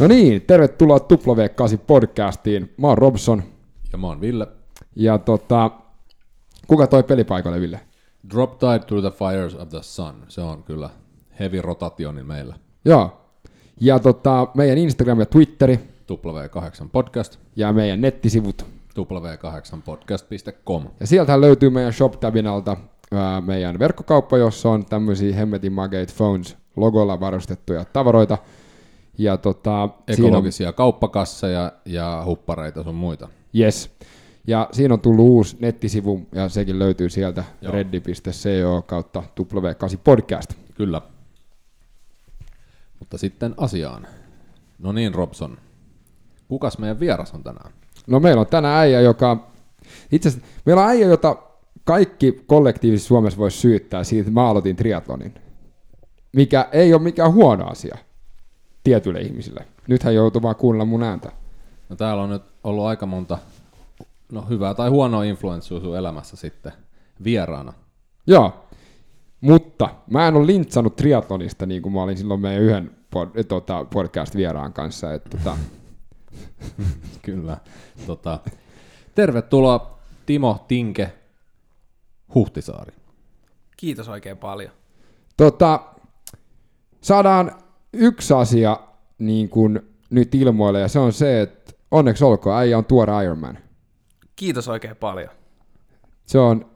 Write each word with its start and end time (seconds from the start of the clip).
No 0.00 0.08
niin, 0.08 0.42
tervetuloa 0.42 0.98
W8 0.98 1.78
podcastiin. 1.86 2.74
Mä 2.76 2.86
oon 2.86 2.98
Robson. 2.98 3.42
Ja 3.92 3.98
mä 3.98 4.06
oon 4.06 4.20
Ville. 4.20 4.46
Ja 4.96 5.18
tota, 5.18 5.70
kuka 6.66 6.86
toi 6.86 7.02
pelipaikalle, 7.02 7.60
Ville? 7.60 7.80
Drop 8.30 8.58
Tide 8.58 8.78
Through 8.78 9.06
the 9.06 9.18
Fires 9.18 9.54
of 9.54 9.68
the 9.68 9.82
Sun. 9.82 10.14
Se 10.28 10.40
on 10.40 10.62
kyllä 10.62 10.90
heavy 11.40 11.62
rotationin 11.62 12.26
meillä. 12.26 12.56
Joo. 12.84 13.20
Ja 13.80 13.98
tota, 13.98 14.46
meidän 14.54 14.78
Instagram 14.78 15.20
ja 15.20 15.26
Twitteri. 15.26 15.80
W8 16.12 16.88
Podcast. 16.92 17.38
Ja 17.56 17.72
meidän 17.72 18.00
nettisivut. 18.00 18.66
W8podcast.com. 18.98 20.84
Ja 21.00 21.06
sieltähän 21.06 21.40
löytyy 21.40 21.70
meidän 21.70 21.92
shop-tabin 21.92 22.46
alta 22.46 22.76
ää, 23.12 23.40
meidän 23.40 23.78
verkkokauppa, 23.78 24.38
jossa 24.38 24.70
on 24.70 24.84
tämmöisiä 24.84 25.34
hemmetin 25.34 25.72
Magate 25.72 26.12
Phones 26.16 26.56
logolla 26.76 27.20
varustettuja 27.20 27.84
tavaroita. 27.84 28.38
Ja 29.18 29.36
tota, 29.36 29.88
Ekologisia 30.08 30.68
on... 30.68 30.74
kauppakasseja 30.74 31.72
ja 31.84 32.22
huppareita 32.26 32.82
sun 32.82 32.94
muita. 32.94 33.28
Yes. 33.58 33.90
Ja 34.46 34.68
siinä 34.72 34.94
on 34.94 35.00
tullut 35.00 35.24
uusi 35.24 35.56
nettisivu, 35.60 36.26
ja 36.32 36.48
sekin 36.48 36.78
löytyy 36.78 37.08
sieltä 37.08 37.44
reddi.co 37.62 38.82
kautta 38.82 39.22
W8 39.40 39.98
podcast. 40.04 40.54
Kyllä. 40.74 41.02
Mutta 42.98 43.18
sitten 43.18 43.54
asiaan. 43.56 44.06
No 44.78 44.92
niin, 44.92 45.14
Robson. 45.14 45.58
Kukas 46.48 46.78
meidän 46.78 47.00
vieras 47.00 47.34
on 47.34 47.42
tänään? 47.42 47.72
No 48.06 48.20
meillä 48.20 48.40
on 48.40 48.46
tänään 48.46 48.78
äijä, 48.78 49.00
joka... 49.00 49.50
Itse 50.12 50.28
asiassa 50.28 50.48
meillä 50.66 50.82
on 50.82 50.88
äijä, 50.88 51.06
jota 51.06 51.36
kaikki 51.84 52.42
kollektiivisesti 52.46 53.08
Suomessa 53.08 53.38
voisi 53.38 53.58
syyttää 53.58 54.04
siitä, 54.04 54.20
että 54.20 54.32
mä 54.32 54.48
aloitin 54.48 54.76
triatlonin. 54.76 55.34
Mikä 56.32 56.68
ei 56.72 56.94
ole 56.94 57.02
mikään 57.02 57.32
huono 57.32 57.66
asia 57.66 57.98
tietyille 58.88 59.20
ihmisille. 59.20 59.66
Nythän 59.88 60.14
joutuu 60.14 60.42
vaan 60.42 60.56
kuunnella 60.56 60.84
mun 60.84 61.02
ääntä. 61.02 61.32
No 61.88 61.96
täällä 61.96 62.22
on 62.22 62.30
nyt 62.30 62.42
ollut 62.64 62.84
aika 62.84 63.06
monta 63.06 63.38
no, 64.32 64.42
hyvää 64.42 64.74
tai 64.74 64.88
huonoa 64.88 65.24
influenssua 65.24 65.80
sun 65.80 65.96
elämässä 65.96 66.36
sitten 66.36 66.72
vieraana. 67.24 67.72
Joo, 68.26 68.64
mutta 69.40 69.88
mä 70.10 70.28
en 70.28 70.36
ole 70.36 70.46
lintsannut 70.46 70.96
triatlonista 70.96 71.66
niin 71.66 71.82
kuin 71.82 71.92
mä 71.92 72.02
olin 72.02 72.16
silloin 72.18 72.40
meidän 72.40 72.62
yhden 72.62 72.90
pod, 73.10 73.28
tota, 73.48 73.84
podcast-vieraan 73.84 74.72
kanssa. 74.72 75.14
Että, 75.14 75.38
tota. 75.38 75.56
Kyllä. 77.22 77.56
Tota, 78.06 78.38
tervetuloa 79.14 79.98
Timo 80.26 80.64
Tinke 80.68 81.12
Huhtisaari. 82.34 82.92
Kiitos 83.76 84.08
oikein 84.08 84.36
paljon. 84.36 84.72
Tota, 85.36 85.80
saadaan 87.00 87.67
yksi 87.92 88.34
asia 88.34 88.76
niin 89.18 89.48
kuin 89.48 89.80
nyt 90.10 90.34
ilmoille, 90.34 90.80
ja 90.80 90.88
se 90.88 90.98
on 90.98 91.12
se, 91.12 91.40
että 91.40 91.72
onneksi 91.90 92.24
olkoon, 92.24 92.56
äijä 92.58 92.78
on 92.78 92.84
tuore 92.84 93.24
Ironman. 93.24 93.58
Kiitos 94.36 94.68
oikein 94.68 94.96
paljon. 94.96 95.28
Se 96.26 96.38
on, 96.38 96.66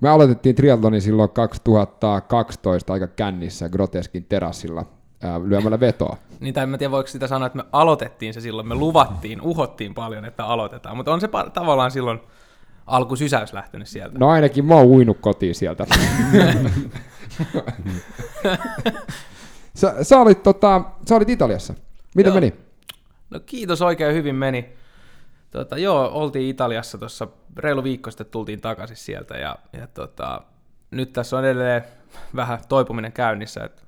me 0.00 0.08
aloitettiin 0.08 0.54
triathloni 0.54 1.00
silloin 1.00 1.30
2012 1.30 2.92
aika 2.92 3.06
kännissä 3.06 3.68
Groteskin 3.68 4.24
terassilla 4.24 4.84
ää, 5.22 5.40
lyömällä 5.44 5.80
vetoa. 5.80 6.16
niin 6.40 6.54
tai 6.54 6.64
en 6.64 6.78
tiedä 6.78 6.90
voiko 6.90 7.06
sitä 7.06 7.26
sanoa, 7.26 7.46
että 7.46 7.56
me 7.56 7.64
aloitettiin 7.72 8.34
se 8.34 8.40
silloin, 8.40 8.68
me 8.68 8.74
luvattiin, 8.74 9.40
uhottiin 9.40 9.94
paljon, 9.94 10.24
että 10.24 10.44
aloitetaan, 10.46 10.96
mutta 10.96 11.12
on 11.12 11.20
se 11.20 11.26
pa- 11.26 11.50
tavallaan 11.50 11.90
silloin 11.90 12.20
alkusysäys 12.86 13.52
lähtenyt 13.52 13.88
sieltä. 13.88 14.18
No 14.18 14.28
ainakin 14.28 14.64
mä 14.64 14.74
oon 14.74 14.86
uinut 14.86 15.18
kotiin 15.20 15.54
sieltä. 15.54 15.86
sä, 19.74 20.04
sä, 20.04 20.20
olit, 20.20 20.42
tota, 20.42 20.82
sä 21.08 21.16
olit 21.16 21.28
Italiassa. 21.28 21.74
Miten 22.16 22.30
Joo. 22.30 22.34
meni? 22.34 22.54
No 23.30 23.40
kiitos, 23.46 23.82
oikein 23.82 24.14
hyvin 24.14 24.34
meni. 24.34 24.72
Tota, 25.50 25.78
joo, 25.78 26.10
oltiin 26.12 26.48
Italiassa 26.48 26.98
tuossa 26.98 27.28
reilu 27.56 27.84
viikko 27.84 28.10
sitten 28.10 28.26
tultiin 28.26 28.60
takaisin 28.60 28.96
sieltä 28.96 29.36
ja, 29.36 29.56
ja 29.72 29.86
tota, 29.86 30.42
nyt 30.90 31.12
tässä 31.12 31.38
on 31.38 31.44
edelleen 31.44 31.84
vähän 32.36 32.58
toipuminen 32.68 33.12
käynnissä, 33.12 33.64
että 33.64 33.82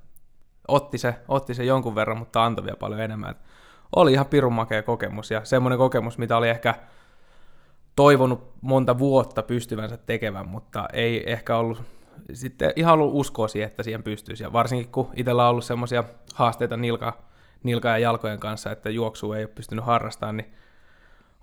otti 0.67 0.97
se, 0.97 1.15
otti 1.27 1.53
se 1.53 1.63
jonkun 1.63 1.95
verran, 1.95 2.17
mutta 2.17 2.45
antoi 2.45 2.65
vielä 2.65 2.77
paljon 2.77 3.01
enemmän. 3.01 3.31
Et 3.31 3.37
oli 3.95 4.13
ihan 4.13 4.25
pirun 4.25 4.53
makea 4.53 4.83
kokemus 4.83 5.31
ja 5.31 5.45
semmoinen 5.45 5.77
kokemus, 5.77 6.17
mitä 6.17 6.37
oli 6.37 6.49
ehkä 6.49 6.75
toivonut 7.95 8.53
monta 8.61 8.99
vuotta 8.99 9.43
pystyvänsä 9.43 9.97
tekevän, 9.97 10.47
mutta 10.47 10.87
ei 10.93 11.31
ehkä 11.31 11.57
ollut 11.57 11.81
sitten 12.33 12.73
ihan 12.75 12.93
ollut 12.93 13.13
uskoa 13.13 13.47
siihen, 13.47 13.67
että 13.67 13.83
siihen 13.83 14.03
pystyisi. 14.03 14.43
Ja 14.43 14.53
varsinkin 14.53 14.91
kun 14.91 15.09
itsellä 15.15 15.43
on 15.43 15.49
ollut 15.49 15.65
semmoisia 15.65 16.03
haasteita 16.33 16.77
nilka, 16.77 17.17
nilka 17.63 17.87
ja 17.87 17.97
jalkojen 17.97 18.39
kanssa, 18.39 18.71
että 18.71 18.89
juoksu 18.89 19.33
ei 19.33 19.43
ole 19.43 19.51
pystynyt 19.55 19.85
harrastamaan, 19.85 20.37
niin 20.37 20.53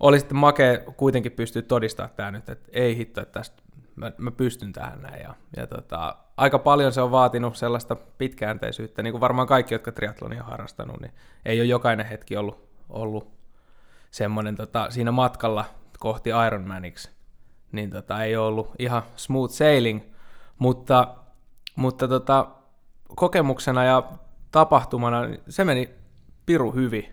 oli 0.01 0.19
sitten 0.19 0.37
makea 0.37 0.79
kuitenkin 0.97 1.33
pystyä 1.33 1.63
todistamaan 1.63 2.15
tämä 2.17 2.31
nyt, 2.31 2.49
että 2.49 2.69
ei 2.73 2.97
hitto, 2.97 3.21
että 3.21 3.33
tästä 3.33 3.63
mä, 3.97 4.13
mä 4.19 4.31
pystyn 4.31 4.73
tähän 4.73 5.03
näin. 5.03 5.23
Ja, 5.23 5.35
ja 5.57 5.67
tota, 5.67 6.17
aika 6.37 6.59
paljon 6.59 6.93
se 6.93 7.01
on 7.01 7.11
vaatinut 7.11 7.57
sellaista 7.57 7.97
pitkäänteisyyttä, 7.97 9.03
niin 9.03 9.13
kuin 9.13 9.21
varmaan 9.21 9.49
kaikki, 9.49 9.75
jotka 9.75 9.93
triatlonia 9.93 10.43
on 10.43 10.51
harrastanut, 10.51 11.01
niin 11.01 11.13
ei 11.45 11.61
ole 11.61 11.69
jokainen 11.69 12.07
hetki 12.07 12.37
ollut, 12.37 12.69
ollut 12.89 13.33
semmoinen 14.11 14.57
tota, 14.57 14.91
siinä 14.91 15.13
matkalla 15.13 15.65
kohti 15.99 16.31
Ironmaniksi, 16.47 17.11
niin 17.73 17.91
tota, 17.91 18.25
ei 18.25 18.37
ollut 18.37 18.73
ihan 18.79 19.03
smooth 19.17 19.55
sailing, 19.55 20.01
mutta, 20.63 21.15
mutta 21.77 22.09
tota, 22.09 22.49
kokemuksena 23.17 23.85
ja 23.85 24.03
tapahtumana 24.51 25.27
niin 25.27 25.41
se 25.49 25.65
meni 25.65 25.91
piru 26.47 26.73
hyvin. 26.73 27.05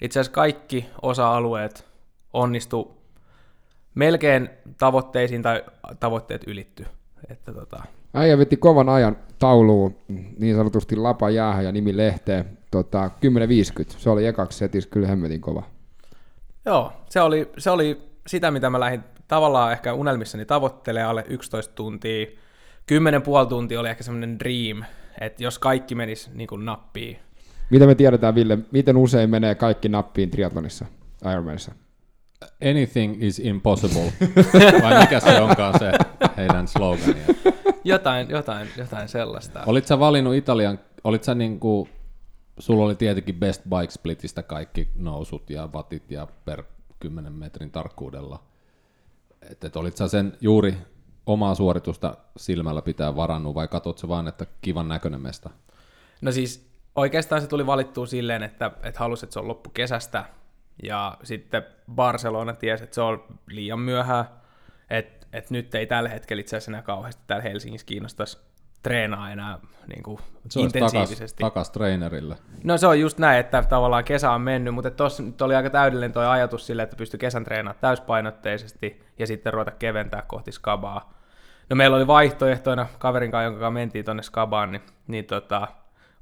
Itse 0.00 0.20
asiassa 0.20 0.32
kaikki 0.32 0.86
osa-alueet 1.02 1.86
onnistu 2.32 3.02
melkein 3.94 4.50
tavoitteisiin 4.78 5.42
tai 5.42 5.64
tavoitteet 6.00 6.42
ylitty. 6.46 6.86
Että 7.30 7.52
tota... 7.52 7.82
Äijä 8.14 8.38
veti 8.38 8.56
kovan 8.56 8.88
ajan 8.88 9.16
tauluun 9.38 9.96
niin 10.38 10.56
sanotusti 10.56 10.96
lapa 10.96 11.30
jäähän 11.30 11.64
ja 11.64 11.72
nimi 11.72 11.96
lehteen. 11.96 12.58
Tota, 12.70 13.10
10.50, 13.78 13.84
se 13.98 14.10
oli 14.10 14.26
ekaksi 14.26 14.58
setissä 14.58 14.90
kyllä 14.90 15.06
hemmetin 15.06 15.40
kova. 15.40 15.62
Joo, 16.64 16.92
se 17.08 17.20
oli, 17.20 17.50
se 17.58 17.70
oli 17.70 18.02
sitä, 18.26 18.50
mitä 18.50 18.70
mä 18.70 18.80
lähdin 18.80 19.04
tavallaan 19.28 19.72
ehkä 19.72 19.94
unelmissani 19.94 20.44
tavoittelemaan 20.44 21.10
alle 21.10 21.24
11 21.28 21.74
tuntia. 21.74 22.26
10,5 22.90 23.48
tuntia 23.48 23.80
oli 23.80 23.88
ehkä 23.88 24.02
semmoinen 24.02 24.38
dream, 24.38 24.84
että 25.20 25.44
jos 25.44 25.58
kaikki 25.58 25.94
menisi 25.94 26.30
niin 26.34 26.48
kuin 26.48 26.64
nappiin. 26.64 27.18
Mitä 27.70 27.86
me 27.86 27.94
tiedetään, 27.94 28.34
Ville, 28.34 28.58
miten 28.72 28.96
usein 28.96 29.30
menee 29.30 29.54
kaikki 29.54 29.88
nappiin 29.88 30.30
triathlonissa, 30.30 30.86
Ironmanissa? 31.32 31.72
Anything 32.70 33.22
is 33.22 33.38
impossible. 33.38 34.12
Vai 34.82 35.00
mikä 35.00 35.20
se 35.20 35.40
onkaan 35.40 35.78
se 35.78 35.92
heidän 36.36 36.68
slogania? 36.68 37.24
Jotain, 37.84 38.30
jotain, 38.30 38.68
jotain 38.76 39.08
sellaista. 39.08 39.62
Olit 39.66 39.86
sä 39.86 39.98
valinnut 39.98 40.34
Italian, 40.34 40.78
olit 41.04 41.24
sä 41.24 41.34
niinku, 41.34 41.88
sulla 42.58 42.84
oli 42.84 42.94
tietenkin 42.94 43.34
Best 43.34 43.62
Bike 43.62 43.90
Splitistä 43.90 44.42
kaikki 44.42 44.88
nousut 44.96 45.50
ja 45.50 45.72
vatit 45.72 46.10
ja 46.10 46.26
per 46.44 46.62
10 47.00 47.32
metrin 47.32 47.70
tarkkuudella. 47.70 48.42
Että 49.50 49.66
et 49.66 49.76
olit 49.76 49.96
sä 49.96 50.08
sen 50.08 50.36
juuri 50.40 50.74
omaa 51.26 51.54
suoritusta 51.54 52.16
silmällä 52.36 52.82
pitää 52.82 53.16
varannut 53.16 53.54
vai 53.54 53.68
katsot 53.68 53.98
se 53.98 54.08
vaan, 54.08 54.28
että 54.28 54.46
kivan 54.62 54.88
näköinen 54.88 55.20
mesta? 55.20 55.50
No 56.20 56.32
siis 56.32 56.70
oikeastaan 56.94 57.40
se 57.40 57.46
tuli 57.46 57.66
valittua 57.66 58.06
silleen, 58.06 58.42
että, 58.42 58.70
että 58.82 59.00
halusi, 59.00 59.26
että 59.26 59.32
se 59.32 59.40
on 59.40 59.48
loppu 59.48 59.70
kesästä, 59.70 60.24
ja 60.82 61.18
sitten 61.22 61.62
Barcelona 61.94 62.52
tiesi, 62.52 62.84
että 62.84 62.94
se 62.94 63.00
on 63.00 63.24
liian 63.46 63.80
myöhään, 63.80 64.24
että, 64.90 65.26
että 65.32 65.54
nyt 65.54 65.74
ei 65.74 65.86
tällä 65.86 66.08
hetkellä 66.08 66.40
itse 66.40 66.56
asiassa 66.56 66.70
enää 66.70 66.82
kauheasti 66.82 67.22
täällä 67.26 67.42
Helsingissä 67.42 67.86
kiinnostaisi 67.86 68.38
treenaa 68.82 69.30
enää 69.30 69.58
niin 69.88 70.02
kuin 70.02 70.18
se 70.48 70.60
intensiivisesti. 70.60 71.40
Takas, 71.40 71.52
takas 71.52 71.70
trainerille. 71.70 72.36
No 72.64 72.78
se 72.78 72.86
on 72.86 73.00
just 73.00 73.18
näin, 73.18 73.40
että 73.40 73.62
tavallaan 73.62 74.04
kesä 74.04 74.30
on 74.30 74.40
mennyt, 74.40 74.74
mutta 74.74 74.90
tuossa 74.90 75.22
nyt 75.22 75.42
oli 75.42 75.54
aika 75.54 75.70
täydellinen 75.70 76.12
tuo 76.12 76.22
ajatus 76.22 76.66
sille, 76.66 76.82
että 76.82 76.96
pystyi 76.96 77.18
kesän 77.18 77.44
treenaamaan 77.44 77.80
täyspainotteisesti 77.80 79.02
ja 79.18 79.26
sitten 79.26 79.52
ruveta 79.52 79.70
keventää 79.70 80.22
kohti 80.22 80.52
skabaa. 80.52 81.19
No 81.70 81.76
meillä 81.76 81.96
oli 81.96 82.06
vaihtoehtoina 82.06 82.86
kaverin 82.98 83.30
kanssa, 83.30 83.44
jonka 83.44 83.60
kanssa 83.60 83.70
mentiin 83.70 84.04
tuonne 84.04 84.22
skabaan, 84.22 84.72
niin, 84.72 84.82
niin 85.06 85.24
tota, 85.24 85.68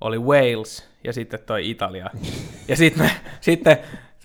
oli 0.01 0.19
Wales 0.19 0.89
ja 1.05 1.13
sitten 1.13 1.41
toi 1.47 1.71
Italia. 1.71 2.11
Ja 2.69 2.77
sitten, 2.77 3.03
me, 3.03 3.11
sitten 3.41 3.79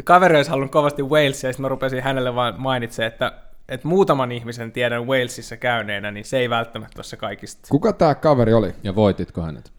kaveri 0.04 0.36
olisi 0.36 0.50
halunnut 0.50 0.72
kovasti 0.72 1.04
Walesia, 1.04 1.48
ja 1.48 1.54
sitten 1.54 1.62
mä 1.62 1.70
rupesin 1.70 2.04
hänelle 2.04 2.36
vaan 2.36 2.56
mainitsemaan, 2.58 3.12
että 3.12 3.32
että 3.70 3.88
muutaman 3.88 4.32
ihmisen 4.32 4.72
tiedän 4.72 5.08
Walesissa 5.08 5.58
käyneenä, 5.58 6.12
niin 6.12 6.26
se 6.26 6.38
ei 6.38 6.50
välttämättä 6.50 6.98
ole 6.98 7.04
se 7.04 7.18
kaikista. 7.18 7.68
Kuka 7.70 7.94
tämä 7.94 8.16
kaveri 8.16 8.54
oli? 8.54 8.76
Ja 8.84 8.96
voititko 8.96 9.42
hänet? 9.42 9.72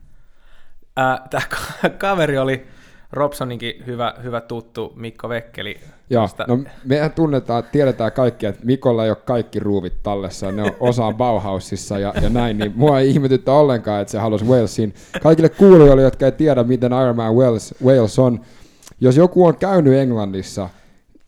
Tämä 0.95 1.43
kaveri 1.99 2.39
oli 2.39 2.67
Robsoninkin 3.13 3.83
hyvä, 3.87 4.15
hyvä 4.23 4.41
tuttu 4.41 4.93
Mikko 4.97 5.29
Vekkeli. 5.29 5.77
Joo, 6.11 6.29
no 6.49 6.59
mehän 6.85 7.13
tunnetaan, 7.13 7.65
tiedetään 7.73 8.13
kaikki, 8.13 8.47
että 8.47 8.67
Mikolla 8.67 9.05
ei 9.05 9.11
ole 9.11 9.17
kaikki 9.17 9.61
ruuvit 9.61 10.03
tallessa, 10.03 10.53
ne 10.53 10.63
on 10.63 10.73
osa 10.91 11.13
Bauhausissa 11.13 11.99
ja, 11.99 12.15
ja 12.23 12.29
näin, 12.29 12.59
niin 12.59 12.73
mua 12.77 13.01
ei 13.01 13.11
ihmetyttä 13.11 13.53
ollenkaan, 13.53 14.03
että 14.03 14.13
se 14.13 14.19
halusi 14.19 14.45
Walesin. 14.45 14.95
Kaikille 15.23 15.49
kuulijoille, 15.49 16.03
jotka 16.03 16.27
ei 16.27 16.33
tiedä, 16.33 16.65
miten 16.65 16.93
Ironman 16.93 17.35
Wales, 17.35 17.75
Wales 17.85 18.19
on, 18.19 18.41
jos 19.01 19.17
joku 19.17 19.47
on 19.47 19.57
käynyt 19.57 19.95
Englannissa, 19.95 20.69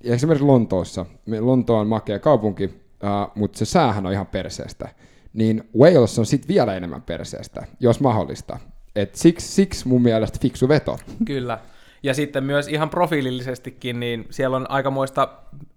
esimerkiksi 0.04 0.46
Lontoossa, 0.46 1.06
Lonto 1.40 1.78
on 1.78 1.86
makea 1.86 2.18
kaupunki, 2.18 2.64
uh, 2.64 3.32
mutta 3.34 3.58
se 3.58 3.64
säähän 3.64 4.06
on 4.06 4.12
ihan 4.12 4.26
perseestä, 4.26 4.88
niin 5.32 5.68
Wales 5.78 6.18
on 6.18 6.26
sitten 6.26 6.48
vielä 6.48 6.74
enemmän 6.74 7.02
perseestä, 7.02 7.66
jos 7.80 8.00
mahdollista. 8.00 8.58
Et 8.96 9.14
siksi, 9.14 9.48
siksi 9.52 9.88
mun 9.88 10.02
mielestä 10.02 10.38
fiksu 10.42 10.68
veto. 10.68 10.98
Kyllä. 11.24 11.58
Ja 12.02 12.14
sitten 12.14 12.44
myös 12.44 12.68
ihan 12.68 12.90
profiilillisestikin, 12.90 14.00
niin 14.00 14.26
siellä 14.30 14.56
on 14.56 14.70
aikamoista 14.70 15.28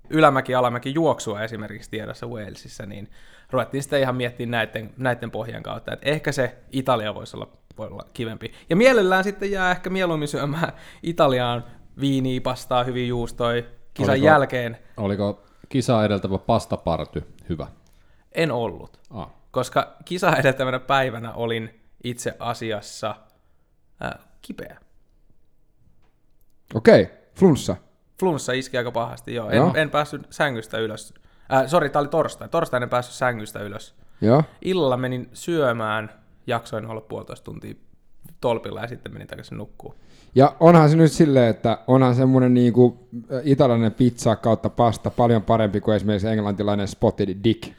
ylämäki-alamäki 0.10 0.94
juoksua 0.94 1.42
esimerkiksi 1.42 1.89
tiedossa 1.89 2.27
Walesissa, 2.27 2.86
niin 2.86 3.10
ruvettiin 3.51 3.83
sitten 3.83 4.01
ihan 4.01 4.16
miettimään 4.16 4.51
näiden, 4.51 4.92
näiden 4.98 5.31
pohjan 5.31 5.63
kautta, 5.63 5.94
että 5.94 6.10
ehkä 6.10 6.31
se 6.31 6.56
Italia 6.71 7.16
voisi 7.16 7.38
olla, 7.38 7.48
voi 7.77 7.88
olla 7.88 8.06
kivempi. 8.13 8.51
Ja 8.69 8.75
mielellään 8.75 9.24
sitten 9.24 9.51
jää 9.51 9.72
ehkä 9.72 9.89
mieluummin 9.89 10.27
syömään 10.27 10.74
Italiaan 11.04 11.63
viiniä, 12.00 12.42
pastaa, 12.42 12.83
hyvin 12.83 13.07
juustoi 13.07 13.65
kisan 13.94 14.13
Oliko- 14.13 14.25
jälkeen. 14.25 14.77
Oliko 14.98 15.44
kisaa 15.69 16.06
edeltävä 16.06 16.38
pastaparty 16.38 17.24
hyvä? 17.50 17.68
En 18.31 18.51
ollut, 18.51 19.00
Ah. 19.10 19.30
koska 19.51 19.95
kisa 20.06 20.36
edeltävänä 20.36 20.80
päivänä 20.80 21.33
olin 21.33 21.79
itse 22.04 22.36
asiassa 22.40 23.16
äh, 24.04 24.12
kipeä. 24.42 24.78
Okei, 26.74 27.04
okay. 27.04 27.16
flunssa. 27.36 27.75
Flunssa 28.19 28.54
iski 28.54 28.78
aika 28.78 28.92
pahasti, 28.92 29.34
joo. 29.34 29.50
En, 29.50 29.57
Joo. 29.57 29.74
en 29.75 29.90
päässyt 29.90 30.28
sängystä 30.30 30.78
ylös. 30.78 31.13
Äh, 31.54 31.68
sori, 31.68 31.90
tää 31.90 32.00
oli 32.00 32.10
torstai. 32.10 32.50
Torstaina 32.50 32.84
en 32.84 32.90
päässyt 32.90 33.16
sängystä 33.16 33.60
ylös. 33.60 33.96
Joo. 34.22 34.44
Illalla 34.62 34.98
menin 34.98 35.30
syömään, 35.34 36.10
jaksoin 36.48 36.86
olla 36.86 37.01
puolitoista 37.01 37.46
tuntia 37.46 37.74
tolpilla 38.42 38.81
ja 38.81 38.88
sitten 38.88 39.13
menin 39.13 39.28
takaisin 39.28 39.57
nukkuun. 39.57 39.96
Ja 40.36 40.56
onhan 40.60 40.90
se 40.90 40.96
nyt 40.96 41.12
silleen, 41.12 41.50
että 41.50 41.78
onhan 41.88 42.16
semmoinen 42.16 42.54
niinku 42.54 43.07
äh, 43.34 43.42
italialainen 43.44 43.94
pizza 43.94 44.36
kautta 44.36 44.69
pasta 44.69 45.10
paljon 45.10 45.44
parempi 45.44 45.81
kuin 45.81 45.96
esimerkiksi 45.96 46.28
englantilainen 46.28 46.88
spotted 46.88 47.38
dick. 47.44 47.63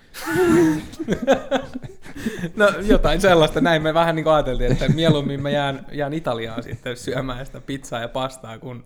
No 2.57 2.69
jotain 2.87 3.21
sellaista, 3.21 3.61
näin 3.61 3.83
me 3.83 3.95
vähän 3.95 4.17
niin 4.17 4.25
kuin 4.25 4.35
ajateltiin, 4.35 4.73
että 4.73 4.89
mieluummin 4.89 5.43
mä 5.43 5.51
jään, 5.51 5.87
jään 5.93 6.13
Italiaan 6.13 6.63
sitten 6.63 6.97
syömään 6.97 7.47
sitä 7.47 7.61
pizzaa 7.61 8.01
ja 8.01 8.09
pastaa 8.09 8.59
kuin 8.59 8.85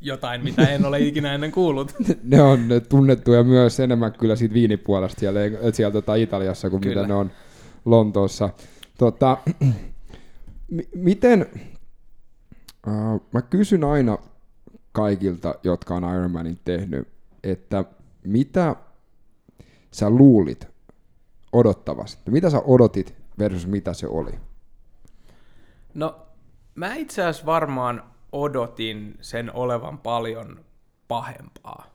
jotain, 0.00 0.44
mitä 0.44 0.68
en 0.68 0.84
ole 0.84 1.00
ikinä 1.00 1.34
ennen 1.34 1.52
kuullut. 1.52 1.94
ne 2.22 2.42
on 2.42 2.60
tunnettuja 2.88 3.44
myös 3.44 3.80
enemmän 3.80 4.12
kyllä 4.12 4.36
siitä 4.36 4.54
viinipuolesta 4.54 5.20
siellä, 5.20 5.40
siellä 5.72 5.92
tota 5.92 6.14
Italiassa 6.14 6.70
kuin 6.70 6.80
Kyllä. 6.80 6.94
mitä 6.94 7.08
ne 7.08 7.14
on 7.14 7.30
Lontoossa. 7.84 8.50
Tota, 8.98 9.38
mi- 10.70 10.88
miten, 10.94 11.46
uh, 12.86 13.22
mä 13.32 13.42
kysyn 13.42 13.84
aina 13.84 14.18
kaikilta, 14.92 15.54
jotka 15.62 15.94
on 15.94 16.14
Ironmanin 16.14 16.58
tehnyt, 16.64 17.08
että 17.44 17.84
mitä 18.24 18.76
sä 19.90 20.10
luulit 20.10 20.73
odottavasti? 21.54 22.30
Mitä 22.30 22.50
sä 22.50 22.62
odotit 22.64 23.14
versus 23.38 23.66
mitä 23.66 23.94
se 23.94 24.06
oli? 24.06 24.38
No, 25.94 26.26
mä 26.74 26.94
itse 26.94 27.22
asiassa 27.22 27.46
varmaan 27.46 28.02
odotin 28.32 29.18
sen 29.20 29.54
olevan 29.54 29.98
paljon 29.98 30.64
pahempaa. 31.08 31.86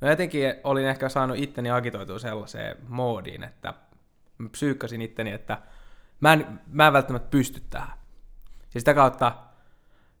Mä 0.00 0.10
jotenkin 0.10 0.54
olin 0.64 0.86
ehkä 0.86 1.08
saanut 1.08 1.38
itteni 1.38 1.70
agitoitua 1.70 2.18
sellaiseen 2.18 2.76
moodiin, 2.88 3.44
että 3.44 3.74
mä 4.38 4.48
psyykkasin 4.48 5.02
itteni, 5.02 5.32
että 5.32 5.58
mä 6.20 6.32
en, 6.32 6.60
mä 6.66 6.86
en 6.86 6.92
välttämättä 6.92 7.30
pysty 7.30 7.62
tähän. 7.70 7.98
Ja 8.74 8.80
sitä 8.80 8.94
kautta 8.94 9.32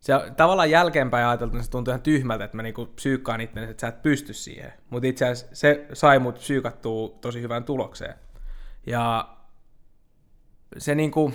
se 0.02 0.12
tavallaan 0.36 0.70
jälkeenpäin 0.70 1.26
ajateltuna 1.26 1.62
se 1.62 1.70
tuntui 1.70 1.92
ihan 1.92 2.02
tyhmältä, 2.02 2.44
että 2.44 2.56
mä 2.56 2.62
niinku 2.62 2.86
psyykkaan 2.86 3.40
itteni, 3.40 3.70
että 3.70 3.80
sä 3.80 3.88
et 3.88 4.02
pysty 4.02 4.32
siihen. 4.32 4.72
Mutta 4.90 5.08
itse 5.08 5.28
asiassa 5.28 5.56
se 5.56 5.86
sai 5.92 6.18
mut 6.18 6.34
psyykattua 6.34 7.08
tosi 7.20 7.40
hyvään 7.42 7.64
tulokseen. 7.64 8.14
Ja 8.86 9.28
se 10.78 10.94
niinku, 10.94 11.32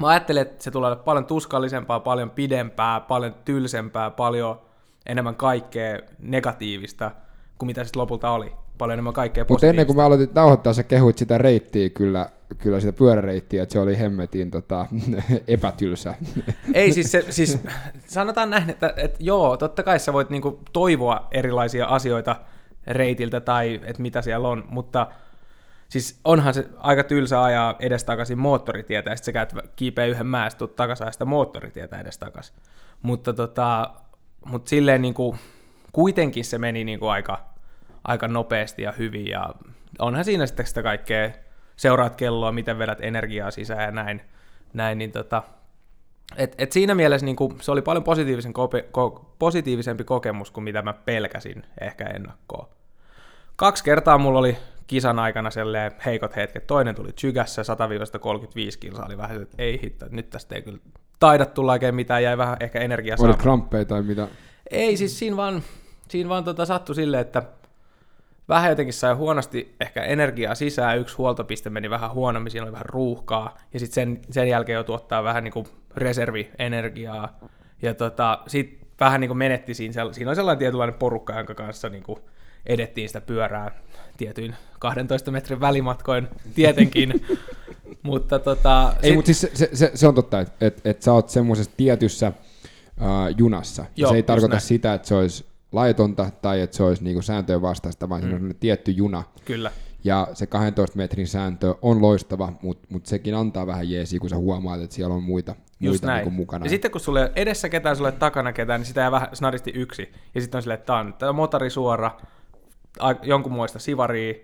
mä 0.00 0.08
ajattelin, 0.08 0.42
että 0.42 0.64
se 0.64 0.70
tulee 0.70 0.96
paljon 0.96 1.26
tuskallisempaa, 1.26 2.00
paljon 2.00 2.30
pidempää, 2.30 3.00
paljon 3.00 3.34
tylsempää, 3.44 4.10
paljon 4.10 4.60
enemmän 5.06 5.34
kaikkea 5.34 5.98
negatiivista 6.18 7.10
kuin 7.58 7.66
mitä 7.66 7.84
sitten 7.84 8.00
lopulta 8.00 8.30
oli. 8.30 8.52
Paljon 8.78 8.92
enemmän 8.92 9.12
kaikkea 9.12 9.44
Mutta 9.48 9.66
ennen 9.66 9.86
kuin 9.86 9.96
mä 9.96 10.04
aloitin 10.04 10.28
nauhoittaa, 10.34 10.72
sä 10.72 10.82
kehuit 10.82 11.18
sitä 11.18 11.38
reittiä 11.38 11.90
kyllä, 11.90 12.28
kyllä 12.58 12.80
sitä 12.80 12.92
pyöräreittiä, 12.92 13.62
että 13.62 13.72
se 13.72 13.80
oli 13.80 13.98
hemmetin 13.98 14.50
tota, 14.50 14.86
epätylsä. 15.48 16.14
Ei 16.74 16.92
siis, 16.92 17.12
se, 17.12 17.24
siis 17.30 17.58
sanotaan 18.06 18.50
näin, 18.50 18.70
että, 18.70 18.94
että 18.96 19.18
joo, 19.20 19.56
totta 19.56 19.82
kai 19.82 19.98
sä 19.98 20.12
voit 20.12 20.30
niinku 20.30 20.60
toivoa 20.72 21.28
erilaisia 21.30 21.86
asioita 21.86 22.36
reitiltä 22.86 23.40
tai 23.40 23.80
että 23.84 24.02
mitä 24.02 24.22
siellä 24.22 24.48
on, 24.48 24.64
mutta 24.68 25.06
siis 25.88 26.20
onhan 26.24 26.54
se 26.54 26.68
aika 26.76 27.04
tylsä 27.04 27.44
ajaa 27.44 27.76
edestakaisin 27.78 28.38
moottoritietä, 28.38 29.10
ja 29.10 29.16
sitten 29.16 29.26
sä 29.26 29.32
käyt 29.32 29.54
kiipeä 29.76 30.06
yhden 30.06 30.26
mäestä, 30.26 30.58
tuut 30.58 30.76
takaisin 30.76 31.12
sitä 31.12 31.24
moottoritietä 31.24 32.00
edestakaisin. 32.00 32.56
Mutta 33.02 33.32
tota, 33.32 33.90
mut 34.44 34.66
silleen 34.66 35.02
niinku, 35.02 35.36
kuitenkin 35.92 36.44
se 36.44 36.58
meni 36.58 36.84
niinku 36.84 37.06
aika, 37.06 37.55
aika 38.06 38.28
nopeasti 38.28 38.82
ja 38.82 38.92
hyvin, 38.92 39.26
ja 39.26 39.54
onhan 39.98 40.24
siinä 40.24 40.46
sitten 40.46 40.66
sitä 40.66 40.82
kaikkea, 40.82 41.30
seuraat 41.76 42.16
kelloa, 42.16 42.52
miten 42.52 42.78
vedät 42.78 42.98
energiaa 43.00 43.50
sisään 43.50 43.82
ja 43.82 43.90
näin, 43.90 44.22
näin 44.72 44.98
niin 44.98 45.12
tota, 45.12 45.42
et, 46.36 46.54
et 46.58 46.72
siinä 46.72 46.94
mielessä 46.94 47.24
niin 47.24 47.36
kuin, 47.36 47.56
se 47.60 47.72
oli 47.72 47.82
paljon 47.82 48.04
positiivisen 48.04 48.52
kope, 48.52 48.82
ko, 48.82 49.34
positiivisempi 49.38 50.04
kokemus 50.04 50.50
kuin 50.50 50.64
mitä 50.64 50.82
mä 50.82 50.92
pelkäsin 50.92 51.62
ehkä 51.80 52.04
ennakkoon. 52.04 52.68
Kaksi 53.56 53.84
kertaa 53.84 54.18
mulla 54.18 54.38
oli 54.38 54.56
kisan 54.86 55.18
aikana 55.18 55.50
selleen 55.50 55.92
heikot 56.06 56.36
hetket. 56.36 56.66
Toinen 56.66 56.94
tuli 56.94 57.12
Chygässä 57.12 57.62
100-35 57.62 57.66
kilsaa, 58.80 59.06
oli 59.06 59.18
vähän, 59.18 59.42
että 59.42 59.56
ei 59.62 59.80
hitto, 59.82 60.06
nyt 60.10 60.30
tästä 60.30 60.54
ei 60.54 60.62
kyllä 60.62 60.78
taida 61.20 61.46
tulla 61.46 61.72
oikein 61.72 61.94
mitään, 61.94 62.22
jäi 62.22 62.38
vähän 62.38 62.56
ehkä 62.60 62.80
energiaa 62.80 63.14
Oli 63.14 63.18
saamaan. 63.18 63.38
kramppeja 63.38 63.84
tai 63.84 64.02
mitä? 64.02 64.28
Ei, 64.70 64.96
siis 64.96 65.18
siinä 65.18 65.36
vaan, 65.36 65.62
siinä 66.08 66.28
vaan 66.28 66.44
tota 66.44 66.66
sattui 66.66 66.94
silleen, 66.94 67.20
että 67.20 67.42
vähän 68.48 68.70
jotenkin 68.70 68.94
sai 68.94 69.14
huonosti 69.14 69.74
ehkä 69.80 70.02
energiaa 70.02 70.54
sisään, 70.54 70.98
yksi 70.98 71.16
huoltopiste 71.16 71.70
meni 71.70 71.90
vähän 71.90 72.12
huonommin, 72.12 72.50
siinä 72.50 72.64
oli 72.64 72.72
vähän 72.72 72.86
ruuhkaa, 72.86 73.58
ja 73.72 73.80
sitten 73.80 73.94
sen, 73.94 74.20
sen 74.30 74.48
jälkeen 74.48 74.74
joutui 74.74 74.94
ottaa 74.94 75.24
vähän 75.24 75.44
niin 75.44 75.52
kuin 75.52 75.66
reservienergiaa, 75.96 77.38
ja 77.82 77.94
tota, 77.94 78.38
sitten 78.46 78.88
vähän 79.00 79.20
niin 79.20 79.28
kuin 79.28 79.38
menetti 79.38 79.74
siinä, 79.74 79.92
siinä 80.12 80.30
oli 80.30 80.36
sellainen 80.36 80.58
tietynlainen 80.58 80.98
porukka, 80.98 81.36
jonka 81.36 81.54
kanssa 81.54 81.88
niin 81.88 82.02
kuin 82.02 82.18
edettiin 82.66 83.08
sitä 83.08 83.20
pyörää 83.20 83.70
tietyin 84.16 84.54
12 84.78 85.30
metrin 85.30 85.60
välimatkoin 85.60 86.28
tietenkin, 86.54 87.26
mutta 88.02 88.38
tota, 88.38 88.92
Ei, 89.02 89.08
sit- 89.08 89.16
mutta 89.16 89.26
siis 89.26 89.40
se, 89.54 89.68
se, 89.72 89.90
se, 89.94 90.08
on 90.08 90.14
totta, 90.14 90.40
että 90.40 90.66
et, 90.66 90.80
et 90.84 91.02
sä 91.02 91.12
oot 91.12 91.28
semmoisessa 91.28 91.70
tietyssä 91.76 92.32
uh, 93.00 93.04
junassa. 93.38 93.82
Ja 93.82 93.88
Joo, 93.96 94.10
se 94.10 94.16
ei 94.16 94.22
tarkoita 94.22 94.54
näin. 94.54 94.60
sitä, 94.60 94.94
että 94.94 95.08
se 95.08 95.14
olisi 95.14 95.44
laitonta 95.76 96.30
tai 96.42 96.60
että 96.60 96.76
se 96.76 96.82
olisi 96.82 97.04
niinku 97.04 97.22
sääntöjen 97.22 97.62
vastaista, 97.62 98.08
vaan 98.08 98.24
mm. 98.24 98.30
se 98.30 98.34
on 98.36 98.54
tietty 98.60 98.90
juna. 98.90 99.22
kyllä. 99.44 99.70
Ja 100.04 100.28
se 100.34 100.46
12 100.46 100.96
metrin 100.96 101.26
sääntö 101.28 101.74
on 101.82 102.02
loistava, 102.02 102.52
mutta 102.62 102.86
mut 102.90 103.06
sekin 103.06 103.34
antaa 103.34 103.66
vähän 103.66 103.90
jeesiä, 103.90 104.20
kun 104.20 104.30
sä 104.30 104.36
huomaat, 104.36 104.80
että 104.80 104.96
siellä 104.96 105.14
on 105.14 105.22
muita, 105.22 105.54
Just 105.80 105.80
muita 105.80 106.06
näin. 106.06 106.16
niinku 106.16 106.30
mukana. 106.30 106.64
Ja 106.66 106.70
sitten 106.70 106.90
kun 106.90 107.00
sulle 107.00 107.22
ei 107.22 107.28
edessä 107.36 107.68
ketään, 107.68 107.96
sulle 107.96 108.08
ei 108.08 108.16
takana 108.18 108.52
ketään, 108.52 108.80
niin 108.80 108.86
sitä 108.86 109.00
jää 109.00 109.10
vähän 109.10 109.28
snadisti 109.32 109.72
yksi. 109.74 110.12
Ja 110.34 110.40
sitten 110.40 110.58
on 110.58 110.62
silleen, 110.62 110.78
että 110.78 111.04
tämä 111.18 111.28
on 111.30 111.36
motori 111.36 111.70
suora, 111.70 112.10
a- 112.98 113.14
jonkunmoista 113.22 113.78
sivaria, 113.78 114.34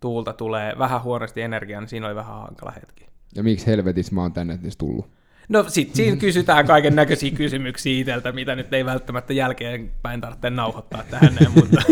tuulta 0.00 0.32
tulee, 0.32 0.72
vähän 0.78 1.02
huonosti 1.02 1.40
energiaa, 1.42 1.80
niin 1.80 1.88
siinä 1.88 2.06
oli 2.06 2.14
vähän 2.14 2.34
hankala 2.40 2.70
hetki. 2.70 3.06
ja 3.34 3.42
miksi 3.42 3.66
helvetissä 3.66 4.14
mä 4.14 4.22
oon 4.22 4.32
tänne 4.32 4.58
edes 4.62 4.76
tullut? 4.76 5.06
No 5.52 5.64
sit 5.68 5.94
siinä 5.94 6.16
kysytään 6.16 6.66
kaiken 6.66 6.96
näköisiä 6.96 7.30
kysymyksiä 7.30 8.00
itseltä, 8.00 8.32
mitä 8.32 8.56
nyt 8.56 8.72
ei 8.72 8.84
välttämättä 8.84 9.32
jälkeenpäin 9.32 10.20
tarvitse 10.20 10.50
nauhoittaa 10.50 11.02
tähän 11.10 11.36
mutta 11.54 11.82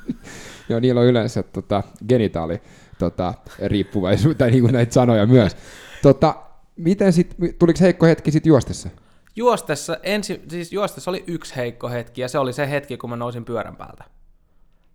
Joo, 0.68 0.80
niillä 0.80 1.00
on 1.00 1.06
yleensä 1.06 1.42
tota, 1.42 1.82
genitaali 2.08 2.60
tota, 2.98 3.34
riippuvaisuus, 3.66 4.36
tai 4.36 4.50
niinku 4.50 4.68
näitä 4.68 4.92
sanoja 4.92 5.26
myös. 5.26 5.56
Tota, 6.02 6.34
miten 6.76 7.12
sit, 7.12 7.36
tuliko 7.58 7.78
heikko 7.80 8.06
hetki 8.06 8.30
sit 8.30 8.46
juostessa? 8.46 8.88
juostessa, 9.36 9.96
ensi, 10.02 10.42
siis 10.48 10.72
juostessa 10.72 11.10
oli 11.10 11.24
yksi 11.26 11.56
heikko 11.56 11.88
hetki, 11.88 12.20
ja 12.20 12.28
se 12.28 12.38
oli 12.38 12.52
se 12.52 12.70
hetki, 12.70 12.96
kun 12.96 13.10
mä 13.10 13.16
nousin 13.16 13.44
pyörän 13.44 13.76
päältä. 13.76 14.04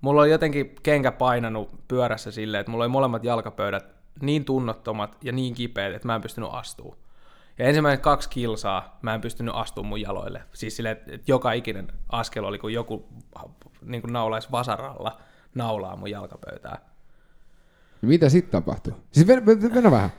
Mulla 0.01 0.21
oli 0.21 0.31
jotenkin 0.31 0.75
kenkä 0.83 1.11
painanut 1.11 1.87
pyörässä 1.87 2.31
silleen, 2.31 2.59
että 2.59 2.71
mulla 2.71 2.83
oli 2.83 2.91
molemmat 2.91 3.23
jalkapöydät 3.23 3.85
niin 4.21 4.45
tunnottomat 4.45 5.17
ja 5.23 5.31
niin 5.31 5.53
kipeät, 5.53 5.95
että 5.95 6.07
mä 6.07 6.15
en 6.15 6.21
pystynyt 6.21 6.49
astuu. 6.51 6.95
Ja 7.61 7.67
ensimmäiset 7.67 8.03
kaksi 8.03 8.29
kilsaa 8.29 8.97
mä 9.01 9.13
en 9.13 9.21
pystynyt 9.21 9.55
astumaan 9.55 9.89
mun 9.89 10.01
jaloille. 10.01 10.43
Siis 10.53 10.75
silleen, 10.75 10.97
että 10.97 11.31
joka 11.31 11.51
ikinen 11.51 11.87
askel 12.09 12.43
oli, 12.43 12.59
kun 12.59 12.73
joku 12.73 13.07
niin 13.81 14.01
kuin 14.01 14.13
naulaisi 14.13 14.51
vasaralla 14.51 15.17
naulaa 15.55 15.95
mun 15.95 16.11
jalkapöytää. 16.11 16.77
Mitä 18.01 18.29
sitten 18.29 18.51
tapahtui? 18.51 18.93
Siis 19.11 19.27
ven, 19.27 19.45
ven, 19.45 19.73
ven 19.73 19.91
vähän. 19.91 20.09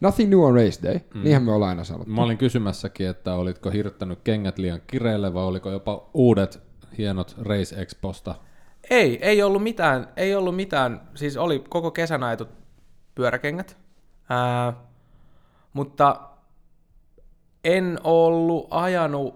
Nothing 0.00 0.30
new 0.30 0.40
on 0.40 0.54
race 0.54 0.82
day, 0.82 1.00
mm. 1.14 1.22
niinhän 1.22 1.42
me 1.42 1.52
ollaan 1.52 1.68
aina 1.68 1.84
sanottu. 1.84 2.10
Mä 2.10 2.22
olin 2.22 2.38
kysymässäkin, 2.38 3.08
että 3.08 3.34
olitko 3.34 3.70
hirttänyt 3.70 4.18
kengät 4.24 4.58
liian 4.58 4.80
kireelle 4.86 5.34
vai 5.34 5.44
oliko 5.44 5.70
jopa 5.70 6.10
uudet 6.14 6.62
hienot 6.98 7.36
Race 7.42 7.82
Exposta 7.82 8.34
Ei, 8.90 9.18
ei 9.22 9.42
ollut 9.42 9.62
mitään, 9.62 10.08
ei 10.16 10.34
ollut 10.34 10.56
mitään, 10.56 11.08
siis 11.14 11.36
oli 11.36 11.64
koko 11.68 11.90
kesän 11.90 12.22
ajetut 12.22 12.48
pyöräkengät, 13.14 13.76
ää, 14.28 14.72
mutta 15.72 16.33
en 17.64 17.98
ollut 18.04 18.66
ajanut 18.70 19.34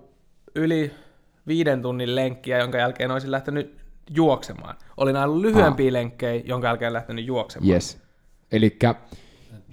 yli 0.55 0.91
viiden 1.47 1.83
tunnin 1.83 2.15
lenkkiä, 2.15 2.59
jonka 2.59 2.79
jälkeen 2.79 3.11
olisin 3.11 3.31
lähtenyt 3.31 3.77
juoksemaan. 4.11 4.77
Olin 4.97 5.17
ajanut 5.17 5.37
lyhyempiä 5.41 5.93
lenkkejä, 5.93 6.43
jonka 6.47 6.67
jälkeen 6.67 6.93
lähtenyt 6.93 7.25
juoksemaan. 7.27 7.71
Yes. 7.71 7.99
Oli 8.53 8.71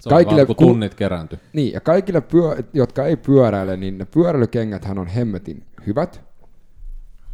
Kaikille 0.08 0.36
vaan, 0.40 0.46
kun 0.46 0.56
ku- 0.56 0.66
tunnit 0.66 0.94
kerääntyi. 0.94 1.38
Niin, 1.52 1.72
ja 1.72 1.80
kaikille, 1.80 2.20
pyö- 2.20 2.62
jotka 2.72 3.06
ei 3.06 3.16
pyöräile, 3.16 3.76
niin 3.76 3.98
ne 3.98 4.04
pyöräilykengäthän 4.04 4.98
on 4.98 5.06
hemmetin 5.06 5.64
hyvät, 5.86 6.20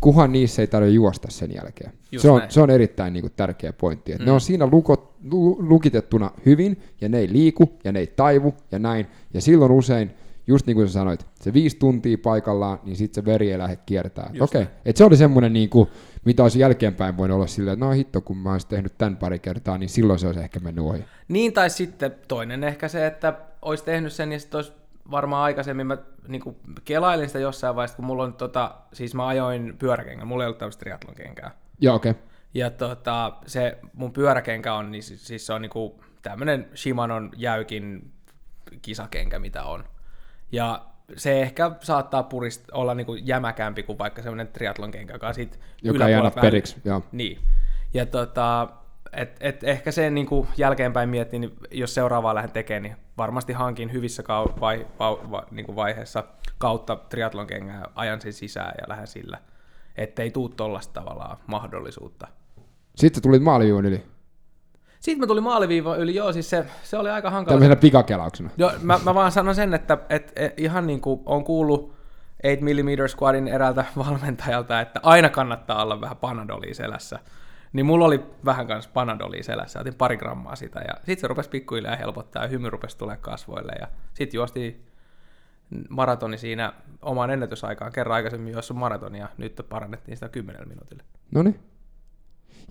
kuhan 0.01 0.33
niissä 0.33 0.63
ei 0.63 0.67
tarvitse 0.67 0.95
juosta 0.95 1.31
sen 1.31 1.55
jälkeen. 1.55 1.93
Just 2.13 2.23
Se 2.23 2.31
on, 2.31 2.39
näin. 2.39 2.51
se 2.51 2.61
on 2.61 2.71
erittäin 2.71 3.13
niin 3.13 3.21
kuin, 3.23 3.33
tärkeä 3.37 3.73
pointti. 3.73 4.13
Että 4.13 4.23
mm. 4.23 4.27
Ne 4.27 4.33
on 4.33 4.41
siinä 4.41 4.69
lukot, 4.73 5.15
lu, 5.31 5.57
lukitettuna 5.61 6.31
hyvin, 6.47 6.83
ja 7.01 7.09
ne 7.09 7.19
ei 7.19 7.33
liiku, 7.33 7.73
ja 7.85 7.93
ne 7.93 7.99
ei 7.99 8.07
taivu, 8.07 8.55
ja 8.73 8.79
näin. 8.79 9.07
Ja 9.35 9.41
silloin 9.41 9.73
usein, 9.73 10.11
just 10.47 10.67
niin 10.67 10.75
kuin 10.77 10.89
sä 10.89 10.93
sanoit, 10.93 11.27
se 11.41 11.53
viisi 11.53 11.77
tuntia 11.79 12.19
paikallaan, 12.23 12.79
niin 12.83 12.97
sitten 12.97 13.25
se 13.25 13.31
veri 13.31 13.53
ei 13.53 13.59
lähde 13.59 13.77
kiertää. 13.87 14.31
Okei, 14.41 14.63
okay. 14.63 14.75
et 14.85 14.97
se 14.97 15.05
oli 15.05 15.17
semmoinen, 15.17 15.53
niin 15.53 15.69
kuin, 15.69 15.89
mitä 16.25 16.43
olisi 16.43 16.59
jälkeenpäin 16.59 17.17
voinut 17.17 17.35
olla 17.35 17.47
silleen, 17.47 17.73
että 17.73 17.85
no 17.85 17.93
hitto, 17.93 18.21
kun 18.21 18.37
mä 18.37 18.53
olisin 18.53 18.69
tehnyt 18.69 18.99
tämän 18.99 19.17
pari 19.17 19.39
kertaa, 19.39 19.79
niin 19.79 19.89
silloin 19.89 20.19
se 20.19 20.27
olisi 20.27 20.41
ehkä 20.41 20.61
mennyt 20.61 20.85
ohi. 20.85 21.05
Niin, 21.29 21.53
tai 21.53 21.71
sitten 21.71 22.15
toinen 22.29 22.65
ehkä 22.65 22.89
se, 22.89 23.07
että 23.07 23.35
olisi 23.63 23.85
tehnyt 23.85 24.13
sen 24.13 24.33
ja 24.33 24.41
sitten 24.41 24.59
olisi 24.59 24.73
varmaan 25.11 25.45
aikaisemmin, 25.45 25.87
mä 25.87 25.99
niin 26.29 26.43
kelailin 26.85 27.27
sitä 27.27 27.39
jossain 27.39 27.77
vaiheessa, 27.77 27.97
kun 27.97 28.05
mulla 28.05 28.23
on 28.23 28.35
tota, 28.35 28.75
siis 28.93 29.15
mä 29.15 29.27
ajoin 29.27 29.77
pyöräkengän, 29.79 30.27
mulla 30.27 30.45
ei 30.45 30.47
ollut 30.47 30.59
tämmöistä 30.59 30.81
triathlon-kenkää. 30.81 31.51
Joo, 31.81 31.95
okei. 31.95 32.11
Okay. 32.11 32.23
Ja 32.55 32.71
tota, 32.71 33.33
se 33.47 33.79
mun 33.93 34.13
pyöräkenkä 34.13 34.75
on, 34.75 34.91
niin 34.91 35.03
siis, 35.03 35.27
siis 35.27 35.47
se 35.47 35.53
on 35.53 35.63
niinku 35.63 36.03
tämmönen 36.23 36.69
Shimanon 36.77 37.31
jäykin 37.37 38.13
kisakenkä, 38.83 39.39
mitä 39.39 39.65
on. 39.65 39.85
Ja 40.53 40.87
se 41.17 41.43
ehkä 41.43 41.71
saattaa 41.81 42.23
purist, 42.23 42.65
olla 42.73 42.95
niinku 42.95 43.15
jämäkämpi 43.15 43.83
kuin 43.83 43.99
vaikka 43.99 44.23
semmoinen 44.23 44.49
triathlon-kenkä, 44.49 45.13
joka 45.13 45.33
sit 45.33 45.61
Joka 45.83 46.09
ei 46.09 46.15
anna 46.15 46.31
periksi, 46.31 46.77
joo. 46.85 47.03
Niin. 47.13 47.39
Ja 47.95 48.07
tota, 48.07 48.69
et, 49.13 49.37
et 49.41 49.65
ehkä 49.65 49.93
sen 49.93 50.15
niinku 50.15 50.47
jälkeenpäin 50.57 51.09
miettii, 51.09 51.39
niin 51.39 51.57
jos 51.71 51.95
seuraavaa 51.95 52.35
lähden 52.35 52.53
tekemään, 52.53 52.83
niin 52.83 52.97
varmasti 53.19 53.53
hankin 53.53 53.93
hyvissä 53.93 54.23
kau- 54.23 54.61
vai, 54.61 54.87
vai, 54.99 55.17
vai, 55.31 55.43
niinku 55.51 55.77
vaiheessa 55.77 56.25
kautta 56.59 56.97
triathlon-kengää, 56.97 57.91
ajan 57.95 58.21
sen 58.21 58.33
sisään 58.33 58.75
ja 58.81 58.89
lähden 58.89 59.07
sillä. 59.07 59.39
Ettei 59.97 60.31
tuu 60.31 60.49
tollasta 60.49 61.01
tavallaan 61.01 61.37
mahdollisuutta. 61.47 62.29
Sitten 62.97 63.23
tulit 63.23 63.43
maaliviivan 63.43 63.87
yli. 63.87 64.12
Sitten 65.03 65.21
mä 65.21 65.27
tulin 65.27 65.43
maaliviiva 65.43 65.97
yli, 65.97 66.15
joo, 66.15 66.33
siis 66.33 66.51
se, 66.51 66.65
se 66.83 66.97
oli 66.97 67.11
aika 67.11 67.31
hankala. 67.31 67.55
Tämmöisenä 67.55 67.81
pikakelauksena. 67.81 68.51
Joo, 68.57 68.73
mä, 68.83 69.01
mä 69.05 69.15
vaan 69.15 69.33
sanon 69.33 69.55
sen, 69.55 69.75
että 69.75 69.99
et, 70.09 70.33
et, 70.37 70.61
ihan 70.61 70.87
niin 70.87 71.01
kuin 71.01 71.21
on 71.27 71.45
kuullut 71.45 71.95
8mm 72.47 73.09
Squadin 73.09 73.49
eräältä 73.49 73.85
valmentajalta, 74.07 74.81
että 74.81 75.01
aina 75.03 75.29
kannattaa 75.29 75.83
olla 75.83 76.01
vähän 76.01 76.17
panadolia 76.17 76.75
selässä. 76.75 77.19
Niin 77.73 77.87
mulla 77.87 78.05
oli 78.05 78.25
vähän 78.45 78.67
kanssa 78.67 78.91
panadolia 78.95 79.43
selässä, 79.43 79.81
otin 79.81 79.95
pari 79.95 80.17
grammaa 80.17 80.57
sitä 80.57 80.81
ja 80.81 80.95
sitten 80.97 81.21
se 81.21 81.29
rupesi 81.29 81.51
pikkuhiljaa 81.51 81.97
helpottaa 81.97 82.43
ja 82.43 82.49
hymy 82.49 82.71
rupesi 82.71 82.99
tulee 82.99 83.17
kasvoille 83.17 83.73
ja 83.81 83.87
sitten 84.15 84.39
juostiin 84.39 84.87
maratoni 85.89 86.39
siinä 86.39 86.73
omaan 87.03 87.31
ennätysaikaan. 87.31 87.93
Kerran 87.93 88.17
aikaisemmin 88.17 88.53
juossut 88.53 88.77
maratonia, 88.77 89.29
nyt 89.39 89.61
parannettiin 89.69 90.17
sitä 90.17 90.29
10 90.29 90.69
minuutille. 90.69 91.03
No 91.35 91.43
niin. 91.43 91.72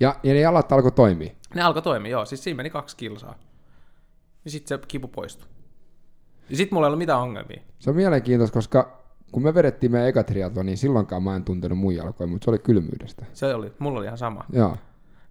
Ja, 0.01 0.15
ja 0.24 0.34
ne 0.34 0.39
jalat 0.39 0.72
alkoi 0.72 0.91
toimia. 0.91 1.31
Ne 1.55 1.62
alkoi 1.62 1.81
toimia, 1.81 2.12
joo. 2.12 2.25
Siis 2.25 2.43
siinä 2.43 2.58
meni 2.58 2.70
kaksi 2.70 2.98
kilsaa. 2.98 3.36
Ja 4.46 4.51
sitten 4.51 4.79
se 4.79 4.86
kipu 4.88 5.08
poistui. 5.08 5.48
Ja 6.50 6.58
sitten 6.58 6.75
mulla 6.75 6.88
ei 6.88 6.89
ollut 6.89 6.98
mitään 6.98 7.20
ongelmia. 7.20 7.62
Se 7.79 7.89
on 7.89 7.96
mielenkiintoista, 7.96 8.53
koska 8.53 9.01
kun 9.31 9.43
me 9.43 9.53
vedettiin 9.53 9.91
meidän 9.91 10.10
eka 10.10 10.24
triathlon, 10.24 10.65
niin 10.65 10.77
silloinkaan 10.77 11.24
mä 11.24 11.36
en 11.36 11.43
tuntenut 11.43 11.77
mun 11.77 11.96
jalkoja, 11.96 12.27
mutta 12.27 12.46
se 12.46 12.51
oli 12.51 12.60
kylmyydestä. 12.60 13.25
Se 13.34 13.55
oli, 13.55 13.74
mulla 13.79 14.00
oli 14.00 14.05
ihan 14.05 14.17
sama. 14.17 14.46
Joo. 14.53 14.77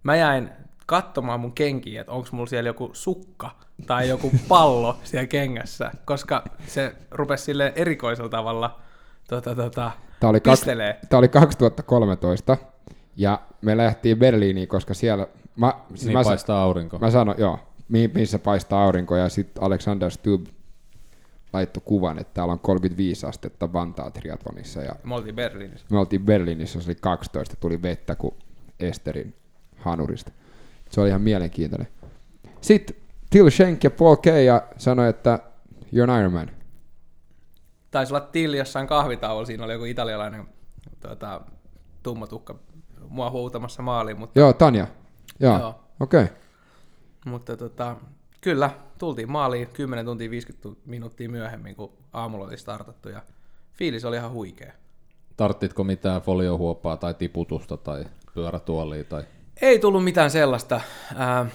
Mä 0.03 0.15
jäin 0.15 0.49
katsomaan 0.85 1.39
mun 1.39 1.51
kenkiä, 1.51 2.01
että 2.01 2.13
onko 2.13 2.27
mulla 2.31 2.47
siellä 2.47 2.69
joku 2.69 2.89
sukka 2.93 3.51
tai 3.87 4.09
joku 4.09 4.31
pallo 4.47 4.97
siellä 5.03 5.27
kengässä, 5.27 5.91
koska 6.05 6.43
se 6.67 6.95
rupesi 7.11 7.43
sille 7.43 7.73
erikoisella 7.75 8.29
tavalla 8.29 8.79
tota, 9.29 9.55
tota, 9.55 9.91
Tämä 10.19 10.29
oli, 10.29 10.39
pistelee. 10.39 10.99
tää 11.09 11.19
oli 11.19 11.27
2013, 11.27 12.57
ja 13.15 13.41
me 13.61 13.77
lähtiin 13.77 14.17
Berliiniin, 14.19 14.67
koska 14.67 14.93
siellä... 14.93 15.27
Mä, 15.55 15.73
siis 15.89 16.05
Niin 16.05 16.17
mä, 16.17 16.23
sa- 16.23 16.29
paistaa 16.29 16.63
aurinko. 16.63 16.99
mä 16.99 17.11
sanoin, 17.11 17.39
joo, 17.39 17.59
mi- 17.89 18.11
missä 18.13 18.39
paistaa 18.39 18.83
aurinko, 18.85 19.15
ja 19.15 19.29
sitten 19.29 19.63
Alexander 19.63 20.11
Stubb 20.11 20.47
laittoi 21.53 21.81
kuvan, 21.85 22.19
että 22.19 22.33
täällä 22.33 22.51
on 22.51 22.59
35 22.59 23.25
astetta 23.25 23.73
Vantaa 23.73 24.11
triathlonissa, 24.11 24.81
ja 24.81 24.95
Me 25.03 25.15
oltiin 25.15 25.35
Berliinissä. 25.35 25.85
me 25.91 25.99
oltiin 25.99 26.21
Berliinissä, 26.25 26.81
se 26.81 26.89
oli 26.91 26.95
12, 27.01 27.55
tuli 27.59 27.81
vettä 27.81 28.15
kuin 28.15 28.35
Esterin 28.79 29.33
hanurista. 29.77 30.31
Se 30.89 31.01
oli 31.01 31.09
ihan 31.09 31.21
mielenkiintoinen. 31.21 31.87
Sitten 32.61 32.95
Till 33.29 33.49
Schenk 33.49 33.83
ja 33.83 33.91
Paul 33.91 34.15
Keija 34.15 34.61
sanoi, 34.77 35.09
että 35.09 35.39
you're 35.95 36.09
an 36.11 36.19
Ironman. 36.19 36.51
Taisi 37.91 38.13
olla 38.13 38.25
Till 38.31 38.53
jossain 38.53 38.87
kahvitauolla, 38.87 39.45
siinä 39.45 39.63
oli 39.65 39.73
joku 39.73 39.85
italialainen 39.85 40.45
tota, 40.99 41.41
tumma 42.03 42.27
tukka 42.27 42.55
mua 43.11 43.29
huutamassa 43.29 43.81
maaliin, 43.81 44.19
mutta, 44.19 44.39
Joo, 44.39 44.53
Tanja. 44.53 44.87
Joo, 45.39 45.59
Joo. 45.59 45.83
okei. 45.99 46.23
Okay. 46.23 46.35
mutta 47.25 47.57
tota, 47.57 47.95
kyllä, 48.41 48.69
tultiin 48.97 49.31
maaliin 49.31 49.67
10 49.67 50.05
tuntia 50.05 50.29
50 50.29 50.61
tu- 50.61 50.77
minuuttia 50.85 51.29
myöhemmin, 51.29 51.75
kun 51.75 51.93
aamulla 52.13 52.45
oli 52.45 52.57
startattu 52.57 53.09
ja 53.09 53.21
fiilis 53.73 54.05
oli 54.05 54.15
ihan 54.17 54.31
huikea. 54.31 54.73
Tarttitko 55.37 55.83
mitään 55.83 56.21
foliohuopaa 56.21 56.97
tai 56.97 57.13
tiputusta 57.13 57.77
tai 57.77 58.05
pyörätuolia 58.33 59.03
tai... 59.03 59.23
Ei 59.61 59.79
tullut 59.79 60.03
mitään 60.03 60.31
sellaista. 60.31 60.81
Ää, 61.15 61.45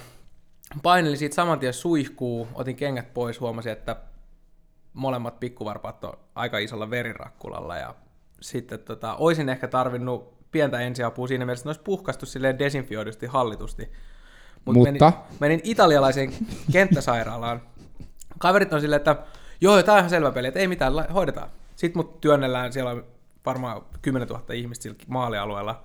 painelin 0.83 1.17
siitä 1.17 1.35
saman 1.35 1.59
tien 1.59 1.73
suihkuu, 1.73 2.47
otin 2.53 2.75
kengät 2.75 3.13
pois, 3.13 3.39
huomasin, 3.39 3.71
että 3.71 3.95
molemmat 4.93 5.39
pikkuvarpaat 5.39 6.03
on 6.03 6.13
aika 6.35 6.57
isolla 6.57 6.89
verirakkulalla 6.89 7.77
ja 7.77 7.95
sitten 8.41 8.79
tota, 8.79 9.15
oisin 9.15 9.49
ehkä 9.49 9.67
tarvinnut 9.67 10.36
pientä 10.51 10.79
ensiapua 10.79 11.27
siinä 11.27 11.45
mielessä, 11.45 11.61
että 11.61 11.67
ne 11.67 11.69
olisi 11.69 11.83
puhkastu 11.83 12.25
silleen 12.25 12.59
desinfioidusti 12.59 13.25
hallitusti. 13.25 13.91
Mut 14.65 14.75
Mutta? 14.75 14.91
Menin, 14.91 15.39
menin 15.39 15.61
italialaiseen 15.63 16.33
kenttäsairaalaan. 16.71 17.61
Kaverit 18.39 18.73
on 18.73 18.81
silleen, 18.81 18.97
että 18.97 19.15
joo, 19.61 19.83
tämä 19.83 19.93
on 19.93 19.99
ihan 19.99 20.09
selvä 20.09 20.31
peli, 20.31 20.47
että 20.47 20.59
ei 20.59 20.67
mitään, 20.67 20.93
hoidetaan. 21.13 21.49
Sitten 21.75 21.99
mut 21.99 22.21
työnnellään, 22.21 22.73
siellä 22.73 22.91
on 22.91 23.05
varmaan 23.45 23.81
10 24.01 24.27
000 24.27 24.53
ihmistä 24.53 24.83
sillä 24.83 24.95
maalialueella, 25.07 25.83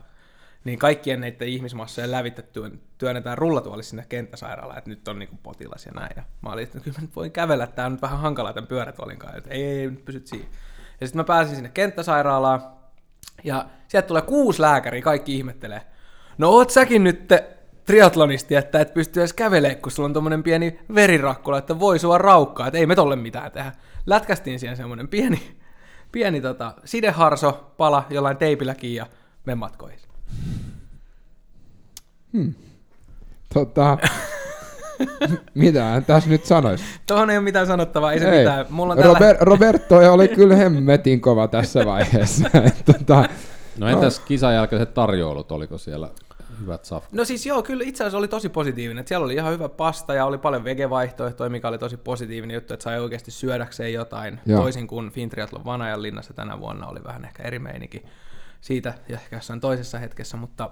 niin 0.64 0.78
kaikkien 0.78 1.20
näiden 1.20 1.48
ihmismassojen 1.48 2.10
lävitse 2.10 2.42
työn- 2.42 2.80
työnnetään 2.98 3.38
rullatuolissa 3.38 3.90
sinne 3.90 4.04
kenttäsairaalaan, 4.08 4.78
että 4.78 4.90
nyt 4.90 5.08
on 5.08 5.18
niinku 5.18 5.38
potilas 5.42 5.86
ja 5.86 5.92
näin. 5.92 6.12
Ja 6.16 6.22
mä 6.40 6.52
olin, 6.52 6.62
että 6.62 6.80
kyllä 6.80 6.98
mä 6.98 7.02
nyt 7.02 7.16
voin 7.16 7.32
kävellä, 7.32 7.66
tää 7.66 7.86
on 7.86 7.92
nyt 7.92 8.02
vähän 8.02 8.18
hankalaa 8.18 8.52
tämän 8.52 8.68
pyörätuolin 8.68 9.18
kanssa, 9.18 9.38
että 9.38 9.50
ei, 9.50 9.64
ei, 9.64 9.80
ei 9.80 9.90
nyt 9.90 10.04
pysyt 10.04 10.26
siinä. 10.26 10.46
Ja 11.00 11.06
sitten 11.06 11.20
mä 11.20 11.24
pääsin 11.24 11.54
sinne 11.54 11.70
kenttäsairaalaan, 11.74 12.62
ja 13.44 13.66
sieltä 13.88 14.08
tulee 14.08 14.22
kuusi 14.22 14.60
lääkäriä, 14.62 15.02
kaikki 15.02 15.36
ihmettelee. 15.36 15.82
No 16.38 16.50
oot 16.50 16.70
säkin 16.70 17.04
nyt 17.04 17.28
triatlonisti, 17.86 18.54
että 18.54 18.80
et 18.80 18.94
pysty 18.94 19.20
edes 19.20 19.32
kävelemään, 19.32 19.82
kun 19.82 19.92
sulla 19.92 20.06
on 20.06 20.12
tommonen 20.12 20.42
pieni 20.42 20.78
verirakkula, 20.94 21.58
että 21.58 21.80
voi 21.80 21.98
sua 21.98 22.18
raukkaa, 22.18 22.66
että 22.66 22.78
ei 22.78 22.86
me 22.86 22.94
tolle 22.94 23.16
mitään 23.16 23.52
tehdä. 23.52 23.72
Lätkästiin 24.06 24.58
siihen 24.58 24.76
semmonen 24.76 25.08
pieni, 25.08 25.56
pieni 26.12 26.40
tota, 26.40 26.74
sideharso, 26.84 27.74
pala 27.76 28.06
jollain 28.10 28.36
teipilläkin 28.36 28.94
ja 28.94 29.06
me 29.44 29.54
matkoihin. 29.54 29.98
Tota, 33.54 33.98
mitä 35.54 36.02
tässä 36.06 36.30
nyt 36.30 36.44
sanoisi? 36.44 36.84
Tuohon 37.06 37.30
ei 37.30 37.36
ole 37.36 37.44
mitään 37.44 37.66
sanottavaa, 37.66 38.12
ei 38.12 38.20
se 38.20 38.30
mitään. 38.30 38.66
Mulla 38.70 38.92
on 38.92 38.98
tällä... 38.98 39.14
Robert, 39.14 39.40
Roberto 39.40 40.12
oli 40.12 40.28
kyllä 40.28 40.56
hemmetin 40.56 41.20
kova 41.20 41.48
tässä 41.48 41.86
vaiheessa. 41.86 42.50
tota, 42.92 43.28
No 43.78 43.88
entäs 43.88 44.20
kisan 44.20 44.54
jälkeiset 44.54 44.94
tarjoulut, 44.94 45.52
oliko 45.52 45.78
siellä 45.78 46.10
hyvät 46.60 46.84
safkat? 46.84 47.12
No 47.12 47.24
siis 47.24 47.46
joo, 47.46 47.62
kyllä 47.62 47.84
itse 47.84 48.04
asiassa 48.04 48.18
oli 48.18 48.28
tosi 48.28 48.48
positiivinen. 48.48 49.00
Että 49.00 49.08
siellä 49.08 49.24
oli 49.24 49.34
ihan 49.34 49.52
hyvä 49.52 49.68
pasta 49.68 50.14
ja 50.14 50.26
oli 50.26 50.38
paljon 50.38 50.64
vegevaihtoehtoja, 50.64 51.50
mikä 51.50 51.68
oli 51.68 51.78
tosi 51.78 51.96
positiivinen 51.96 52.54
juttu, 52.54 52.74
että 52.74 52.84
sai 52.84 53.00
oikeasti 53.00 53.30
syödäkseen 53.30 53.92
jotain. 53.92 54.40
Joo. 54.46 54.60
Toisin 54.60 54.86
kuin 54.86 55.10
Fintriathlon 55.10 55.64
Vanajan 55.64 56.02
linnassa 56.02 56.34
tänä 56.34 56.60
vuonna 56.60 56.86
oli 56.86 57.04
vähän 57.04 57.24
ehkä 57.24 57.42
eri 57.42 57.58
meininki 57.58 58.02
siitä 58.60 58.94
ja 59.08 59.14
ehkä 59.16 59.36
jossain 59.36 59.60
toisessa 59.60 59.98
hetkessä, 59.98 60.36
mutta, 60.36 60.70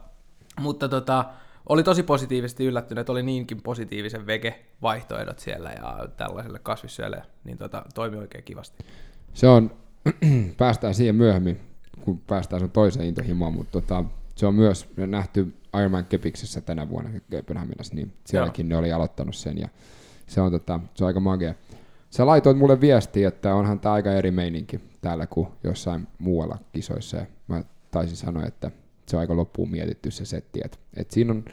mutta 0.61 0.89
tota, 0.89 1.25
oli 1.69 1.83
tosi 1.83 2.03
positiivisesti 2.03 2.65
yllättynyt, 2.65 3.01
että 3.01 3.13
oli 3.13 3.23
niinkin 3.23 3.63
positiivisen 3.63 4.27
vege-vaihtoehdot 4.27 5.39
siellä 5.39 5.71
ja 5.71 6.09
tällaiselle 6.17 6.59
kasvissyölle, 6.59 7.23
niin 7.45 7.59
tota, 7.59 7.85
toimi 7.95 8.17
oikein 8.17 8.45
kivasti. 8.45 8.85
Se 9.35 9.49
on, 9.49 9.71
päästään 10.59 10.95
siihen 10.95 11.15
myöhemmin, 11.15 11.61
kun 12.01 12.19
päästään 12.19 12.61
sun 12.61 12.71
toiseen 12.71 13.07
intohimoon, 13.07 13.55
mutta 13.55 13.73
tota, 13.73 14.05
se 14.35 14.47
on 14.47 14.55
myös 14.55 14.89
nähty 14.97 15.55
Ironman 15.79 16.05
Kepiksessä 16.05 16.61
tänä 16.61 16.89
vuonna 16.89 17.11
Kööpenhaminassa, 17.31 17.95
niin 17.95 18.13
sielläkin 18.25 18.71
Joo. 18.71 18.77
ne 18.77 18.77
oli 18.77 18.93
aloittanut 18.93 19.35
sen 19.35 19.59
ja 19.59 19.69
se 20.27 20.41
on, 20.41 20.53
tota, 20.53 20.81
se 20.95 21.05
on 21.05 21.07
aika 21.07 21.21
magea. 21.21 21.55
Sä 22.11 22.27
laitoit 22.27 22.59
mulle 22.59 22.81
viestiä, 22.81 23.29
että 23.29 23.55
onhan 23.55 23.81
tämä 23.81 23.93
aika 23.93 24.13
eri 24.13 24.31
meininki 24.31 24.81
täällä 25.01 25.27
kuin 25.27 25.49
jossain 25.65 26.09
muualla 26.19 26.59
kisoissa. 26.73 27.17
Ja 27.17 27.27
mä 27.49 27.65
taisin 27.91 28.17
sanoa, 28.17 28.47
että 28.47 28.71
se 29.11 29.17
on 29.17 29.21
aika 29.21 29.37
loppuun 29.37 29.71
mietitty 29.71 30.11
se 30.11 30.25
setti. 30.25 30.61
Et, 30.65 30.81
et 30.97 31.11
siinä 31.11 31.33
on 31.33 31.45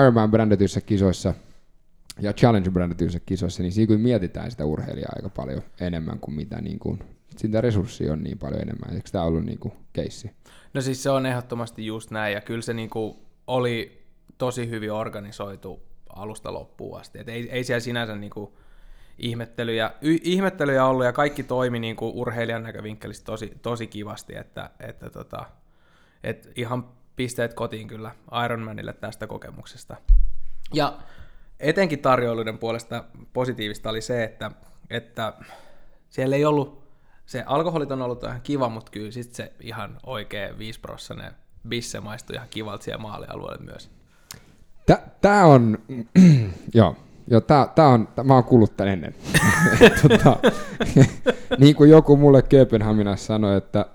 Ironman 0.00 0.30
brändetyissä 0.30 0.80
kisoissa 0.80 1.34
ja 2.20 2.32
Challenge 2.32 2.70
brändetyissä 2.70 3.20
kisoissa, 3.26 3.62
niin 3.62 3.72
siinä 3.72 3.96
mietitään 3.96 4.50
sitä 4.50 4.64
urheilijaa 4.64 5.12
aika 5.16 5.28
paljon 5.28 5.62
enemmän 5.80 6.18
kuin 6.20 6.34
mitä 6.34 6.60
niin 6.60 6.78
kuin, 6.78 6.98
sitä 7.36 7.60
resurssia 7.60 8.12
on 8.12 8.22
niin 8.22 8.38
paljon 8.38 8.62
enemmän. 8.62 8.94
Eikö 8.94 9.10
tämä 9.12 9.24
ollut 9.24 9.44
niin 9.44 9.58
kuin 9.58 9.72
keissi? 9.92 10.30
No 10.74 10.80
siis 10.80 11.02
se 11.02 11.10
on 11.10 11.26
ehdottomasti 11.26 11.86
just 11.86 12.10
näin, 12.10 12.34
ja 12.34 12.40
kyllä 12.40 12.62
se 12.62 12.74
niin 12.74 12.90
kuin 12.90 13.16
oli 13.46 14.04
tosi 14.38 14.70
hyvin 14.70 14.92
organisoitu 14.92 15.82
alusta 16.08 16.52
loppuun 16.52 17.00
asti. 17.00 17.18
Et 17.18 17.28
ei, 17.28 17.50
ei 17.50 17.64
siellä 17.64 17.80
sinänsä 17.80 18.16
niin 18.16 18.30
kuin 18.30 18.50
ihmettelyjä, 19.18 19.90
y, 20.02 20.18
ihmettelyjä 20.22 20.86
ollut, 20.86 21.04
ja 21.04 21.12
kaikki 21.12 21.42
toimi 21.42 21.80
niin 21.80 21.96
kuin 21.96 22.14
urheilijan 22.14 22.62
näkövinkkelistä 22.62 23.24
tosi, 23.24 23.52
tosi 23.62 23.86
kivasti, 23.86 24.36
että, 24.36 24.70
että 24.80 25.10
tota, 25.10 25.46
et 26.24 26.52
ihan 26.56 26.88
pisteet 27.16 27.54
kotiin 27.54 27.88
kyllä 27.88 28.10
Ironmanille 28.44 28.92
tästä 28.92 29.26
kokemuksesta. 29.26 29.96
Ja 30.72 30.98
etenkin 31.60 31.98
tarjoiluiden 31.98 32.58
puolesta 32.58 33.04
positiivista 33.32 33.90
oli 33.90 34.00
se, 34.00 34.24
että, 34.24 34.50
että 34.90 35.32
siellä 36.10 36.36
ei 36.36 36.44
ollut, 36.44 36.84
se 37.26 37.42
alkoholit 37.46 37.90
on 37.90 38.02
ollut 38.02 38.22
ihan 38.22 38.40
kiva, 38.40 38.68
mutta 38.68 38.92
kyllä 38.92 39.10
sit 39.10 39.34
se 39.34 39.52
ihan 39.60 39.98
oikea 40.06 40.58
5 40.58 40.80
prossanen 40.80 41.32
bisse 41.68 42.00
maistui 42.00 42.36
ihan 42.36 42.48
kivalta 42.50 42.84
siellä 42.84 43.02
maalialueelle 43.02 43.64
myös. 43.64 43.90
Tämä 45.20 45.44
on, 45.44 45.78
joo, 46.74 46.96
joo 47.26 47.40
tää, 47.40 47.68
tää 47.74 47.88
on, 47.88 48.08
tää, 48.14 48.24
mä 48.24 48.34
oon 48.34 48.44
kuullut 48.44 48.76
tän 48.76 48.88
ennen. 48.88 49.14
tota, 50.02 50.36
niin 51.58 51.76
kuin 51.76 51.90
joku 51.90 52.16
mulle 52.16 52.42
Kööpenhaminassa 52.42 53.26
sanoi, 53.26 53.56
että 53.56 53.86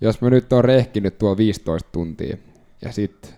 jos 0.00 0.20
mä 0.20 0.30
nyt 0.30 0.52
oon 0.52 0.64
rehkinyt 0.64 1.18
tuo 1.18 1.36
15 1.36 1.88
tuntia 1.92 2.36
ja 2.82 2.92
sitten 2.92 3.30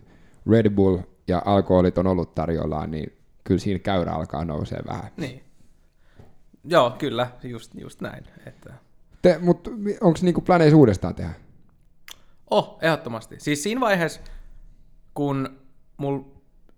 Red 0.50 0.70
Bull 0.70 0.98
ja 1.28 1.42
alkoholit 1.44 1.98
on 1.98 2.06
ollut 2.06 2.34
tarjolla, 2.34 2.86
niin 2.86 3.12
kyllä 3.44 3.60
siinä 3.60 3.78
käyrä 3.78 4.12
alkaa 4.12 4.44
nousee 4.44 4.80
vähän. 4.88 5.10
Niin. 5.16 5.44
Joo, 6.64 6.90
kyllä, 6.90 7.30
just, 7.42 7.74
just 7.74 8.00
näin. 8.00 8.24
Että... 8.46 8.74
Te, 9.22 9.38
mutta 9.38 9.70
onko 10.00 10.18
niinku 10.22 10.40
planeissa 10.40 10.76
uudestaan 10.76 11.14
tehdä? 11.14 11.32
Oh, 12.50 12.78
ehdottomasti. 12.82 13.36
Siis 13.38 13.62
siinä 13.62 13.80
vaiheessa, 13.80 14.20
kun 15.14 15.58
mulla 15.96 16.24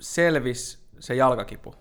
selvisi 0.00 0.79
se 1.00 1.14
jalkakipu, 1.14 1.75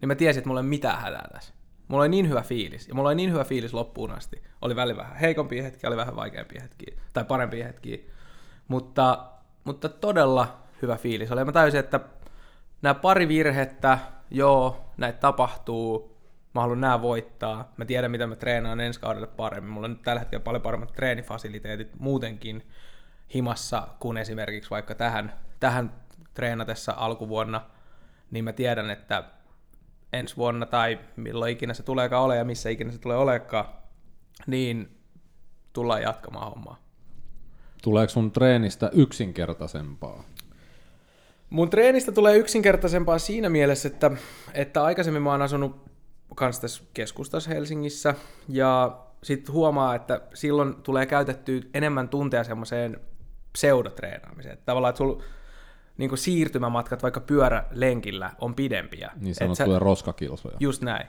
niin 0.00 0.08
mä 0.08 0.14
tiesin, 0.14 0.38
että 0.38 0.48
mulla 0.48 0.60
ei 0.60 0.66
mitään 0.66 1.00
hätää 1.00 1.28
tässä. 1.32 1.54
Mulla 1.88 2.02
oli 2.02 2.08
niin 2.08 2.28
hyvä 2.28 2.42
fiilis, 2.42 2.88
ja 2.88 2.94
mulla 2.94 3.08
oli 3.08 3.14
niin 3.14 3.32
hyvä 3.32 3.44
fiilis 3.44 3.74
loppuun 3.74 4.10
asti. 4.10 4.42
Oli 4.62 4.76
välillä 4.76 5.02
vähän 5.02 5.16
heikompia 5.16 5.62
hetkiä, 5.62 5.88
oli 5.88 5.96
vähän 5.96 6.16
vaikeampia 6.16 6.62
hetkiä, 6.62 6.94
tai 7.12 7.24
parempia 7.24 7.66
hetkiä. 7.66 7.98
Mutta, 8.68 9.26
mutta 9.64 9.88
todella 9.88 10.58
hyvä 10.82 10.96
fiilis 10.96 11.32
oli. 11.32 11.40
Ja 11.40 11.44
mä 11.44 11.52
täysin, 11.52 11.80
että 11.80 12.00
nämä 12.82 12.94
pari 12.94 13.28
virhettä, 13.28 13.98
joo, 14.30 14.90
näitä 14.96 15.18
tapahtuu, 15.18 16.16
mä 16.54 16.60
haluan 16.60 16.80
nämä 16.80 17.02
voittaa, 17.02 17.72
mä 17.76 17.84
tiedän 17.84 18.10
mitä 18.10 18.26
mä 18.26 18.36
treenaan 18.36 18.80
ensi 18.80 19.00
kaudelle 19.00 19.26
paremmin, 19.26 19.72
mulla 19.72 19.84
on 19.84 19.90
nyt 19.90 20.02
tällä 20.02 20.20
hetkellä 20.20 20.44
paljon 20.44 20.62
paremmat 20.62 20.92
treenifasiliteetit 20.92 21.88
muutenkin 21.98 22.62
himassa 23.34 23.88
kuin 23.98 24.16
esimerkiksi 24.16 24.70
vaikka 24.70 24.94
tähän, 24.94 25.32
tähän 25.60 25.92
treenatessa 26.34 26.94
alkuvuonna, 26.96 27.60
niin 28.30 28.44
mä 28.44 28.52
tiedän, 28.52 28.90
että 28.90 29.24
ensi 30.14 30.36
vuonna 30.36 30.66
tai 30.66 30.98
milloin 31.16 31.52
ikinä 31.52 31.74
se 31.74 31.82
tuleekaan 31.82 32.24
ole 32.24 32.36
ja 32.36 32.44
missä 32.44 32.70
ikinä 32.70 32.92
se 32.92 32.98
tulee 32.98 33.16
olekaan, 33.16 33.64
niin 34.46 34.98
tullaan 35.72 36.02
jatkamaan 36.02 36.50
hommaa. 36.50 36.78
Tuleeko 37.82 38.10
sun 38.10 38.32
treenistä 38.32 38.90
yksinkertaisempaa? 38.92 40.24
Mun 41.50 41.70
treenistä 41.70 42.12
tulee 42.12 42.36
yksinkertaisempaa 42.36 43.18
siinä 43.18 43.48
mielessä, 43.48 43.88
että, 43.88 44.10
että 44.54 44.84
aikaisemmin 44.84 45.22
mä 45.22 45.30
oon 45.30 45.42
asunut 45.42 45.84
kanssa 46.34 46.62
tässä 46.62 46.84
keskustassa 46.94 47.50
Helsingissä, 47.50 48.14
ja 48.48 48.98
sitten 49.22 49.54
huomaa, 49.54 49.94
että 49.94 50.20
silloin 50.34 50.74
tulee 50.74 51.06
käytettyä 51.06 51.60
enemmän 51.74 52.08
tunteja 52.08 52.44
semmoiseen 52.44 53.00
pseudotreenaamiseen. 53.52 54.58
Tavallaan, 54.64 54.90
että 54.90 54.98
sulla 54.98 55.22
niin 55.98 56.08
kuin 56.08 56.18
siirtymämatkat 56.18 57.02
vaikka 57.02 57.20
pyörälenkillä 57.20 58.30
on 58.38 58.54
pidempiä. 58.54 59.10
Niin 59.20 59.34
sanottuja 59.34 59.78
roskakilsoja. 59.78 60.56
Just 60.60 60.82
näin. 60.82 61.06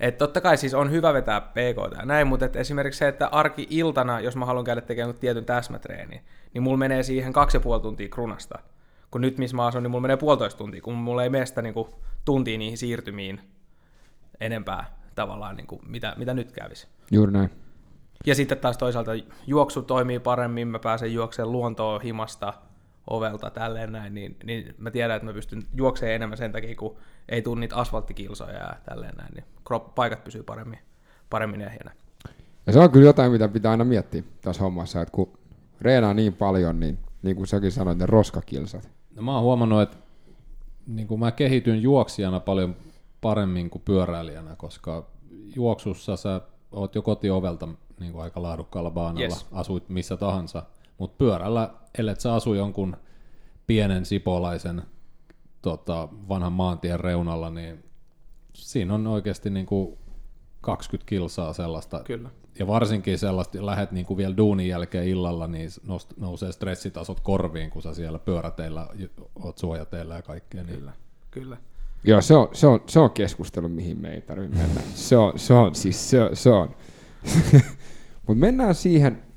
Et 0.00 0.18
totta 0.18 0.40
kai 0.40 0.56
siis 0.56 0.74
on 0.74 0.90
hyvä 0.90 1.14
vetää 1.14 1.40
PK 1.40 1.96
ja 1.98 2.04
näin, 2.04 2.26
mutta 2.26 2.46
et 2.46 2.56
esimerkiksi 2.56 2.98
se, 2.98 3.08
että 3.08 3.26
arki-iltana, 3.26 4.20
jos 4.20 4.36
mä 4.36 4.46
haluan 4.46 4.64
käydä 4.64 4.80
tekemään 4.80 5.18
tietyn 5.18 5.44
täsmätreeni, 5.44 6.22
niin 6.54 6.62
mulla 6.62 6.76
menee 6.76 7.02
siihen 7.02 7.32
kaksi 7.32 7.56
ja 7.56 7.60
puoli 7.60 7.80
tuntia 7.80 8.08
krunasta. 8.08 8.58
Kun 9.10 9.20
nyt 9.20 9.38
missä 9.38 9.56
mä 9.56 9.66
asun, 9.66 9.82
niin 9.82 9.90
mulla 9.90 10.02
menee 10.02 10.16
puolitoista 10.16 10.58
tuntia, 10.58 10.80
kun 10.80 10.94
mulla 10.94 11.22
ei 11.22 11.30
mene 11.30 11.46
sitä 11.46 11.62
niin 11.62 11.74
kuin, 11.74 11.88
tuntia 12.24 12.58
niihin 12.58 12.78
siirtymiin 12.78 13.40
enempää 14.40 14.84
tavallaan, 15.14 15.56
niin 15.56 15.66
kuin, 15.66 15.80
mitä, 15.86 16.14
mitä 16.16 16.34
nyt 16.34 16.52
kävisi. 16.52 16.86
Juuri 17.10 17.32
näin. 17.32 17.50
Ja 18.26 18.34
sitten 18.34 18.58
taas 18.58 18.78
toisaalta 18.78 19.12
juoksu 19.46 19.82
toimii 19.82 20.18
paremmin, 20.18 20.68
mä 20.68 20.78
pääsen 20.78 21.14
juoksemaan 21.14 21.52
luontoon 21.52 22.02
himasta, 22.02 22.54
ovelta, 23.10 23.50
tälleen 23.50 23.92
näin, 23.92 24.14
niin, 24.14 24.36
niin 24.44 24.74
mä 24.78 24.90
tiedän, 24.90 25.16
että 25.16 25.26
mä 25.26 25.32
pystyn 25.32 25.62
juoksemaan 25.74 26.14
enemmän 26.14 26.38
sen 26.38 26.52
takia, 26.52 26.76
kun 26.76 26.96
ei 27.28 27.42
tule 27.42 27.60
niitä 27.60 27.76
asfalttikilsoja 27.76 28.58
ja 28.58 28.74
tälleen 28.84 29.14
näin, 29.16 29.34
niin 29.34 29.44
krop, 29.64 29.94
paikat 29.94 30.24
pysyy 30.24 30.42
paremmin, 30.42 30.78
paremmin 31.30 31.60
ehjänä. 31.60 31.92
Ja 32.66 32.72
se 32.72 32.78
on 32.78 32.90
kyllä 32.90 33.06
jotain, 33.06 33.32
mitä 33.32 33.48
pitää 33.48 33.70
aina 33.70 33.84
miettiä 33.84 34.22
tässä 34.40 34.62
hommassa, 34.62 35.02
että 35.02 35.12
kun 35.12 35.38
reenaa 35.80 36.14
niin 36.14 36.32
paljon, 36.32 36.80
niin 36.80 36.98
niin 37.22 37.36
kuin 37.36 37.46
säkin 37.46 37.72
sanoit, 37.72 37.98
ne 37.98 38.06
roskakilsat. 38.06 38.90
No 39.16 39.22
mä 39.22 39.34
oon 39.34 39.42
huomannut, 39.42 39.82
että 39.82 39.96
niin 40.86 41.08
kuin 41.08 41.20
mä 41.20 41.30
kehityn 41.30 41.82
juoksijana 41.82 42.40
paljon 42.40 42.76
paremmin 43.20 43.70
kuin 43.70 43.82
pyöräilijänä, 43.84 44.56
koska 44.56 45.06
juoksussa 45.56 46.16
sä 46.16 46.40
oot 46.72 46.94
jo 46.94 47.02
kotiovelta 47.02 47.68
niin 48.00 48.12
kuin 48.12 48.22
aika 48.22 48.42
laadukkaalla 48.42 48.90
baanalla, 48.90 49.22
yes. 49.22 49.46
asuit 49.52 49.88
missä 49.88 50.16
tahansa, 50.16 50.62
mutta 51.02 51.18
pyörällä, 51.18 51.70
ellei 51.98 52.20
sä 52.20 52.34
asu 52.34 52.54
jonkun 52.54 52.96
pienen 53.66 54.04
sipolaisen 54.04 54.82
tota, 55.62 56.08
vanhan 56.28 56.52
maantien 56.52 57.00
reunalla, 57.00 57.50
niin 57.50 57.84
siinä 58.54 58.94
on 58.94 59.06
oikeasti 59.06 59.50
niin 59.50 59.66
kuin 59.66 59.98
20 60.60 61.08
kilsaa 61.08 61.52
sellaista. 61.52 62.00
Kyllä. 62.04 62.30
Ja 62.58 62.66
varsinkin 62.66 63.18
sellaista, 63.18 63.66
lähet 63.66 63.92
niin 63.92 64.06
kuin 64.06 64.16
vielä 64.16 64.36
duunin 64.36 64.68
jälkeen 64.68 65.08
illalla, 65.08 65.46
niin 65.46 65.70
nost, 65.86 66.12
nousee 66.16 66.52
stressitasot 66.52 67.20
korviin, 67.20 67.70
kun 67.70 67.82
sä 67.82 67.94
siellä 67.94 68.18
pyöräteillä 68.18 68.88
oot 69.34 69.58
suojateilla 69.58 70.14
ja 70.14 70.22
kaikkea. 70.22 70.62
Niin. 70.62 70.78
Kyllä, 70.78 70.92
kyllä. 71.30 71.56
Joo, 72.04 72.20
se 72.20 72.34
on, 72.34 72.48
se 72.52 72.66
on, 72.66 72.80
se 72.86 73.00
on 73.00 73.10
keskustelu, 73.10 73.68
mihin 73.68 73.98
me 73.98 74.14
ei 74.14 74.20
tarvitse 74.20 74.56
mennä. 74.56 74.80
Se 74.94 75.16
on, 75.16 75.38
se 75.38 75.54
on 75.54 75.74
siis, 75.74 76.10
se, 76.10 76.30
se 76.32 76.50
on. 76.50 76.74
Mutta 78.26 78.40
mennään 78.40 78.74
siihen 78.74 79.31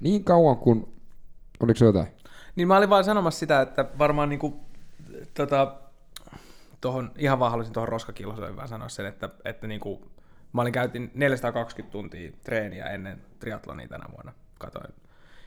niin 0.00 0.24
kauan 0.24 0.56
kuin, 0.56 0.94
oliko 1.60 1.78
se 1.78 1.84
jotain? 1.84 2.06
Niin 2.56 2.68
mä 2.68 2.76
olin 2.76 2.90
vaan 2.90 3.04
sanomassa 3.04 3.40
sitä, 3.40 3.60
että 3.60 3.84
varmaan 3.98 4.28
niinku, 4.28 4.60
tota, 5.34 5.74
tohon, 6.80 7.10
ihan 7.16 7.38
vaan 7.38 7.50
haluaisin 7.50 7.74
tuohon 7.74 7.88
roskakiloseen 7.88 8.56
vaan 8.56 8.68
sanoa 8.68 8.88
sen, 8.88 9.06
että, 9.06 9.28
että 9.44 9.66
niinku, 9.66 10.10
mä 10.52 10.62
olin 10.62 10.72
käytin 10.72 11.10
420 11.14 11.92
tuntia 11.92 12.32
treeniä 12.42 12.84
ennen 12.84 13.22
triatlonia 13.38 13.88
tänä 13.88 14.04
vuonna, 14.12 14.32
katoin. 14.58 14.94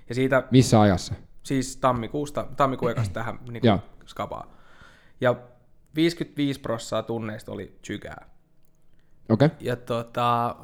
Ja 0.10 0.16
siitä, 0.16 0.44
Missä 0.52 0.82
ajassa? 0.82 1.14
Siis 1.44 1.78
tammikuusta, 1.78 2.48
tammikuun 2.58 2.92
ekasta 2.92 3.14
tähän 3.14 3.40
niinku, 3.50 3.68
skapaa. 4.06 4.48
Ja 5.22 5.36
55 5.96 6.60
prossaa 6.60 7.04
tunneista 7.04 7.52
oli 7.52 7.80
chykää. 7.84 8.26
Okei. 9.30 9.46
Okay. 9.46 9.58
Ja 9.60 9.76
tota, 9.76 10.56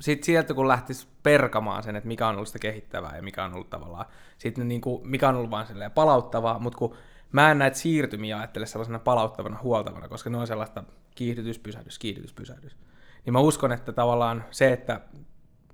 sitten 0.00 0.26
sieltä 0.26 0.54
kun 0.54 0.68
lähtisi 0.68 1.06
perkamaan 1.22 1.82
sen, 1.82 1.96
että 1.96 2.08
mikä 2.08 2.28
on 2.28 2.34
ollut 2.34 2.48
sitä 2.48 2.58
kehittävää 2.58 3.16
ja 3.16 3.22
mikä 3.22 3.44
on 3.44 3.54
ollut 3.54 3.70
tavallaan, 3.70 4.06
sitten 4.38 4.68
niin 4.68 4.80
kuin, 4.80 5.08
mikä 5.08 5.28
on 5.28 5.34
ollut 5.34 5.50
vaan 5.50 5.66
palauttavaa, 5.94 6.58
mutta 6.58 6.78
kun 6.78 6.96
mä 7.32 7.50
en 7.50 7.58
näitä 7.58 7.78
siirtymiä 7.78 8.38
ajattele 8.38 8.66
sellaisena 8.66 8.98
palauttavana, 8.98 9.58
huoltavana, 9.62 10.08
koska 10.08 10.30
ne 10.30 10.38
on 10.38 10.46
sellaista 10.46 10.84
kiihdytyspysähdys, 11.14 11.98
kiihdytyspysähdys. 11.98 12.76
Niin 13.24 13.32
mä 13.32 13.40
uskon, 13.40 13.72
että 13.72 13.92
tavallaan 13.92 14.44
se, 14.50 14.72
että 14.72 15.00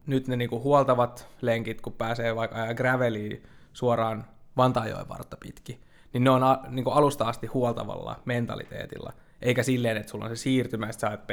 nyt 0.06 0.28
ne 0.28 0.36
niinku 0.36 0.60
huoltavat 0.60 1.28
lenkit, 1.40 1.80
kun 1.80 1.92
pääsee 1.92 2.36
vaikka 2.36 2.56
ajaa 2.56 2.74
graveliin 2.74 3.42
suoraan 3.72 4.24
Vantaajoen 4.56 5.08
vartta 5.08 5.36
pitkin, 5.36 5.80
niin 6.12 6.24
ne 6.24 6.30
on 6.30 6.42
a, 6.42 6.60
niin 6.68 6.84
kuin 6.84 6.96
alusta 6.96 7.24
asti 7.24 7.46
huoltavalla 7.46 8.20
mentaliteetilla, 8.24 9.12
eikä 9.42 9.62
silleen, 9.62 9.96
että 9.96 10.10
sulla 10.10 10.24
on 10.24 10.36
se 10.36 10.40
siirtymä, 10.40 10.86
että 10.86 11.00
sä 11.00 11.08
saat 11.08 11.26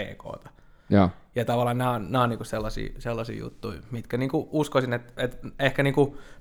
Joo. 0.90 1.10
Ja 1.36 1.46
tavallaan 1.46 1.78
nämä 1.78 1.92
on, 1.92 2.12
nämä 2.12 2.24
on 2.24 2.30
niin 2.30 2.46
sellaisia, 2.46 2.94
sellaisia 3.00 3.40
juttuja, 3.40 3.82
mitkä 3.92 4.18
niin 4.18 4.30
uskoisin, 4.34 4.94
että, 4.94 5.24
että 5.24 5.48
ehkä 5.60 5.84
niin 5.84 5.96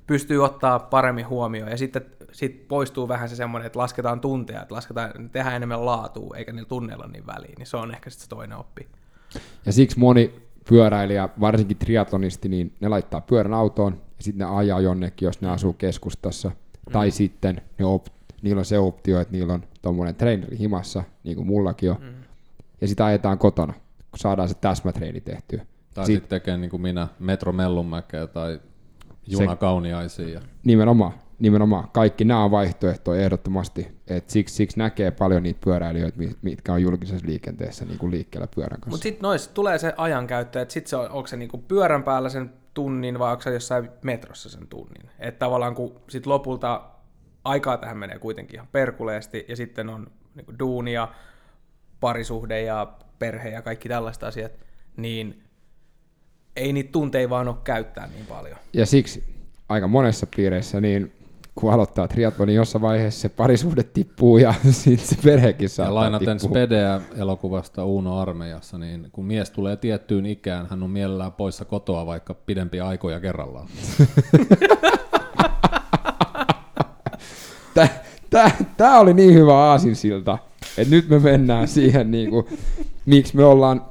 pystyy 0.06 0.44
ottaa 0.44 0.78
paremmin 0.78 1.28
huomioon. 1.28 1.70
Ja 1.70 1.76
sitten 1.76 2.02
sit 2.32 2.68
poistuu 2.68 3.08
vähän 3.08 3.28
se 3.28 3.37
semmoinen, 3.37 3.66
että 3.66 3.78
lasketaan 3.78 4.20
tunteja, 4.20 4.62
että 4.62 4.74
lasketaan, 4.74 5.30
tehdään 5.30 5.56
enemmän 5.56 5.87
laatua, 5.87 6.37
eikä 6.37 6.52
niillä 6.52 6.68
tunneilla 6.68 7.06
niin 7.06 7.26
väliin. 7.26 7.54
Niin 7.58 7.66
se 7.66 7.76
on 7.76 7.90
ehkä 7.90 8.11
sitten 8.11 8.24
se 8.24 8.28
toinen 8.28 8.58
oppi. 8.58 8.87
Ja 9.66 9.72
siksi 9.72 9.98
moni 9.98 10.34
pyöräilijä, 10.68 11.28
varsinkin 11.40 11.76
triatlonisti, 11.76 12.48
niin 12.48 12.72
ne 12.80 12.88
laittaa 12.88 13.20
pyörän 13.20 13.54
autoon 13.54 13.92
ja 14.16 14.22
sitten 14.22 14.48
ne 14.48 14.56
ajaa 14.56 14.80
jonnekin, 14.80 15.26
jos 15.26 15.40
ne 15.40 15.50
asuu 15.50 15.72
keskustassa. 15.72 16.48
Mm. 16.48 16.92
Tai 16.92 17.11
sitten 17.11 17.62
ne 17.78 17.84
op, 17.84 18.06
niillä 18.42 18.58
on 18.58 18.64
se 18.64 18.78
optio, 18.78 19.20
että 19.20 19.32
niillä 19.32 19.52
on 19.52 19.64
tuommoinen 19.82 20.14
treeneri 20.14 20.58
himassa, 20.58 21.04
niin 21.24 21.37
kuin 21.37 21.46
mullakin 21.46 21.90
on. 21.90 21.96
Mm. 22.00 22.14
Ja 22.80 22.88
sitä 22.88 23.04
ajetaan 23.04 23.38
kotona 23.38 23.74
kun 24.18 24.22
saadaan 24.22 24.48
se 24.48 24.54
täsmätreeni 24.54 25.20
tehtyä. 25.20 25.66
Tai 25.94 26.07
sitten 26.07 26.22
sit 26.22 26.28
tekee 26.28 26.57
niin 26.57 26.70
kuin 26.70 26.83
minä, 26.83 27.09
metro 27.18 27.52
Mellunmäkeä 27.52 28.26
tai 28.26 28.61
juna 29.26 29.52
se, 29.52 29.57
kauniaisiin. 29.57 30.33
Ja... 30.33 30.40
Nimenomaan, 30.64 31.12
nimenomaan. 31.38 31.88
Kaikki 31.92 32.24
nämä 32.24 32.44
on 32.44 32.50
vaihtoehtoja 32.50 33.22
ehdottomasti. 33.22 33.88
Et 34.07 34.31
siksi, 34.31 34.54
siksi 34.54 34.78
näkee 34.78 35.11
paljon 35.11 35.42
niitä 35.42 35.61
pyöräilijöitä, 35.64 36.18
mitkä 36.42 36.72
on 36.72 36.83
julkisessa 36.83 37.26
liikenteessä 37.26 37.85
niin 37.85 37.98
kuin 37.98 38.11
liikkeellä 38.11 38.48
pyörän 38.54 38.81
kanssa. 38.81 38.90
Mutta 38.90 39.02
sitten 39.02 39.22
noissa 39.22 39.50
tulee 39.54 39.78
se 39.78 39.94
ajankäyttö, 39.96 40.62
että 40.62 40.74
sitten 40.74 40.90
se 40.90 40.96
on, 40.96 41.11
onko 41.11 41.26
se 41.26 41.37
niin 41.37 41.48
kuin 41.48 41.62
pyörän 41.62 42.02
päällä 42.02 42.28
sen 42.28 42.52
tunnin 42.74 43.18
vai 43.18 43.31
onko 43.31 43.42
se 43.42 43.52
jossain 43.52 43.90
metrossa 44.02 44.48
sen 44.48 44.66
tunnin. 44.66 45.11
Että 45.18 45.38
tavallaan 45.38 45.74
kun 45.74 46.00
sit 46.09 46.26
lopulta 46.26 46.83
aikaa 47.44 47.76
tähän 47.76 47.98
menee 47.98 48.18
kuitenkin 48.18 48.54
ihan 48.54 48.68
perkuleesti 48.72 49.44
ja 49.48 49.57
sitten 49.57 49.88
on 49.88 50.07
niin 50.35 50.44
kuin 50.44 50.59
duunia, 50.59 51.09
parisuhde 52.00 52.62
ja 52.62 52.92
perhe 53.18 53.48
ja 53.48 53.62
kaikki 53.62 53.88
tällaiset 53.88 54.22
asiat, 54.22 54.52
niin 54.96 55.42
ei 56.57 56.72
niitä 56.72 56.92
tunteja 56.92 57.31
vaan 57.31 57.48
ole 57.48 57.57
käyttää 57.64 58.07
niin 58.07 58.26
paljon. 58.26 58.59
Ja 58.72 58.87
siksi 58.87 59.24
aika 59.68 59.88
monessa 59.88 60.26
piireissä, 60.37 60.81
niin 60.81 61.12
kun 61.54 61.72
aloittaa 61.72 62.09
triathlon, 62.09 62.48
niin 62.48 62.57
jossain 62.57 62.83
vaiheessa 62.83 63.20
se 63.20 63.28
parisuhde 63.28 63.83
tippuu 63.83 64.38
ja 64.38 64.54
sitten 64.70 65.09
se 65.09 65.16
perhekin 65.24 65.68
saa 65.68 65.87
Ja 65.87 65.94
lainaten 65.94 66.40
Spedeä 66.40 67.00
elokuvasta 67.16 67.85
Uno 67.85 68.18
Armeijassa, 68.18 68.78
niin 68.78 69.09
kun 69.12 69.24
mies 69.24 69.50
tulee 69.50 69.76
tiettyyn 69.76 70.26
ikään, 70.26 70.66
hän 70.70 70.83
on 70.83 70.90
mielellään 70.90 71.33
poissa 71.33 71.64
kotoa 71.64 72.07
vaikka 72.07 72.35
pidempiä 72.35 72.87
aikoja 72.87 73.20
kerrallaan. 73.20 73.68
Tämä 78.76 78.98
oli 78.98 79.14
niin 79.14 79.35
hyvä 79.35 79.54
aasinsilta, 79.54 80.38
että 80.78 80.94
nyt 80.94 81.09
me 81.09 81.18
mennään 81.18 81.68
siihen, 81.68 82.11
niin 82.11 82.31
kuin, 82.31 82.46
miksi 83.09 83.37
me 83.37 83.44
ollaan 83.44 83.83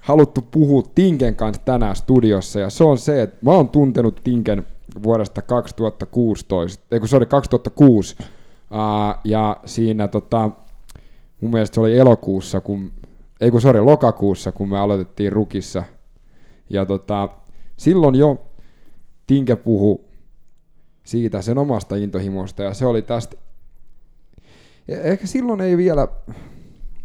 haluttu 0.00 0.42
puhua 0.50 0.82
Tinken 0.94 1.36
kanssa 1.36 1.62
tänään 1.64 1.96
studiossa, 1.96 2.60
ja 2.60 2.70
se 2.70 2.84
on 2.84 2.98
se, 2.98 3.22
että 3.22 3.36
mä 3.42 3.50
oon 3.50 3.68
tuntenut 3.68 4.20
Tinken 4.24 4.66
vuodesta 5.02 5.42
2016, 5.42 6.84
ei 6.90 7.00
kun 7.00 7.08
se 7.08 7.16
oli 7.16 7.26
2006, 7.26 8.16
uh, 8.20 8.26
ja 9.24 9.56
siinä 9.64 10.08
tota, 10.08 10.50
mun 11.40 11.50
mielestä 11.50 11.74
se 11.74 11.80
oli 11.80 11.98
elokuussa, 11.98 12.60
kun, 12.60 12.92
ei 13.40 13.50
kun 13.50 13.60
oli 13.64 13.80
lokakuussa, 13.80 14.52
kun 14.52 14.68
me 14.68 14.78
aloitettiin 14.78 15.32
Rukissa, 15.32 15.82
ja 16.70 16.86
tota, 16.86 17.28
silloin 17.76 18.14
jo 18.14 18.46
Tinke 19.26 19.56
puhu 19.56 20.04
siitä 21.04 21.42
sen 21.42 21.58
omasta 21.58 21.96
intohimosta, 21.96 22.62
ja 22.62 22.74
se 22.74 22.86
oli 22.86 23.02
tästä 23.02 23.36
ehkä 24.88 25.26
silloin 25.26 25.60
ei 25.60 25.76
vielä, 25.76 26.08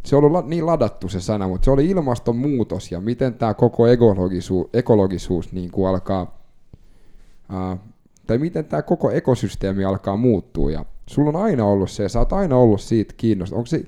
se 0.05 0.15
ollut 0.15 0.31
la, 0.31 0.41
niin 0.41 0.65
ladattu 0.65 1.09
se 1.09 1.21
sana, 1.21 1.47
mutta 1.47 1.65
se 1.65 1.71
oli 1.71 1.85
ilmastonmuutos 1.85 2.91
ja 2.91 3.01
miten 3.01 3.33
tämä 3.33 3.53
koko 3.53 3.87
ekologisuus, 3.87 4.67
ekologisuus 4.73 5.51
niin 5.51 5.71
kuin 5.71 5.89
alkaa, 5.89 6.37
ää, 7.49 7.77
tai 8.27 8.37
miten 8.37 8.65
tämä 8.65 8.81
koko 8.81 9.11
ekosysteemi 9.11 9.85
alkaa 9.85 10.17
muuttua. 10.17 10.71
Ja 10.71 10.85
sulla 11.07 11.29
on 11.29 11.35
aina 11.35 11.65
ollut 11.65 11.91
se, 11.91 12.03
ja 12.03 12.09
sä 12.09 12.19
oot 12.19 12.33
aina 12.33 12.57
ollut 12.57 12.81
siitä 12.81 13.13
kiinnostunut. 13.17 13.57
Onko 13.57 13.67
se 13.67 13.83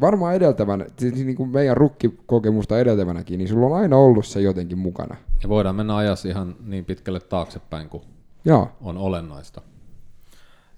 varmaan 0.00 0.34
edeltävänä, 0.34 0.86
siis 0.98 1.14
niin 1.14 1.36
kuin 1.36 1.50
meidän 1.50 1.76
rukkikokemusta 1.76 2.78
edeltävänäkin, 2.78 3.38
niin 3.38 3.48
sulla 3.48 3.66
on 3.66 3.76
aina 3.76 3.96
ollut 3.96 4.26
se 4.26 4.40
jotenkin 4.40 4.78
mukana. 4.78 5.16
Ja 5.42 5.48
voidaan 5.48 5.76
mennä 5.76 5.96
ajassa 5.96 6.28
ihan 6.28 6.56
niin 6.64 6.84
pitkälle 6.84 7.20
taaksepäin 7.20 7.88
kuin 7.88 8.02
Joo. 8.44 8.68
on 8.80 8.98
olennaista. 8.98 9.62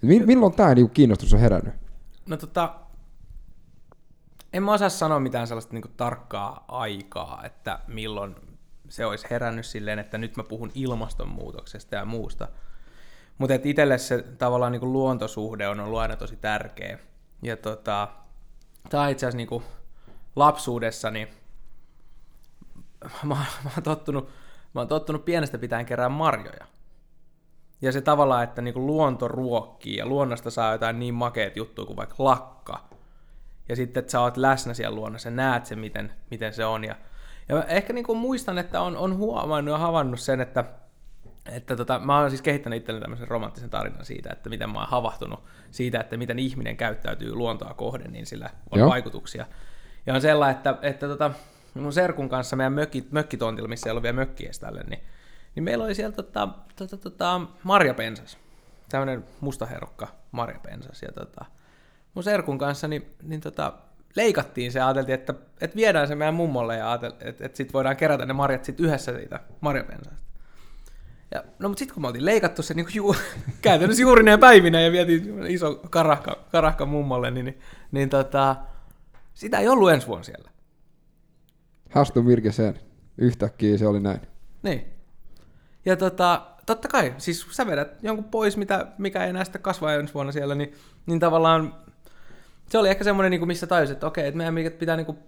Milloin 0.03 0.53
tämä 0.53 0.75
niin 0.75 0.91
kiinnostus 0.91 1.35
on 1.35 1.41
herännyt? 1.41 1.75
No 2.29 2.37
tota, 2.37 2.75
en 4.55 4.63
mä 4.63 4.73
osaa 4.73 4.89
sanoa 4.89 5.21
mitään 5.21 5.47
sellaista 5.47 5.75
niin 5.75 5.95
tarkkaa 5.97 6.65
aikaa, 6.69 7.43
että 7.45 7.79
milloin 7.87 8.37
se 8.89 9.07
olisi 9.07 9.27
herännyt 9.31 9.67
silleen, 9.67 9.99
että 9.99 10.19
nyt 10.19 10.37
mä 10.37 10.43
puhun 10.43 10.71
ilmastonmuutoksesta 10.75 11.95
ja 11.95 12.05
muusta. 12.05 12.49
Mutta 13.39 13.55
itselle 13.65 13.99
se 13.99 14.23
tavallaan 14.23 14.73
niin 14.73 14.93
luontosuhde 14.93 15.69
on 15.69 15.81
ollut 15.81 15.99
aina 15.99 16.17
tosi 16.17 16.37
tärkeä. 16.37 16.99
Ja 17.43 17.57
tota, 17.57 18.09
tämä 18.89 19.09
itse 19.09 19.27
asiassa 19.27 19.55
niin 19.55 19.63
lapsuudessani, 20.37 21.29
mä, 23.23 23.35
mä, 23.65 23.71
oon 23.75 23.83
tottunut, 23.83 24.29
mä 24.75 24.81
oon 24.81 24.89
tottunut 24.89 25.25
pienestä 25.25 25.59
pitäen 25.59 25.87
kerää 25.87 26.09
marjoja. 26.09 26.67
Ja 27.83 27.93
se 27.93 28.01
tavallaan, 28.01 28.45
että 28.45 28.63
niinku 28.63 28.87
luonto 28.87 29.29
ruokkii 29.29 29.97
ja 29.97 30.07
luonnosta 30.07 30.51
saa 30.51 30.73
jotain 30.73 30.99
niin 30.99 31.15
makeet 31.15 31.57
juttuja 31.57 31.87
kuin 31.87 31.97
vaikka 31.97 32.15
lakka. 32.19 32.54
Ja 33.69 33.77
sitten, 33.77 34.01
että 34.01 34.13
sä 34.13 34.21
oot 34.21 34.37
läsnä 34.37 34.75
siellä 34.75 34.97
luonnossa 34.97 35.29
ja 35.29 35.35
näet 35.35 35.67
sen, 35.67 35.79
miten, 35.79 36.13
miten 36.31 36.53
se 36.53 36.65
on. 36.65 36.85
Ja, 36.85 36.97
ja 37.49 37.65
ehkä 37.65 37.93
niinku 37.93 38.15
muistan, 38.15 38.59
että 38.59 38.81
on, 38.81 38.97
on 38.97 39.17
huomannut 39.17 39.73
ja 39.73 39.79
havannut 39.79 40.21
sen, 40.21 40.41
että, 40.41 40.65
että 41.53 41.77
tota, 41.77 41.99
mä 41.99 42.19
oon 42.19 42.31
siis 42.31 42.43
kehittänyt 42.43 42.77
itselleni 42.77 43.03
tämmöisen 43.03 43.29
romanttisen 43.29 43.71
tarinan 43.71 44.05
siitä, 44.05 44.31
että 44.33 44.51
miten 44.51 44.71
mä 44.71 44.79
oon 44.79 44.89
havahtunut 44.89 45.45
siitä, 45.71 46.01
että 46.01 46.17
miten 46.17 46.39
ihminen 46.39 46.77
käyttäytyy 46.77 47.35
luontoa 47.35 47.75
kohden, 47.75 48.13
niin 48.13 48.27
sillä 48.27 48.51
on 48.71 48.79
Joo. 48.79 48.91
vaikutuksia. 48.91 49.47
Ja 50.07 50.15
on 50.15 50.21
sellainen, 50.21 50.57
että, 50.57 50.79
että 50.83 51.09
tota, 51.09 51.31
mun 51.75 51.93
serkun 51.93 52.29
kanssa 52.29 52.57
meidän 52.57 52.73
mökki, 52.73 53.09
mökkitontilla, 53.11 53.69
missä 53.69 53.89
ei 53.89 53.91
ollut 53.91 54.03
vielä 54.03 54.17
mökkiä 54.17 54.51
tälle, 54.61 54.83
niin 54.83 55.01
niin 55.55 55.65
meillä 55.65 55.85
oli 55.85 55.95
siellä 55.95 56.17
tota, 56.17 56.49
tota, 56.77 56.97
tota, 56.97 57.41
marjapensas. 57.63 58.39
Tämmöinen 58.89 59.25
mustaherukka 59.41 60.09
marjapensas. 60.31 61.03
Ja 61.03 61.13
tota, 61.13 61.45
mun 62.15 62.23
serkun 62.23 62.59
kanssa 62.59 62.89
niin, 62.89 63.15
niin 63.23 63.41
tota, 63.41 63.73
leikattiin 64.17 64.73
se, 64.73 64.81
ajateltiin, 64.81 65.15
että, 65.15 65.35
että 65.61 65.77
viedään 65.77 66.09
se 66.09 66.15
meidän 66.15 66.35
mummolle 66.35 66.77
ja 66.77 66.95
että, 66.95 67.07
että, 67.07 67.47
että 67.47 67.57
sitten 67.57 67.73
voidaan 67.73 67.97
kerätä 67.97 68.27
ne 68.27 68.33
marjat 68.33 68.65
sit 68.65 68.81
yhdessä 68.81 69.17
siitä 69.17 69.41
marjapensasta. 69.61 70.25
Ja, 71.31 71.45
no 71.59 71.69
mutta 71.69 71.79
sitten 71.79 71.95
kun 71.95 72.03
me 72.03 72.07
oltiin 72.07 72.25
leikattu 72.25 72.63
se 72.63 72.75
niin 72.75 72.87
ju, 72.95 73.17
käytännössä 73.63 74.03
juuri 74.03 74.23
ne 74.23 74.39
päivinä 74.39 74.81
ja 74.81 74.93
vietiin 74.93 75.47
iso 75.47 75.75
karahka, 75.91 76.45
karahka 76.53 76.87
mummolle, 76.87 77.31
niin, 77.31 77.45
niin, 77.45 77.59
niin 77.93 78.09
tota, 78.09 78.57
sitä 79.35 79.59
ei 79.59 79.69
ollut 79.69 79.91
ensi 79.91 80.07
vuonna 80.07 80.25
siellä. 80.25 80.51
Hastu 81.91 82.27
virke 82.27 82.53
sen. 82.53 82.81
Yhtäkkiä 83.19 83.79
se 83.79 83.87
oli 83.87 84.01
näin. 84.01 84.21
Niin. 84.63 84.85
Ja 85.85 85.97
tota, 85.97 86.47
totta 86.67 86.89
kai, 86.89 87.15
siis 87.19 87.47
sä 87.51 87.67
vedät 87.67 88.03
jonkun 88.03 88.25
pois, 88.25 88.57
mitä, 88.57 88.87
mikä 88.99 89.25
ei 89.25 89.31
enää 89.31 89.45
sitten 89.45 89.63
kasva 89.63 89.93
ensi 89.93 90.15
vuonna 90.15 90.33
siellä, 90.33 90.55
niin, 90.55 90.73
niin 91.07 91.21
tavallaan 91.21 91.75
se 92.75 92.79
oli 92.79 92.89
ehkä 92.89 93.05
semmoinen, 93.05 93.31
niin 93.31 93.47
missä 93.47 93.67
tajusin, 93.67 93.93
että 93.93 94.07
okei, 94.07 94.27
että 94.27 94.51
meidän 94.51 94.73
pitää 94.73 94.97
niin 94.97 95.07
kuin 95.07 95.19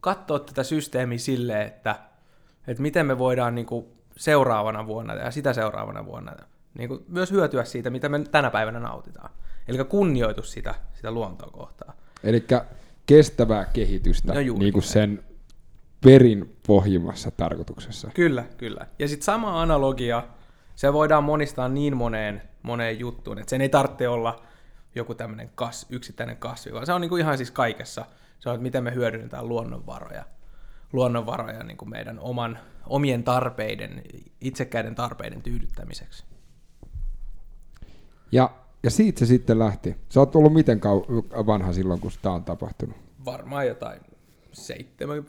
katsoa 0.00 0.38
tätä 0.38 0.62
systeemiä 0.62 1.18
silleen, 1.18 1.66
että, 1.66 1.96
että 2.66 2.82
miten 2.82 3.06
me 3.06 3.18
voidaan 3.18 3.54
niin 3.54 3.66
kuin 3.66 3.86
seuraavana 4.16 4.86
vuonna 4.86 5.14
ja 5.14 5.30
sitä 5.30 5.52
seuraavana 5.52 6.06
vuonna 6.06 6.32
niin 6.78 6.88
kuin 6.88 7.04
myös 7.08 7.30
hyötyä 7.30 7.64
siitä, 7.64 7.90
mitä 7.90 8.08
me 8.08 8.18
tänä 8.18 8.50
päivänä 8.50 8.80
nautitaan. 8.80 9.30
Eli 9.68 9.84
kunnioitus 9.84 10.52
sitä, 10.52 10.74
sitä 10.94 11.10
luontoa 11.10 11.50
kohtaa. 11.52 11.94
Eli 12.24 12.46
kestävää 13.06 13.64
kehitystä, 13.72 14.34
no 14.34 14.40
niin 14.58 14.72
kuin 14.72 14.82
sen 14.82 15.24
perin 16.04 16.56
pohjimmassa 16.66 17.30
tarkoituksessa. 17.30 18.10
Kyllä, 18.14 18.44
kyllä. 18.56 18.86
Ja 18.98 19.08
sitten 19.08 19.24
sama 19.24 19.62
analogia, 19.62 20.22
se 20.76 20.92
voidaan 20.92 21.24
monistaa 21.24 21.68
niin 21.68 21.96
moneen, 21.96 22.42
moneen 22.62 22.98
juttuun, 22.98 23.38
että 23.38 23.50
sen 23.50 23.60
ei 23.60 23.68
tarvitse 23.68 24.08
olla 24.08 24.49
joku 24.94 25.14
tämmöinen 25.14 25.50
kas, 25.54 25.86
yksittäinen 25.90 26.36
kasvi, 26.36 26.72
vaan 26.72 26.86
se 26.86 26.92
on 26.92 27.00
niin 27.00 27.08
kuin 27.08 27.20
ihan 27.20 27.36
siis 27.36 27.50
kaikessa. 27.50 28.04
Se 28.38 28.48
on, 28.48 28.54
että 28.54 28.62
miten 28.62 28.84
me 28.84 28.94
hyödynnetään 28.94 29.48
luonnonvaroja, 29.48 30.24
luonnonvaroja 30.92 31.62
niin 31.62 31.76
kuin 31.76 31.90
meidän 31.90 32.18
oman, 32.18 32.58
omien 32.86 33.24
tarpeiden, 33.24 34.02
itsekkäiden 34.40 34.94
tarpeiden 34.94 35.42
tyydyttämiseksi. 35.42 36.24
Ja, 38.32 38.50
ja 38.82 38.90
siitä 38.90 39.18
se 39.18 39.26
sitten 39.26 39.58
lähti. 39.58 39.96
Sä 40.08 40.20
oot 40.20 40.36
ollut 40.36 40.52
miten 40.52 40.80
kau- 40.80 41.46
vanha 41.46 41.72
silloin, 41.72 42.00
kun 42.00 42.10
tämä 42.22 42.34
on 42.34 42.44
tapahtunut? 42.44 42.96
Varmaan 43.24 43.66
jotain 43.66 44.00
7 44.52 45.24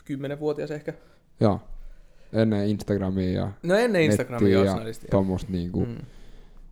10-vuotias 0.00 0.70
ehkä. 0.70 0.92
Joo. 1.40 1.60
Ennen 2.32 2.68
Instagramia 2.68 3.30
ja 3.30 3.50
No 3.62 3.74
ennen 3.74 4.02
Instagramia 4.02 4.64
ja 4.64 4.76
tuommoista 5.10 5.52
niinku. 5.52 5.86
Mm. 5.86 5.96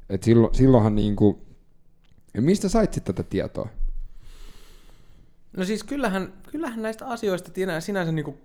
Et 0.09 0.23
silloin, 0.23 0.55
silloinhan 0.55 0.95
niinku, 0.95 1.41
Ja 2.35 2.43
mistä 2.43 2.69
sait 2.69 2.95
sitten 2.95 3.15
tätä 3.15 3.29
tietoa? 3.31 3.69
No 5.57 5.65
siis 5.65 5.85
kyllähän, 5.85 6.33
kyllähän 6.51 6.83
näistä 6.83 7.07
asioista 7.07 7.51
sinänsä 7.81 8.13
niin 8.13 8.39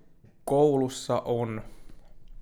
koulussa 0.44 1.20
on 1.20 1.62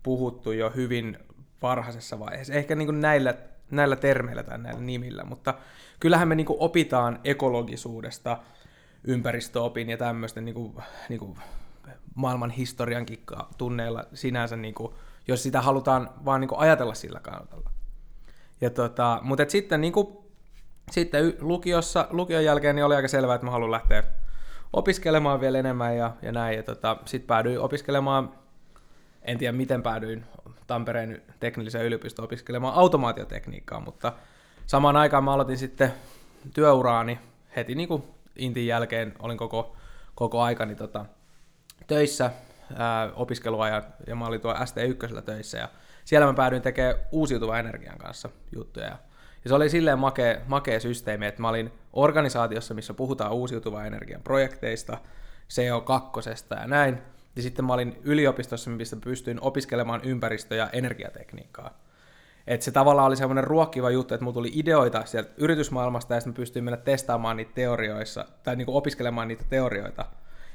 puhuttu 0.03 0.53
jo 0.53 0.71
hyvin 0.71 1.19
varhaisessa 1.63 2.19
vaiheessa. 2.19 2.55
Ehkä 2.55 2.75
niin 2.75 2.87
kuin 2.87 3.01
näillä, 3.01 3.35
näillä 3.71 3.97
termeillä 3.97 4.43
tai 4.43 4.59
näillä 4.59 4.81
nimillä, 4.81 5.25
mutta 5.25 5.55
kyllähän 6.01 6.29
me 6.29 6.35
niin 6.35 6.47
kuin 6.47 6.61
opitaan 6.61 7.21
ekologisuudesta, 7.25 8.39
ympäristöopin 9.05 9.91
ja 9.91 9.97
tämmöisten 9.97 10.45
niin 10.45 10.55
kuin, 10.55 10.75
niin 11.09 11.19
kuin 11.19 11.39
maailman 12.15 12.51
historiankin 12.51 13.23
tunneilla 13.59 14.05
sinänsä, 14.15 14.57
niin 14.57 14.75
kuin, 14.75 14.95
jos 15.29 15.43
sitä 15.43 15.61
halutaan 15.61 16.11
vaan 16.25 16.41
niin 16.41 16.49
kuin 16.49 16.59
ajatella 16.59 16.95
sillä 16.95 17.21
kannalta. 17.21 17.71
Ja 18.61 18.71
tota, 18.71 19.21
mutta 19.23 19.43
et 19.43 19.51
sitten, 19.51 19.81
niin 19.81 19.93
kuin, 19.93 20.26
sitten 20.91 21.35
lukiossa, 21.41 22.09
lukion 22.11 22.45
jälkeen 22.45 22.77
niin 22.77 22.85
oli 22.85 22.95
aika 22.95 23.09
selvää, 23.09 23.35
että 23.35 23.45
mä 23.45 23.51
haluan 23.51 23.71
lähteä 23.71 24.03
opiskelemaan 24.73 25.41
vielä 25.41 25.59
enemmän 25.59 25.97
ja, 25.97 26.13
ja 26.23 26.33
näin. 26.33 26.57
Ja 26.57 26.63
tota, 26.63 26.97
sitten 27.05 27.27
päädyin 27.27 27.61
opiskelemaan, 27.61 28.33
en 29.23 29.39
tiedä 29.39 29.53
miten 29.53 29.83
päädyin 29.83 30.25
Tampereen 30.67 31.23
teknillisen 31.41 31.85
yliopistoon 31.85 32.25
opiskelemaan 32.25 32.75
automaatiotekniikkaa, 32.75 33.81
mutta 33.81 34.13
samaan 34.67 34.97
aikaan 34.97 35.25
mä 35.25 35.33
aloitin 35.33 35.59
sitten 35.59 35.93
työuraani 36.55 37.19
heti 37.57 37.75
niin 37.75 37.89
kuin 37.89 38.05
Intin 38.37 38.67
jälkeen, 38.67 39.15
olin 39.19 39.39
koko, 39.39 39.77
koko 40.15 40.43
aikani 40.43 40.75
tota, 40.75 41.07
töissä 41.87 42.31
ää, 42.77 43.11
opiskeluajan 43.15 43.83
ja 44.07 44.17
mä 44.17 44.27
olin 44.27 44.41
tuo 44.41 44.55
ST1 44.55 45.23
töissä 45.23 45.59
ja 45.59 45.69
siellä 46.05 46.27
mä 46.27 46.35
päädyin 46.35 46.63
tekemään 46.63 46.97
uusiutuvan 47.13 47.61
energian 47.61 47.99
kanssa 47.99 48.29
juttuja. 48.53 48.87
Ja, 48.87 48.99
ja 49.47 49.49
se 49.49 49.55
oli 49.55 49.71
silleen 49.71 49.99
makea, 49.99 50.37
makea 50.47 50.81
systeemi, 50.81 51.27
että 51.27 51.43
mä 51.43 51.49
olin 51.49 51.73
organisaatiossa, 51.93 52.75
missä 52.75 52.95
puhutaan 52.95 53.33
uusiutuvan 53.33 53.87
energian 53.87 54.23
projekteista, 54.23 54.99
CO2 55.53 56.61
ja 56.61 56.67
näin. 56.67 56.99
Ja 57.37 57.43
sitten 57.43 57.65
mä 57.65 57.75
olin 57.75 57.99
yliopistossa, 58.03 58.71
missä 58.71 58.97
pystyin 58.97 59.41
opiskelemaan 59.41 60.01
ympäristö- 60.05 60.55
ja 60.55 60.71
energiatekniikkaa. 60.73 61.79
Et 62.47 62.63
se 62.63 62.71
tavallaan 62.71 63.07
oli 63.07 63.17
semmoinen 63.17 63.45
ruokkiva 63.45 63.91
juttu, 63.91 64.15
että 64.15 64.25
mulla 64.25 64.35
tuli 64.35 64.51
ideoita 64.55 65.05
sieltä 65.05 65.31
yritysmaailmasta 65.37 66.15
ja 66.15 66.21
sitten 66.21 66.33
mä 66.33 66.37
pystyin 66.37 66.65
mennä 66.65 66.77
testaamaan 66.77 67.37
niitä 67.37 67.53
teorioissa, 67.55 68.25
tai 68.43 68.57
niinku 68.57 68.77
opiskelemaan 68.77 69.29
niitä 69.29 69.45
teorioita. 69.49 70.05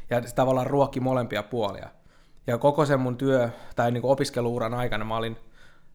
Ja 0.10 0.28
se 0.28 0.36
tavallaan 0.36 0.68
ruokki 0.68 1.00
molempia 1.00 1.44
puolia. 1.44 1.90
Ja 2.48 2.58
koko 2.58 2.86
sen 2.86 3.00
mun 3.00 3.18
työ, 3.18 3.50
tai 3.76 3.92
niinku 3.92 4.12
opiskeluuran 4.12 4.74
aikana 4.74 5.06
mä 5.06 5.18
olin 5.18 5.38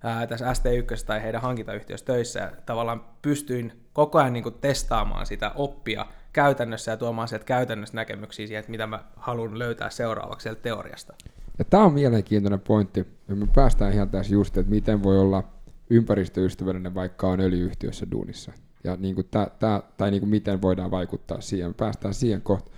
ää, 0.03 0.27
tässä 0.27 0.53
ST1 0.53 1.07
tai 1.07 1.23
heidän 1.23 1.43
hankintayhtiössä 1.43 2.07
töissä 2.07 2.41
ja 2.41 2.53
tavallaan 2.67 3.05
pystyin 3.23 3.73
koko 3.93 4.19
ajan 4.19 4.33
niinku 4.33 4.51
testaamaan 4.51 5.27
sitä 5.27 5.53
oppia 5.55 6.07
käytännössä 6.33 6.91
ja 6.91 6.97
tuomaan 6.97 7.29
sieltä 7.29 7.45
käytännössä 7.45 7.95
näkemyksiä 7.95 8.47
siihen, 8.47 8.61
että 8.61 8.71
mitä 8.71 8.87
mä 8.87 9.05
haluan 9.17 9.59
löytää 9.59 9.91
seuraavaksi 9.91 10.43
sieltä 10.43 10.63
teoriasta. 10.63 11.15
Ja 11.59 11.65
tämä 11.65 11.85
on 11.85 11.93
mielenkiintoinen 11.93 12.61
pointti. 12.61 13.07
Ja 13.29 13.37
me 13.37 13.47
päästään 13.55 13.93
ihan 13.93 14.11
tässä 14.11 14.35
just, 14.35 14.57
että 14.57 14.71
miten 14.71 15.03
voi 15.03 15.19
olla 15.19 15.45
ympäristöystävällinen, 15.91 16.95
vaikka 16.95 17.29
on 17.29 17.41
öljyyhtiössä 17.41 18.07
duunissa. 18.11 18.53
Ja 18.85 18.97
niin 18.97 19.15
kuin 19.15 19.29
tää, 19.31 19.51
tää, 19.59 19.83
tai 19.97 20.11
niin 20.11 20.21
kuin 20.21 20.31
miten 20.31 20.63
voidaan 20.63 20.91
vaikuttaa 20.91 21.41
siihen. 21.41 21.71
Me 21.71 21.75
päästään 21.75 22.15
siihen 22.15 22.43
kohta. 22.43 22.71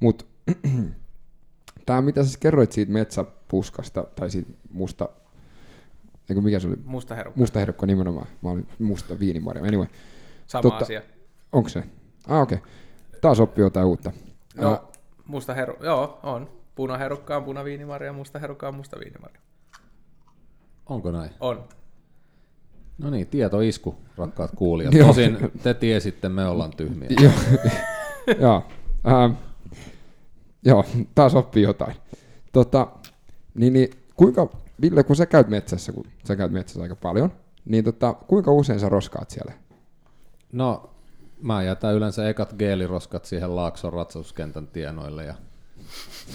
Mutta 0.00 0.24
tämä, 1.86 2.02
mitä 2.02 2.24
sä 2.24 2.38
kerroit 2.40 2.72
siitä 2.72 2.92
metsäpuskasta, 2.92 4.04
tai 4.16 4.30
siitä 4.30 4.50
musta, 4.70 5.08
eikö 6.28 6.40
mikä 6.40 6.60
se 6.60 6.68
oli? 6.68 6.76
Musta 6.84 7.14
herukka. 7.14 7.40
Musta 7.40 7.58
herukka 7.58 7.86
nimenomaan. 7.86 8.26
Mä 8.42 8.50
olin 8.50 8.66
musta 8.78 9.18
viinimarja. 9.18 9.64
Anyway, 9.64 9.86
Sama 10.46 10.62
totta. 10.62 10.84
asia. 10.84 11.02
onko 11.52 11.68
se? 11.68 11.84
Ah, 12.28 12.42
okei. 12.42 12.58
Okay. 12.58 12.70
Taas 13.20 13.40
oppii 13.40 13.62
jotain 13.62 13.86
uutta. 13.86 14.12
No, 14.56 14.70
Ää, 14.70 14.80
musta 15.26 15.54
heru, 15.54 15.74
joo, 15.80 16.20
on. 16.22 16.50
Punaherukka 16.74 17.36
on 17.36 17.44
punaviinimarja, 17.44 18.12
musta 18.12 18.38
herukka 18.38 18.68
on 18.68 18.74
musta 18.74 18.98
viinimarja. 18.98 19.40
Onko 20.86 21.10
näin? 21.10 21.30
On. 21.40 21.64
No 22.98 23.10
niin, 23.10 23.26
tietoisku, 23.26 23.94
rakkaat 24.16 24.50
kuulijat. 24.56 24.94
Tosin 25.06 25.38
te 25.62 25.74
tiesitte, 25.74 26.28
me 26.28 26.46
ollaan 26.46 26.70
tyhmiä. 26.76 27.08
Joo, 27.20 27.32
joo. 28.40 28.64
Ähm, 29.06 29.32
joo, 30.64 30.84
taas 31.14 31.34
oppii 31.34 31.62
jotain. 31.62 31.96
Tota, 32.52 32.86
niin, 33.54 33.72
niin, 33.72 33.90
kuinka, 34.16 34.48
Ville, 34.80 35.04
kun 35.04 35.16
sä 35.16 35.26
käyt 35.26 35.48
metsässä, 35.48 35.92
kun 35.92 36.04
sä 36.24 36.36
käyt 36.36 36.52
metsässä 36.52 36.82
aika 36.82 36.96
paljon, 36.96 37.32
niin 37.64 37.84
tota, 37.84 38.12
kuinka 38.12 38.52
usein 38.52 38.80
sä 38.80 38.88
roskaat 38.88 39.30
siellä? 39.30 39.52
No, 40.52 40.90
mä 41.42 41.62
jätän 41.62 41.94
yleensä 41.94 42.28
ekat 42.28 42.54
geeliroskat 42.58 43.24
siihen 43.24 43.56
Laakson 43.56 43.92
ratsastuskentän 43.92 44.66
tienoille. 44.66 45.24
Ja... 45.24 45.34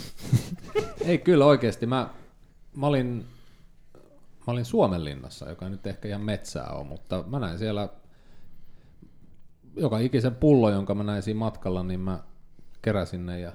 Ei 1.06 1.18
kyllä 1.18 1.46
oikeasti, 1.46 1.86
mä, 1.86 2.10
mä 2.76 2.88
olin 2.88 3.26
mä 4.48 4.54
olin 4.54 4.66
Suomenlinnassa, 4.66 5.50
joka 5.50 5.70
nyt 5.70 5.88
ehkä 5.88 6.08
ihan 6.08 6.22
metsää 6.22 6.70
on, 6.70 6.88
mutta 6.88 7.24
mä 7.28 7.40
näin 7.40 7.58
siellä 7.58 7.90
joka 9.76 10.00
ikisen 10.00 10.36
pullo, 10.36 10.70
jonka 10.70 10.96
mä 10.96 11.04
näin 11.04 11.24
siinä 11.24 11.38
matkalla, 11.38 11.84
niin 11.84 12.00
mä 12.00 12.20
keräsin 12.82 13.26
ne 13.26 13.40
ja 13.40 13.52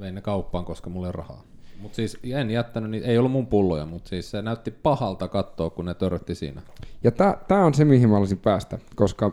vein 0.00 0.14
ne 0.14 0.20
kauppaan, 0.20 0.64
koska 0.64 0.90
mulla 0.90 1.06
ei 1.06 1.12
rahaa. 1.12 1.42
Mutta 1.78 1.96
siis 1.96 2.18
en 2.22 2.50
jättänyt 2.50 2.90
niitä, 2.90 3.06
ei 3.06 3.18
ollut 3.18 3.32
mun 3.32 3.46
pulloja, 3.46 3.86
mutta 3.86 4.08
siis 4.08 4.30
se 4.30 4.42
näytti 4.42 4.70
pahalta 4.70 5.28
katsoa, 5.28 5.70
kun 5.70 5.84
ne 5.84 5.94
törrötti 5.94 6.34
siinä. 6.34 6.62
Ja 7.04 7.10
tämä 7.48 7.64
on 7.64 7.74
se, 7.74 7.84
mihin 7.84 8.08
mä 8.08 8.14
haluaisin 8.14 8.38
päästä, 8.38 8.78
koska 8.96 9.32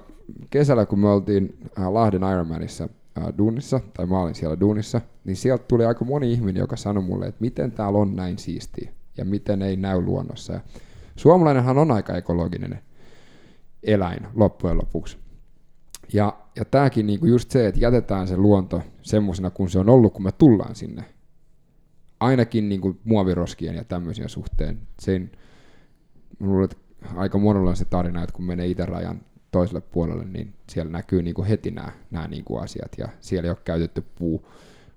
kesällä, 0.49 0.85
kun 0.85 0.99
me 0.99 1.09
oltiin 1.09 1.57
äh, 1.79 1.87
Lahden 1.87 2.21
Ironmanissa 2.31 2.89
äh, 3.17 3.23
duunissa, 3.37 3.79
tai 3.93 4.05
mä 4.05 4.21
olin 4.21 4.35
siellä 4.35 4.59
duunissa, 4.59 5.01
niin 5.23 5.35
sieltä 5.35 5.65
tuli 5.67 5.85
aika 5.85 6.05
moni 6.05 6.33
ihminen, 6.33 6.59
joka 6.59 6.75
sanoi 6.75 7.03
mulle, 7.03 7.27
että 7.27 7.41
miten 7.41 7.71
täällä 7.71 7.99
on 7.99 8.15
näin 8.15 8.37
siistiä, 8.37 8.91
ja 9.17 9.25
miten 9.25 9.61
ei 9.61 9.75
näy 9.75 10.01
luonnossa. 10.01 10.53
Ja 10.53 10.59
suomalainenhan 11.15 11.77
on 11.77 11.91
aika 11.91 12.17
ekologinen 12.17 12.79
eläin 13.83 14.27
loppujen 14.35 14.77
lopuksi. 14.77 15.17
Ja, 16.13 16.37
ja 16.55 16.65
tämäkin 16.65 17.07
niinku 17.07 17.25
just 17.25 17.51
se, 17.51 17.67
että 17.67 17.79
jätetään 17.79 18.27
se 18.27 18.37
luonto 18.37 18.81
semmoisena 19.01 19.49
kuin 19.49 19.69
se 19.69 19.79
on 19.79 19.89
ollut, 19.89 20.13
kun 20.13 20.23
me 20.23 20.31
tullaan 20.31 20.75
sinne. 20.75 21.14
Ainakin 22.25 22.69
niinku 22.69 22.97
muoviroskien 23.03 23.75
ja 23.75 23.83
tämmöisen 23.83 24.29
suhteen. 24.29 24.79
Sen, 24.99 25.31
luulen, 26.39 26.63
että 26.63 26.77
aika 27.15 27.37
monella 27.37 27.69
on 27.69 27.75
se 27.75 27.85
tarina, 27.85 28.23
että 28.23 28.33
kun 28.33 28.45
menee 28.45 28.67
itärajan 28.67 29.21
toiselle 29.51 29.81
puolelle, 29.81 30.25
niin 30.25 30.53
siellä 30.69 30.91
näkyy 30.91 31.23
niinku 31.23 31.43
heti 31.43 31.71
nämä, 31.71 31.91
nämä 32.11 32.27
niinku 32.27 32.57
asiat. 32.57 32.91
Ja 32.97 33.07
siellä 33.19 33.47
ei 33.47 33.49
ole 33.49 33.57
käytetty 33.65 34.03
puu, 34.15 34.47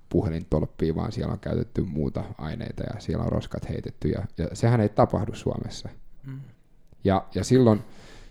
puhelintolppia, 0.09 0.95
vaan 0.95 1.13
siellä 1.13 1.33
on 1.33 1.39
käytetty 1.39 1.83
muuta 1.83 2.25
aineita 2.39 2.83
ja 2.83 3.01
siellä 3.01 3.25
on 3.25 3.33
roskat 3.33 3.69
heitetty. 3.69 4.09
Ja, 4.09 4.25
ja 4.39 4.49
sehän 4.53 4.81
ei 4.81 4.89
tapahdu 4.89 5.35
Suomessa. 5.35 5.89
Mm. 6.27 6.41
Ja, 7.05 7.27
ja 7.35 7.45
silloin, 7.45 7.81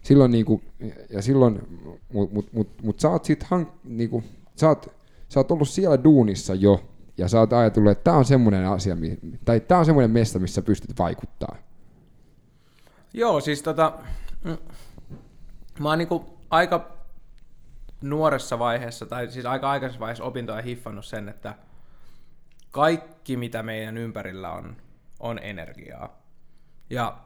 silloin 0.01 0.31
niinku, 0.31 0.61
ja 1.09 1.21
silloin, 1.21 1.61
mut, 2.13 2.33
mut, 2.33 2.53
mut, 2.53 2.67
mut 2.83 2.99
sä 2.99 3.09
oot 3.09 3.25
sit 3.25 3.43
hank, 3.43 3.69
niinku, 3.83 4.23
sä 4.55 4.67
oot, 4.67 4.91
sä 5.29 5.39
oot 5.39 5.51
ollut 5.51 5.69
siellä 5.69 6.03
duunissa 6.03 6.55
jo, 6.55 6.83
ja 7.17 7.27
sä 7.27 7.39
oot 7.39 7.53
ajatellut, 7.53 7.91
että 7.91 8.03
tämä 8.03 8.17
on 8.17 8.25
semmoinen 8.25 8.67
asia, 8.67 8.97
tai 9.45 9.59
tämä 9.59 9.79
on 9.79 9.85
semmoinen 9.85 10.11
mesta, 10.11 10.39
missä 10.39 10.61
pystyt 10.61 10.99
vaikuttaa. 10.99 11.55
Joo, 13.13 13.39
siis 13.39 13.63
tota, 13.63 13.93
mä 15.79 15.89
oon 15.89 15.97
niinku 15.97 16.39
aika 16.49 16.97
nuoressa 18.01 18.59
vaiheessa, 18.59 19.05
tai 19.05 19.31
siis 19.31 19.45
aika 19.45 19.71
aikaisessa 19.71 19.99
vaiheessa 19.99 20.23
opintoja 20.23 20.61
hiffannut 20.61 21.05
sen, 21.05 21.29
että 21.29 21.55
kaikki 22.71 23.37
mitä 23.37 23.63
meidän 23.63 23.97
ympärillä 23.97 24.51
on, 24.51 24.77
on 25.19 25.39
energiaa. 25.39 26.21
Ja 26.89 27.17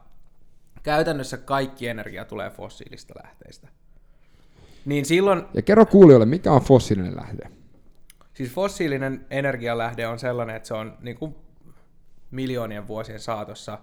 käytännössä 0.82 1.36
kaikki 1.36 1.88
energia 1.88 2.24
tulee 2.24 2.50
fossiilista 2.50 3.14
lähteistä. 3.22 3.68
Niin 4.84 5.04
silloin, 5.04 5.44
Ja 5.54 5.62
kerro 5.62 5.86
kuulijoille, 5.86 6.26
mikä 6.26 6.52
on 6.52 6.62
fossiilinen 6.62 7.16
lähde? 7.16 7.51
Siis 8.44 8.54
fossiilinen 8.54 9.26
energialähde 9.30 10.06
on 10.06 10.18
sellainen, 10.18 10.56
että 10.56 10.66
se 10.68 10.74
on 10.74 10.98
niin 11.00 11.16
kuin 11.16 11.36
miljoonien 12.30 12.86
vuosien 12.86 13.20
saatossa 13.20 13.78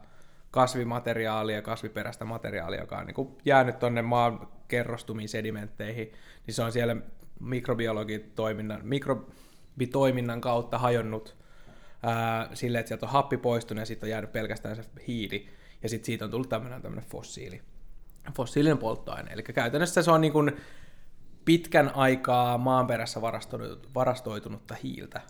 kasvimateriaalia, 0.52 1.62
kasviperäistä 1.62 2.26
materiaalia, 2.26 2.80
joka 2.80 2.98
on 2.98 3.06
niin 3.06 3.16
kuin 3.16 3.38
jäänyt 3.46 3.80
tuonne 3.80 4.02
maan 4.02 4.48
kerrostumiin 4.68 5.30
sedimentteihin, 5.30 6.12
niin 6.48 6.56
se 6.56 6.64
on 6.64 6.72
siellä 6.72 6.96
mikrobiologitoiminnan, 7.40 8.82
mikrobitoiminnan 8.84 10.42
kautta 10.42 10.78
hajonnut 10.78 11.36
silleen, 12.54 12.80
että 12.80 12.88
sieltä 12.88 13.06
on 13.06 13.12
happi 13.12 13.38
poistunut 13.38 13.80
ja 13.80 13.86
sitten 13.86 14.08
on 14.08 14.12
jäänyt 14.12 14.32
pelkästään 14.32 14.76
se 14.76 14.84
hiili, 15.08 15.50
ja 15.84 15.90
sitten 15.90 16.06
siitä 16.06 16.26
on 16.26 16.32
tullut 16.32 16.50
tämmöinen, 16.50 16.82
tämmöinen 16.82 17.10
fossiili, 17.10 17.62
fossiilinen 18.36 18.78
polttoaine. 18.78 19.32
Eli 19.34 19.44
käytännössä 19.44 20.02
se 20.02 20.12
on 20.12 20.22
niin 20.22 20.34
kuin 20.34 20.58
pitkän 21.50 21.92
aikaa 21.96 22.58
maanperässä 22.58 23.20
varastoitunut- 23.20 23.90
varastoitunutta 23.96 24.76
hiiltä. 24.84 25.22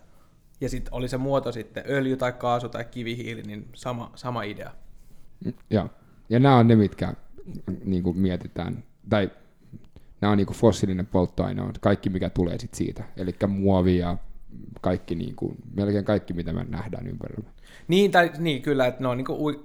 Ja 0.60 0.68
sitten 0.68 0.94
oli 0.94 1.08
se 1.08 1.16
muoto 1.16 1.52
sitten 1.52 1.84
öljy 1.88 2.16
tai 2.16 2.32
kaasu 2.32 2.68
tai 2.68 2.84
kivihiili, 2.84 3.42
niin 3.42 3.68
sama, 3.74 4.12
sama 4.14 4.42
idea. 4.42 4.70
Ja, 5.70 5.88
ja 6.28 6.38
nämä 6.38 6.56
on 6.56 6.68
ne, 6.68 6.76
mitkä 6.76 7.14
niin 7.84 8.02
kuin 8.02 8.18
mietitään, 8.18 8.84
tai 9.08 9.30
nämä 10.20 10.30
on 10.30 10.36
niin 10.38 10.46
kuin 10.46 10.56
fossiilinen 10.56 11.06
polttoaine, 11.06 11.62
on 11.62 11.72
kaikki 11.80 12.10
mikä 12.10 12.30
tulee 12.30 12.58
sit 12.58 12.74
siitä. 12.74 13.04
Eli 13.16 13.34
muovi 13.48 13.98
ja 13.98 14.16
kaikki, 14.80 15.14
niin 15.14 15.36
kuin, 15.36 15.56
melkein 15.74 16.04
kaikki 16.04 16.32
mitä 16.32 16.52
me 16.52 16.64
nähdään 16.68 17.06
ympärillä. 17.06 17.50
Niin, 17.88 18.10
tai, 18.10 18.30
niin 18.38 18.62
kyllä, 18.62 18.86
että 18.86 19.02
no, 19.02 19.14
niin 19.14 19.24
kuin, 19.24 19.56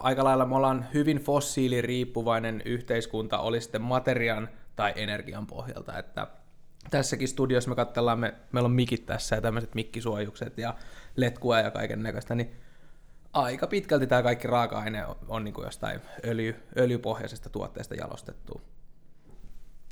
aika 0.00 0.24
lailla 0.24 0.46
me 0.46 0.56
ollaan 0.56 0.86
hyvin 0.94 1.16
fossiiliriippuvainen 1.18 2.62
yhteiskunta, 2.64 3.38
oli 3.38 3.60
sitten 3.60 3.82
materian 3.82 4.48
tai 4.76 4.92
energian 4.96 5.46
pohjalta, 5.46 5.98
että 5.98 6.26
tässäkin 6.90 7.28
studiossa 7.28 7.70
me 7.70 7.76
katsellaan, 7.76 8.18
me, 8.18 8.34
meillä 8.52 8.66
on 8.66 8.72
mikit 8.72 9.06
tässä 9.06 9.36
ja 9.36 9.42
tämmöiset 9.42 9.74
mikkisuojukset 9.74 10.58
ja 10.58 10.74
letkua 11.16 11.60
ja 11.60 11.70
kaiken 11.70 12.02
näköistä, 12.02 12.34
niin 12.34 12.50
aika 13.32 13.66
pitkälti 13.66 14.06
tämä 14.06 14.22
kaikki 14.22 14.48
raaka-aine 14.48 15.06
on, 15.06 15.16
on 15.28 15.44
niin 15.44 15.54
kuin 15.54 15.64
jostain 15.64 16.00
öljy, 16.26 16.54
öljypohjaisesta 16.76 17.50
tuotteesta 17.50 17.94
jalostettu. 17.94 18.60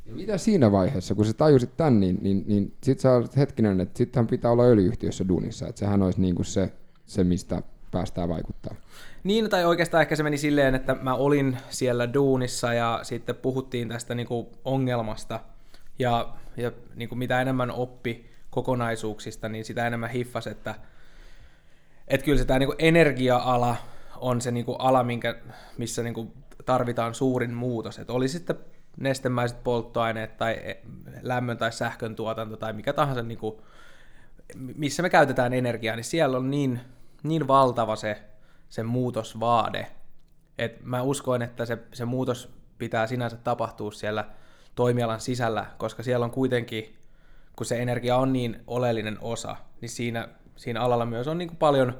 Ja 0.06 0.14
mitä 0.14 0.38
siinä 0.38 0.72
vaiheessa, 0.72 1.14
kun 1.14 1.24
sä 1.26 1.32
tajusit 1.32 1.76
tämän, 1.76 2.00
niin, 2.00 2.18
niin, 2.22 2.44
niin 2.46 2.76
sit 2.82 3.00
sä 3.00 3.12
olet 3.12 3.36
hetkinen, 3.36 3.80
että 3.80 3.98
sittenhän 3.98 4.26
pitää 4.26 4.50
olla 4.50 4.62
öljyyhtiössä 4.62 5.28
duunissa, 5.28 5.68
että 5.68 5.78
sehän 5.78 6.02
olisi 6.02 6.20
niin 6.20 6.34
kuin 6.34 6.46
se, 6.46 6.72
se, 7.06 7.24
mistä 7.24 7.62
päästään 7.92 8.28
vaikuttaa. 8.28 8.74
Niin, 9.24 9.50
tai 9.50 9.64
oikeastaan 9.64 10.02
ehkä 10.02 10.16
se 10.16 10.22
meni 10.22 10.38
silleen, 10.38 10.74
että 10.74 10.94
mä 10.94 11.14
olin 11.14 11.58
siellä 11.70 12.14
duunissa 12.14 12.74
ja 12.74 13.00
sitten 13.02 13.34
puhuttiin 13.34 13.88
tästä 13.88 14.14
niin 14.14 14.26
kuin 14.26 14.46
ongelmasta, 14.64 15.40
ja, 15.98 16.34
ja 16.56 16.72
niin 16.94 17.08
kuin 17.08 17.18
mitä 17.18 17.40
enemmän 17.40 17.70
oppi 17.70 18.30
kokonaisuuksista, 18.50 19.48
niin 19.48 19.64
sitä 19.64 19.86
enemmän 19.86 20.10
hiffas, 20.10 20.46
että, 20.46 20.74
että 22.08 22.24
kyllä 22.24 22.38
se 22.38 22.44
tämä 22.44 22.58
niin 22.58 22.66
kuin 22.66 22.76
energia-ala 22.78 23.76
on 24.16 24.40
se 24.40 24.50
niin 24.50 24.66
kuin 24.66 24.80
ala, 24.80 25.02
minkä, 25.02 25.36
missä 25.78 26.02
niin 26.02 26.14
kuin 26.14 26.32
tarvitaan 26.64 27.14
suurin 27.14 27.54
muutos. 27.54 27.98
Että 27.98 28.12
oli 28.12 28.28
sitten 28.28 28.56
nestemäiset 28.96 29.64
polttoaineet 29.64 30.36
tai 30.36 30.52
e, 30.52 30.82
lämmön 31.22 31.58
tai 31.58 31.72
sähkön 31.72 32.16
tuotanto 32.16 32.56
tai 32.56 32.72
mikä 32.72 32.92
tahansa, 32.92 33.22
niin 33.22 33.38
kuin, 33.38 33.56
missä 34.54 35.02
me 35.02 35.10
käytetään 35.10 35.52
energiaa, 35.52 35.96
niin 35.96 36.04
siellä 36.04 36.36
on 36.36 36.50
niin, 36.50 36.80
niin 37.22 37.48
valtava 37.48 37.96
se, 37.96 38.22
se 38.68 38.82
muutosvaade, 38.82 39.86
että 40.58 40.80
mä 40.84 41.02
uskon, 41.02 41.42
että 41.42 41.66
se, 41.66 41.78
se 41.92 42.04
muutos 42.04 42.54
pitää 42.78 43.06
sinänsä 43.06 43.36
tapahtua 43.36 43.92
siellä 43.92 44.24
toimialan 44.74 45.20
sisällä, 45.20 45.66
koska 45.78 46.02
siellä 46.02 46.24
on 46.24 46.30
kuitenkin, 46.30 46.96
kun 47.56 47.66
se 47.66 47.82
energia 47.82 48.16
on 48.16 48.32
niin 48.32 48.62
oleellinen 48.66 49.18
osa, 49.20 49.56
niin 49.80 49.88
siinä, 49.88 50.28
siinä 50.56 50.80
alalla 50.80 51.06
myös 51.06 51.28
on 51.28 51.38
niin 51.38 51.48
kuin 51.48 51.58
paljon 51.58 51.98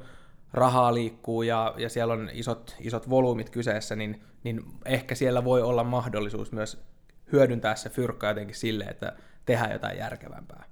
rahaa 0.53 0.93
liikkuu 0.93 1.41
ja, 1.41 1.73
ja 1.77 1.89
siellä 1.89 2.13
on 2.13 2.29
isot, 2.33 2.75
isot 2.79 3.09
volyymit 3.09 3.49
kyseessä, 3.49 3.95
niin, 3.95 4.23
niin 4.43 4.63
ehkä 4.85 5.15
siellä 5.15 5.43
voi 5.43 5.61
olla 5.61 5.83
mahdollisuus 5.83 6.51
myös 6.51 6.83
hyödyntää 7.31 7.75
se 7.75 7.89
fyrkka 7.89 8.27
jotenkin 8.27 8.55
sille, 8.55 8.83
että 8.83 9.13
tehdään 9.45 9.71
jotain 9.71 9.97
järkevämpää. 9.97 10.65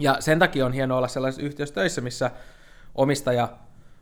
Ja 0.00 0.16
sen 0.20 0.38
takia 0.38 0.66
on 0.66 0.72
hienoa 0.72 0.98
olla 0.98 1.08
sellaisessa 1.08 1.46
yhtiössä 1.46 1.74
töissä, 1.74 2.00
missä 2.00 2.30
omistaja, 2.94 3.48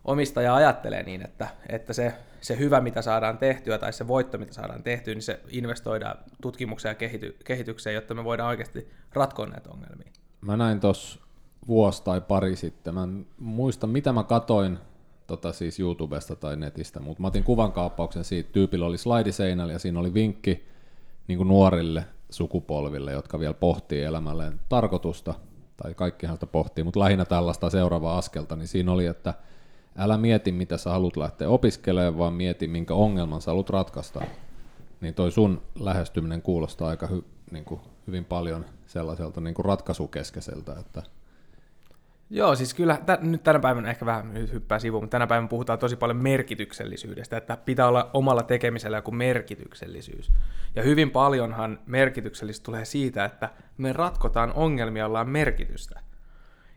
omistaja 0.04 0.54
ajattelee 0.54 1.02
niin, 1.02 1.24
että, 1.24 1.48
että 1.68 1.92
se, 1.92 2.14
se 2.40 2.58
hyvä, 2.58 2.80
mitä 2.80 3.02
saadaan 3.02 3.38
tehtyä, 3.38 3.78
tai 3.78 3.92
se 3.92 4.08
voitto, 4.08 4.38
mitä 4.38 4.52
saadaan 4.52 4.82
tehtyä, 4.82 5.14
niin 5.14 5.22
se 5.22 5.40
investoidaan 5.48 6.18
tutkimukseen 6.42 6.90
ja 6.90 6.94
kehity, 6.94 7.36
kehitykseen, 7.44 7.94
jotta 7.94 8.14
me 8.14 8.24
voidaan 8.24 8.48
oikeasti 8.48 8.88
ratkoa 9.12 9.46
näitä 9.46 9.70
ongelmia. 9.70 10.10
Mä 10.40 10.56
näin 10.56 10.80
tuossa 10.80 11.20
vuosi 11.68 12.04
tai 12.04 12.20
pari 12.20 12.56
sitten. 12.56 12.94
Mä 12.94 13.02
en 13.02 13.26
muista, 13.38 13.86
mitä 13.86 14.12
mä 14.12 14.24
katoin 14.24 14.78
tota 15.26 15.52
siis 15.52 15.80
YouTubesta 15.80 16.36
tai 16.36 16.56
netistä, 16.56 17.00
mutta 17.00 17.20
mä 17.20 17.28
otin 17.28 17.44
kuvankaappauksen 17.44 18.24
siitä. 18.24 18.52
Tyypillä 18.52 18.86
oli 18.86 18.98
slaidiseinällä 18.98 19.72
ja 19.72 19.78
siinä 19.78 20.00
oli 20.00 20.14
vinkki 20.14 20.66
niin 21.28 21.36
kuin 21.36 21.48
nuorille 21.48 22.04
sukupolville, 22.30 23.12
jotka 23.12 23.38
vielä 23.38 23.54
pohtii 23.54 24.02
elämälleen 24.02 24.60
tarkoitusta, 24.68 25.34
tai 25.82 25.94
kaikkihan 25.94 26.36
sitä 26.36 26.46
pohtii, 26.46 26.84
mutta 26.84 27.00
lähinnä 27.00 27.24
tällaista 27.24 27.70
seuraavaa 27.70 28.18
askelta, 28.18 28.56
niin 28.56 28.68
siinä 28.68 28.92
oli, 28.92 29.06
että 29.06 29.34
älä 29.96 30.18
mieti, 30.18 30.52
mitä 30.52 30.76
sä 30.76 30.90
haluat 30.90 31.16
lähteä 31.16 31.48
opiskelemaan, 31.48 32.18
vaan 32.18 32.34
mieti, 32.34 32.68
minkä 32.68 32.94
ongelman 32.94 33.40
sä 33.40 33.50
haluat 33.50 33.70
ratkaista. 33.70 34.20
Niin 35.00 35.14
toi 35.14 35.30
sun 35.30 35.62
lähestyminen 35.78 36.42
kuulostaa 36.42 36.88
aika 36.88 37.06
hy, 37.06 37.24
niin 37.50 37.64
kuin 37.64 37.80
hyvin 38.06 38.24
paljon 38.24 38.64
sellaiselta 38.86 39.40
niin 39.40 39.54
kuin 39.54 39.64
ratkaisukeskeiseltä, 39.64 40.76
että 40.80 41.02
Joo, 42.34 42.54
siis 42.54 42.74
kyllä 42.74 42.96
t- 42.96 43.22
nyt 43.22 43.42
tänä 43.42 43.58
päivänä 43.58 43.90
ehkä 43.90 44.06
vähän 44.06 44.34
hyppää 44.52 44.78
sivuun, 44.78 45.02
mutta 45.02 45.14
tänä 45.14 45.26
päivänä 45.26 45.48
puhutaan 45.48 45.78
tosi 45.78 45.96
paljon 45.96 46.16
merkityksellisyydestä, 46.16 47.36
että 47.36 47.56
pitää 47.56 47.88
olla 47.88 48.10
omalla 48.12 48.42
tekemisellä 48.42 48.98
joku 48.98 49.10
merkityksellisyys. 49.10 50.32
Ja 50.74 50.82
hyvin 50.82 51.10
paljonhan 51.10 51.78
merkityksellisyys 51.86 52.60
tulee 52.62 52.84
siitä, 52.84 53.24
että 53.24 53.50
me 53.78 53.92
ratkotaan 53.92 54.52
ongelmia, 54.52 55.06
ollaan 55.06 55.28
merkitystä. 55.28 56.00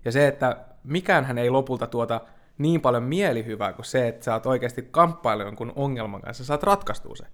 Ja 0.06 0.12
se, 0.12 0.28
että 0.28 0.58
mikään 0.84 1.38
ei 1.38 1.50
lopulta 1.50 1.88
tuota 1.88 2.22
niin 2.58 2.82
paljon 2.82 3.04
mielihyvää 3.04 3.74
kuin 3.74 3.86
se, 3.86 4.08
että 4.08 4.26
sä 4.26 4.34
oot 4.34 4.46
oikeasti 4.46 4.88
kamppailu 4.92 5.42
jonkun 5.42 5.74
ongelman 5.76 6.22
kanssa, 6.22 6.46
saat 6.46 6.64
ratkaistua 6.64 7.16
se. 7.16 7.26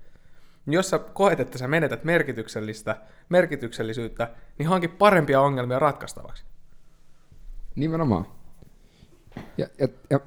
Jos 0.68 0.90
sä 0.90 1.00
koet, 1.00 1.40
että 1.40 1.58
sä 1.58 1.68
menetät 1.68 2.04
merkityksellistä, 2.04 2.96
merkityksellisyyttä, 3.30 4.30
niin 4.58 4.70
hanki 4.70 4.88
parempia 4.88 5.42
ongelmia 5.42 5.80
ratkaistavaksi. 5.80 6.51
Nimenomaan. 7.76 8.26
Ja, 9.58 9.68
ja, 9.80 9.88
ja 10.10 10.20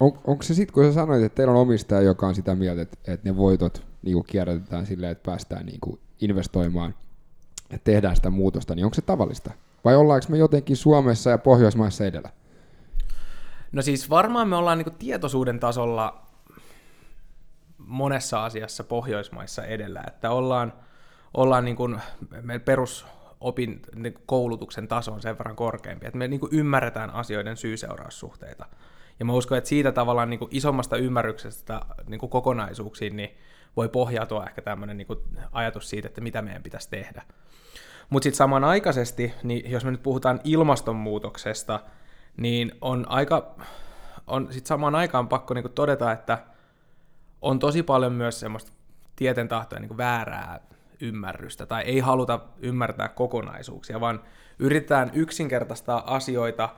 on, 0.00 0.12
onko 0.24 0.42
se 0.42 0.54
sitten, 0.54 0.74
kun 0.74 0.84
sä 0.84 0.92
sanoit, 0.92 1.22
että 1.22 1.36
teillä 1.36 1.52
on 1.52 1.60
omistaja, 1.60 2.00
joka 2.00 2.26
on 2.26 2.34
sitä 2.34 2.54
mieltä, 2.54 2.82
että, 2.82 3.12
että 3.12 3.28
ne 3.28 3.36
voitot 3.36 3.82
niin 4.02 4.24
kierrätetään 4.24 4.86
silleen, 4.86 5.12
että 5.12 5.30
päästään 5.30 5.66
niin 5.66 5.80
kuin 5.80 6.00
investoimaan 6.20 6.94
ja 7.70 7.78
tehdään 7.84 8.16
sitä 8.16 8.30
muutosta, 8.30 8.74
niin 8.74 8.84
onko 8.84 8.94
se 8.94 9.02
tavallista? 9.02 9.50
Vai 9.84 9.96
ollaanko 9.96 10.26
me 10.28 10.38
jotenkin 10.38 10.76
Suomessa 10.76 11.30
ja 11.30 11.38
Pohjoismaissa 11.38 12.04
edellä? 12.04 12.30
No 13.72 13.82
siis 13.82 14.10
varmaan 14.10 14.48
me 14.48 14.56
ollaan 14.56 14.78
niin 14.78 14.94
tietoisuuden 14.98 15.60
tasolla 15.60 16.22
monessa 17.78 18.44
asiassa 18.44 18.84
Pohjoismaissa 18.84 19.64
edellä, 19.64 20.04
että 20.06 20.30
ollaan, 20.30 20.72
ollaan 21.34 21.64
niin 21.64 21.76
kuin, 21.76 22.00
perus 22.64 23.06
opin, 23.42 23.80
niin 23.94 24.14
koulutuksen 24.26 24.88
taso 24.88 25.12
on 25.12 25.22
sen 25.22 25.38
verran 25.38 25.56
korkeampi, 25.56 26.06
että 26.06 26.18
me 26.18 26.28
niin 26.28 26.40
kuin 26.40 26.54
ymmärretään 26.54 27.10
asioiden 27.10 27.56
syy-seuraussuhteita. 27.56 28.66
Ja 29.18 29.24
mä 29.24 29.32
uskon, 29.32 29.58
että 29.58 29.68
siitä 29.68 29.92
tavallaan 29.92 30.30
niin 30.30 30.38
kuin 30.38 30.48
isommasta 30.52 30.96
ymmärryksestä 30.96 31.80
niin 32.06 32.20
kuin 32.20 32.30
kokonaisuuksiin 32.30 33.16
niin 33.16 33.30
voi 33.76 33.88
pohjautua 33.88 34.46
ehkä 34.46 34.62
tämmöinen 34.62 34.96
niin 34.96 35.06
ajatus 35.52 35.90
siitä, 35.90 36.08
että 36.08 36.20
mitä 36.20 36.42
meidän 36.42 36.62
pitäisi 36.62 36.90
tehdä. 36.90 37.22
Mutta 38.10 38.24
sitten 38.24 38.36
samanaikaisesti, 38.36 39.34
niin 39.42 39.70
jos 39.70 39.84
me 39.84 39.90
nyt 39.90 40.02
puhutaan 40.02 40.40
ilmastonmuutoksesta, 40.44 41.80
niin 42.36 42.72
on 42.80 43.06
aika, 43.08 43.54
on 44.26 44.46
sitten 44.50 44.66
samaan 44.68 44.94
aikaan 44.94 45.28
pakko 45.28 45.54
niin 45.54 45.62
kuin 45.62 45.72
todeta, 45.72 46.12
että 46.12 46.38
on 47.42 47.58
tosi 47.58 47.82
paljon 47.82 48.12
myös 48.12 48.40
semmoista 48.40 48.72
tieten 49.16 49.48
tahtoja 49.48 49.80
niin 49.80 49.96
väärää 49.96 50.60
ymmärrystä 51.02 51.66
tai 51.66 51.82
ei 51.82 51.98
haluta 51.98 52.40
ymmärtää 52.58 53.08
kokonaisuuksia, 53.08 54.00
vaan 54.00 54.20
yritetään 54.58 55.10
yksinkertaistaa 55.14 56.14
asioita 56.14 56.68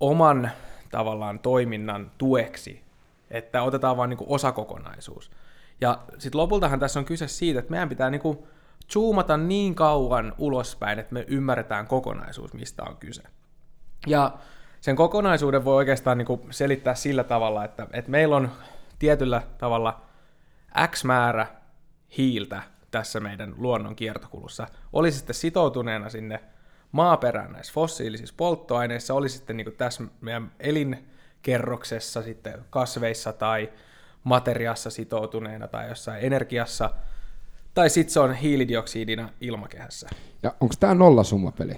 oman 0.00 0.50
tavallaan 0.90 1.38
toiminnan 1.38 2.10
tueksi, 2.18 2.84
että 3.30 3.62
otetaan 3.62 3.96
vain 3.96 4.10
niin 4.10 4.18
osakokonaisuus. 4.26 5.30
Ja 5.80 5.98
sitten 6.18 6.40
lopultahan 6.40 6.80
tässä 6.80 7.00
on 7.00 7.04
kyse 7.04 7.28
siitä, 7.28 7.58
että 7.58 7.70
meidän 7.70 7.88
pitää 7.88 8.10
niin 8.10 8.38
zoomata 8.92 9.36
niin 9.36 9.74
kauan 9.74 10.34
ulospäin, 10.38 10.98
että 10.98 11.14
me 11.14 11.24
ymmärretään 11.28 11.86
kokonaisuus, 11.86 12.54
mistä 12.54 12.82
on 12.82 12.96
kyse. 12.96 13.22
Ja 14.06 14.38
sen 14.80 14.96
kokonaisuuden 14.96 15.64
voi 15.64 15.76
oikeastaan 15.76 16.18
niin 16.18 16.40
selittää 16.50 16.94
sillä 16.94 17.24
tavalla, 17.24 17.64
että, 17.64 17.86
että 17.92 18.10
meillä 18.10 18.36
on 18.36 18.50
tietyllä 18.98 19.42
tavalla 19.58 20.00
X 20.90 21.04
määrä 21.04 21.46
hiiltä 22.18 22.62
tässä 22.94 23.20
meidän 23.20 23.54
luonnon 23.56 23.96
kiertokulussa. 23.96 24.66
Oli 24.92 25.12
sitten 25.12 25.34
sitoutuneena 25.34 26.08
sinne 26.10 26.40
maaperään 26.92 27.52
näissä 27.52 27.72
fossiilisissa 27.72 28.34
polttoaineissa, 28.36 29.14
oli 29.14 29.28
sitten 29.28 29.56
niin 29.56 29.72
tässä 29.76 30.04
meidän 30.20 30.52
elinkerroksessa 30.60 32.22
sitten 32.22 32.64
kasveissa 32.70 33.32
tai 33.32 33.72
materiassa 34.24 34.90
sitoutuneena 34.90 35.68
tai 35.68 35.88
jossain 35.88 36.24
energiassa, 36.24 36.90
tai 37.74 37.90
sitten 37.90 38.12
se 38.12 38.20
on 38.20 38.34
hiilidioksidina 38.34 39.28
ilmakehässä. 39.40 40.08
Ja 40.42 40.54
onko 40.60 40.74
tämä 40.80 40.94
nollasummapeli? 40.94 41.74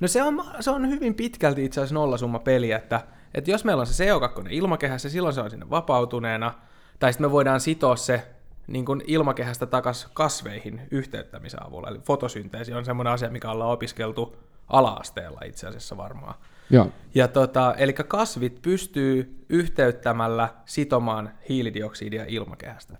No 0.00 0.08
se 0.08 0.22
on, 0.22 0.44
se 0.60 0.70
on 0.70 0.88
hyvin 0.88 1.14
pitkälti 1.14 1.64
itse 1.64 1.80
asiassa 1.80 1.94
nollasummapeli, 1.94 2.72
että, 2.72 3.00
että 3.34 3.50
jos 3.50 3.64
meillä 3.64 3.80
on 3.80 3.86
se 3.86 4.04
CO2 4.04 4.46
ilmakehässä, 4.50 5.08
silloin 5.08 5.34
se 5.34 5.40
on 5.40 5.50
sinne 5.50 5.70
vapautuneena, 5.70 6.54
tai 6.98 7.12
sitten 7.12 7.26
me 7.26 7.32
voidaan 7.32 7.60
sitoa 7.60 7.96
se 7.96 8.26
niin 8.66 8.84
kuin 8.84 9.02
ilmakehästä 9.06 9.66
takaisin 9.66 10.10
kasveihin 10.14 10.80
yhteyttämisen 10.90 11.66
avulla. 11.66 11.88
Eli 11.88 11.98
fotosynteesi 11.98 12.74
on 12.74 12.84
semmoinen 12.84 13.12
asia, 13.12 13.30
mikä 13.30 13.50
ollaan 13.50 13.70
opiskeltu 13.70 14.36
ala-asteella 14.68 15.40
itse 15.44 15.66
asiassa 15.66 15.96
varmaan. 15.96 16.34
Joo. 16.70 16.88
Ja 17.14 17.28
tota, 17.28 17.74
eli 17.74 17.92
kasvit 17.92 18.62
pystyy 18.62 19.44
yhteyttämällä 19.48 20.48
sitomaan 20.64 21.30
hiilidioksidia 21.48 22.24
ilmakehästä. 22.28 22.98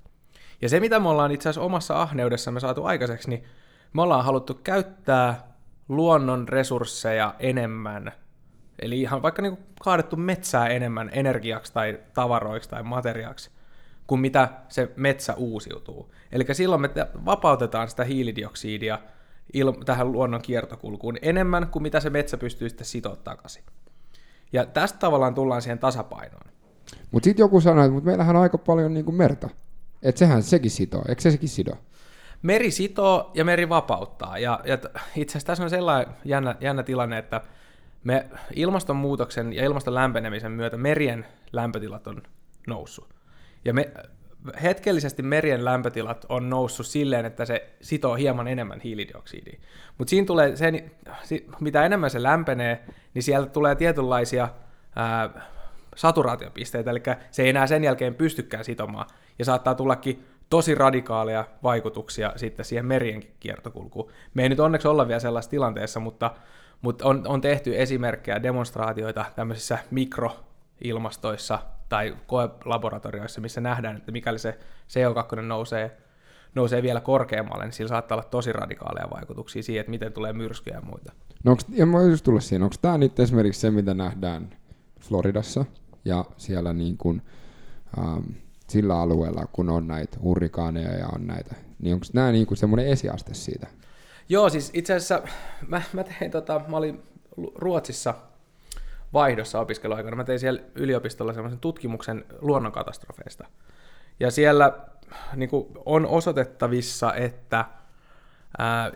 Ja 0.62 0.68
se, 0.68 0.80
mitä 0.80 1.00
me 1.00 1.08
ollaan 1.08 1.32
itse 1.32 1.48
asiassa 1.48 1.66
omassa 1.66 2.02
ahneudessamme 2.02 2.60
saatu 2.60 2.84
aikaiseksi, 2.84 3.30
niin 3.30 3.44
me 3.92 4.02
ollaan 4.02 4.24
haluttu 4.24 4.54
käyttää 4.54 5.52
luonnon 5.88 6.48
resursseja 6.48 7.34
enemmän, 7.38 8.12
eli 8.78 9.00
ihan 9.00 9.22
vaikka 9.22 9.42
niin 9.42 9.58
kaadettu 9.82 10.16
metsää 10.16 10.68
enemmän 10.68 11.10
energiaksi 11.12 11.72
tai 11.72 12.00
tavaroiksi 12.14 12.68
tai 12.70 12.82
materiaaksi, 12.82 13.50
kuin 14.12 14.20
mitä 14.20 14.48
se 14.68 14.92
metsä 14.96 15.34
uusiutuu. 15.34 16.14
Eli 16.32 16.44
silloin 16.52 16.80
me 16.80 16.90
vapautetaan 17.24 17.88
sitä 17.88 18.04
hiilidioksidia 18.04 18.98
il- 19.56 19.84
tähän 19.84 20.12
luonnon 20.12 20.42
kiertokulkuun 20.42 21.18
enemmän 21.22 21.68
kuin 21.68 21.82
mitä 21.82 22.00
se 22.00 22.10
metsä 22.10 22.36
pystyy 22.36 22.68
sitten 22.68 22.86
sitoa 22.86 23.16
takaisin. 23.16 23.62
Ja 24.52 24.66
tästä 24.66 24.98
tavallaan 24.98 25.34
tullaan 25.34 25.62
siihen 25.62 25.78
tasapainoon. 25.78 26.46
Mutta 27.10 27.24
sitten 27.24 27.44
joku 27.44 27.60
sanoi, 27.60 27.86
että 27.86 28.00
meillähän 28.00 28.36
on 28.36 28.42
aika 28.42 28.58
paljon 28.58 28.94
niinku 28.94 29.12
merta. 29.12 29.48
Että 30.02 30.18
sehän 30.18 30.42
sekin 30.42 30.70
sitoo. 30.70 31.02
Eikö 31.08 31.22
se 31.22 31.30
sekin 31.30 31.48
sido? 31.48 31.72
Meri 32.42 32.70
sitoo 32.70 33.30
ja 33.34 33.44
meri 33.44 33.68
vapauttaa. 33.68 34.38
Ja, 34.38 34.60
ja 34.64 34.78
itse 35.16 35.32
asiassa 35.32 35.46
tässä 35.46 35.64
on 35.64 35.70
sellainen 35.70 36.14
jännä, 36.24 36.56
jännä 36.60 36.82
tilanne, 36.82 37.18
että 37.18 37.40
me 38.04 38.26
ilmastonmuutoksen 38.56 39.52
ja 39.52 39.64
ilmaston 39.64 39.94
lämpenemisen 39.94 40.52
myötä 40.52 40.76
merien 40.76 41.26
lämpötilat 41.52 42.06
on 42.06 42.22
noussut. 42.66 43.11
Ja 43.64 43.74
me, 43.74 43.92
hetkellisesti 44.62 45.22
merien 45.22 45.64
lämpötilat 45.64 46.26
on 46.28 46.50
noussut 46.50 46.86
silleen, 46.86 47.26
että 47.26 47.44
se 47.44 47.70
sitoo 47.80 48.14
hieman 48.14 48.48
enemmän 48.48 48.80
hiilidioksidia. 48.80 49.60
Mutta 49.98 50.10
siinä 50.10 50.26
tulee 50.26 50.56
se, 50.56 50.72
mitä 51.60 51.84
enemmän 51.84 52.10
se 52.10 52.22
lämpenee, 52.22 52.84
niin 53.14 53.22
sieltä 53.22 53.50
tulee 53.50 53.74
tietynlaisia 53.74 54.48
ää, 54.96 55.30
saturaatiopisteitä, 55.96 56.90
eli 56.90 57.02
se 57.30 57.42
ei 57.42 57.48
enää 57.48 57.66
sen 57.66 57.84
jälkeen 57.84 58.14
pystykään 58.14 58.64
sitomaan, 58.64 59.06
ja 59.38 59.44
saattaa 59.44 59.74
tullakin 59.74 60.26
tosi 60.50 60.74
radikaaleja 60.74 61.44
vaikutuksia 61.62 62.32
sitten 62.36 62.64
siihen 62.64 62.86
merienkin 62.86 63.34
kiertokulkuun. 63.40 64.10
Me 64.34 64.42
ei 64.42 64.48
nyt 64.48 64.60
onneksi 64.60 64.88
olla 64.88 65.08
vielä 65.08 65.20
sellaisessa 65.20 65.50
tilanteessa, 65.50 66.00
mutta, 66.00 66.34
mutta 66.82 67.04
on, 67.04 67.22
on 67.26 67.40
tehty 67.40 67.80
esimerkkejä, 67.80 68.42
demonstraatioita 68.42 69.24
tämmöisissä 69.36 69.78
mikroilmastoissa 69.90 71.58
tai 71.92 72.16
koelaboratorioissa, 72.26 73.40
missä 73.40 73.60
nähdään, 73.60 73.96
että 73.96 74.12
mikäli 74.12 74.38
se 74.38 74.58
CO2 74.88 75.42
nousee, 75.42 75.96
nousee 76.54 76.82
vielä 76.82 77.00
korkeammalle, 77.00 77.64
niin 77.64 77.72
sillä 77.72 77.88
saattaa 77.88 78.16
olla 78.16 78.28
tosi 78.28 78.52
radikaaleja 78.52 79.10
vaikutuksia 79.10 79.62
siihen, 79.62 79.80
että 79.80 79.90
miten 79.90 80.12
tulee 80.12 80.32
myrskyjä 80.32 80.76
ja 80.76 80.82
muita. 80.82 81.12
No 81.44 81.50
onks, 81.50 81.66
ja 81.68 81.86
mä 81.86 82.02
just 82.02 82.24
tulla 82.24 82.40
siinä, 82.40 82.64
onko 82.64 82.76
tämä 82.82 82.98
nyt 82.98 83.20
esimerkiksi 83.20 83.60
se, 83.60 83.70
mitä 83.70 83.94
nähdään 83.94 84.50
Floridassa 85.00 85.64
ja 86.04 86.24
siellä 86.36 86.72
niin 86.72 86.96
kuin, 86.96 87.22
ähm, 87.98 88.24
sillä 88.68 89.00
alueella, 89.00 89.46
kun 89.52 89.70
on 89.70 89.86
näitä 89.86 90.18
hurrikaaneja 90.22 90.92
ja 90.92 91.08
on 91.14 91.26
näitä, 91.26 91.54
niin 91.78 91.94
onko 91.94 92.06
nämä 92.12 92.32
niin 92.32 92.46
kuin 92.46 92.58
semmoinen 92.58 92.86
esiaste 92.86 93.34
siitä? 93.34 93.66
Joo, 94.28 94.48
siis 94.48 94.70
itse 94.74 94.94
asiassa 94.94 95.22
mä, 95.68 95.82
mä 95.92 96.04
tein 96.04 96.30
tota, 96.30 96.60
mä 96.68 96.76
olin 96.76 97.02
Ruotsissa 97.54 98.14
vaihdossa 99.12 99.60
opiskeluaikana. 99.60 100.16
Mä 100.16 100.24
tein 100.24 100.38
siellä 100.38 100.60
yliopistolla 100.74 101.32
semmoisen 101.32 101.60
tutkimuksen 101.60 102.24
luonnonkatastrofeista. 102.40 103.46
Ja 104.20 104.30
siellä 104.30 104.78
niin 105.36 105.48
kuin, 105.50 105.66
on 105.84 106.06
osoitettavissa, 106.06 107.14
että 107.14 107.64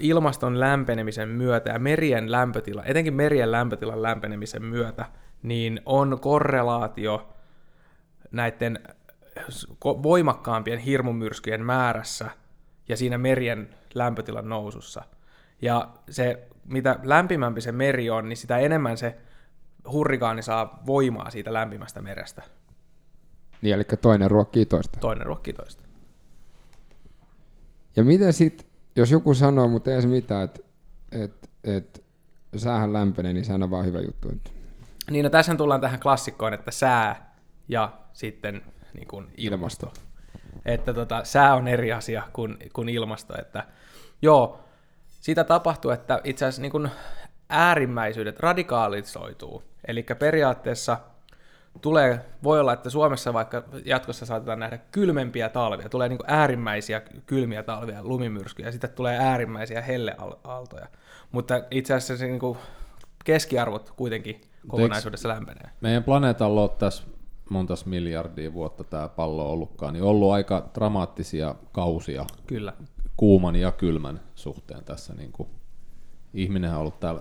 ilmaston 0.01 0.61
lämpenemisen 0.61 1.29
myötä 1.29 1.71
ja 1.71 1.79
merien 1.79 2.33
lämpötila, 2.33 2.85
etenkin 2.85 3.15
merien 3.15 3.53
lämpötilan 3.53 4.03
lämpenemisen 4.03 4.65
myötä, 4.65 5.07
niin 5.43 5.81
on 5.87 6.21
korrelaatio 6.21 7.37
näiden 8.31 8.79
voimakkaampien 9.85 10.79
hirmumyrskyjen 10.79 11.65
määrässä 11.65 12.31
ja 12.89 12.97
siinä 12.97 13.19
merien 13.19 13.69
lämpötilan 13.95 14.49
nousussa. 14.49 15.03
Ja 15.63 15.89
se, 16.11 16.49
mitä 16.65 16.99
lämpimämpi 17.03 17.61
se 17.61 17.73
meri 17.73 18.11
on, 18.11 18.29
niin 18.29 18.37
sitä 18.37 18.59
enemmän 18.59 18.97
se 18.97 19.17
hurrikaani 19.93 20.43
saa 20.43 20.83
voimaa 20.87 21.31
siitä 21.31 21.53
lämpimästä 21.53 22.03
merestä. 22.03 22.43
Niin, 23.63 23.75
eli 23.75 23.85
toinen 23.85 24.31
ruokkii 24.31 24.67
toista. 24.67 25.01
Toinen 25.01 25.27
ruokkii 25.27 25.53
toista. 25.53 25.83
Ja 27.97 28.05
miten 28.05 28.33
sitten, 28.33 28.67
jos 28.97 29.11
joku 29.11 29.35
sanoo, 29.35 29.69
mutta 29.69 29.91
ei 29.91 30.03
se 30.03 30.09
mitään, 30.09 30.45
että 30.45 30.61
et, 31.13 31.51
et, 31.65 32.05
säähän 32.57 32.93
lämpenee, 32.93 33.33
niin 33.33 33.45
sehän 33.45 33.63
on 33.63 33.71
vaan 33.71 33.87
hyvä 33.87 34.01
juttu. 34.01 34.29
Niin, 35.11 35.25
no 35.25 35.31
tässä 35.31 35.55
tullaan 35.55 35.81
tähän 35.81 36.01
klassikkoon, 36.01 36.55
että 36.55 36.71
sää 36.71 37.35
ja 37.69 37.93
sitten 38.13 38.63
niin 38.95 39.09
kuin 39.09 39.27
ilmasto. 39.37 39.87
ilmasto. 39.87 40.07
Että 40.65 40.95
tota, 40.95 41.25
sää 41.25 41.55
on 41.55 41.69
eri 41.69 41.93
asia 41.93 42.23
kuin, 42.33 42.57
kuin 42.73 42.89
ilmasto. 42.89 43.35
Että, 43.39 43.65
joo, 44.23 44.61
sitä 45.21 45.45
tapahtuu, 45.45 45.91
että 45.91 46.21
itse 46.25 46.45
asiassa 46.45 46.63
niin 46.63 46.73
kuin 46.73 46.91
äärimmäisyydet 47.49 48.41
radikaalisoituu. 48.41 49.63
Eli 49.89 50.03
periaatteessa 50.19 50.99
tulee, 51.81 52.21
voi 52.43 52.61
olla, 52.61 52.73
että 52.73 52.91
Suomessa 52.91 53.33
vaikka 53.33 53.63
jatkossa 53.85 54.27
saatetaan 54.27 54.59
nähdä 54.59 54.79
kylmempiä 54.79 55.49
talvia, 55.49 55.89
tulee 55.89 56.09
niin 56.09 56.19
äärimmäisiä 56.27 57.01
kylmiä 57.27 57.63
talvia, 57.63 58.05
lumimyrskyjä, 58.05 58.69
ja 58.69 58.73
sitten 58.73 58.91
tulee 58.91 59.19
äärimmäisiä 59.19 59.81
helleaaltoja. 59.81 60.87
Mutta 61.33 61.61
itse 61.71 61.95
asiassa 61.95 62.17
se 62.17 62.27
niin 62.27 62.41
kuin 62.41 62.59
keskiarvot 63.25 63.93
kuitenkin 63.97 64.41
kokonaisuudessa 64.69 65.29
lämpenee. 65.29 65.71
Meidän 65.81 66.05
planeetalla 66.05 66.63
on 66.63 66.71
tässä 66.79 67.05
montas 67.51 67.87
miljardia 67.87 68.53
vuotta 68.53 68.85
tämä 68.85 69.09
pallo 69.09 69.53
ollutkaan, 69.53 69.93
niin 69.93 70.03
ollut 70.03 70.33
aika 70.33 70.71
dramaattisia 70.75 71.55
kausia 71.73 72.27
Kyllä. 72.47 72.73
kuuman 73.17 73.57
ja 73.57 73.73
kylmän 73.73 74.21
suhteen 74.35 74.85
tässä. 74.85 75.15
Niin 75.15 75.33
kuin, 75.33 75.49
ihminenhän 76.35 76.79
on 76.79 76.81
ollut 76.81 77.01
täällä 77.01 77.21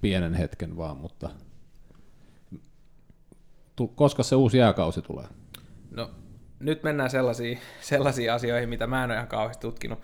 pienen 0.00 0.34
hetken 0.34 0.76
vaan, 0.76 0.96
mutta 0.96 1.30
koska 3.94 4.22
se 4.22 4.36
uusi 4.36 4.58
jääkausi 4.58 5.02
tulee? 5.02 5.26
No, 5.90 6.10
nyt 6.60 6.82
mennään 6.82 7.10
sellaisiin, 7.10 7.58
sellaisiin 7.80 8.32
asioihin, 8.32 8.68
mitä 8.68 8.86
mä 8.86 9.04
en 9.04 9.10
ole 9.10 9.14
ihan 9.14 9.28
kauheasti 9.28 9.60
tutkinut. 9.60 10.00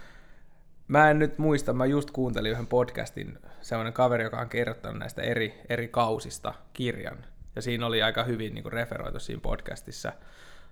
Mä 0.89 1.11
en 1.11 1.19
nyt 1.19 1.39
muista, 1.39 1.73
mä 1.73 1.87
just 1.87 2.11
kuuntelin 2.11 2.53
yhden 2.53 2.67
podcastin, 2.67 3.39
sellainen 3.61 3.93
kaveri, 3.93 4.25
joka 4.25 4.41
on 4.41 4.49
kirjoittanut 4.49 4.99
näistä 4.99 5.23
eri, 5.23 5.61
eri 5.69 5.89
kausista 5.89 6.55
kirjan. 6.73 7.19
Ja 7.57 7.63
siinä 7.63 7.87
oli 7.87 8.03
aika 8.03 8.25
hyvin 8.25 8.55
niin 8.55 8.63
kuin 8.63 8.73
referoitu 8.73 9.21
siinä 9.21 9.41
podcastissa 9.41 10.13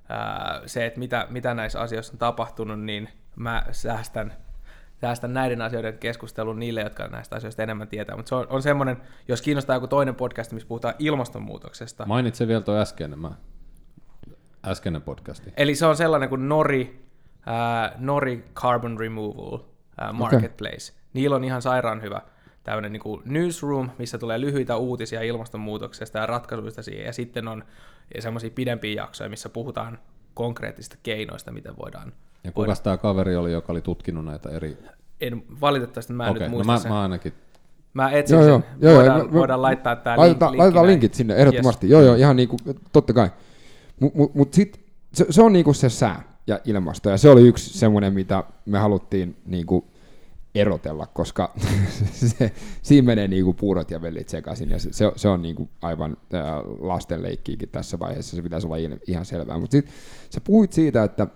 ää, 0.08 0.62
se, 0.66 0.86
että 0.86 0.98
mitä, 0.98 1.26
mitä 1.30 1.54
näissä 1.54 1.80
asioissa 1.80 2.12
on 2.12 2.18
tapahtunut, 2.18 2.80
niin 2.80 3.08
mä 3.36 3.66
säästän 3.72 4.32
säästän 5.00 5.34
näiden 5.34 5.62
asioiden 5.62 5.98
keskustelun 5.98 6.58
niille, 6.58 6.80
jotka 6.80 7.08
näistä 7.08 7.36
asioista 7.36 7.62
enemmän 7.62 7.88
tietää. 7.88 8.16
Mutta 8.16 8.28
se 8.28 8.34
on, 8.34 8.46
on 8.50 8.62
semmoinen, 8.62 8.96
jos 9.28 9.42
kiinnostaa 9.42 9.76
joku 9.76 9.88
toinen 9.88 10.14
podcast, 10.14 10.52
missä 10.52 10.68
puhutaan 10.68 10.94
ilmastonmuutoksesta. 10.98 12.06
Mainitse 12.06 12.48
vielä 12.48 12.60
tuo 12.60 12.76
äskeinen, 12.76 13.18
mä, 13.18 13.30
äskeinen 14.66 15.02
podcasti. 15.02 15.52
Eli 15.56 15.74
se 15.74 15.86
on 15.86 15.96
sellainen 15.96 16.28
kuin 16.28 16.48
Nori, 16.48 17.06
äh, 17.48 17.92
Nori 17.98 18.44
Carbon 18.54 19.00
Removal 19.00 19.58
äh, 20.02 20.12
Marketplace. 20.12 20.92
Okay. 20.92 21.02
Niillä 21.12 21.36
on 21.36 21.44
ihan 21.44 21.62
sairaan 21.62 22.02
hyvä 22.02 22.20
tämmöinen 22.64 22.92
niin 22.92 23.00
kuin 23.00 23.22
newsroom, 23.24 23.90
missä 23.98 24.18
tulee 24.18 24.40
lyhyitä 24.40 24.76
uutisia 24.76 25.22
ilmastonmuutoksesta 25.22 26.18
ja 26.18 26.26
ratkaisuista 26.26 26.82
siihen, 26.82 27.06
ja 27.06 27.12
sitten 27.12 27.48
on 27.48 27.64
semmoisia 28.18 28.50
pidempiä 28.50 29.02
jaksoja, 29.02 29.30
missä 29.30 29.48
puhutaan 29.48 29.98
konkreettisista 30.34 30.96
keinoista, 31.02 31.52
miten 31.52 31.76
voidaan 31.76 32.12
ja 32.46 32.52
kuka 32.52 32.74
tämä 32.82 32.96
kaveri 32.96 33.36
oli, 33.36 33.52
joka 33.52 33.72
oli 33.72 33.80
tutkinut 33.80 34.24
näitä 34.24 34.48
eri... 34.48 34.78
En, 35.20 35.42
valitettavasti 35.60 36.12
mä 36.12 36.24
en 36.24 36.30
okay, 36.30 36.42
nyt 36.42 36.50
no 36.50 36.56
muista 36.56 36.72
mä, 36.72 36.78
sen. 36.78 36.92
mä 36.92 37.02
ainakin 37.02 37.32
Mä 37.96 38.10
etsin 38.10 38.34
joo, 38.34 38.44
sen. 38.44 38.64
Joo, 38.80 38.94
voidaan, 38.96 39.18
joo, 39.18 39.32
voidaan 39.32 39.62
laittaa 39.62 39.96
tää 39.96 40.16
laitetaan, 40.16 40.52
link, 40.52 40.58
laitetaan 40.58 40.86
linkit 40.86 41.14
sinne, 41.14 41.34
ehdottomasti. 41.34 41.86
Yes. 41.86 41.92
Joo, 41.92 42.02
joo, 42.02 42.14
ihan 42.14 42.36
niin 42.36 42.48
kuin, 42.48 42.58
totta 42.92 43.12
kai. 43.12 43.30
Mutta 44.00 44.18
mut, 44.18 44.34
mut 44.34 44.54
sit, 44.54 44.80
se, 45.12 45.26
se 45.30 45.42
on 45.42 45.52
niin 45.52 45.64
kuin 45.64 45.74
se 45.74 45.88
sää 45.88 46.22
ja 46.46 46.60
ilmasto, 46.64 47.10
ja 47.10 47.16
se 47.16 47.30
oli 47.30 47.48
yksi 47.48 47.78
semmoinen, 47.78 48.12
mitä 48.12 48.44
me 48.66 48.78
haluttiin 48.78 49.36
niin 49.46 49.66
kuin 49.66 49.84
erotella, 50.54 51.06
koska 51.06 51.54
se, 52.38 52.52
siinä 52.82 53.06
menee 53.06 53.28
niin 53.28 53.44
kuin 53.44 53.56
puurot 53.56 53.90
ja 53.90 54.02
vellit 54.02 54.28
sekaisin, 54.28 54.70
ja 54.70 54.78
se, 54.78 54.92
se, 54.92 55.12
se 55.16 55.28
on 55.28 55.42
niin 55.42 55.56
kuin 55.56 55.68
aivan 55.82 56.16
äh, 56.34 56.42
lastenleikkiikin 56.80 57.68
tässä 57.68 57.98
vaiheessa, 57.98 58.36
se 58.36 58.42
pitäisi 58.42 58.66
olla 58.66 58.76
ihan 59.06 59.24
selvää. 59.24 59.58
Mutta 59.58 59.72
sitten 59.72 59.94
sä 60.30 60.40
puhuit 60.40 60.72
siitä, 60.72 61.04
että, 61.04 61.26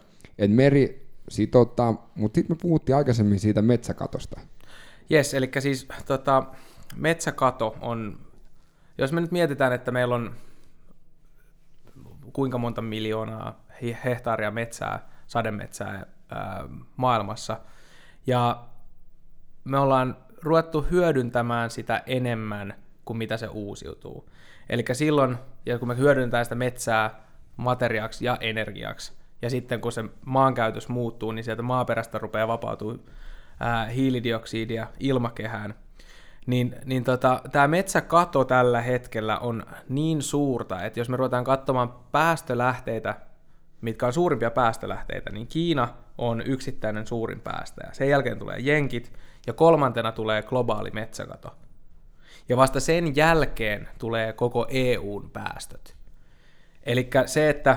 että 0.41 0.57
meri 0.57 1.11
sitottaa, 1.29 2.11
mutta 2.15 2.35
sitten 2.35 2.57
me 2.57 2.61
puhuttiin 2.63 2.97
aikaisemmin 2.97 3.41
siitä 3.41 3.63
metsäkatosta. 3.63 4.41
Jes, 5.11 5.35
eli 5.35 5.51
siis 5.59 5.89
tota, 6.07 6.45
metsäkato 6.97 7.77
on, 7.81 8.19
jos 8.99 9.13
me 9.13 9.21
nyt 9.21 9.31
mietitään, 9.31 9.73
että 9.73 9.91
meillä 9.91 10.15
on 10.15 10.35
kuinka 12.33 12.59
monta 12.59 12.83
miljoonaa 12.83 13.65
hehtaaria 14.05 14.51
metsää, 14.51 15.09
sademetsää 15.27 16.07
ää, 16.29 16.65
maailmassa, 16.97 17.61
ja 18.27 18.65
me 19.65 19.79
ollaan 19.79 20.17
ruvettu 20.43 20.87
hyödyntämään 20.91 21.71
sitä 21.71 22.03
enemmän 22.07 22.75
kuin 23.05 23.17
mitä 23.17 23.37
se 23.37 23.47
uusiutuu. 23.47 24.31
Eli 24.69 24.85
silloin, 24.93 25.37
ja 25.67 25.79
kun 25.79 25.89
me 25.89 25.97
hyödyntää 25.97 26.45
sitä 26.45 26.55
metsää 26.55 27.21
materiaaksi 27.57 28.25
ja 28.25 28.37
energiaksi, 28.41 29.20
ja 29.43 29.51
sitten 29.51 29.81
kun 29.81 29.93
se 29.93 30.05
maankäytös 30.25 30.89
muuttuu, 30.89 31.33
niin 31.33 31.45
sieltä 31.45 31.63
maaperästä 31.63 32.19
rupeaa 32.19 32.49
vapautuu 32.49 32.99
hiilidioksidia 33.95 34.87
ilmakehään, 35.01 35.75
niin, 36.47 36.77
niin 36.85 37.05
tota, 37.05 37.41
tämä 37.53 37.69
metsäkato 37.69 38.45
tällä 38.45 38.81
hetkellä 38.81 39.39
on 39.39 39.67
niin 39.89 40.23
suurta, 40.23 40.83
että 40.83 41.01
jos 41.01 41.09
me 41.09 41.17
ruvetaan 41.17 41.45
katsomaan 41.45 41.95
päästölähteitä, 42.13 43.15
mitkä 43.81 44.07
on 44.07 44.13
suurimpia 44.13 44.51
päästölähteitä, 44.51 45.31
niin 45.31 45.47
Kiina 45.47 45.89
on 46.19 46.43
yksittäinen 46.47 47.07
suurin 47.07 47.41
päästäjä. 47.41 47.91
Sen 47.93 48.09
jälkeen 48.09 48.39
tulee 48.39 48.57
jenkit 48.59 49.13
ja 49.47 49.53
kolmantena 49.53 50.13
tulee 50.13 50.43
globaali 50.43 50.91
metsäkato. 50.91 51.57
Ja 52.49 52.57
vasta 52.57 52.81
sen 52.81 53.17
jälkeen 53.17 53.89
tulee 53.99 54.33
koko 54.33 54.67
EUn 54.69 55.31
päästöt. 55.31 55.97
Eli 56.83 57.11
se, 57.27 57.51
että 57.51 57.77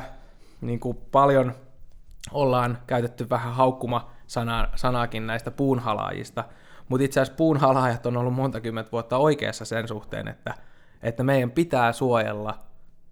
niin 0.63 0.79
kuin 0.79 0.97
paljon 1.11 1.53
ollaan 2.31 2.77
käytetty 2.87 3.29
vähän 3.29 3.53
haukkuma 3.53 4.11
sanaakin 4.75 5.27
näistä 5.27 5.51
puunhalaajista, 5.51 6.43
mutta 6.89 7.05
itse 7.05 7.21
asiassa 7.21 7.37
puunhalaajat 7.37 8.05
on 8.05 8.17
ollut 8.17 8.33
monta 8.33 8.61
kymmentä 8.61 8.91
vuotta 8.91 9.17
oikeassa 9.17 9.65
sen 9.65 9.87
suhteen, 9.87 10.27
että, 10.27 10.53
että 11.01 11.23
meidän 11.23 11.51
pitää 11.51 11.93
suojella 11.93 12.59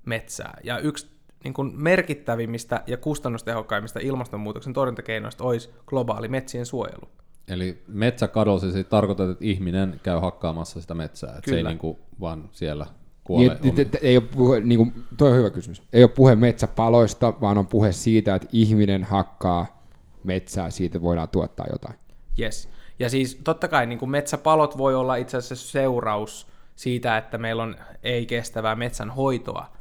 metsää. 0.05 0.57
Ja 0.63 0.79
yksi 0.79 1.11
niin 1.43 1.53
kuin 1.53 1.71
merkittävimmistä 1.75 2.83
ja 2.87 2.97
kustannustehokkaimmista 2.97 3.99
ilmastonmuutoksen 3.99 4.73
torjuntakeinoista 4.73 5.43
olisi 5.43 5.69
globaali 5.85 6.27
metsien 6.27 6.65
suojelu. 6.65 7.09
Eli 7.47 7.83
metsäkadosi 7.87 8.71
siis 8.71 8.85
tarkoittaa, 8.85 9.31
että 9.31 9.45
ihminen 9.45 9.99
käy 10.03 10.19
hakkaamassa 10.19 10.81
sitä 10.81 10.93
metsää, 10.93 11.29
että 11.37 11.51
se 11.51 11.57
ei 11.57 11.63
niin 11.63 11.77
kuin 11.77 11.97
vaan 12.19 12.49
siellä 12.51 12.85
kuole. 13.31 13.57
Niin, 13.63 13.91
t- 13.91 14.03
ei 14.03 14.17
ole 14.17 14.25
puhe, 14.25 14.59
niin 14.59 14.77
kuin, 14.77 15.05
toi 15.17 15.31
on 15.31 15.37
hyvä 15.37 15.49
kysymys. 15.49 15.83
Ei 15.93 16.03
ole 16.03 16.11
puhe 16.11 16.35
metsäpaloista, 16.35 17.33
vaan 17.41 17.57
on 17.57 17.67
puhe 17.67 17.91
siitä, 17.91 18.35
että 18.35 18.47
ihminen 18.51 19.03
hakkaa 19.03 19.83
metsää, 20.23 20.69
siitä 20.69 21.01
voidaan 21.01 21.29
tuottaa 21.29 21.65
jotain. 21.71 21.95
Yes. 22.39 22.69
Ja 22.99 23.09
siis 23.09 23.41
totta 23.43 23.67
kai 23.67 23.85
niin 23.85 23.99
kuin 23.99 24.09
metsäpalot 24.09 24.77
voi 24.77 24.95
olla 24.95 25.15
itse 25.15 25.37
asiassa 25.37 25.71
seuraus 25.71 26.47
siitä, 26.75 27.17
että 27.17 27.37
meillä 27.37 27.63
on 27.63 27.75
ei-kestävää 28.03 28.75
metsänhoitoa, 28.75 29.71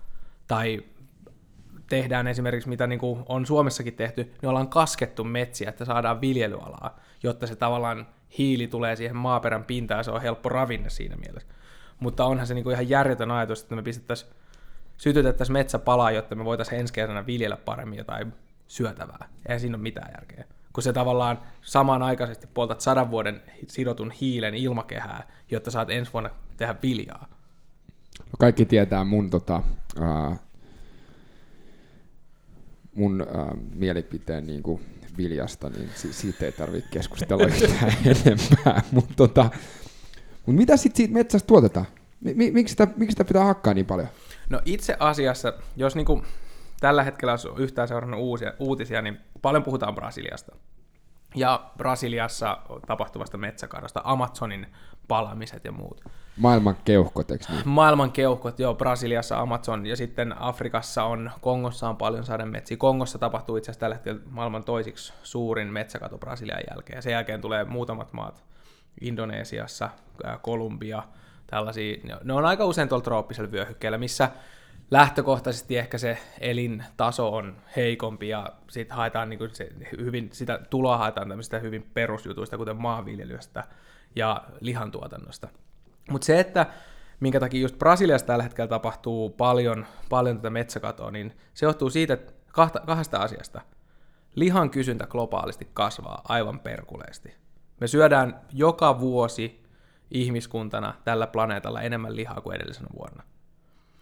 tai 0.49 0.83
tehdään 1.89 2.27
esimerkiksi, 2.27 2.69
mitä 2.69 2.87
niin 2.87 2.99
kuin 2.99 3.23
on 3.29 3.47
Suomessakin 3.47 3.95
tehty, 3.95 4.23
niin 4.43 4.49
ollaan 4.51 4.69
kaskettu 4.69 5.25
metsiä, 5.25 5.69
että 5.69 5.85
saadaan 5.85 6.21
viljelyalaa, 6.21 7.01
jotta 7.23 7.47
se 7.47 7.57
tavallaan 7.57 8.07
hiili 8.39 8.67
tulee 8.67 8.97
siihen 8.97 9.17
maaperän 9.17 9.65
pintaan 9.65 9.99
ja 9.99 10.03
se 10.03 10.11
on 10.11 10.23
helppo 10.23 10.49
ravinne 10.49 10.91
siinä 10.91 11.17
mielessä. 11.17 11.49
Mutta 12.01 12.25
onhan 12.25 12.47
se 12.47 12.55
niin 12.55 12.65
kuin 12.65 12.75
ihan 12.75 12.89
järjetön 12.89 13.31
ajatus, 13.31 13.63
että 13.63 13.77
me 13.77 13.83
pistettäisiin, 13.83 14.33
sytytettäisiin 14.97 15.53
metsäpalaa, 15.53 16.11
jotta 16.11 16.35
me 16.35 16.45
voitaisiin 16.45 16.81
ensi 16.81 16.93
kesänä 16.93 17.27
viljellä 17.27 17.57
paremmin 17.57 17.99
jotain 17.99 18.33
syötävää. 18.69 19.29
Eihän 19.49 19.61
siinä 19.61 19.77
ole 19.77 19.83
mitään 19.83 20.11
järkeä. 20.15 20.45
Kun 20.73 20.83
se 20.83 20.93
tavallaan 20.93 21.39
samanaikaisesti 21.63 22.47
poltat 22.55 22.81
sadan 22.81 23.11
vuoden 23.11 23.43
sidotun 23.67 24.11
hiilen 24.11 24.55
ilmakehää, 24.55 25.29
jotta 25.51 25.71
saat 25.71 25.91
ensi 25.91 26.13
vuonna 26.13 26.31
tehdä 26.57 26.75
viljaa. 26.83 27.29
No 28.19 28.33
kaikki 28.39 28.65
tietää 28.65 29.05
mun 29.05 29.31
tota, 29.31 29.63
uh, 30.01 30.39
mun 32.95 33.21
äh, 33.21 33.47
mielipiteen 33.75 34.47
niin 34.47 34.63
kuin 34.63 34.81
viljasta, 35.17 35.71
niin 35.71 35.91
si- 35.95 36.13
siitä 36.13 36.45
ei 36.45 36.53
tarvitse 36.53 36.91
keskustella 36.91 37.47
yhtään 37.63 37.93
enempää. 38.05 38.83
Mutta 38.93 39.15
tota, 39.17 39.51
mut 40.51 40.59
mitä 40.59 40.77
sitten 40.77 40.97
siitä 40.97 41.15
metsästä 41.15 41.47
tuotetaan? 41.47 41.87
M- 42.21 42.53
miksi, 42.53 42.73
sitä, 42.73 42.89
miksi 42.97 43.13
sitä 43.13 43.25
pitää 43.25 43.45
hakkaa 43.45 43.75
niin 43.75 43.87
paljon? 43.87 44.09
No 44.49 44.61
itse 44.65 44.97
asiassa, 45.01 45.53
jos 45.77 45.97
niinku 45.97 46.23
tällä 46.81 47.03
hetkellä 47.03 47.33
on 47.33 47.59
yhtään 47.59 47.89
seurannut 47.89 48.21
uusia, 48.21 48.53
uutisia, 48.59 49.03
niin 49.03 49.21
paljon 49.43 49.63
puhutaan 49.63 49.95
Brasiliasta. 49.95 50.57
Ja 51.35 51.71
Brasiliassa 51.79 52.59
tapahtuvasta 52.87 53.39
metsäkadosta, 53.39 54.01
Amazonin 54.05 54.67
palamiset 55.09 55.65
ja 55.65 55.73
muut. 55.73 56.05
Maailman 56.37 56.77
keuhkot, 56.85 57.31
eikö 57.31 57.45
niin? 57.49 57.63
Maailman 57.65 58.13
keuhkot, 58.13 58.59
joo, 58.59 58.75
Brasiliassa 58.75 59.41
Amazon 59.41 59.87
ja 59.87 59.97
sitten 59.97 60.43
Afrikassa 60.43 61.05
on, 61.05 61.31
Kongossa 61.41 61.89
on 61.89 61.97
paljon 61.97 62.25
sademetsiä. 62.25 62.77
Kongossa 62.77 63.19
tapahtuu 63.19 63.57
itse 63.57 63.71
asiassa 63.71 63.81
tällä 63.81 63.95
hetkellä 63.95 64.21
maailman 64.31 64.65
toisiksi 64.65 65.13
suurin 65.23 65.69
metsäkato 65.69 66.19
Brasilian 66.19 66.61
jälkeen. 66.71 66.97
Ja 66.97 67.03
sen 67.03 67.13
jälkeen 67.13 67.41
tulee 67.41 67.65
muutamat 67.65 68.13
maat 68.13 68.50
Indonesiassa, 69.01 69.91
Kolumbia, 70.43 71.03
tällaisia. 71.47 72.19
Ne 72.25 72.33
on 72.33 72.45
aika 72.45 72.65
usein 72.65 72.89
tuolla 72.89 73.05
trooppisella 73.05 73.53
vyöhykkeellä, 73.53 73.99
missä 73.99 74.31
lähtökohtaisesti 74.91 75.79
ehkä 75.79 75.99
se 75.99 76.19
elintaso 76.41 77.35
on 77.35 77.57
heikompi 77.77 78.29
ja 78.29 78.53
sit 78.69 78.91
haetaan 78.91 79.29
niin 79.29 79.39
kuin 79.39 79.55
se 79.55 79.69
hyvin, 79.99 80.29
sitä 80.33 80.61
tuloa 80.71 80.97
haetaan 80.99 81.29
tämmöistä 81.29 81.59
hyvin 81.59 81.91
perusjutuista, 81.95 82.57
kuten 82.57 82.77
maanviljelystä 82.77 83.65
ja 84.17 84.45
lihantuotannosta. 84.61 85.49
Mutta 86.11 86.25
se, 86.25 86.41
että 86.41 86.67
minkä 87.21 87.41
takia 87.41 87.61
just 87.61 87.79
Brasiliassa 87.79 88.27
tällä 88.27 88.43
hetkellä 88.43 88.69
tapahtuu 88.69 89.31
paljon, 89.31 89.87
paljon 90.09 90.37
tätä 90.37 90.51
metsäkatoa, 90.51 91.11
niin 91.11 91.37
se 91.55 91.67
johtuu 91.67 91.91
siitä, 91.91 92.19
kahta, 92.53 92.81
kahdesta 92.87 93.19
asiasta. 93.19 93.61
Lihan 94.35 94.71
kysyntä 94.71 95.07
globaalisti 95.07 95.69
kasvaa 95.75 96.23
aivan 96.29 96.61
perkuleesti. 96.61 97.40
Me 97.81 97.87
syödään 97.87 98.41
joka 98.53 99.01
vuosi 99.01 99.63
ihmiskuntana 100.11 100.95
tällä 101.05 101.27
planeetalla 101.27 101.83
enemmän 101.83 102.17
lihaa 102.17 102.41
kuin 102.41 102.57
edellisenä 102.57 102.89
vuonna. 102.99 103.23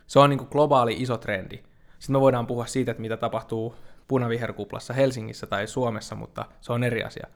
Se 0.06 0.18
on 0.18 0.30
niin 0.30 0.38
kuin 0.38 0.48
globaali 0.52 0.96
iso 1.02 1.16
trendi. 1.16 1.56
Sitten 1.98 2.12
me 2.12 2.20
voidaan 2.20 2.46
puhua 2.46 2.66
siitä, 2.66 2.90
että 2.90 3.00
mitä 3.00 3.16
tapahtuu 3.16 3.74
punaviherkuplassa 4.08 4.94
Helsingissä 4.94 5.46
tai 5.46 5.66
Suomessa, 5.66 6.14
mutta 6.14 6.44
se 6.60 6.72
on 6.72 6.84
eri 6.84 7.04
asia. 7.04 7.26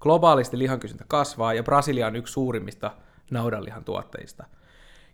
Globaalisti 0.00 0.58
lihan 0.58 0.80
kysyntä 0.80 1.04
kasvaa 1.08 1.54
ja 1.54 1.62
Brasilia 1.62 2.06
on 2.06 2.16
yksi 2.16 2.32
suurimmista 2.32 2.90
naudanlihan 3.30 3.84
tuotteista. 3.84 4.44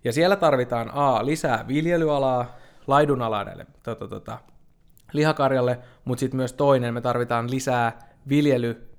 Ja 0.04 0.12
siellä 0.12 0.36
tarvitaan 0.36 0.90
A, 0.94 1.26
lisää 1.26 1.64
viljelyalaa, 1.68 2.56
laidunalaa 2.86 3.44
näille 3.44 3.66
tota, 3.82 4.08
tota, 4.08 4.38
lihakarjalle, 5.12 5.78
mutta 6.04 6.20
sitten 6.20 6.36
myös 6.36 6.52
toinen, 6.52 6.94
me 6.94 7.00
tarvitaan 7.00 7.50
lisää 7.50 7.98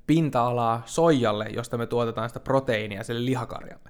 viljelypinta-alaa 0.07 0.83
soijalle, 0.85 1.45
josta 1.45 1.77
me 1.77 1.85
tuotetaan 1.85 2.29
sitä 2.29 2.39
proteiinia 2.39 3.03
sille 3.03 3.25
lihakarjalle. 3.25 3.89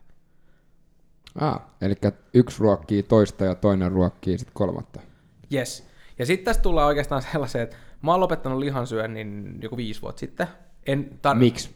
Ah, 1.39 1.61
eli 1.81 1.95
yksi 2.33 2.59
ruokkii 2.59 3.03
toista 3.03 3.45
ja 3.45 3.55
toinen 3.55 3.91
ruokkii 3.91 4.37
sitten 4.37 4.53
kolmatta. 4.53 5.01
Yes. 5.53 5.87
Ja 6.19 6.25
sitten 6.25 6.45
tästä 6.45 6.63
tullaan 6.63 6.87
oikeastaan 6.87 7.21
sellaiseen, 7.21 7.63
että 7.63 7.75
mä 8.01 8.11
oon 8.11 8.19
lopettanut 8.19 8.59
lihansyönnin 8.59 9.59
joku 9.61 9.77
viisi 9.77 10.01
vuotta 10.01 10.19
sitten. 10.19 10.47
En 10.87 11.19
tar- 11.27 11.35
Miksi? 11.35 11.75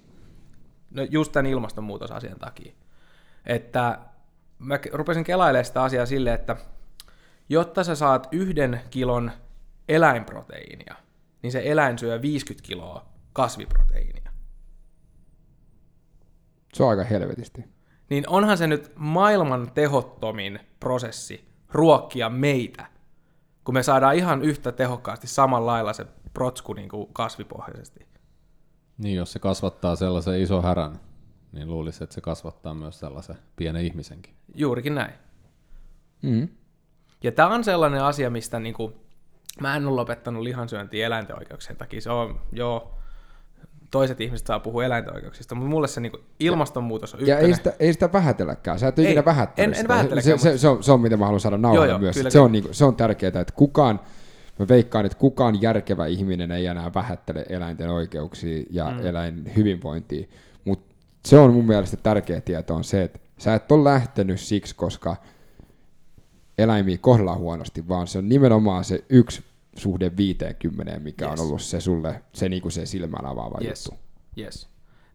No 0.92 1.04
just 1.10 1.32
tämän 1.32 1.52
ilmastonmuutosasian 1.52 2.40
takia. 2.40 2.74
Että 3.46 4.00
mä 4.60 4.80
rupesin 4.94 5.24
kelailemaan 5.24 5.66
sitä 5.66 5.84
asiaa 5.84 6.06
silleen, 6.06 6.36
että 6.36 6.56
jotta 7.50 7.84
sä 7.84 7.96
saat 7.96 8.28
yhden 8.32 8.82
kilon 8.90 9.32
eläinproteiinia, 9.90 10.96
niin 11.42 11.52
se 11.52 11.62
eläin 11.66 12.00
syö 12.00 12.22
50 12.22 12.68
kiloa 12.68 13.06
kasviproteiinia. 13.34 14.21
Se 16.74 16.84
on 16.84 16.90
aika 16.90 17.04
helvetisti 17.04 17.66
niin 18.12 18.30
onhan 18.30 18.58
se 18.58 18.68
nyt 18.68 18.92
maailman 18.96 19.72
tehottomin 19.74 20.60
prosessi 20.80 21.46
ruokkia 21.70 22.30
meitä, 22.30 22.86
kun 23.64 23.74
me 23.74 23.84
saadaan 23.84 24.16
ihan 24.16 24.42
yhtä 24.42 24.72
tehokkaasti 24.72 25.28
samalla 25.28 25.72
lailla 25.72 25.94
se 25.94 26.06
protsku 26.34 26.74
niin 26.74 26.90
kuin 26.90 27.14
kasvipohjaisesti. 27.14 28.08
Niin, 28.98 29.16
jos 29.16 29.32
se 29.32 29.40
kasvattaa 29.40 29.96
sellaisen 29.96 30.42
iso 30.42 30.62
härän, 30.62 31.00
niin 31.52 31.68
luulisi, 31.68 32.04
että 32.04 32.14
se 32.14 32.22
kasvattaa 32.22 32.74
myös 32.74 33.00
sellaisen 33.00 33.38
pienen 33.56 33.86
ihmisenkin. 33.86 34.34
Juurikin 34.56 34.96
näin. 34.96 35.14
Mm. 36.22 36.48
Ja 37.24 37.32
tämä 37.32 37.54
on 37.54 37.64
sellainen 37.64 38.04
asia, 38.04 38.30
mistä 38.30 38.60
niin 38.60 38.76
kuin, 38.76 38.94
mä 39.62 39.76
en 39.76 39.88
ole 39.88 39.96
lopettanut 39.96 40.44
lihansyöntiä 40.44 41.06
eläinten 41.06 41.40
oikeuksien 41.40 41.78
takia. 41.78 42.02
Se 42.02 42.10
on, 42.12 42.42
joo, 42.52 42.98
toiset 43.92 44.22
ihmiset 44.22 44.48
saa 44.48 44.60
puhua 44.60 44.86
eläinten 44.86 45.16
oikeuksista, 45.16 45.56
mutta 45.56 45.70
mulle 45.70 45.88
se 45.88 46.02
niin 46.02 46.12
kuin, 46.12 46.24
ilmastonmuutos 46.40 47.14
on 47.14 47.20
ykkönen. 47.20 47.42
Ja 47.42 47.48
ei 47.48 47.54
sitä, 47.54 47.74
ei 47.80 47.94
sitä 47.94 48.14
vähätelläkään, 48.14 48.80
sä 48.80 48.88
et 48.88 49.00
ei, 49.00 49.06
ikinä 49.06 49.26
vähättele 49.26 49.68
en, 49.68 49.74
en 50.18 50.24
se, 50.24 50.38
se, 50.38 50.58
se, 50.58 50.68
on, 50.68 50.84
se 50.84 50.92
on 50.92 51.02
mitä 51.02 51.18
mä 51.18 51.26
haluan 51.26 51.40
saada 51.40 51.58
nauhalle 51.58 51.98
myös. 51.98 52.16
Kyllä, 52.16 52.30
se, 52.30 52.34
kyllä. 52.34 52.46
On, 52.46 52.52
niin 52.52 52.64
kuin, 52.64 52.74
se 52.74 52.86
on 52.86 52.96
tärkeää, 52.96 53.42
että 53.42 53.54
kukaan, 53.56 54.00
mä 54.60 54.68
veikkaan, 54.68 55.06
että 55.06 55.18
kukaan 55.18 55.62
järkevä 55.62 56.06
ihminen 56.06 56.52
ei 56.52 56.66
enää 56.66 56.92
vähättele 56.96 57.46
eläinten 57.50 57.90
oikeuksia 57.90 58.64
ja 58.70 58.92
mm. 58.92 59.06
eläin 59.06 59.52
hyvinvointia, 59.56 60.28
mutta 60.66 60.96
se 61.26 61.40
on 61.40 61.54
mun 61.54 61.66
mielestä 61.66 61.98
tärkeä 61.98 62.42
tieto 62.42 62.76
on 62.76 62.84
se, 62.84 63.04
että 63.04 63.20
sä 63.38 63.56
et 63.56 63.72
ole 63.72 63.84
lähtenyt 63.84 64.40
siksi, 64.40 64.76
koska 64.76 65.16
eläimiä 66.58 66.98
kohdellaan 66.98 67.40
huonosti, 67.40 67.88
vaan 67.88 68.08
se 68.08 68.18
on 68.18 68.30
nimenomaan 68.30 68.84
se 68.84 69.04
yksi 69.10 69.44
suhde 69.78 70.18
50, 70.18 71.00
mikä 71.00 71.30
yes. 71.30 71.40
on 71.40 71.46
ollut 71.46 71.62
se 71.62 71.82
sulle 71.82 72.24
se, 72.34 72.50
niinku 72.50 72.70
se 72.70 72.86
silmän 72.86 73.26
avaava 73.26 73.58
yes. 73.62 73.86
juttu. 73.86 74.04
Yes. 74.38 74.70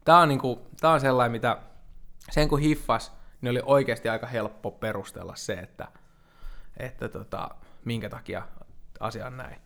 Tämä 0.05 0.19
on, 0.19 0.29
niinku, 0.29 0.67
tää 0.81 0.91
on 0.91 1.01
sellainen, 1.01 1.33
mitä 1.33 1.59
sen 2.31 2.49
kun 2.49 2.61
hiffas, 2.61 3.13
niin 3.41 3.51
oli 3.51 3.61
oikeasti 3.65 4.09
aika 4.09 4.27
helppo 4.27 4.71
perustella 4.71 5.37
se, 5.37 5.53
että, 5.53 5.89
että 6.77 7.09
tota, 7.09 7.51
minkä 7.85 8.09
takia 8.09 8.43
asia 9.01 9.27
on 9.27 9.37
näin. 9.37 9.61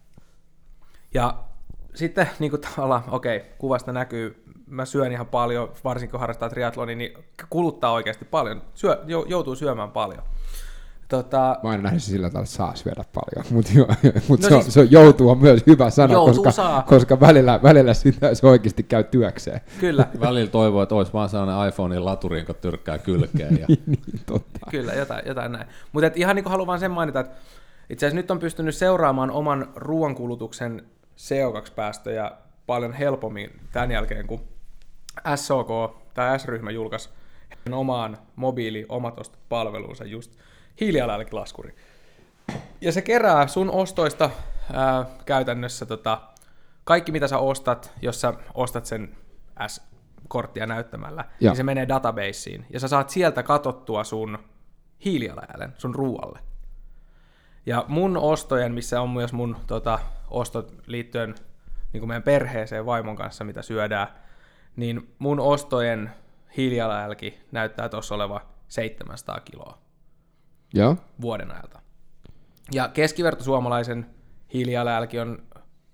Ja 1.15 1.45
sitten 1.95 2.31
niin 2.39 2.51
kuin 2.51 2.63
tavallaan, 2.63 3.05
okei, 3.09 3.41
kuvasta 3.59 3.93
näkyy, 3.93 4.43
mä 4.67 4.85
syön 4.85 5.13
ihan 5.13 5.27
paljon, 5.27 5.73
varsinkin 5.85 6.11
kun 6.11 6.21
harrastaa 6.21 6.49
triatlonia, 6.49 6.97
niin 6.97 7.25
kuluttaa 7.51 7.93
oikeasti 7.93 8.25
paljon, 8.25 8.63
syö, 8.75 9.05
joutuu 9.27 9.55
syömään 9.55 9.91
paljon. 9.91 10.23
Tota... 11.11 11.57
Mä 11.63 11.71
aina 11.71 11.83
nähnyt 11.83 12.03
sillä 12.03 12.29
tavalla, 12.29 12.45
että 12.45 12.57
saa 12.57 12.75
syödä 12.75 13.05
paljon, 13.15 13.47
mutta 13.51 13.71
mut 14.29 14.41
no 14.41 14.49
se, 14.49 14.63
siis, 14.63 14.75
se 14.75 14.81
on, 14.81 14.91
joutuu 14.91 15.31
on 15.31 15.39
myös 15.39 15.63
hyvä 15.67 15.91
sana, 15.91 16.15
koska, 16.15 16.51
saa. 16.51 16.83
koska 16.83 17.21
välillä, 17.21 17.61
välillä 17.63 17.95
sitä 17.95 18.35
se 18.35 18.47
oikeasti 18.47 18.83
käy 18.83 19.05
työkseen. 19.05 19.61
Kyllä. 19.81 20.07
välillä 20.21 20.51
toivoo, 20.51 20.83
että 20.83 20.95
olisi 20.95 21.13
vaan 21.13 21.29
sellainen 21.29 21.69
iPhonein 21.69 22.05
laturi, 22.05 22.39
joka 22.39 22.55
tyrkkää 22.55 22.99
kylkeen. 22.99 23.59
Ja... 23.61 23.67
niin, 23.69 23.83
niin, 23.87 24.21
totta. 24.27 24.67
Kyllä, 24.71 24.93
jotain, 24.93 25.23
jotain 25.27 25.53
näin. 25.53 25.67
Mutta 25.93 26.11
ihan 26.15 26.37
niin 26.37 26.45
kuin 26.45 26.51
haluan 26.51 26.67
vaan 26.67 26.81
sen 26.81 26.91
mainita, 26.91 27.21
että 27.21 27.37
itse 27.91 28.07
asiassa 28.07 28.17
nyt 28.17 28.31
on 28.31 28.39
pystynyt 28.39 28.75
seuraamaan 28.75 29.31
oman 29.31 29.69
ruoankulutuksen 29.77 30.83
CO2-päästöjä 31.17 32.33
paljon 32.67 32.93
helpommin 32.93 33.51
tämän 33.73 33.91
jälkeen, 33.91 34.27
kun 34.27 34.41
SOK 35.37 35.69
tai 36.15 36.39
S-ryhmä 36.39 36.71
julkaisi 36.71 37.09
omaan 37.73 38.19
mobiili 38.37 38.87
omat 38.89 39.39
palvelunsa 39.49 40.05
just 40.05 40.31
hiilijalanjälkilaskuri. 40.81 41.75
Ja 42.81 42.93
se 42.93 43.03
kerää 43.03 43.47
sun 43.47 43.71
ostoista 43.71 44.31
ää, 44.73 45.07
käytännössä 45.27 45.87
tota, 45.87 46.21
kaikki, 46.85 47.13
mitä 47.13 47.29
sä 47.29 47.39
ostat, 47.39 47.93
jos 48.03 48.21
sä 48.21 48.35
ostat 48.55 48.87
sen 48.87 49.17
S-korttia 49.67 50.67
näyttämällä, 50.67 51.25
ja. 51.41 51.51
niin 51.51 51.57
se 51.57 51.63
menee 51.63 51.89
databaseen, 51.89 52.67
ja 52.71 52.81
sä 52.81 52.89
saat 52.89 53.11
sieltä 53.11 53.43
katottua 53.43 54.05
sun 54.05 54.39
hiilijalanjäljen 55.05 55.75
sun 55.79 55.95
ruualle. 55.95 56.39
Ja 57.67 57.85
mun 57.89 58.17
ostojen, 58.17 58.75
missä 58.75 59.01
on 59.01 59.11
myös 59.11 59.33
mun 59.33 59.57
tota, 59.67 59.99
ostot 60.31 60.75
liittyen 60.87 61.35
niin 61.93 62.01
kuin 62.01 62.09
meidän 62.09 62.23
perheeseen 62.23 62.87
vaimon 62.87 63.17
kanssa, 63.17 63.45
mitä 63.45 63.63
syödään, 63.63 64.09
niin 64.77 65.15
mun 65.19 65.41
ostojen 65.41 66.11
hiilijalanjälki 66.57 67.41
näyttää 67.53 67.89
tuossa 67.89 68.15
oleva 68.15 68.41
700 68.69 69.41
kiloa 69.41 69.79
ja. 70.75 70.97
vuoden 71.21 71.51
ajalta. 71.51 71.81
Ja 72.73 72.89
keskiverto 72.89 73.45
suomalaisen 73.45 74.07
hiilijalanjälki 74.55 75.19
on 75.19 75.43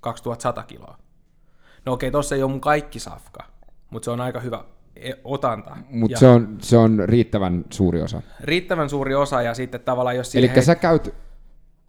2100 0.01 0.65
kiloa. 0.65 0.99
No 1.87 1.93
okei, 1.93 2.11
tossa 2.11 2.35
ei 2.35 2.43
ole 2.43 2.51
mun 2.51 2.61
kaikki 2.61 2.99
safka, 2.99 3.45
mutta 3.91 4.05
se 4.05 4.11
on 4.11 4.21
aika 4.21 4.41
hyvä 4.41 4.65
e- 4.97 5.13
otanta. 5.25 5.77
Mutta 5.91 6.19
se 6.19 6.27
on, 6.27 6.59
se 6.61 6.77
on 6.77 7.03
riittävän 7.05 7.65
suuri 7.71 8.03
osa. 8.03 8.23
Riittävän 8.41 8.91
suuri 8.91 9.15
osa, 9.15 9.43
ja 9.43 9.55
sitten 9.55 9.81
tavallaan 9.81 10.17
jos... 10.17 10.35
Eli 10.35 10.63
sä 10.63 10.75
käyt 10.75 11.15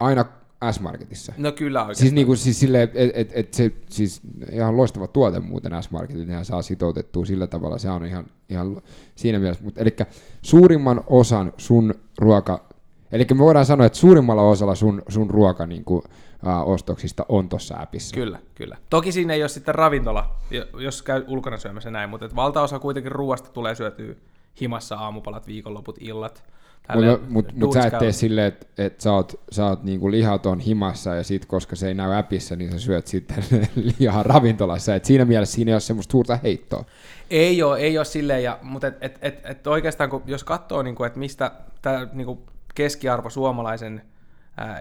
aina 0.00 0.24
S-Marketissa. 0.70 1.32
No 1.36 1.52
kyllä 1.52 1.80
oikeastaan. 1.80 2.02
Siis, 2.02 2.12
niinku, 2.12 2.36
siis 2.36 2.60
sille, 2.60 2.82
et, 2.82 2.92
et, 2.94 3.30
et 3.34 3.54
se, 3.54 3.72
siis 3.90 4.20
ihan 4.52 4.76
loistava 4.76 5.06
tuote 5.06 5.40
muuten 5.40 5.82
S-Marketit, 5.82 6.26
nehän 6.26 6.44
saa 6.44 6.62
sitoutettua 6.62 7.24
sillä 7.24 7.46
tavalla, 7.46 7.78
se 7.78 7.90
on 7.90 8.06
ihan, 8.06 8.26
ihan 8.48 8.82
siinä 9.14 9.38
mielessä. 9.38 9.64
Mutta, 9.64 9.80
eli 9.80 9.96
suurimman 10.42 11.04
osan 11.06 11.52
sun 11.56 11.94
ruoka, 12.18 12.67
eli 13.12 13.26
me 13.30 13.38
voidaan 13.38 13.66
sanoa, 13.66 13.86
että 13.86 13.98
suurimmalla 13.98 14.42
osalla 14.42 14.74
sun, 14.74 15.02
sun 15.08 15.30
ruoka 15.30 15.66
niin 15.66 15.84
kuin, 15.84 16.02
uh, 16.46 16.72
ostoksista 16.72 17.26
on 17.28 17.48
tuossa 17.48 17.76
appissa. 17.78 18.14
Kyllä, 18.14 18.38
kyllä. 18.54 18.76
Toki 18.90 19.12
siinä 19.12 19.34
ei 19.34 19.42
ole 19.42 19.48
sitten 19.48 19.74
ravintola, 19.74 20.34
jos 20.78 21.02
käy 21.02 21.24
ulkona 21.28 21.58
syömässä 21.58 21.90
näin, 21.90 22.10
mutta 22.10 22.28
valtaosa 22.36 22.78
kuitenkin 22.78 23.12
ruoasta 23.12 23.50
tulee 23.50 23.74
syötyä 23.74 24.14
himassa 24.60 24.96
aamupalat, 24.96 25.46
viikonloput, 25.46 25.96
illat– 26.00 26.42
mutta 26.94 27.24
mut, 27.28 27.52
mut 27.52 27.72
sä 27.72 27.86
et 27.86 27.98
tee 27.98 28.12
silleen, 28.12 28.46
että 28.46 28.66
et 28.78 29.00
sä 29.00 29.12
oot, 29.12 29.40
sä 29.52 29.66
oot 29.66 29.82
niinku 29.82 30.10
lihaton 30.10 30.60
himassa 30.60 31.14
ja 31.14 31.24
sit 31.24 31.46
koska 31.46 31.76
se 31.76 31.88
ei 31.88 31.94
näy 31.94 32.18
appissa, 32.18 32.56
niin 32.56 32.72
sä 32.72 32.78
syöt 32.78 33.06
sitten 33.06 33.44
lihaa 33.98 34.22
ravintolassa. 34.22 34.94
Et 34.94 35.04
siinä 35.04 35.24
mielessä 35.24 35.54
siinä 35.54 35.70
ei 35.70 35.74
ole 35.74 35.80
semmoista 35.80 36.12
suurta 36.12 36.38
heittoa. 36.42 36.84
Ei 37.30 37.62
ole, 37.62 37.78
ei 37.78 37.98
ole 37.98 38.04
silleen, 38.04 38.42
ja, 38.42 38.58
mutta 38.62 38.86
et, 38.86 38.96
et, 39.00 39.18
et, 39.22 39.40
et 39.44 39.66
oikeastaan 39.66 40.10
kun, 40.10 40.22
jos 40.26 40.44
katsoo, 40.44 40.82
niinku, 40.82 41.04
että 41.04 41.18
mistä 41.18 41.52
tämä 41.82 42.08
niinku 42.12 42.42
keskiarvo 42.78 43.30
suomalaisen 43.30 44.02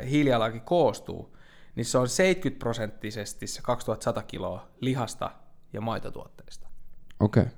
hiilijalankin 0.09 0.61
koostuu, 0.61 1.37
niin 1.75 1.85
se 1.85 1.97
on 1.97 2.09
70 2.09 2.59
prosenttisesti 2.59 3.47
se 3.47 3.61
2100 3.61 4.23
kiloa 4.23 4.67
lihasta 4.81 5.31
ja 5.73 5.81
maitotuotteista. 5.81 6.67
Okei. 7.19 7.43
Okay. 7.43 7.53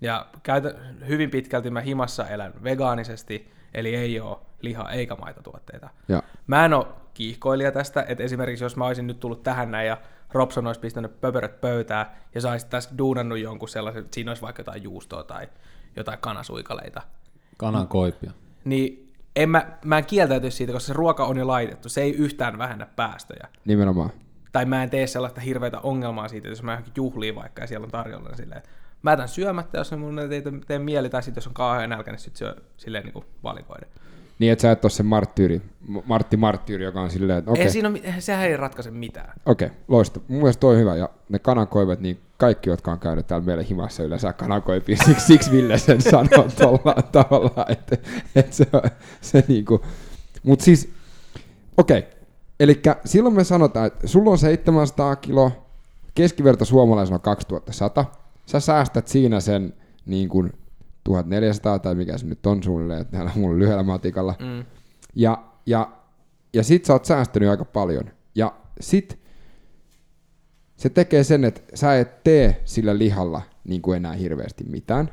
Ja 0.00 0.26
käytä, 0.42 0.74
hyvin 1.08 1.30
pitkälti 1.30 1.70
mä 1.70 1.80
himassa 1.80 2.28
elän 2.28 2.52
vegaanisesti, 2.62 3.52
eli 3.74 3.96
ei 3.96 4.20
ole 4.20 4.36
liha- 4.60 4.90
eikä 4.90 5.14
maitotuotteita. 5.14 5.88
Ja. 6.08 6.22
Mä 6.46 6.64
en 6.64 6.74
ole 6.74 6.86
kiihkoilija 7.14 7.72
tästä, 7.72 8.04
että 8.08 8.24
esimerkiksi 8.24 8.64
jos 8.64 8.76
mä 8.76 8.86
olisin 8.86 9.06
nyt 9.06 9.20
tullut 9.20 9.42
tähän 9.42 9.70
näin 9.70 9.88
ja 9.88 9.96
Robson 10.32 10.66
olisi 10.66 10.80
pistänyt 10.80 11.20
pöperöt 11.20 11.60
pöytään 11.60 12.06
ja 12.34 12.40
sä 12.40 12.50
olisit 12.50 12.70
tässä 12.70 12.90
duunannut 12.98 13.38
jonkun 13.38 13.68
sellaisen, 13.68 14.04
että 14.04 14.14
siinä 14.14 14.30
olisi 14.30 14.42
vaikka 14.42 14.60
jotain 14.60 14.82
juustoa 14.82 15.22
tai 15.24 15.48
jotain 15.96 16.18
kanasuikaleita. 16.18 17.02
Kanan 17.56 17.88
koipia. 17.88 18.30
Niin 18.64 19.05
en 19.36 19.48
mä, 19.48 19.66
mä 19.84 19.98
en 19.98 20.06
kieltäytyisi 20.06 20.56
siitä, 20.56 20.72
koska 20.72 20.86
se 20.86 20.92
ruoka 20.92 21.24
on 21.24 21.36
jo 21.36 21.46
laitettu. 21.46 21.88
Se 21.88 22.02
ei 22.02 22.12
yhtään 22.12 22.58
vähennä 22.58 22.86
päästöjä. 22.96 23.48
Nimenomaan. 23.64 24.10
Tai 24.52 24.64
mä 24.64 24.82
en 24.82 24.90
tee 24.90 25.06
sellaista 25.06 25.40
hirveätä 25.40 25.80
ongelmaa 25.80 26.28
siitä, 26.28 26.48
jos 26.48 26.62
mä 26.62 26.72
johonkin 26.72 26.92
juhliin 26.96 27.34
vaikka 27.34 27.62
ja 27.62 27.66
siellä 27.66 27.84
on 27.84 27.90
tarjolla 27.90 28.28
niin 28.28 28.36
silleen, 28.36 28.62
Mä 29.02 29.12
jätän 29.12 29.28
syömättä, 29.28 29.78
jos 29.78 29.92
mun 29.92 30.18
ei 30.18 30.28
tee, 30.28 30.42
tee 30.66 30.78
mieli, 30.78 31.10
tai 31.10 31.22
sitten 31.22 31.40
jos 31.40 31.46
on 31.46 31.54
kauhean 31.54 31.90
nälkä, 31.90 32.10
niin 32.10 32.18
sitten 32.18 32.38
syö 32.38 32.56
silleen 32.76 33.04
niin 33.04 33.12
kuin 33.12 33.24
valikoiden. 33.42 33.88
Niin, 34.38 34.52
että 34.52 34.62
sä 34.62 34.70
et 34.70 34.84
ole 34.84 34.90
se 34.90 35.02
marttyyri, 35.02 35.62
Martti 36.04 36.36
Marttyyri, 36.36 36.84
joka 36.84 37.00
on 37.00 37.10
silleen, 37.10 37.38
että 37.38 37.50
okei. 37.50 37.60
Okay. 37.60 37.66
Ei 37.66 37.72
siinä 37.72 37.88
ole, 37.88 38.20
sehän 38.20 38.46
ei 38.46 38.56
ratkaise 38.56 38.90
mitään. 38.90 39.32
Okei, 39.46 39.66
okay, 39.66 39.78
loista. 39.88 40.20
Mun 40.28 40.38
mielestä 40.38 40.60
toi 40.60 40.74
on 40.74 40.80
hyvä, 40.80 40.96
ja 40.96 41.08
ne 41.28 41.38
kanankoivet, 41.38 42.00
niin 42.00 42.20
kaikki, 42.36 42.70
jotka 42.70 42.92
on 42.92 42.98
käynyt 42.98 43.26
täällä 43.26 43.46
meidän 43.46 43.64
himassa 43.64 44.02
yleensä 44.02 44.32
kanankoipia, 44.32 44.96
siksi, 44.96 45.26
siksi 45.26 45.50
Ville 45.50 45.78
sen 45.78 46.02
sanoo 46.02 46.48
tuolla 46.58 47.02
tavalla, 47.12 47.66
että, 47.68 47.96
että 48.34 48.56
se, 48.56 48.66
se 49.20 49.44
niinku, 49.48 49.80
mutta 50.42 50.64
siis, 50.64 50.92
okei, 51.76 51.98
okay. 51.98 52.10
eli 52.60 52.82
silloin 53.04 53.34
me 53.34 53.44
sanotaan, 53.44 53.86
että 53.86 54.06
sulla 54.06 54.30
on 54.30 54.38
700 54.38 55.16
kiloa, 55.16 55.50
keskiverto 56.14 56.64
suomalaisella 56.64 57.16
on 57.16 57.20
2100, 57.20 58.04
sä 58.46 58.60
säästät 58.60 59.08
siinä 59.08 59.40
sen 59.40 59.74
niin 60.06 60.28
kuin 60.28 60.52
1400 61.04 61.78
tai 61.78 61.94
mikä 61.94 62.18
se 62.18 62.26
nyt 62.26 62.46
on 62.46 62.62
suunnilleen, 62.62 63.06
täällä 63.06 63.30
mulla 63.34 63.58
lyhyellä 63.58 63.82
matikalla. 63.82 64.34
Mm. 64.38 64.64
Ja, 65.14 65.44
ja, 65.66 65.92
ja 66.52 66.62
sit 66.62 66.84
sä 66.84 66.92
oot 66.92 67.04
säästänyt 67.04 67.48
aika 67.48 67.64
paljon. 67.64 68.04
Ja 68.34 68.52
sit 68.80 69.18
se 70.76 70.88
tekee 70.88 71.24
sen, 71.24 71.44
että 71.44 71.60
sä 71.74 71.98
et 71.98 72.24
tee 72.24 72.60
sillä 72.64 72.98
lihalla 72.98 73.42
niin 73.64 73.82
kuin 73.82 73.96
enää 73.96 74.12
hirveästi 74.12 74.64
mitään. 74.64 75.10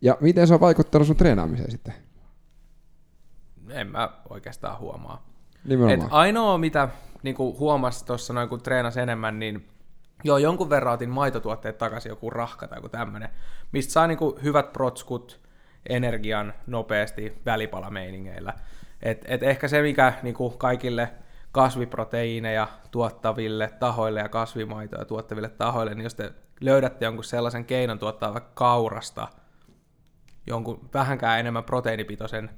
Ja 0.00 0.16
miten 0.20 0.46
se 0.46 0.54
on 0.54 0.60
vaikuttanut 0.60 1.06
sun 1.06 1.16
treenaamiseen 1.16 1.70
sitten? 1.70 1.94
En 3.70 3.86
mä 3.86 4.10
oikeastaan 4.30 4.78
huomaa. 4.78 5.26
Nimenomaan. 5.64 6.00
Et 6.00 6.06
ainoa, 6.10 6.58
mitä 6.58 6.88
niin 7.22 7.36
huomasi 7.38 8.04
tuossa 8.04 8.32
noin, 8.32 8.48
kun 8.48 8.62
treenasi 8.62 9.00
enemmän, 9.00 9.38
niin 9.38 9.68
Joo, 10.24 10.38
jonkun 10.38 10.70
verran 10.70 10.94
otin 10.94 11.10
maitotuotteet 11.10 11.78
takaisin, 11.78 12.10
joku 12.10 12.30
rahka 12.30 12.68
tai 12.68 12.78
joku 12.78 12.88
tämmönen, 12.88 13.28
mistä 13.72 13.92
saa 13.92 14.06
niinku 14.06 14.38
hyvät 14.42 14.72
protskut, 14.72 15.40
energian 15.88 16.54
nopeasti 16.66 17.32
välipalameiningeillä. 17.46 18.54
Et, 19.02 19.24
et 19.28 19.42
ehkä 19.42 19.68
se, 19.68 19.82
mikä 19.82 20.12
niinku 20.22 20.50
kaikille 20.50 21.08
kasviproteiineja 21.52 22.68
tuottaville 22.90 23.70
tahoille 23.80 24.20
ja 24.20 24.28
kasvimaitoja 24.28 25.04
tuottaville 25.04 25.48
tahoille, 25.48 25.94
niin 25.94 26.04
jos 26.04 26.14
te 26.14 26.32
löydätte 26.60 27.04
jonkun 27.04 27.24
sellaisen 27.24 27.64
keinon 27.64 27.98
tuottaa 27.98 28.32
vaikka 28.32 28.50
kaurasta 28.54 29.28
jonkun 30.46 30.88
vähänkään 30.94 31.40
enemmän 31.40 31.64
proteiinipitoisen 31.64 32.50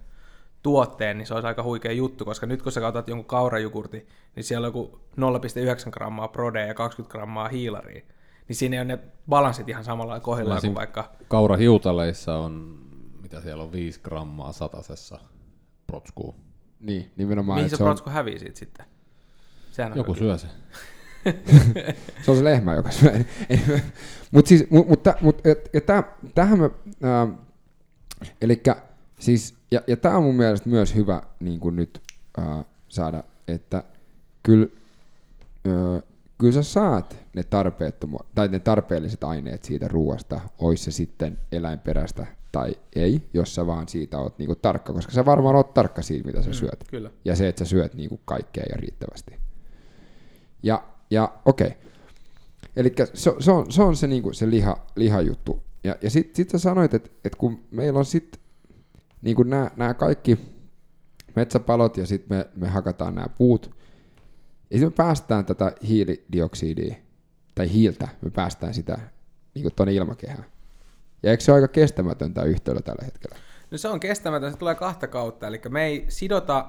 tuotteen, 0.63 1.19
niin 1.19 1.27
se 1.27 1.35
olisi 1.35 1.47
aika 1.47 1.63
huikea 1.63 1.93
juttu, 1.93 2.25
koska 2.25 2.47
nyt 2.47 2.63
kun 2.63 2.73
sä 2.73 2.81
katsot 2.81 3.09
jonkun 3.09 3.27
kaurajugurti, 3.27 4.07
niin 4.37 4.45
siellä 4.45 4.67
on 4.67 4.69
joku 4.69 5.01
0,9 5.85 5.91
grammaa 5.91 6.29
prodea 6.29 6.67
ja 6.67 6.75
20 6.75 7.13
grammaa 7.13 7.49
hiilaria. 7.49 8.03
Niin 8.49 8.57
siinä 8.57 8.81
on 8.81 8.89
ne 8.89 8.99
balanssit 9.29 9.69
ihan 9.69 9.85
samalla 9.85 10.21
kohdalla 10.21 10.61
kuin 10.61 10.75
vaikka... 10.75 11.13
Kaurahiutaleissa 11.29 12.37
on, 12.37 12.79
mitä 13.23 13.41
siellä 13.41 13.63
on, 13.63 13.73
5 13.73 14.01
grammaa 14.01 14.53
satasessa 14.53 15.19
protskuu. 15.87 16.44
Niin, 16.85 17.11
nimenomaan. 17.17 17.59
Mihin 17.59 17.71
se, 17.71 17.77
se 17.77 17.85
protsku 17.85 18.11
on... 18.11 18.15
hävii 18.15 18.39
siitä 18.39 18.59
sitten? 18.59 18.87
Sehän 19.73 19.93
on 19.93 19.99
Joku 19.99 20.15
syö 20.15 20.39
se. 20.39 20.47
se 22.23 22.31
on 22.31 22.37
se 22.37 22.45
lehmä, 22.45 22.75
joka 22.75 22.91
syö. 22.91 23.13
mutta 24.31 24.49
siis, 24.49 24.71
mutta 24.71 25.15
mut, 25.21 25.37
mut, 25.37 25.43
mut, 25.45 26.35
tähän 26.35 26.59
mä, 26.59 26.71
äh, 27.05 27.39
elikkä 28.41 28.77
siis 29.19 29.55
ja, 29.71 29.81
ja 29.87 29.97
tämä 29.97 30.17
on 30.17 30.23
mun 30.23 30.35
mielestä 30.35 30.69
myös 30.69 30.95
hyvä 30.95 31.23
niin 31.41 31.61
kuin 31.61 31.77
nyt 31.77 32.03
äh, 32.39 32.65
saada, 32.89 33.25
että 33.49 33.85
kyllä, 34.43 34.67
äh, 35.69 36.03
kyllä 36.39 36.53
sä 36.53 36.63
saat 36.63 37.17
ne, 37.35 37.43
tarpeettomu- 37.43 38.27
tai 38.35 38.49
ne 38.49 38.59
tarpeelliset 38.59 39.25
aineet 39.25 39.65
siitä 39.65 39.89
ruoasta, 39.89 40.41
ois 40.59 40.85
se 40.85 40.91
sitten 40.91 41.39
eläinperäistä 41.53 42.27
tai 42.55 42.75
ei, 42.97 43.29
jos 43.33 43.55
sä 43.55 43.67
vaan 43.67 43.89
siitä 43.89 44.19
oot 44.19 44.39
niinku 44.39 44.55
tarkka, 44.55 44.93
koska 44.93 45.13
sä 45.13 45.25
varmaan 45.25 45.57
oot 45.57 45.75
tarkka 45.75 46.03
siitä, 46.03 46.27
mitä 46.27 46.43
sä 46.43 46.49
mm, 46.51 46.55
syöt. 46.55 46.85
Kyllä. 46.91 47.11
Ja 47.25 47.37
se, 47.37 47.49
että 47.49 47.65
sä 47.65 47.69
syöt 47.69 47.95
niinku 47.95 48.21
kaikkea 48.25 48.65
ja 48.71 48.77
riittävästi. 48.77 49.37
Ja, 50.63 50.85
Ja 51.11 51.33
okei. 51.45 51.67
Okay. 51.67 51.79
Eli 52.77 52.95
se, 53.15 53.35
se, 53.39 53.51
on, 53.51 53.73
se 53.73 53.83
on 53.83 53.97
se, 53.97 54.07
niinku, 54.07 54.33
se 54.33 54.51
liha, 54.51 54.87
lihajuttu. 54.97 55.63
Ja, 55.85 55.97
ja 56.03 56.11
sitten 56.11 56.37
sit 56.37 56.51
sä 56.51 56.59
sanoit, 56.59 56.95
että 56.95 57.11
et 57.25 57.35
kun 57.35 57.65
meillä 57.71 57.99
on 57.99 58.05
sitten 58.05 58.41
niinku 59.23 59.43
nämä 59.43 59.95
kaikki 59.95 60.39
metsäpalot 61.37 61.97
ja 61.97 62.07
sitten 62.07 62.39
me, 62.39 62.47
me 62.57 62.69
hakataan 62.69 63.15
nämä 63.15 63.29
puut, 63.39 63.71
ja 64.71 64.79
sitten 64.79 64.87
me 64.87 64.91
päästään 64.97 65.45
tätä 65.45 65.73
hiilidioksidia, 65.89 66.95
tai 67.55 67.73
hiiltä, 67.73 68.09
me 68.23 68.31
päästään 68.31 68.75
sitä 68.75 68.99
niin 69.55 69.75
tuonne 69.77 69.95
ilmakehään. 69.95 70.54
Ja 71.25 71.31
eikö 71.31 71.45
se 71.45 71.53
ole 71.53 71.57
aika 71.57 71.69
kestämätöntä 71.69 72.43
yhtälö 72.43 72.81
tällä 72.81 73.05
hetkellä? 73.05 73.37
No 73.71 73.79
se 73.79 73.89
on 73.89 74.01
kestämätön, 74.01 74.53
se 74.53 74.59
tulee 74.59 74.75
kahta 74.75 75.07
kautta, 75.07 75.47
eli 75.47 75.61
me 75.69 75.85
ei 75.85 76.05
sidota 76.09 76.67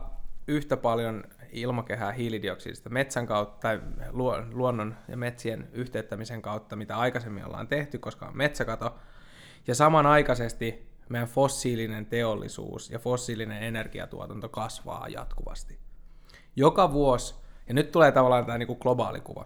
yhtä 0.47 0.78
paljon 0.78 1.24
ilmakehää 1.51 2.12
hiilidioksidista 2.12 2.89
metsän 2.89 3.28
kautta 3.28 3.60
tai 3.60 3.82
luonnon 4.51 4.95
ja 5.08 5.18
metsien 5.18 5.70
yhteyttämisen 5.74 6.41
kautta, 6.41 6.76
mitä 6.76 6.97
aikaisemmin 6.97 7.45
ollaan 7.45 7.68
tehty, 7.68 7.97
koska 7.99 8.26
on 8.26 8.38
metsäkato. 8.38 8.95
Ja 9.68 9.76
samanaikaisesti 9.76 10.89
meidän 11.10 11.28
fossiilinen 11.28 12.06
teollisuus 12.06 12.89
ja 12.89 12.99
fossiilinen 12.99 13.64
energiatuotanto 13.64 14.49
kasvaa 14.49 15.08
jatkuvasti. 15.08 15.80
Joka 16.56 16.91
vuosi, 16.91 17.36
ja 17.68 17.74
nyt 17.74 17.91
tulee 17.91 18.12
tavallaan 18.12 18.45
tämä 18.45 18.58
niin 18.58 18.68
kuin 18.68 18.80
globaali 18.82 19.22
kuva. 19.22 19.45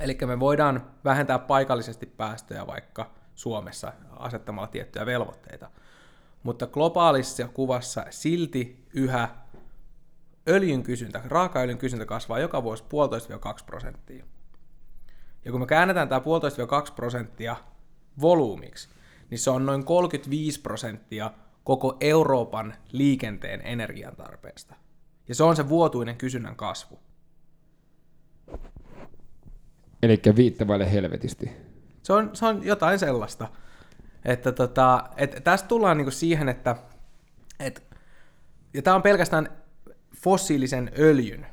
Eli 0.00 0.18
me 0.26 0.40
voidaan 0.40 0.90
vähentää 1.04 1.38
paikallisesti 1.38 2.06
päästöjä 2.06 2.66
vaikka 2.66 3.21
Suomessa 3.34 3.92
asettamalla 4.10 4.68
tiettyjä 4.68 5.06
velvoitteita. 5.06 5.70
Mutta 6.42 6.66
globaalissa 6.66 7.48
kuvassa 7.48 8.06
silti 8.10 8.84
yhä 8.94 9.28
öljyn 10.48 10.82
kysyntä, 10.82 11.22
raakaöljyn 11.24 11.78
kysyntä 11.78 12.06
kasvaa 12.06 12.38
joka 12.38 12.62
vuosi 12.62 12.84
1,5-2 12.84 13.64
prosenttia. 13.66 14.24
Ja 15.44 15.50
kun 15.50 15.60
me 15.60 15.66
käännetään 15.66 16.08
tämä 16.08 16.20
1,5-2 16.88 16.92
prosenttia 16.94 17.56
volyymiksi, 18.20 18.88
niin 19.30 19.38
se 19.38 19.50
on 19.50 19.66
noin 19.66 19.84
35 19.84 20.60
prosenttia 20.60 21.30
koko 21.64 21.96
Euroopan 22.00 22.74
liikenteen 22.92 23.60
energiantarpeesta. 23.64 24.74
Ja 25.28 25.34
se 25.34 25.42
on 25.42 25.56
se 25.56 25.68
vuotuinen 25.68 26.16
kysynnän 26.16 26.56
kasvu. 26.56 26.98
Eli 30.02 30.20
viittavaille 30.36 30.92
helvetisti. 30.92 31.71
Se 32.02 32.12
on, 32.12 32.30
se 32.32 32.46
on 32.46 32.64
jotain 32.64 32.98
sellaista. 32.98 33.48
Että 34.24 34.52
tota, 34.52 35.04
et 35.16 35.40
tästä 35.44 35.68
tullaan 35.68 35.96
niinku 35.96 36.10
siihen, 36.10 36.48
että 36.48 36.76
et, 37.60 37.84
ja 38.74 38.82
tämä 38.82 38.96
on 38.96 39.02
pelkästään 39.02 39.48
fossiilisen 40.16 40.90
öljyn, 40.98 41.46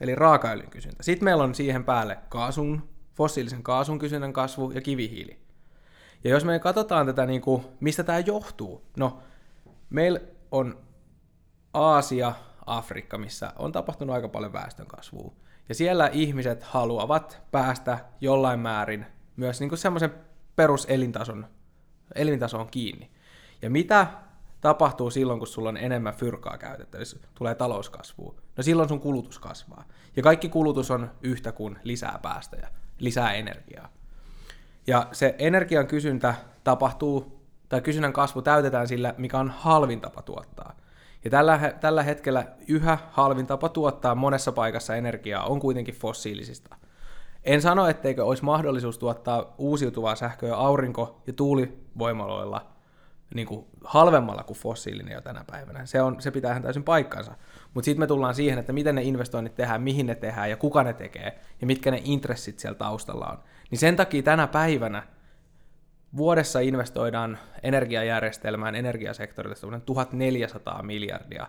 eli 0.00 0.14
raakaöljyn 0.14 0.70
kysyntä. 0.70 1.02
Sitten 1.02 1.24
meillä 1.24 1.44
on 1.44 1.54
siihen 1.54 1.84
päälle 1.84 2.18
kaasun, 2.28 2.88
fossiilisen 3.14 3.62
kaasun 3.62 3.98
kysynnän 3.98 4.32
kasvu 4.32 4.70
ja 4.70 4.80
kivihiili. 4.80 5.38
Ja 6.24 6.30
jos 6.30 6.44
me 6.44 6.58
katsotaan 6.58 7.06
tätä, 7.06 7.26
niin 7.26 7.40
kuin, 7.40 7.64
mistä 7.80 8.04
tämä 8.04 8.18
johtuu, 8.18 8.82
no 8.96 9.18
meillä 9.90 10.20
on 10.50 10.78
Aasia, 11.74 12.32
Afrikka, 12.66 13.18
missä 13.18 13.52
on 13.56 13.72
tapahtunut 13.72 14.14
aika 14.14 14.28
paljon 14.28 14.52
väestönkasvua. 14.52 15.32
Ja 15.68 15.74
siellä 15.74 16.10
ihmiset 16.12 16.62
haluavat 16.62 17.42
päästä 17.50 17.98
jollain 18.20 18.60
määrin 18.60 19.06
myös 19.36 19.60
niin 19.60 19.78
semmoisen 19.78 20.14
peruselintason 20.56 21.46
elintasoon 22.14 22.68
kiinni. 22.68 23.10
Ja 23.62 23.70
mitä 23.70 24.06
tapahtuu 24.60 25.10
silloin, 25.10 25.38
kun 25.38 25.46
sulla 25.46 25.68
on 25.68 25.76
enemmän 25.76 26.14
fyrkaa 26.14 26.58
käytettävissä, 26.58 27.16
tulee 27.34 27.54
talouskasvua? 27.54 28.34
No 28.56 28.62
silloin 28.62 28.88
sun 28.88 29.00
kulutus 29.00 29.38
kasvaa. 29.38 29.84
Ja 30.16 30.22
kaikki 30.22 30.48
kulutus 30.48 30.90
on 30.90 31.10
yhtä 31.22 31.52
kuin 31.52 31.78
lisää 31.82 32.18
päästöjä, 32.22 32.68
lisää 32.98 33.32
energiaa. 33.32 33.88
Ja 34.86 35.06
se 35.12 35.34
energian 35.38 35.86
kysyntä 35.86 36.34
tapahtuu, 36.64 37.42
tai 37.68 37.80
kysynnän 37.80 38.12
kasvu 38.12 38.42
täytetään 38.42 38.88
sillä, 38.88 39.14
mikä 39.18 39.38
on 39.38 39.50
halvin 39.50 40.00
tapa 40.00 40.22
tuottaa. 40.22 40.76
Ja 41.24 41.30
tällä, 41.30 41.74
tällä 41.80 42.02
hetkellä 42.02 42.46
yhä 42.68 42.98
halvin 43.10 43.46
tapa 43.46 43.68
tuottaa 43.68 44.14
monessa 44.14 44.52
paikassa 44.52 44.96
energiaa 44.96 45.44
on 45.44 45.60
kuitenkin 45.60 45.94
fossiilisista. 45.94 46.76
En 47.44 47.62
sano, 47.62 47.88
etteikö 47.88 48.24
olisi 48.24 48.44
mahdollisuus 48.44 48.98
tuottaa 48.98 49.54
uusiutuvaa 49.58 50.16
sähköä 50.16 50.56
aurinko- 50.56 51.22
ja 51.26 51.32
tuulivoimaloilla 51.32 52.72
niin 53.34 53.46
kuin 53.46 53.66
halvemmalla 53.84 54.42
kuin 54.42 54.58
fossiilinen 54.58 55.14
jo 55.14 55.20
tänä 55.20 55.44
päivänä. 55.50 55.86
Se, 55.86 56.02
on, 56.02 56.20
se 56.20 56.30
pitää 56.30 56.50
ihan 56.50 56.62
täysin 56.62 56.84
paikkansa. 56.84 57.34
Mutta 57.74 57.84
sitten 57.84 58.00
me 58.00 58.06
tullaan 58.06 58.34
siihen, 58.34 58.58
että 58.58 58.72
miten 58.72 58.94
ne 58.94 59.02
investoinnit 59.02 59.54
tehdään, 59.54 59.82
mihin 59.82 60.06
ne 60.06 60.14
tehdään 60.14 60.50
ja 60.50 60.56
kuka 60.56 60.82
ne 60.82 60.92
tekee 60.92 61.38
ja 61.60 61.66
mitkä 61.66 61.90
ne 61.90 62.00
intressit 62.04 62.58
siellä 62.58 62.78
taustalla 62.78 63.26
on. 63.26 63.38
Niin 63.70 63.78
sen 63.78 63.96
takia 63.96 64.22
tänä 64.22 64.46
päivänä 64.46 65.02
vuodessa 66.16 66.60
investoidaan 66.60 67.38
energiajärjestelmään, 67.62 68.74
energiasektorille 68.74 69.56
1400 69.86 70.82
miljardia 70.82 71.46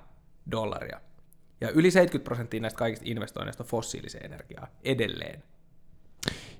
dollaria. 0.51 1.01
Ja 1.61 1.69
yli 1.69 1.91
70 1.91 2.25
prosenttia 2.25 2.61
näistä 2.61 2.77
kaikista 2.77 3.05
investoinneista 3.07 3.63
on 3.63 3.67
fossiiliseen 3.67 4.25
energiaa 4.25 4.67
edelleen. 4.83 5.43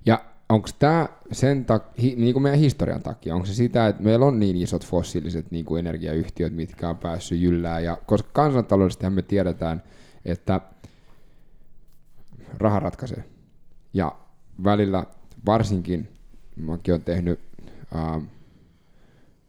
Ja 0.06 0.26
onko 0.50 0.70
tämä 0.80 1.10
sen 1.32 1.66
tak- 1.66 2.02
hi, 2.02 2.16
niin 2.16 2.34
kuin 2.34 2.44
meidän 2.44 2.60
historian 2.60 3.04
takia, 3.04 3.36
onko 3.36 3.46
se 3.46 3.54
sitä, 3.54 3.88
että 3.88 4.04
meillä 4.04 4.26
on 4.26 4.40
niin 4.40 4.58
isot 4.58 4.86
fossiiliset 4.86 5.52
niin 5.52 5.66
kuin 5.66 5.80
energiayhtiöt, 5.80 6.54
mitkä 6.54 6.90
on 6.90 6.98
päässyt 6.98 7.40
jyllään, 7.40 7.84
ja 7.84 7.98
koska 8.06 8.30
kansantaloudesta 8.34 9.10
me 9.10 9.22
tiedetään, 9.22 9.84
että 10.26 10.62
raha 12.58 12.80
ratkaisee. 12.80 13.24
Ja 13.94 14.16
välillä 14.64 15.04
varsinkin, 15.46 16.10
mäkin 16.56 16.94
olen 16.94 17.04
tehnyt, 17.04 17.40
äh, 17.96 18.22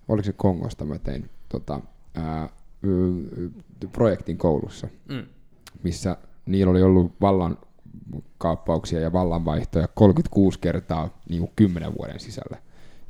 oliko 0.09 0.25
se 0.25 0.33
Kongosta, 0.33 0.85
mä 0.85 0.99
tein 0.99 1.31
tota, 1.49 1.81
äh, 2.19 2.51
projektin 3.93 4.39
koulussa, 4.39 4.89
mm. 5.09 5.27
missä 5.83 6.17
niillä 6.47 6.71
oli 6.71 6.83
ollut 6.83 7.13
vallan 7.21 7.59
kaappauksia 8.39 9.01
ja 9.01 9.13
vallanvaihtoja 9.13 9.89
36 9.95 10.59
kertaa 10.59 11.19
niin 11.29 11.41
kuin 11.41 11.53
10 11.57 11.95
vuoden 11.99 12.21
sisällä. 12.21 12.59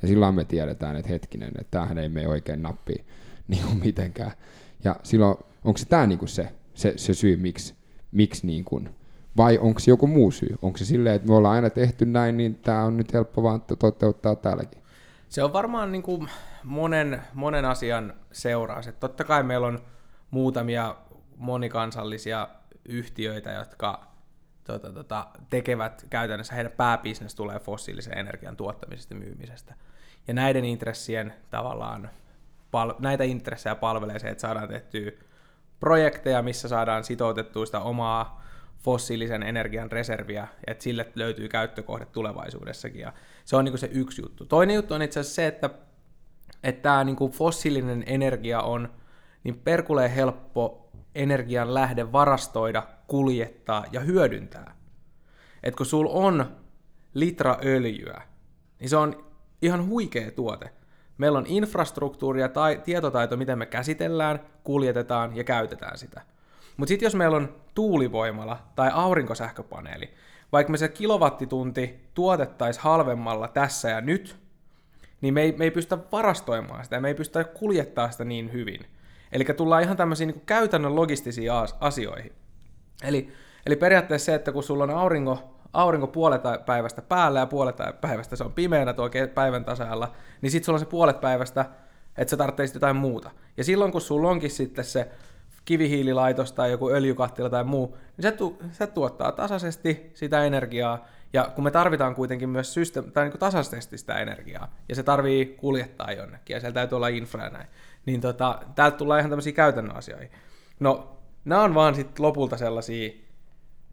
Ja 0.03 0.09
silloin 0.09 0.35
me 0.35 0.45
tiedetään, 0.45 0.97
että 0.97 1.09
hetkinen, 1.09 1.49
että 1.49 1.71
tämähän 1.71 1.99
ei 1.99 2.09
mene 2.09 2.29
oikein 2.29 2.63
nappiin 2.63 3.05
niin 3.49 3.65
kuin 3.65 3.79
mitenkään. 3.79 4.33
Ja 4.85 4.97
silloin, 5.03 5.37
onko 5.65 5.79
se 5.79 5.87
tämä 5.87 6.07
niin 6.07 6.19
kuin 6.19 6.29
se, 6.29 6.49
se, 6.75 6.93
se 6.97 7.15
syy, 7.15 7.37
miksi, 7.37 7.75
miksi 8.13 8.47
niin 8.47 8.65
kuin, 8.65 8.91
vai 9.37 9.59
onko 9.59 9.81
se 9.81 9.91
joku 9.91 10.07
muu 10.07 10.31
syy? 10.31 10.57
Onko 10.63 10.79
se 10.79 10.85
silleen, 10.85 11.17
että 11.17 11.29
me 11.29 11.35
ollaan 11.35 11.55
aina 11.55 11.71
tehty 11.71 12.07
näin, 12.07 12.37
niin 12.37 12.55
tämä 12.55 12.85
on 12.85 12.97
nyt 12.97 13.13
helppo 13.13 13.43
vaan 13.43 13.63
toteuttaa 13.79 14.37
täälläkin? 14.37 14.83
Se 15.29 15.45
on 15.45 15.53
varmaan 15.53 15.93
niin 15.93 16.03
kuin 16.03 16.29
monen, 16.65 17.23
monen 17.35 17.65
asian 17.65 18.15
seuraus. 18.33 18.87
Että 18.87 19.01
totta 19.01 19.25
kai 19.25 19.43
meillä 19.43 19.67
on 19.67 19.79
muutamia 20.31 20.97
monikansallisia 21.37 22.49
yhtiöitä, 22.85 23.53
jotka 23.53 24.14
tota, 24.65 24.93
tota, 24.93 25.27
tekevät 25.51 26.07
käytännössä, 26.11 26.55
heidän 26.55 26.73
pääbisnes 26.73 27.35
tulee 27.35 27.59
fossiilisen 27.59 28.19
energian 28.19 28.57
tuottamisesta 28.57 29.15
ja 29.15 29.21
myymisestä. 29.21 29.75
Ja 30.29 30.35
näiden 30.35 30.65
intressien 30.65 31.35
tavallaan, 31.51 32.11
pal- 32.71 32.95
näitä 32.99 33.25
intressejä 33.25 33.75
palvelee 33.75 34.19
se, 34.19 34.29
että 34.29 34.41
saadaan 34.41 34.69
tehtyä 34.69 35.13
projekteja, 35.81 36.43
missä 36.43 36.69
saadaan 36.69 37.05
sitoutettua 37.05 37.67
sitä 37.67 37.81
omaa 37.81 38.45
fossiilisen 38.79 39.43
energian 39.43 39.93
reserviä, 39.93 40.49
että 40.67 40.85
sille 40.85 41.09
löytyy 41.15 41.49
käyttökohde 41.49 42.07
tulevaisuudessakin. 42.07 43.01
Ja 43.01 43.13
se 43.45 43.57
on 43.57 43.65
niin 43.65 43.79
se 43.79 43.89
yksi 43.93 44.23
juttu. 44.23 44.45
Toinen 44.45 44.77
juttu 44.77 44.95
on 44.95 45.03
itse 45.03 45.21
asiassa 45.21 45.35
se, 45.35 45.47
että, 45.47 45.71
että 46.63 46.83
tämä 46.83 47.05
niin 47.05 47.31
fossiilinen 47.33 48.05
energia 48.07 48.61
on 48.61 48.89
niin 49.45 49.59
perkuleen 49.59 50.11
helppo 50.11 50.84
energian 51.15 51.75
lähde 51.75 52.13
varastoida, 52.13 52.83
kuljettaa 53.07 53.85
ja 53.93 54.01
hyödyntää. 54.01 54.77
Et 55.63 55.77
kun 55.77 55.87
sul 55.87 56.07
on 56.11 56.47
litra 57.15 57.59
öljyä, 57.65 58.23
niin 58.81 58.91
se 58.91 58.97
on 58.97 59.25
ihan 59.63 59.87
huikea 59.87 60.31
tuote. 60.31 60.71
Meillä 61.19 61.39
on 61.39 61.47
infrastruktuuria 61.47 62.49
tai 62.49 62.81
tietotaito, 62.85 63.37
miten 63.37 63.59
me 63.59 63.67
käsitellään, 63.67 64.41
kuljetetaan 64.65 65.37
ja 65.37 65.45
käytetään 65.45 65.99
sitä. 65.99 66.21
Mutta 66.77 66.89
sitten 66.89 67.07
jos 67.07 67.15
meillä 67.15 67.37
on 67.37 67.57
tuulivoimala 67.75 68.59
tai 68.77 68.91
aurinkosähköpaneeli, 68.93 70.15
vaikka 70.53 70.71
me 70.71 70.77
se 70.77 70.89
kilowattitunti 70.89 72.11
tuotettaisiin 72.15 72.83
halvemmalla 72.85 73.49
tässä 73.49 73.91
ja 73.91 74.01
nyt, 74.01 74.37
niin 75.21 75.35
me 75.35 75.43
ei, 75.43 75.53
me 75.53 75.65
ei 75.65 75.71
pystytä 75.71 76.03
varastoimaan 76.13 76.85
sitä, 76.85 77.01
me 77.01 77.09
ei 77.09 77.15
pystytä 77.15 77.45
kuljettaa 77.45 78.11
sitä 78.11 78.25
niin 78.25 78.53
hyvin. 78.53 78.87
Eli 79.35 79.45
tullaan 79.45 79.83
ihan 79.83 79.97
tämmöisiin 79.97 80.29
niin 80.29 80.43
käytännön 80.47 80.97
logistisiin 80.97 81.53
asioihin. 81.81 82.33
Eli, 83.03 83.33
eli 83.67 83.77
periaatteessa 83.77 84.27
se, 84.27 84.35
että 84.35 84.53
kun 84.53 84.63
sulla 84.63 84.85
on 84.85 84.91
aurinko, 84.91 85.59
aurinko 85.73 86.07
puolet 86.07 86.43
päivästä 86.67 87.03
päällä 87.03 87.39
ja 87.39 87.47
puolet 87.47 87.77
päivästä 88.01 88.37
se 88.37 88.45
on 88.45 88.53
pimeänä 88.53 88.93
tuo 88.93 89.11
päivän 89.35 89.65
tasalla, 89.65 90.13
niin 90.41 90.51
sitten 90.51 90.67
sulla 90.67 90.77
on 90.77 90.81
se 90.81 90.87
puolet 90.87 91.21
päivästä, 91.21 91.65
että 92.19 92.31
sä 92.31 92.37
tarvitset 92.37 92.75
jotain 92.75 92.97
muuta. 92.97 93.31
Ja 93.57 93.65
silloin 93.65 93.93
kun 93.93 94.01
sulla 94.01 94.31
onkin 94.31 94.51
sitten 94.51 94.85
se 94.85 95.11
kivihiililaitos 95.65 96.53
tai 96.53 96.71
joku 96.71 96.91
öljykattila 96.91 97.51
tai 97.51 97.65
muu, 97.65 97.97
niin 98.17 98.23
se, 98.23 98.33
tu- 98.33 98.59
se 98.73 98.87
tuottaa 98.87 99.33
tasaisesti 99.33 100.11
sitä 100.15 100.45
energiaa, 100.45 101.07
Ja 101.35 101.51
kun 101.55 101.65
me 101.65 101.71
tarvitaan 101.71 102.15
kuitenkin 102.15 102.49
myös 102.49 102.75
systeem- 102.75 103.13
tai 103.13 103.29
niin 103.29 103.39
tasaisesti 103.39 103.99
sitä 103.99 104.19
energiaa, 104.19 104.75
ja 104.89 104.95
se 104.95 105.03
tarvii 105.03 105.47
kuljettaa 105.47 106.13
jonnekin, 106.13 106.55
ja 106.55 106.61
siellä 106.61 106.75
täytyy 106.75 106.97
olla 106.97 107.09
infra 107.09 107.45
ja 107.45 107.51
näin, 107.51 107.67
niin 108.07 108.21
tota, 108.21 108.61
täältä 108.75 108.97
tulee 108.97 109.19
ihan 109.19 109.31
tämmöisiä 109.31 109.53
käytännön 109.53 109.97
asioita. 109.97 110.37
No, 110.81 111.17
nämä 111.45 111.63
on 111.63 111.75
vaan 111.75 111.95
sitten 111.95 112.23
lopulta 112.23 112.57
sellaisia 112.57 113.11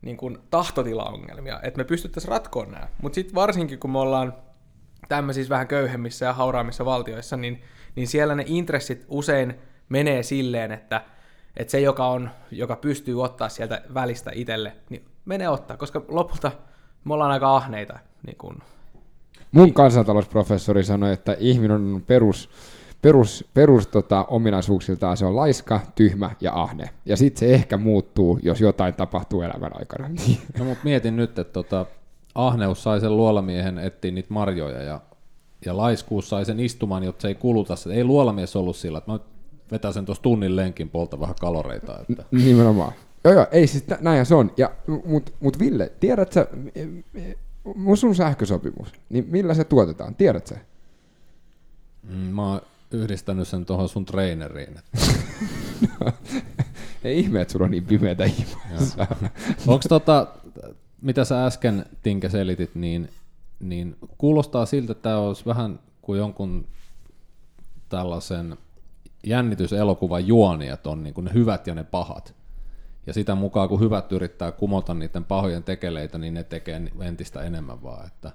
niin 0.02 0.18
kuin 0.18 0.38
tahtotilaongelmia, 0.50 1.60
että 1.64 1.78
me 1.78 1.84
pystyttäisiin 1.84 2.32
ratkoon 2.32 2.72
nämä. 2.72 2.88
Mutta 3.02 3.16
sitten 3.16 3.36
varsinkin, 3.36 3.80
kun 3.80 3.92
me 3.92 4.00
ollaan 4.00 4.34
tämmöisissä 5.10 5.50
vähän 5.50 5.68
köyhemmissä 5.68 6.26
ja 6.26 6.34
hauraammissa 6.34 6.86
valtioissa, 6.86 7.38
niin, 7.38 7.62
niin 7.96 8.08
siellä 8.08 8.36
ne 8.36 8.44
intressit 8.48 9.06
usein 9.08 9.56
menee 9.90 10.24
silleen, 10.24 10.72
että, 10.72 11.02
että 11.58 11.72
se, 11.72 11.80
joka, 11.80 12.08
on, 12.08 12.30
joka 12.52 12.76
pystyy 12.76 13.24
ottaa 13.24 13.50
sieltä 13.50 13.82
välistä 13.94 14.32
itselle, 14.34 14.74
niin 14.90 15.06
menee 15.26 15.50
ottaa, 15.50 15.78
koska 15.78 16.02
lopulta 16.08 16.52
me 17.04 17.14
ollaan 17.14 17.32
aika 17.32 17.56
ahneita. 17.56 18.00
Niin 18.26 18.38
kun... 18.38 18.58
Mun 19.52 19.74
kansantalousprofessori 19.74 20.84
sanoi, 20.84 21.14
että 21.14 21.36
ihminen 21.40 21.78
on 21.78 22.04
perus, 22.08 22.50
perus, 23.02 23.46
perus 23.54 23.88
tota, 23.88 24.26
ominaisuuksiltaan 24.26 25.18
se 25.18 25.26
on 25.26 25.36
laiska, 25.36 25.80
tyhmä 25.96 26.32
ja 26.42 26.54
ahne. 26.54 26.90
Ja 27.06 27.18
sitten 27.18 27.40
se 27.40 27.54
ehkä 27.54 27.78
muuttuu, 27.78 28.40
jos 28.44 28.62
jotain 28.62 28.94
tapahtuu 28.94 29.42
elämän 29.42 29.72
aikana. 29.80 30.10
No 30.60 30.66
mutta 30.66 30.84
mietin 30.84 31.16
nyt, 31.16 31.40
että 31.40 31.54
tota, 31.54 31.86
ahneus 32.36 32.84
sai 32.84 33.00
sen 33.02 33.18
luolamiehen 33.18 33.78
etsiä 33.78 34.12
niitä 34.12 34.34
marjoja 34.34 34.82
ja, 34.84 35.02
ja 35.66 35.78
laiskuus 35.78 36.30
sai 36.30 36.46
sen 36.46 36.60
istumaan, 36.60 37.04
jotta 37.04 37.22
se 37.22 37.28
ei 37.28 37.36
kuluta. 37.36 37.74
Ei 37.94 38.04
luolamies 38.04 38.56
ollut 38.56 38.76
sillä, 38.76 38.98
että 38.98 39.12
mä 39.12 39.20
vetän 39.72 39.94
sen 39.94 40.06
tuossa 40.06 40.24
tunnin 40.24 40.56
lenkin 40.56 40.90
polta 40.90 41.20
vähän 41.20 41.36
kaloreita. 41.42 42.00
Että. 42.00 42.24
Nimenomaan. 42.32 42.94
Joo, 43.24 43.34
joo, 43.34 43.48
ei 43.52 43.68
siis 43.68 43.86
näinhän 44.02 44.26
se 44.26 44.36
on. 44.36 44.52
Ja, 44.58 44.72
mut, 45.06 45.34
mut 45.40 45.60
Ville, 45.60 45.92
tiedätkö, 46.00 46.48
mun 47.76 47.98
sun 47.98 48.16
sähkösopimus, 48.16 48.94
niin 49.10 49.26
millä 49.30 49.54
se 49.54 49.64
tuotetaan, 49.64 50.16
tiedätkö? 50.16 50.56
Mm, 52.04 52.16
mä 52.16 52.50
oon 52.50 52.62
yhdistänyt 52.94 53.48
sen 53.48 53.66
tuohon 53.66 53.90
sun 53.90 54.06
traineriin. 54.06 54.76
ei 57.04 57.20
ihme, 57.20 57.42
että 57.42 57.52
sulla 57.52 57.66
on 57.66 57.72
niin 57.72 57.86
pimeätä. 57.86 58.24
Onko 59.68 59.84
tota, 59.90 60.28
mitä 61.02 61.26
sä 61.26 61.46
äsken 61.46 61.86
Tinke 62.04 62.30
selitit, 62.30 62.76
niin, 62.76 63.10
niin 63.60 63.96
kuulostaa 64.18 64.66
siltä, 64.66 64.92
että 64.92 65.02
tämä 65.02 65.18
olisi 65.18 65.46
vähän 65.46 65.80
kuin 66.02 66.20
jonkun 66.20 66.68
tällaisen 67.90 68.58
jännityselokuvan 69.26 70.28
juoni, 70.28 70.68
että 70.68 70.90
on 70.90 71.04
niin 71.04 71.14
kuin 71.14 71.26
ne 71.26 71.34
hyvät 71.34 71.68
ja 71.68 71.76
ne 71.76 71.84
pahat. 71.84 72.36
Ja 73.08 73.14
sitä 73.14 73.36
mukaan, 73.36 73.70
kun 73.70 73.80
hyvät 73.80 74.12
yrittää 74.12 74.52
kumota 74.52 74.94
niiden 74.94 75.26
pahojen 75.26 75.64
tekeleitä, 75.64 76.18
niin 76.18 76.34
ne 76.34 76.44
tekee 76.44 76.82
entistä 77.00 77.42
enemmän 77.42 77.84
vaan. 77.84 78.08
Että, 78.08 78.32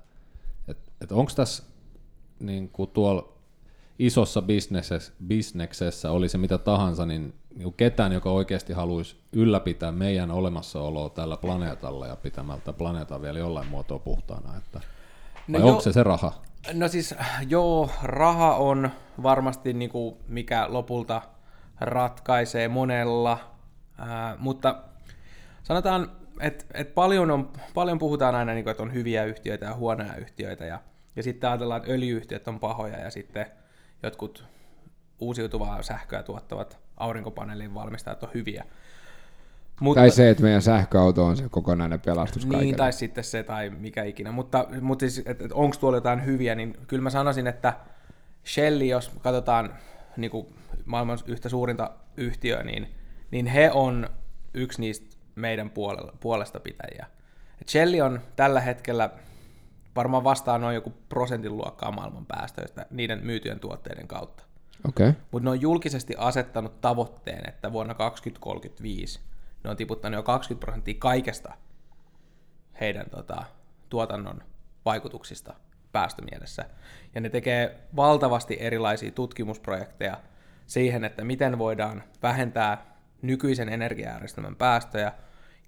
et, 0.68 0.78
et 1.00 1.12
onko 1.12 1.32
tässä 1.36 1.62
niin 2.40 2.68
kuin 2.68 2.90
tuolla 2.90 3.35
isossa 3.98 4.42
bisneksessä, 4.42 5.12
bisneksessä, 5.26 6.10
oli 6.10 6.28
se 6.28 6.38
mitä 6.38 6.58
tahansa, 6.58 7.06
niin, 7.06 7.34
niin 7.54 7.74
ketään, 7.74 8.12
joka 8.12 8.30
oikeasti 8.30 8.72
haluaisi 8.72 9.16
ylläpitää 9.32 9.92
meidän 9.92 10.30
olemassaoloa 10.30 11.10
tällä 11.10 11.36
planeetalla 11.36 12.06
ja 12.06 12.16
pitämältä 12.16 12.72
planeetan 12.72 13.22
vielä 13.22 13.38
jollain 13.38 13.66
muotoa 13.66 13.98
puhtaana. 13.98 14.56
Että, 14.56 14.80
no 15.48 15.58
vai 15.58 15.60
jo, 15.60 15.68
onko 15.68 15.80
se 15.80 15.92
se 15.92 16.02
raha? 16.02 16.32
No 16.72 16.88
siis 16.88 17.14
joo, 17.48 17.90
raha 18.02 18.56
on 18.56 18.90
varmasti 19.22 19.72
niin 19.72 19.90
kuin 19.90 20.16
mikä 20.28 20.66
lopulta 20.68 21.22
ratkaisee 21.80 22.68
monella, 22.68 23.38
ää, 23.98 24.36
mutta 24.38 24.82
sanotaan, 25.62 26.12
että, 26.40 26.64
että 26.74 26.94
paljon, 26.94 27.30
on, 27.30 27.52
paljon 27.74 27.98
puhutaan 27.98 28.34
aina, 28.34 28.52
niin 28.52 28.64
kuin, 28.64 28.70
että 28.70 28.82
on 28.82 28.94
hyviä 28.94 29.24
yhtiöitä 29.24 29.66
ja 29.66 29.74
huonoja 29.74 30.16
yhtiöitä, 30.16 30.64
ja, 30.64 30.80
ja 31.16 31.22
sitten 31.22 31.50
ajatellaan, 31.50 31.80
että 31.80 31.92
öljyyhtiöt 31.92 32.48
on 32.48 32.60
pahoja, 32.60 32.98
ja 32.98 33.10
sitten 33.10 33.46
jotkut 34.02 34.44
uusiutuvaa 35.18 35.82
sähköä 35.82 36.22
tuottavat 36.22 36.78
aurinkopaneelin 36.96 37.74
valmistajat 37.74 38.22
on 38.22 38.30
hyviä. 38.34 38.64
Mutta, 39.80 40.00
tai 40.00 40.10
se, 40.10 40.30
että 40.30 40.42
meidän 40.42 40.62
sähköauto 40.62 41.24
on 41.24 41.36
se 41.36 41.48
kokonainen 41.50 42.00
pelastus 42.00 42.44
niin, 42.44 42.52
kaikille. 42.52 42.76
tai 42.76 42.92
sitten 42.92 43.24
se, 43.24 43.42
tai 43.42 43.70
mikä 43.70 44.04
ikinä. 44.04 44.32
Mutta, 44.32 44.66
mutta 44.80 45.08
siis, 45.08 45.26
että, 45.26 45.44
onko 45.52 45.76
tuolla 45.80 45.96
jotain 45.96 46.24
hyviä, 46.24 46.54
niin 46.54 46.76
kyllä 46.86 47.02
mä 47.02 47.10
sanoisin, 47.10 47.46
että 47.46 47.72
Shell, 48.46 48.80
jos 48.80 49.10
katsotaan 49.20 49.74
niin 50.16 50.30
kuin 50.30 50.46
maailman 50.84 51.18
yhtä 51.26 51.48
suurinta 51.48 51.90
yhtiöä, 52.16 52.62
niin, 52.62 52.94
niin 53.30 53.46
he 53.46 53.70
on 53.74 54.10
yksi 54.54 54.80
niistä 54.80 55.16
meidän 55.34 55.70
puolella, 55.70 56.12
puolesta 56.20 56.60
pitäjiä. 56.60 57.06
Et 57.60 57.68
Shell 57.68 58.00
on 58.04 58.20
tällä 58.36 58.60
hetkellä 58.60 59.10
varmaan 59.96 60.24
vastaan 60.24 60.60
noin 60.60 60.74
joku 60.74 60.92
prosentin 61.08 61.56
luokkaa 61.56 61.92
maailman 61.92 62.26
päästöistä 62.26 62.86
niiden 62.90 63.20
myytyjen 63.26 63.60
tuotteiden 63.60 64.08
kautta. 64.08 64.44
Okay. 64.88 65.12
Mutta 65.30 65.44
ne 65.44 65.50
on 65.50 65.60
julkisesti 65.60 66.14
asettanut 66.18 66.80
tavoitteen, 66.80 67.48
että 67.48 67.72
vuonna 67.72 67.94
2035 67.94 69.20
ne 69.64 69.70
on 69.70 69.76
tiputtanut 69.76 70.18
jo 70.18 70.22
20 70.22 70.64
prosenttia 70.64 70.94
kaikesta 70.98 71.52
heidän 72.80 73.10
tota, 73.10 73.44
tuotannon 73.88 74.42
vaikutuksista 74.84 75.54
päästömielessä. 75.92 76.64
Ja 77.14 77.20
ne 77.20 77.28
tekee 77.28 77.78
valtavasti 77.96 78.56
erilaisia 78.60 79.10
tutkimusprojekteja 79.10 80.20
siihen, 80.66 81.04
että 81.04 81.24
miten 81.24 81.58
voidaan 81.58 82.02
vähentää 82.22 82.96
nykyisen 83.22 83.68
energiajärjestelmän 83.68 84.56
päästöjä, 84.56 85.12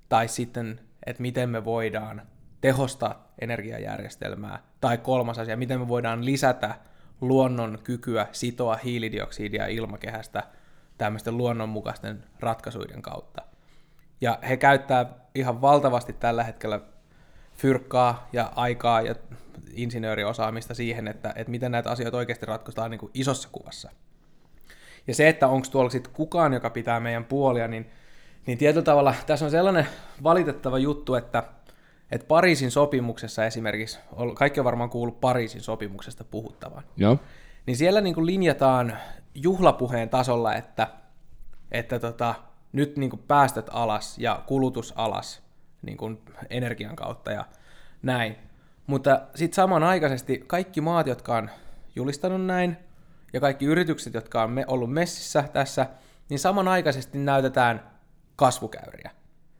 tai 0.09 0.29
sitten, 0.29 0.81
että 1.07 1.23
miten 1.23 1.51
me 1.51 1.65
voidaan 1.65 2.23
tehostaa 2.61 3.33
energiajärjestelmää, 3.41 4.63
tai 4.81 4.99
kolmas 4.99 5.39
asia, 5.39 5.57
miten 5.57 5.81
me 5.81 5.89
voidaan 5.89 6.25
lisätä 6.25 6.75
luonnon 7.21 7.79
kykyä 7.85 8.27
sitoa 8.33 8.77
hiilidioksidia 8.77 9.67
ilmakehästä 9.67 10.43
tämmöisten 10.99 11.37
luonnonmukaisten 11.37 12.25
ratkaisuiden 12.41 13.03
kautta. 13.03 13.43
Ja 14.21 14.39
he 14.49 14.57
käyttää 14.57 15.07
ihan 15.35 15.61
valtavasti 15.61 16.13
tällä 16.13 16.45
hetkellä 16.45 16.81
fyrkkaa 17.57 18.29
ja 18.33 18.53
aikaa 18.57 19.01
ja 19.01 19.15
insinööriosaamista 19.73 20.75
siihen, 20.75 21.09
että, 21.09 21.33
että 21.37 21.51
miten 21.51 21.73
näitä 21.73 21.91
asioita 21.91 22.17
oikeasti 22.17 22.47
ratkaistaan 22.47 22.91
niin 22.91 22.99
kuin 22.99 23.11
isossa 23.15 23.49
kuvassa. 23.53 23.91
Ja 25.07 25.15
se, 25.15 25.29
että 25.29 25.49
onko 25.49 25.69
tuolla 25.71 25.91
sitten 25.91 26.13
kukaan, 26.13 26.53
joka 26.53 26.71
pitää 26.71 27.01
meidän 27.01 27.25
puolia, 27.25 27.69
niin, 27.69 27.91
niin 28.47 28.59
tietyllä 28.59 28.85
tavalla 28.85 29.15
tässä 29.27 29.45
on 29.45 29.51
sellainen 29.51 29.87
valitettava 30.23 30.79
juttu, 30.79 31.15
että, 31.15 31.43
että 32.11 32.27
Pariisin 32.27 32.71
sopimuksessa 32.71 33.45
esimerkiksi, 33.45 33.99
kaikki 34.35 34.61
on 34.61 34.65
varmaan 34.65 34.91
kuullut 34.91 35.21
Pariisin 35.21 35.61
sopimuksesta 35.61 36.25
puhuttavan, 36.25 36.83
Joo. 36.97 37.19
niin 37.67 37.77
siellä 37.77 38.01
niin 38.01 38.15
kuin 38.15 38.27
linjataan 38.27 38.97
juhlapuheen 39.35 40.09
tasolla, 40.09 40.55
että, 40.55 40.89
että 41.73 41.99
tota, 41.99 42.35
nyt 42.73 42.97
niin 42.97 43.11
kuin 43.11 43.23
päästöt 43.29 43.67
alas 43.73 44.19
ja 44.19 44.43
kulutus 44.47 44.93
alas 44.97 45.43
niin 45.83 45.97
kuin 45.97 46.23
energian 46.51 46.97
kautta 46.97 47.33
ja 47.33 47.45
näin. 48.03 48.37
Mutta 48.87 49.21
sitten 49.35 49.57
samanaikaisesti 49.57 50.45
kaikki 50.47 50.81
maat, 50.81 51.07
jotka 51.07 51.37
on 51.37 51.51
julistanut 51.97 52.47
näin, 52.47 52.77
ja 53.33 53.41
kaikki 53.41 53.65
yritykset, 53.65 54.15
jotka 54.15 54.43
on 54.43 54.51
me, 54.51 54.65
ollut 54.67 54.93
messissä 54.93 55.45
tässä, 55.53 55.87
niin 56.29 56.39
samanaikaisesti 56.39 57.19
näytetään 57.19 57.91
kasvukäyriä. 58.37 59.11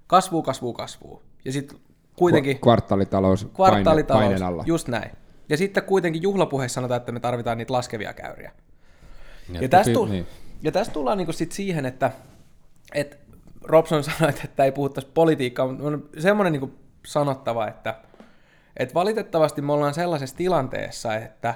Kasvu, 0.07 0.43
kasvu, 0.43 0.73
kasvu. 0.73 1.23
Ja 1.45 1.53
sitten 1.53 1.79
kuitenkin... 2.19 2.57
Ku- 2.57 2.63
kvartaalitalous, 2.63 3.49
kvartaalitalous 3.55 4.31
paine, 4.31 4.45
alla. 4.45 4.65
Just 4.67 4.89
näin. 4.89 5.11
Ja 5.49 5.57
sitten 5.57 5.83
kuitenkin 5.83 6.23
juhlapuheessa 6.23 6.75
sanotaan, 6.75 6.99
että 6.99 7.13
me 7.13 7.21
tarvitaan 7.21 7.59
niitä 7.59 7.73
laskevia 7.73 8.13
käyriä. 8.13 8.53
Ja, 9.53 9.61
ja, 9.61 9.69
tästä, 9.69 9.93
niin. 10.09 10.27
ja 10.63 10.73
tästä 10.73 10.93
tullaan 10.95 11.19
niinku 11.19 11.33
sit 11.33 11.53
siihen, 11.53 11.87
että 11.87 12.11
että 12.95 13.17
Robson 13.65 14.05
sanoi, 14.05 14.33
että 14.45 14.65
ei 14.65 14.73
puhuttaisi 14.73 15.09
politiikkaa, 15.15 15.67
mutta 15.67 15.85
on 15.85 16.09
semmoinen 16.19 16.53
niin 16.53 16.79
sanottava, 17.07 17.69
että, 17.69 18.01
että 18.77 18.95
valitettavasti 18.95 19.63
me 19.63 19.73
ollaan 19.73 19.95
sellaisessa 19.95 20.37
tilanteessa, 20.37 21.15
että 21.15 21.55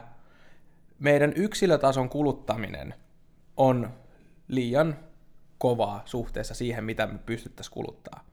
meidän 0.98 1.32
yksilötason 1.36 2.08
kuluttaminen 2.08 2.94
on 3.56 3.90
liian 4.48 4.96
kovaa 5.58 6.02
suhteessa 6.04 6.54
siihen, 6.54 6.84
mitä 6.84 7.06
me 7.06 7.18
pystyttäisiin 7.18 7.74
kuluttaa. 7.74 8.24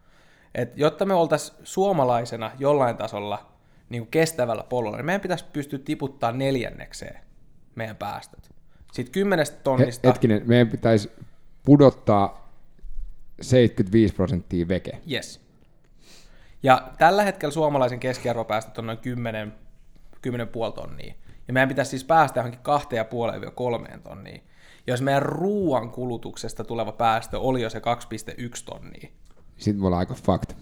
Et 0.55 0.77
jotta 0.77 1.05
me 1.05 1.13
oltaisiin 1.13 1.57
suomalaisena 1.63 2.51
jollain 2.59 2.97
tasolla 2.97 3.51
niin 3.89 4.01
kuin 4.01 4.11
kestävällä 4.11 4.63
polulla, 4.63 4.97
niin 4.97 5.05
meidän 5.05 5.21
pitäisi 5.21 5.45
pystyä 5.53 5.79
tiputtaa 5.79 6.31
neljännekseen 6.31 7.19
meidän 7.75 7.95
päästöt. 7.95 8.49
Sitten 8.91 9.13
kymmenestä 9.13 9.57
tonnista... 9.63 10.07
Hetkinen, 10.07 10.41
meidän 10.45 10.69
pitäisi 10.69 11.11
pudottaa 11.65 12.49
75 13.41 14.13
prosenttia 14.13 14.67
veke. 14.67 15.01
Yes. 15.11 15.41
Ja 16.63 16.91
tällä 16.97 17.23
hetkellä 17.23 17.53
suomalaisen 17.53 17.99
keskiarvopäästöt 17.99 18.77
on 18.77 18.85
noin 18.85 18.97
10, 18.97 19.53
10,5 20.27 20.73
tonnia. 20.75 21.13
Ja 21.47 21.53
meidän 21.53 21.69
pitäisi 21.69 21.89
siis 21.89 22.03
päästä 22.03 22.39
johonkin 22.39 22.61
2,5-3 23.95 23.99
tonnia. 23.99 24.41
Jos 24.87 25.01
meidän 25.01 25.21
ruoan 25.21 25.89
kulutuksesta 25.89 26.63
tuleva 26.63 26.91
päästö 26.91 27.39
oli 27.39 27.61
jo 27.61 27.69
se 27.69 27.79
2,1 27.79 27.83
tonnia. 28.65 29.09
Sitten 29.60 29.82
me 29.82 29.86
ollaan 29.88 29.99
aika 29.99 30.14
fakt. 30.14 30.53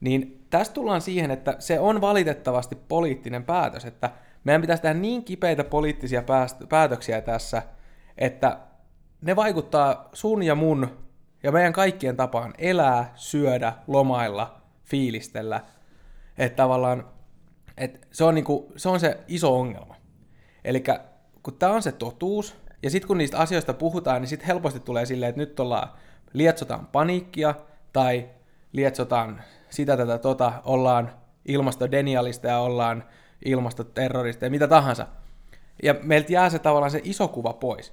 Niin 0.00 0.46
tästä 0.50 0.74
tullaan 0.74 1.00
siihen, 1.00 1.30
että 1.30 1.56
se 1.58 1.80
on 1.80 2.00
valitettavasti 2.00 2.74
poliittinen 2.74 3.44
päätös, 3.44 3.84
että 3.84 4.10
meidän 4.44 4.60
pitäisi 4.60 4.82
tehdä 4.82 5.00
niin 5.00 5.24
kipeitä 5.24 5.64
poliittisia 5.64 6.22
päätöksiä 6.68 7.20
tässä, 7.20 7.62
että 8.18 8.58
ne 9.22 9.36
vaikuttaa 9.36 10.08
sun 10.12 10.42
ja 10.42 10.54
mun 10.54 10.88
ja 11.42 11.52
meidän 11.52 11.72
kaikkien 11.72 12.16
tapaan 12.16 12.54
elää, 12.58 13.12
syödä, 13.14 13.72
lomailla, 13.86 14.60
fiilistellä. 14.84 15.60
Että 16.38 16.56
tavallaan 16.56 17.08
että 17.76 18.06
se, 18.10 18.24
on 18.24 18.34
niinku, 18.34 18.72
se 18.76 18.88
on 18.88 19.00
se 19.00 19.18
iso 19.28 19.60
ongelma. 19.60 19.96
Eli 20.64 20.84
kun 21.42 21.54
tämä 21.58 21.72
on 21.72 21.82
se 21.82 21.92
totuus, 21.92 22.56
ja 22.82 22.90
sitten 22.90 23.08
kun 23.08 23.18
niistä 23.18 23.38
asioista 23.38 23.74
puhutaan, 23.74 24.20
niin 24.20 24.28
sitten 24.28 24.46
helposti 24.46 24.80
tulee 24.80 25.06
silleen, 25.06 25.30
että 25.30 25.40
nyt 25.40 25.60
ollaan, 25.60 25.88
lietsotaan 26.32 26.86
paniikkia, 26.86 27.54
tai 27.94 28.28
lietsotaan 28.72 29.42
sitä 29.70 29.96
tätä 29.96 30.18
tota, 30.18 30.52
ollaan 30.64 31.10
ilmastodenialista 31.44 32.46
ja 32.46 32.58
ollaan 32.58 33.04
ilmastoterrorista 33.44 34.44
ja 34.44 34.50
mitä 34.50 34.68
tahansa. 34.68 35.06
Ja 35.82 35.94
meiltä 36.02 36.32
jää 36.32 36.50
se 36.50 36.58
tavallaan 36.58 36.90
se 36.90 37.00
iso 37.04 37.28
kuva 37.28 37.52
pois. 37.52 37.92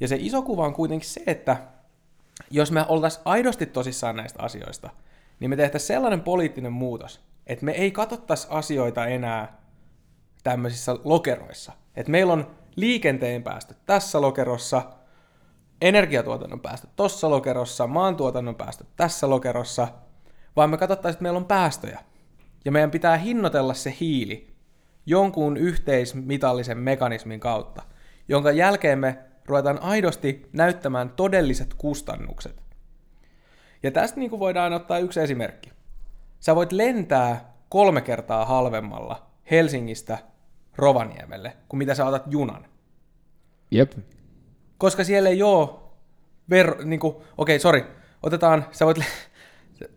Ja 0.00 0.08
se 0.08 0.16
iso 0.20 0.42
kuva 0.42 0.66
on 0.66 0.74
kuitenkin 0.74 1.08
se, 1.08 1.22
että 1.26 1.56
jos 2.50 2.72
me 2.72 2.84
oltaisiin 2.88 3.22
aidosti 3.24 3.66
tosissaan 3.66 4.16
näistä 4.16 4.42
asioista, 4.42 4.90
niin 5.40 5.50
me 5.50 5.56
tehtäisiin 5.56 5.86
sellainen 5.86 6.20
poliittinen 6.20 6.72
muutos, 6.72 7.20
että 7.46 7.64
me 7.64 7.72
ei 7.72 7.90
katsottaisi 7.90 8.46
asioita 8.50 9.06
enää 9.06 9.60
tämmöisissä 10.42 10.96
lokeroissa. 11.04 11.72
Että 11.96 12.12
meillä 12.12 12.32
on 12.32 12.50
liikenteen 12.76 13.42
päästöt 13.42 13.76
tässä 13.86 14.20
lokerossa, 14.20 14.82
energiatuotannon 15.82 16.60
päästöt 16.60 16.90
tossa 16.96 17.30
lokerossa, 17.30 17.86
maantuotannon 17.86 18.54
päästöt 18.54 18.86
tässä 18.96 19.30
lokerossa, 19.30 19.88
vaan 20.56 20.70
me 20.70 20.76
katsottaisiin, 20.78 21.16
että 21.16 21.22
meillä 21.22 21.36
on 21.36 21.44
päästöjä. 21.44 22.00
Ja 22.64 22.72
meidän 22.72 22.90
pitää 22.90 23.16
hinnoitella 23.16 23.74
se 23.74 23.96
hiili 24.00 24.54
jonkun 25.06 25.56
yhteismitallisen 25.56 26.78
mekanismin 26.78 27.40
kautta, 27.40 27.82
jonka 28.28 28.50
jälkeen 28.50 28.98
me 28.98 29.18
ruvetaan 29.46 29.82
aidosti 29.82 30.48
näyttämään 30.52 31.10
todelliset 31.10 31.74
kustannukset. 31.74 32.62
Ja 33.82 33.90
tästä 33.90 34.20
niin 34.20 34.30
kuin 34.30 34.40
voidaan 34.40 34.72
ottaa 34.72 34.98
yksi 34.98 35.20
esimerkki. 35.20 35.72
Sä 36.40 36.56
voit 36.56 36.72
lentää 36.72 37.54
kolme 37.68 38.00
kertaa 38.00 38.44
halvemmalla 38.44 39.26
Helsingistä 39.50 40.18
Rovaniemelle, 40.76 41.56
kuin 41.68 41.78
mitä 41.78 41.94
sä 41.94 42.06
otat 42.06 42.22
junan. 42.26 42.66
Jep. 43.70 43.92
Koska 44.82 45.04
siellä 45.04 45.28
ei 45.28 45.42
ole, 45.42 45.68
ver, 46.50 46.84
niin 46.84 47.00
kuin, 47.00 47.14
okei, 47.14 47.24
okay, 47.36 47.58
sorry, 47.58 47.84
otetaan, 48.22 48.66
sä 48.72 48.86
voit, 48.86 48.96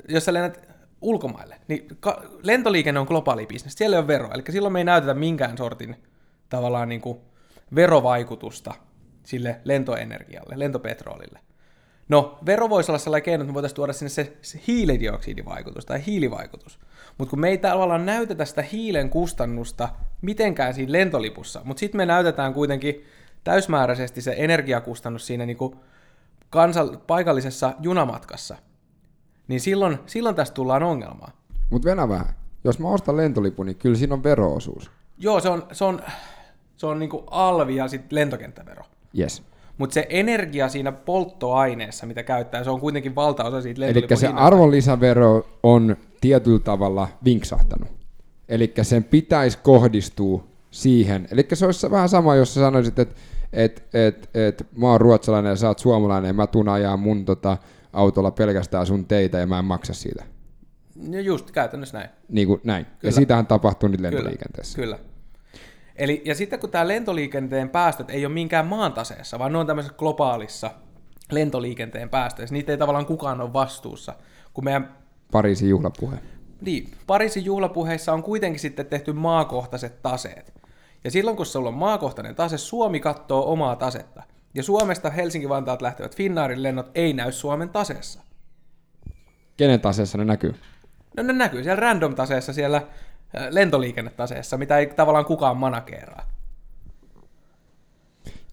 jos 0.09 0.25
sä 0.25 0.33
lennät 0.33 0.69
ulkomaille, 1.01 1.55
niin 1.67 1.88
ka- 1.99 2.23
lentoliikenne 2.43 2.99
on 2.99 3.07
globaali 3.07 3.45
bisnes, 3.45 3.73
siellä 3.73 3.95
ei 3.95 3.99
ole 3.99 4.07
vero, 4.07 4.29
eli 4.33 4.43
silloin 4.49 4.73
me 4.73 4.79
ei 4.79 4.83
näytetä 4.83 5.13
minkään 5.13 5.57
sortin 5.57 5.95
tavallaan 6.49 6.89
niin 6.89 7.01
kuin 7.01 7.19
verovaikutusta 7.75 8.73
sille 9.23 9.61
lentoenergialle, 9.63 10.59
lentopetrolille. 10.59 11.39
No, 12.09 12.39
vero 12.45 12.69
voisi 12.69 12.91
olla 12.91 12.99
sellainen 12.99 13.25
keino, 13.25 13.43
että 13.43 13.51
me 13.51 13.53
voitaisiin 13.53 13.75
tuoda 13.75 13.93
sinne 13.93 14.09
se, 14.09 14.38
se 14.41 14.59
hiilidioksidivaikutus 14.67 15.86
tai 15.86 16.05
hiilivaikutus. 16.05 16.79
Mutta 17.17 17.29
kun 17.29 17.39
me 17.39 17.49
ei 17.49 17.57
tavallaan 17.57 18.05
näytetä 18.05 18.45
sitä 18.45 18.61
hiilen 18.61 19.09
kustannusta 19.09 19.89
mitenkään 20.21 20.73
siinä 20.73 20.91
lentolipussa, 20.91 21.61
mutta 21.63 21.79
sitten 21.79 21.97
me 21.97 22.05
näytetään 22.05 22.53
kuitenkin 22.53 23.05
täysmääräisesti 23.46 24.22
se 24.22 24.36
energiakustannus 24.38 25.28
siinä 25.28 25.46
niin 25.46 25.58
kuin 25.58 25.76
kansal- 26.50 26.98
paikallisessa 27.08 27.74
junamatkassa, 27.80 28.56
niin 29.48 29.62
silloin, 29.62 30.00
silloin 30.06 30.36
tästä 30.36 30.54
tullaan 30.54 30.84
ongelmaan. 30.84 31.34
Mutta 31.70 31.89
venä 31.89 32.10
vähän. 32.10 32.34
Jos 32.64 32.80
mä 32.80 32.89
ostan 32.89 33.18
lentolipun, 33.18 33.66
niin 33.66 33.76
kyllä 33.76 33.98
siinä 33.98 34.14
on 34.14 34.24
veroosuus. 34.24 34.91
Joo, 35.18 35.39
se 35.39 35.50
on, 35.50 35.68
se 35.72 35.86
on, 35.86 36.02
se 36.78 36.86
on 36.88 37.00
niin 37.00 37.10
kuin 37.10 37.24
alvi 37.32 37.76
ja 37.76 37.88
sitten 37.88 38.16
lentokenttävero. 38.16 38.84
Yes. 39.20 39.43
Mutta 39.78 39.93
se 39.93 40.06
energia 40.10 40.70
siinä 40.70 40.91
polttoaineessa, 40.91 42.06
mitä 42.06 42.24
käyttää, 42.24 42.64
se 42.64 42.70
on 42.70 42.80
kuitenkin 42.80 43.16
valtaosa 43.16 43.62
siitä 43.62 43.82
Eli 43.82 43.88
lentolipun 43.88 44.18
se 44.18 44.28
hinnasta. 44.28 44.48
arvonlisävero 44.48 45.48
on 45.64 45.98
tietyllä 46.22 46.60
tavalla 46.60 47.08
vinksahtanut. 47.26 47.89
Eli 48.50 48.74
sen 48.82 49.04
pitäisi 49.04 49.58
kohdistua 49.64 50.43
siihen. 50.72 51.28
Eli 51.32 51.48
se 51.54 51.66
olisi 51.66 51.91
vähän 51.91 52.10
sama, 52.10 52.36
jos 52.36 52.54
sä 52.54 52.60
sanoisit, 52.60 53.00
että 53.00 53.16
et, 53.54 53.88
et, 53.93 54.30
et, 54.34 54.68
mä 54.78 54.88
oon 54.88 55.02
ruotsalainen 55.02 55.50
ja 55.50 55.56
sä 55.56 55.68
oot 55.68 55.80
suomalainen 55.80 56.30
ja 56.30 56.34
mä 56.34 56.48
tuun 56.48 56.70
ajaa 56.70 56.98
mun 56.98 57.26
tota, 57.26 57.58
autolla 57.93 58.32
pelkästään 58.32 58.86
sun 58.86 59.06
teitä 59.06 59.38
ja 59.38 59.48
mä 59.48 59.60
en 59.60 59.66
maksa 59.66 59.93
siitä. 59.93 60.24
No 61.08 61.20
just, 61.20 61.52
käytännössä 61.52 61.98
näin. 61.98 62.10
Niin 62.30 62.48
kuin 62.48 62.62
näin. 62.64 62.86
Kyllä. 62.86 62.98
Ja 63.04 63.12
sitähän 63.12 63.48
tapahtuu 63.48 63.89
nyt 63.89 63.98
Kyllä, 63.98 64.12
lentoliikenteessä. 64.12 64.76
Kyllä. 64.76 65.00
Eli, 65.96 66.22
ja 66.26 66.36
sitten 66.36 66.60
kun 66.60 66.70
tämä 66.70 66.88
lentoliikenteen 66.88 67.70
päästöt 67.70 68.10
ei 68.10 68.26
ole 68.26 68.34
minkään 68.34 68.68
maan 68.68 68.93
taseessa, 68.93 69.39
vaan 69.39 69.52
ne 69.52 69.58
on 69.58 69.68
tämmöisessä 69.68 69.98
globaalissa 69.98 70.72
lentoliikenteen 71.32 72.10
päästöissä, 72.10 72.54
niitä 72.54 72.72
ei 72.72 72.78
tavallaan 72.78 73.06
kukaan 73.06 73.41
ole 73.41 73.54
vastuussa. 73.54 74.14
Kun 74.54 74.64
meidän 74.64 74.96
Pariisin 75.32 75.70
juhlapuhe. 75.70 76.18
Niin, 76.62 76.91
Pariisin 77.08 77.46
juhlapuheissa 77.46 78.14
on 78.14 78.24
kuitenkin 78.24 78.60
sitten 78.60 78.86
tehty 78.86 79.14
maakohtaiset 79.14 80.02
taseet. 80.02 80.54
Ja 81.06 81.12
silloin 81.12 81.38
kun 81.38 81.45
sulla 81.45 81.70
on 81.70 81.76
maakohtainen 81.76 82.36
tase, 82.36 82.58
Suomi 82.58 82.99
katsoo 82.99 83.51
omaa 83.51 83.76
tasetta. 83.76 84.24
Ja 84.53 84.64
Suomesta 84.64 85.10
Helsinki-Vantaat 85.10 85.82
lähtevät 85.82 86.16
Finnaarin 86.16 86.64
lennot 86.64 86.91
ei 86.95 87.14
näy 87.14 87.32
Suomen 87.32 87.70
taseessa. 87.70 88.22
Kenen 89.58 89.82
taseessa 89.82 90.18
ne 90.18 90.26
näkyy? 90.26 90.56
No 91.18 91.24
ne 91.24 91.34
näkyy 91.34 91.64
siellä 91.64 91.80
random-taseessa, 91.80 92.53
siellä 92.53 92.88
lentoliikennetaseessa, 93.49 94.58
mitä 94.58 94.78
ei 94.78 94.88
tavallaan 94.88 95.26
kukaan 95.26 95.58
manakeeraa. 95.58 96.26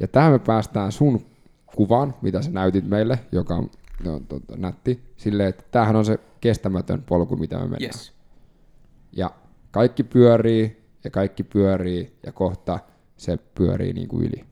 Ja 0.01 0.09
tähän 0.09 0.33
me 0.33 0.39
päästään 0.39 0.93
sun 0.93 1.27
kuvaan, 1.67 2.15
mitä 2.23 2.43
sä 2.43 2.51
näytit 2.51 2.89
meille, 2.89 3.19
joka 3.33 3.55
on, 3.55 3.71
no, 4.05 4.21
tota, 4.29 4.57
nätti, 4.57 5.03
silleen, 5.17 5.49
että 5.49 5.65
tämähän 5.71 5.97
on 5.97 6.05
se 6.05 6.19
kestämätön 6.41 7.03
polku, 7.03 7.37
mitä 7.37 7.57
me 7.57 7.63
mennään. 7.63 7.83
Yes. 7.83 8.13
Ja 9.13 9.31
kaikki 9.71 10.03
pyörii, 10.05 10.82
ja 11.05 11.11
kaikki 11.11 11.43
pyörii, 11.43 12.17
ja 12.27 12.33
kohta 12.33 12.79
se 13.17 13.37
pyörii 13.55 13.93
niin 13.93 14.09
kuin 14.09 14.27
yli. 14.27 14.45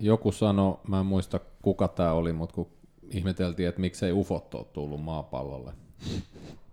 Joku 0.00 0.32
sanoi, 0.32 0.78
mä 0.88 1.00
en 1.00 1.06
muista 1.06 1.40
kuka 1.62 1.88
tämä 1.88 2.12
oli, 2.12 2.32
mutta 2.32 2.54
kun 2.54 2.68
ihmeteltiin, 3.10 3.68
että 3.68 3.80
miksei 3.80 4.12
ufot 4.12 4.54
ole 4.54 4.64
tullut 4.72 5.02
maapallolle, 5.02 5.72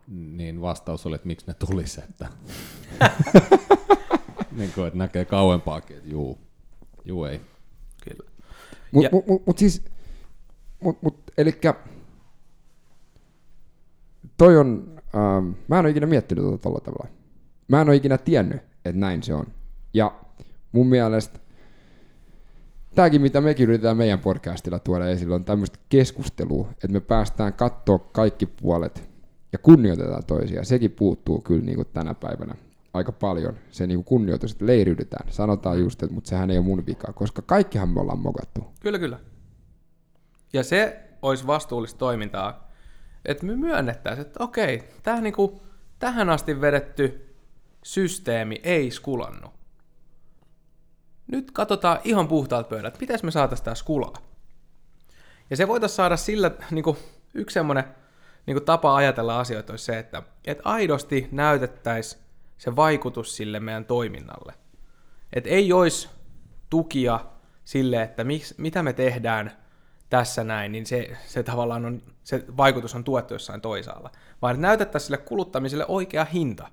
niin 0.08 0.62
vastaus 0.62 1.06
oli, 1.06 1.16
että 1.16 1.28
miksi 1.28 1.47
ne 1.47 1.54
tulisi, 1.54 2.02
että, 2.10 2.28
niin 4.58 4.72
kuin, 4.76 4.88
että 4.88 4.97
näkee 4.97 5.26
kauempaakin, 5.26 5.97
että 5.97 6.10
juu, 6.10 6.38
juu 7.06 7.26
ei. 7.26 7.41
Kyllä. 8.04 8.30
Mutta 8.91 9.06
Ja- 9.06 9.10
mut, 9.12 9.28
mut, 9.28 9.45
mut 9.47 9.58
siis, 9.58 9.84
mut, 10.84 11.02
mut, 11.02 11.18
elikkä 11.38 11.74
toi 14.38 14.58
on, 14.58 15.02
ähm, 15.16 15.49
mä 15.68 15.80
en 15.80 15.86
ole 15.86 15.89
ikinä 15.89 16.08
miettinyt 16.08 16.43
tota 16.45 16.58
tolla 16.58 16.80
tavalla. 16.80 17.08
Mä 17.68 17.82
en 17.82 17.88
ole 17.89 17.95
ikinä 17.95 18.18
tiennyt, 18.18 18.62
että 18.86 18.99
näin 18.99 19.23
se 19.23 19.34
on. 19.34 19.45
Ja 19.93 20.15
mun 20.71 20.88
mielestä 20.88 21.39
tämäkin, 22.95 23.21
mitä 23.21 23.41
mekin 23.41 23.63
yritetään 23.63 23.97
meidän 23.97 24.19
podcastilla 24.19 24.79
tuoda 24.79 25.07
esille, 25.07 25.36
on 25.36 25.45
tämmöistä 25.45 25.79
keskustelua, 25.89 26.69
että 26.71 26.88
me 26.88 26.99
päästään 26.99 27.53
katsoa 27.53 27.99
kaikki 27.99 28.45
puolet 28.45 29.09
ja 29.53 29.59
kunnioitetaan 29.59 30.25
toisia. 30.25 30.63
Sekin 30.63 30.91
puuttuu 30.91 31.41
kyllä 31.41 31.65
niin 31.65 31.75
kuin 31.75 31.88
tänä 31.93 32.13
päivänä 32.13 32.55
aika 32.93 33.11
paljon. 33.11 33.53
Se 33.71 33.88
niin 33.88 33.97
kuin 33.97 34.05
kunnioitus, 34.05 34.51
että 34.51 34.65
leiriydytään. 34.65 35.32
Sanotaan 35.32 35.79
just, 35.79 36.03
että 36.03 36.13
mutta 36.13 36.29
sehän 36.29 36.51
ei 36.51 36.57
ole 36.57 36.65
mun 36.65 36.86
vika, 36.86 37.13
koska 37.13 37.41
kaikkihan 37.41 37.89
me 37.89 37.99
ollaan 37.99 38.19
mokattu. 38.19 38.65
Kyllä, 38.79 38.99
kyllä. 38.99 39.19
Ja 40.53 40.63
se 40.63 41.09
olisi 41.21 41.47
vastuullista 41.47 41.97
toimintaa, 41.97 42.71
että 43.25 43.45
me 43.45 43.55
myönnettäisiin, 43.55 44.27
että 44.27 44.43
okei, 44.43 44.84
tämä 45.03 45.21
niinku, 45.21 45.61
tähän 45.99 46.29
asti 46.29 46.61
vedetty 46.61 47.30
systeemi 47.84 48.59
ei 48.63 48.91
skulannut. 48.91 49.51
Nyt 51.27 51.51
katsotaan 51.51 51.99
ihan 52.03 52.27
puhtaalta 52.27 52.69
pöydältä, 52.69 52.97
miten 53.01 53.19
me 53.23 53.32
saataisiin 53.32 53.65
tämä 53.65 53.75
skulaa. 53.75 54.13
Ja 55.49 55.57
se 55.57 55.67
voitaisiin 55.67 55.95
saada 55.95 56.17
sillä, 56.17 56.51
niinku, 56.71 56.97
yksi 57.34 57.53
semmoinen 57.53 57.84
niinku 58.45 58.61
tapa 58.61 58.95
ajatella 58.95 59.39
asioita 59.39 59.73
olisi 59.73 59.86
se, 59.86 59.99
että 59.99 60.23
et 60.45 60.59
aidosti 60.63 61.27
näytettäisiin 61.32 62.21
se 62.57 62.75
vaikutus 62.75 63.38
sille 63.38 63.59
meidän 63.59 63.86
toiminnalle. 63.86 64.53
Et 65.34 65.47
ei 65.47 65.73
olisi 65.73 66.09
tukia 66.69 67.19
sille, 67.63 68.01
että 68.01 68.23
miksi, 68.23 68.55
mitä 68.57 68.84
me 68.84 68.93
tehdään 68.93 69.51
tässä 70.09 70.43
näin, 70.43 70.71
niin 70.71 70.86
se, 70.86 71.17
se 71.25 71.43
tavallaan 71.43 71.86
on, 71.86 72.01
se 72.23 72.45
vaikutus 72.57 72.95
on 72.95 73.03
tuettu 73.03 73.34
jossain 73.34 73.61
toisaalla. 73.61 74.11
Vaan 74.41 74.55
että 74.55 74.61
näytettäisiin 74.61 75.07
sille 75.07 75.17
kuluttamiselle 75.17 75.86
oikea 75.88 76.25
hinta. 76.25 76.67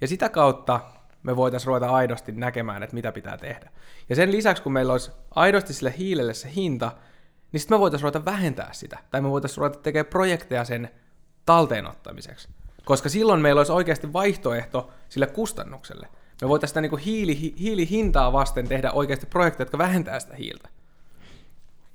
Ja 0.00 0.08
sitä 0.08 0.28
kautta 0.28 0.80
me 1.22 1.36
voitaisiin 1.36 1.66
ruveta 1.66 1.90
aidosti 1.90 2.32
näkemään, 2.32 2.82
että 2.82 2.94
mitä 2.94 3.12
pitää 3.12 3.38
tehdä. 3.38 3.70
Ja 4.08 4.16
sen 4.16 4.32
lisäksi, 4.32 4.62
kun 4.62 4.72
meillä 4.72 4.92
olisi 4.92 5.10
aidosti 5.34 5.72
sille 5.72 5.94
hiilelle 5.98 6.34
se 6.34 6.52
hinta, 6.56 6.92
niin 7.52 7.60
sitten 7.60 7.76
me 7.76 7.80
voitaisiin 7.80 8.04
ruveta 8.04 8.24
vähentää 8.24 8.72
sitä. 8.72 8.98
Tai 9.10 9.20
me 9.20 9.30
voitaisiin 9.30 9.58
ruveta 9.58 9.78
tekemään 9.78 10.10
projekteja 10.10 10.64
sen 10.64 10.90
talteenottamiseksi. 11.46 12.48
Koska 12.84 13.08
silloin 13.08 13.40
meillä 13.40 13.58
olisi 13.58 13.72
oikeasti 13.72 14.12
vaihtoehto 14.12 14.90
sille 15.08 15.26
kustannukselle. 15.26 16.08
Me 16.42 16.48
voitaisiin 16.48 16.70
sitä 16.70 16.80
niin 16.80 16.90
kuin 16.90 17.02
hiili, 17.02 17.54
hiilihintaa 17.58 18.32
vasten 18.32 18.68
tehdä 18.68 18.92
oikeasti 18.92 19.26
projekteja, 19.26 19.62
jotka 19.62 19.78
vähentää 19.78 20.20
sitä 20.20 20.36
hiiltä. 20.36 20.68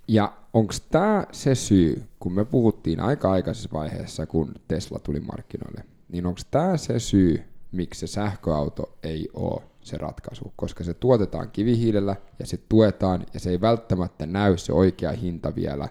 Ja 0.07 0.33
onko 0.53 0.73
tämä 0.91 1.25
se 1.31 1.55
syy, 1.55 2.03
kun 2.19 2.33
me 2.33 2.45
puhuttiin 2.45 2.99
aika 2.99 3.31
aikaisessa 3.31 3.69
vaiheessa, 3.73 4.25
kun 4.25 4.51
Tesla 4.67 4.99
tuli 4.99 5.19
markkinoille, 5.19 5.83
niin 6.09 6.25
onko 6.25 6.39
tämä 6.51 6.77
se 6.77 6.99
syy, 6.99 7.43
miksi 7.75 8.07
se 8.07 8.13
sähköauto 8.13 8.97
ei 9.03 9.29
ole 9.33 9.61
se 9.81 9.97
ratkaisu, 9.97 10.53
koska 10.55 10.83
se 10.83 10.93
tuotetaan 10.93 11.51
kivihiilellä 11.51 12.15
ja 12.39 12.45
se 12.45 12.59
tuetaan 12.69 13.25
ja 13.33 13.39
se 13.39 13.49
ei 13.49 13.61
välttämättä 13.61 14.25
näy 14.25 14.57
se 14.57 14.73
oikea 14.73 15.11
hinta 15.11 15.55
vielä 15.55 15.89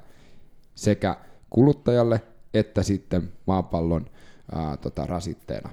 sekä 0.75 1.17
kuluttajalle 1.51 2.21
että 2.55 2.83
sitten 2.83 3.33
maapallon 3.47 4.07
ää, 4.55 4.77
tota, 4.77 5.07
rasitteena. 5.07 5.71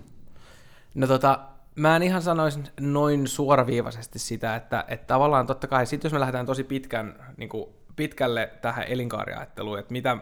No 0.95 1.07
tota, 1.07 1.39
mä 1.75 1.95
en 1.95 2.03
ihan 2.03 2.21
sanoisin 2.21 2.67
noin 2.79 3.27
suoraviivaisesti 3.27 4.19
sitä, 4.19 4.55
että, 4.55 4.85
että 4.87 5.07
tavallaan 5.07 5.47
totta 5.47 5.67
kai, 5.67 5.85
sit 5.85 6.03
jos 6.03 6.13
me 6.13 6.19
lähdetään 6.19 6.45
tosi 6.45 6.63
pitkän, 6.63 7.15
niin 7.37 7.49
kuin 7.49 7.69
pitkälle 7.95 8.51
tähän 8.61 8.85
elinkaariajatteluun, 8.87 9.79
että 9.79 9.91
mitä, 9.91 10.17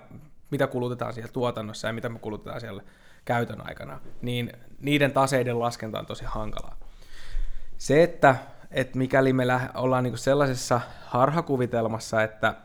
mitä 0.52 0.68
kulutetaan 0.68 1.14
siellä 1.14 1.32
tuotannossa 1.32 1.88
ja 1.88 1.94
mitä 1.94 2.10
me 2.10 2.20
kulutetaan 2.20 2.62
siellä 2.62 2.84
käytön 3.30 3.68
aikana, 3.68 4.00
niin 4.22 4.52
niiden 4.80 5.12
taseiden 5.12 5.60
laskenta 5.60 6.00
on 6.00 6.06
tosi 6.06 6.26
hankalaa. 6.26 6.76
Se, 7.78 8.04
että, 8.04 8.36
että 8.72 8.98
mikäli 8.98 9.34
me 9.34 9.44
ollaan 9.74 10.04
niin 10.04 10.18
sellaisessa 10.18 10.82
harhakuvitelmassa, 11.06 12.24
että, 12.24 12.56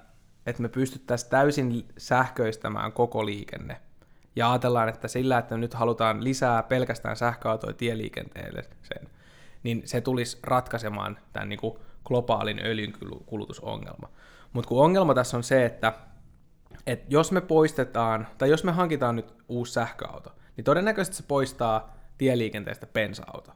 että 0.46 0.62
me 0.62 0.68
pystyttäisiin 0.68 1.30
täysin 1.30 1.88
sähköistämään 1.98 2.92
koko 2.92 3.26
liikenne, 3.26 3.80
ja 4.36 4.52
ajatellaan, 4.52 4.88
että 4.88 5.08
sillä, 5.08 5.38
että 5.38 5.56
nyt 5.56 5.74
halutaan 5.74 6.24
lisää 6.24 6.62
pelkästään 6.62 7.16
sähköautoja 7.16 7.72
tieliikenteelle, 7.72 8.64
sen, 8.82 9.08
niin 9.62 9.82
se 9.84 10.00
tulisi 10.00 10.38
ratkaisemaan 10.42 11.18
tämän 11.32 11.48
niin 11.48 11.60
kuin 11.60 11.78
globaalin 12.04 12.60
öljynkulutusongelma. 12.66 14.08
Mutta 14.52 14.68
kun 14.68 14.84
ongelma 14.84 15.14
tässä 15.14 15.36
on 15.36 15.42
se, 15.42 15.64
että, 15.64 15.92
että 16.86 17.06
jos 17.08 17.32
me 17.32 17.40
poistetaan, 17.40 18.26
tai 18.38 18.50
jos 18.50 18.64
me 18.64 18.72
hankitaan 18.72 19.16
nyt 19.16 19.34
uusi 19.48 19.72
sähköauto, 19.72 20.32
niin 20.56 20.64
todennäköisesti 20.64 21.16
se 21.16 21.24
poistaa 21.28 21.96
tieliikenteestä 22.18 22.86
bensa-auto. 22.86 23.52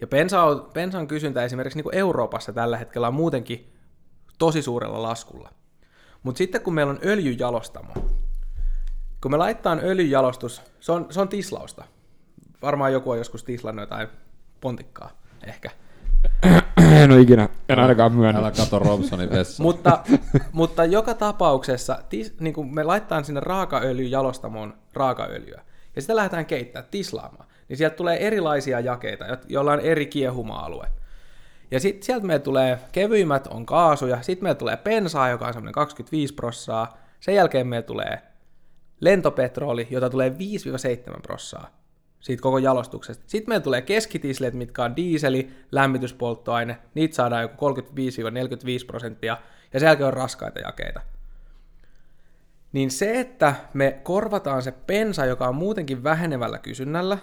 Ja 0.00 0.06
bensa 0.06 0.56
bensan 0.74 1.08
kysyntä 1.08 1.44
esimerkiksi 1.44 1.78
niin 1.78 1.84
kuin 1.84 1.94
Euroopassa 1.94 2.52
tällä 2.52 2.76
hetkellä 2.76 3.08
on 3.08 3.14
muutenkin 3.14 3.72
tosi 4.38 4.62
suurella 4.62 5.02
laskulla. 5.02 5.50
Mutta 6.22 6.38
sitten 6.38 6.60
kun 6.60 6.74
meillä 6.74 6.90
on 6.90 7.00
öljyjalostamo, 7.04 7.94
kun 9.22 9.30
me 9.30 9.36
laittaa 9.36 9.76
öljyjalostus, 9.82 10.62
se 10.80 10.92
on, 10.92 11.06
se 11.10 11.20
on 11.20 11.28
tislausta. 11.28 11.84
Varmaan 12.62 12.92
joku 12.92 13.10
on 13.10 13.18
joskus 13.18 13.44
tislannut 13.44 13.82
jotain 13.82 14.08
pontikkaa, 14.60 15.10
ehkä. 15.46 15.70
En 17.02 17.12
ole 17.12 17.20
ikinä, 17.20 17.48
en 17.68 17.78
ainakaan 17.78 18.12
myönnä. 18.12 18.40
Älä 18.40 18.50
kato 18.50 18.78
Robsonin 18.78 19.30
vessa. 19.30 19.62
mutta, 19.62 20.04
mutta 20.52 20.84
joka 20.84 21.14
tapauksessa 21.14 21.98
tis, 22.08 22.40
niin 22.40 22.54
kuin 22.54 22.74
me 22.74 22.82
laittaa 22.82 23.22
sinne 23.22 23.40
raakaöljyjalostamoon 23.40 24.74
raakaöljyä, 24.92 25.62
ja 25.96 26.02
sitä 26.02 26.16
lähdetään 26.16 26.46
keittämään, 26.46 26.90
tislaamaan, 26.90 27.46
niin 27.68 27.76
sieltä 27.76 27.96
tulee 27.96 28.26
erilaisia 28.26 28.80
jakeita, 28.80 29.24
joilla 29.48 29.72
on 29.72 29.80
eri 29.80 30.06
kiehuma-alue. 30.06 30.86
Ja 31.70 31.80
sitten 31.80 32.02
sieltä 32.02 32.26
meille 32.26 32.42
tulee 32.42 32.78
kevyimmät 32.92 33.46
on 33.46 33.66
kaasuja, 33.66 34.22
sitten 34.22 34.44
meille 34.44 34.58
tulee 34.58 34.76
pensaa, 34.76 35.28
joka 35.28 35.46
on 35.46 35.52
semmoinen 35.52 35.74
25 35.74 36.34
prossaa, 36.34 36.98
sen 37.20 37.34
jälkeen 37.34 37.66
meille 37.66 37.86
tulee 37.86 38.22
lentopetroli, 39.00 39.86
jota 39.90 40.10
tulee 40.10 40.28
5-7 40.28 41.20
prossaa 41.22 41.84
siitä 42.24 42.42
koko 42.42 42.58
jalostuksesta. 42.58 43.24
Sitten 43.26 43.50
meillä 43.50 43.64
tulee 43.64 43.82
keskitisleet, 43.82 44.54
mitkä 44.54 44.84
on 44.84 44.96
diiseli, 44.96 45.50
lämmityspolttoaine, 45.72 46.78
niitä 46.94 47.14
saadaan 47.14 47.42
joku 47.42 47.74
35-45 47.74 48.86
prosenttia, 48.86 49.38
ja 49.72 49.80
sen 49.80 49.86
jälkeen 49.86 50.06
on 50.06 50.12
raskaita 50.12 50.60
jakeita. 50.60 51.00
Niin 52.74 52.90
se, 52.90 53.20
että 53.20 53.54
me 53.74 54.00
korvataan 54.02 54.62
se 54.62 54.72
pensa, 54.72 55.24
joka 55.24 55.48
on 55.48 55.54
muutenkin 55.54 56.04
vähenevällä 56.04 56.58
kysynnällä, 56.58 57.18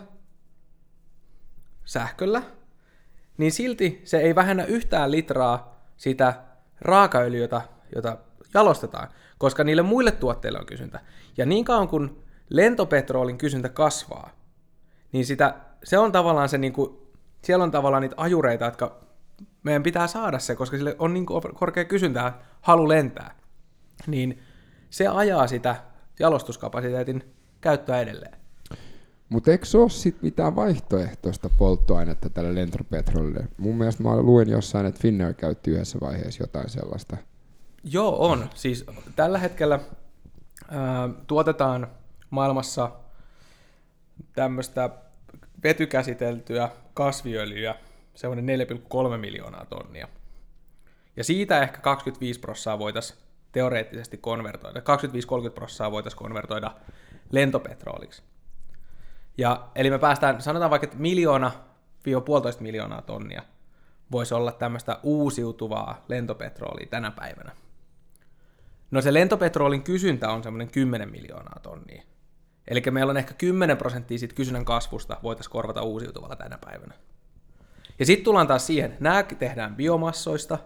sähköllä, 1.86 2.42
niin 3.38 3.52
silti 3.52 4.02
se 4.04 4.18
ei 4.18 4.36
vähennä 4.36 4.64
yhtään 4.64 5.12
litraa 5.12 5.86
sitä 5.98 6.34
raakaöljyä, 6.82 7.48
jota 7.96 8.18
jalostetaan, 8.54 9.08
koska 9.38 9.64
niille 9.64 9.82
muille 9.82 10.12
tuotteille 10.12 10.60
on 10.60 10.66
kysyntä. 10.66 11.00
Ja 11.38 11.46
niin 11.46 11.66
kauan 11.66 11.88
kun 11.88 12.24
lentopetrolin 12.50 13.38
kysyntä 13.38 13.70
kasvaa, 13.70 14.30
niin 15.12 15.26
sitä, 15.26 15.56
se 15.84 15.98
on 15.98 16.12
tavallaan 16.12 16.50
se, 16.50 16.58
niin 16.58 16.74
kuin, 16.74 16.98
siellä 17.42 17.64
on 17.64 17.72
tavallaan 17.72 18.02
niitä 18.02 18.16
ajureita, 18.18 18.66
jotka 18.66 19.02
meidän 19.64 19.84
pitää 19.84 20.08
saada 20.08 20.40
se, 20.40 20.56
koska 20.56 20.78
sille 20.78 20.96
on 21.00 21.14
niin 21.14 21.26
korkea 21.56 21.86
kysyntä, 21.86 22.34
halu 22.62 22.88
lentää. 22.88 23.36
Niin 24.08 24.44
se 24.92 25.08
ajaa 25.08 25.48
sitä 25.48 25.76
jalostuskapasiteetin 26.20 27.24
käyttöä 27.62 28.00
edelleen. 28.00 28.38
Mutta 29.30 29.52
eikö 29.52 29.66
se 29.66 29.78
ole 29.78 29.90
sit 29.90 30.22
mitään 30.22 30.56
vaihtoehtoista 30.56 31.50
polttoainetta 31.58 32.30
tälle 32.30 32.56
lentopetrolille? 32.56 33.48
Mun 33.58 33.78
mielestä 33.78 34.04
mä 34.04 34.18
luin 34.18 34.50
jossain, 34.50 34.86
että 34.86 35.02
Finnair 35.02 35.34
käytti 35.34 35.72
yhdessä 35.72 36.00
vaiheessa 36.02 36.44
jotain 36.44 36.70
sellaista. 36.70 37.18
Joo, 37.84 38.28
on. 38.30 38.50
Siis 38.56 38.86
tällä 39.16 39.38
hetkellä 39.38 39.80
ää, 40.70 41.10
tuotetaan 41.28 41.88
maailmassa 42.30 42.92
tämmöistä 44.34 44.90
vetykäsiteltyä 45.64 46.70
kasviöljyä, 46.94 47.76
semmoinen 48.14 48.60
4,3 48.60 49.18
miljoonaa 49.18 49.66
tonnia. 49.66 50.08
Ja 51.16 51.24
siitä 51.24 51.62
ehkä 51.62 51.78
25 51.78 52.40
prosenttia 52.40 52.80
voitaisiin 52.80 53.20
teoreettisesti 53.52 54.18
konvertoida, 54.18 54.80
25-30 54.80 54.84
prosenttia 55.54 55.92
voitaisiin 55.92 56.18
konvertoida 56.18 56.72
lentopetroliksi. 57.32 58.24
Ja, 59.38 59.68
eli 59.76 59.90
me 59.90 60.00
päästään, 60.00 60.42
sanotaan 60.42 60.72
vaikka, 60.72 60.86
että 60.86 60.98
miljoona 60.98 61.52
puolitoista 62.26 62.64
miljoonaa 62.64 63.02
tonnia 63.02 63.44
voisi 64.12 64.34
olla 64.34 64.52
tämmöistä 64.52 65.00
uusiutuvaa 65.04 66.06
lentopetrolia 66.08 66.88
tänä 66.90 67.12
päivänä. 67.12 67.52
No 68.92 69.02
se 69.02 69.14
lentopetrolin 69.14 69.84
kysyntä 69.84 70.32
on 70.32 70.44
semmoinen 70.44 70.72
10 70.72 71.12
miljoonaa 71.12 71.60
tonnia. 71.62 72.04
Eli 72.68 72.82
meillä 72.92 73.10
on 73.10 73.18
ehkä 73.18 73.34
10 73.34 73.78
prosenttia 73.78 74.18
siitä 74.18 74.36
kysynnän 74.36 74.66
kasvusta 74.66 75.18
voitaisiin 75.24 75.52
korvata 75.52 75.82
uusiutuvalla 75.82 76.36
tänä 76.36 76.58
päivänä. 76.58 76.94
Ja 78.00 78.06
sitten 78.06 78.24
tullaan 78.24 78.48
taas 78.48 78.68
siihen, 78.68 78.98
nämä 79.00 79.24
tehdään 79.24 79.76
biomassoista 79.76 80.58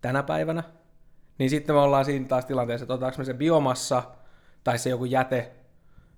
tänä 0.00 0.22
päivänä, 0.22 0.62
niin 1.40 1.50
sitten 1.50 1.76
me 1.76 1.80
ollaan 1.80 2.04
siinä 2.04 2.26
taas 2.28 2.44
tilanteessa, 2.44 2.84
että 2.84 2.94
otetaanko 2.94 3.18
me 3.18 3.24
se 3.24 3.34
biomassa 3.34 4.02
tai 4.64 4.78
se 4.78 4.90
joku 4.90 5.04
jäte, 5.04 5.52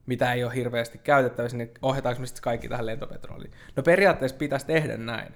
mitä 0.06 0.32
ei 0.32 0.44
ole 0.44 0.54
hirveästi 0.54 0.98
käytettävissä, 0.98 1.56
niin 1.56 1.70
ohjataanko 1.82 2.20
me 2.20 2.26
sitten 2.26 2.42
kaikki 2.42 2.68
tähän 2.68 2.86
lentopetroliin. 2.86 3.52
No 3.76 3.82
periaatteessa 3.82 4.36
pitäisi 4.36 4.66
tehdä 4.66 4.96
näin, 4.96 5.34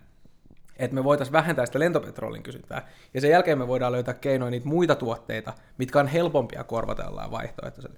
että 0.76 0.94
me 0.94 1.04
voitaisiin 1.04 1.32
vähentää 1.32 1.66
sitä 1.66 1.78
lentopetrolin 1.78 2.42
kysyntää, 2.42 2.88
ja 3.14 3.20
sen 3.20 3.30
jälkeen 3.30 3.58
me 3.58 3.68
voidaan 3.68 3.92
löytää 3.92 4.14
keinoja 4.14 4.50
niitä 4.50 4.68
muita 4.68 4.94
tuotteita, 4.94 5.52
mitkä 5.78 6.00
on 6.00 6.06
helpompia 6.06 6.64
korvata 6.64 7.02
jollain 7.02 7.30
vaihtoehtoisella. 7.30 7.96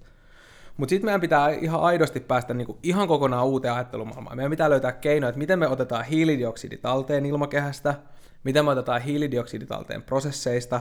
Mutta 0.77 0.91
sitten 0.91 1.07
meidän 1.07 1.21
pitää 1.21 1.51
ihan 1.51 1.81
aidosti 1.81 2.21
päästä 2.21 2.55
niinku 2.55 2.79
ihan 2.83 3.09
kokonaan 3.09 3.47
uuteen 3.47 3.75
ajattelumaailmaan. 3.75 4.37
Meidän 4.37 4.51
pitää 4.51 4.71
löytää 4.71 4.93
keinoja, 4.93 5.29
että 5.29 5.39
miten 5.39 5.59
me 5.59 5.69
otetaan 5.69 6.05
hiilidioksidi 6.05 6.77
talteen 6.77 7.27
ilmakehästä, 7.27 7.95
miten 8.45 8.65
me 8.65 8.71
otetaan 8.71 9.03
hiilidioksidi 9.03 9.67
talteen 9.67 10.03
prosesseista, 10.03 10.81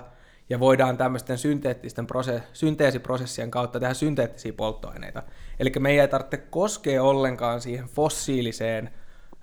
ja 0.49 0.59
voidaan 0.59 0.97
tämmöisten 0.97 1.37
synteettisten 1.37 2.07
prose- 2.07 2.43
synteesiprosessien 2.53 3.51
kautta 3.51 3.79
tehdä 3.79 3.93
synteettisiä 3.93 4.53
polttoaineita. 4.53 5.23
Eli 5.59 5.71
meidän 5.79 6.01
ei 6.01 6.07
tarvitse 6.07 6.37
koskea 6.37 7.03
ollenkaan 7.03 7.61
siihen 7.61 7.85
fossiiliseen 7.85 8.89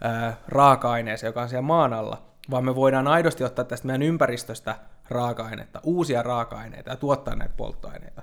ää, 0.00 0.36
raaka-aineeseen, 0.48 1.28
joka 1.28 1.42
on 1.42 1.48
siellä 1.48 1.62
maan 1.62 1.92
alla, 1.92 2.22
vaan 2.50 2.64
me 2.64 2.74
voidaan 2.74 3.08
aidosti 3.08 3.44
ottaa 3.44 3.64
tästä 3.64 3.86
meidän 3.86 4.02
ympäristöstä 4.02 4.76
raaka-ainetta, 5.10 5.80
uusia 5.82 6.22
raaka-aineita 6.22 6.90
ja 6.90 6.96
tuottaa 6.96 7.34
näitä 7.34 7.54
polttoaineita. 7.56 8.22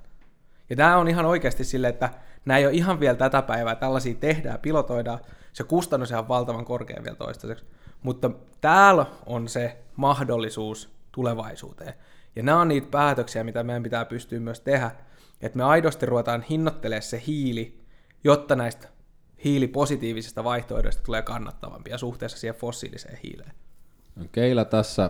Ja 0.69 0.75
tämä 0.75 0.97
on 0.97 1.07
ihan 1.07 1.25
oikeasti 1.25 1.63
sille, 1.63 1.87
että 1.87 2.09
nämä 2.45 2.57
ei 2.57 2.65
ole 2.65 2.73
ihan 2.73 2.99
vielä 2.99 3.17
tätä 3.17 3.41
päivää, 3.41 3.75
tällaisia 3.75 4.15
tehdään, 4.15 4.59
pilotoidaan, 4.59 5.19
se 5.53 5.63
kustannus 5.63 6.11
on 6.11 6.27
valtavan 6.27 6.65
korkea 6.65 7.03
vielä 7.03 7.15
toistaiseksi, 7.15 7.65
mutta 8.03 8.31
täällä 8.61 9.05
on 9.25 9.47
se 9.47 9.77
mahdollisuus 9.95 10.89
tulevaisuuteen. 11.11 11.93
Ja 12.35 12.43
nämä 12.43 12.61
on 12.61 12.67
niitä 12.67 12.87
päätöksiä, 12.91 13.43
mitä 13.43 13.63
meidän 13.63 13.83
pitää 13.83 14.05
pystyä 14.05 14.39
myös 14.39 14.59
tehdä, 14.59 14.91
että 15.41 15.57
me 15.57 15.63
aidosti 15.63 16.05
ruvetaan 16.05 16.41
hinnoittelemaan 16.41 17.01
se 17.01 17.23
hiili, 17.27 17.81
jotta 18.23 18.55
näistä 18.55 18.87
hiilipositiivisista 19.43 20.43
vaihtoehdoista 20.43 21.03
tulee 21.03 21.21
kannattavampia 21.21 21.97
suhteessa 21.97 22.37
siihen 22.37 22.55
fossiiliseen 22.55 23.17
hiileen. 23.23 23.51
No, 24.15 24.25
keillä 24.31 24.65
tässä 24.65 25.09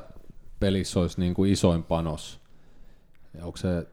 pelissä 0.59 0.99
olisi 0.99 1.19
niin 1.19 1.33
kuin 1.33 1.51
isoin 1.51 1.83
panos? 1.83 2.41
Onko 3.41 3.57
se 3.57 3.87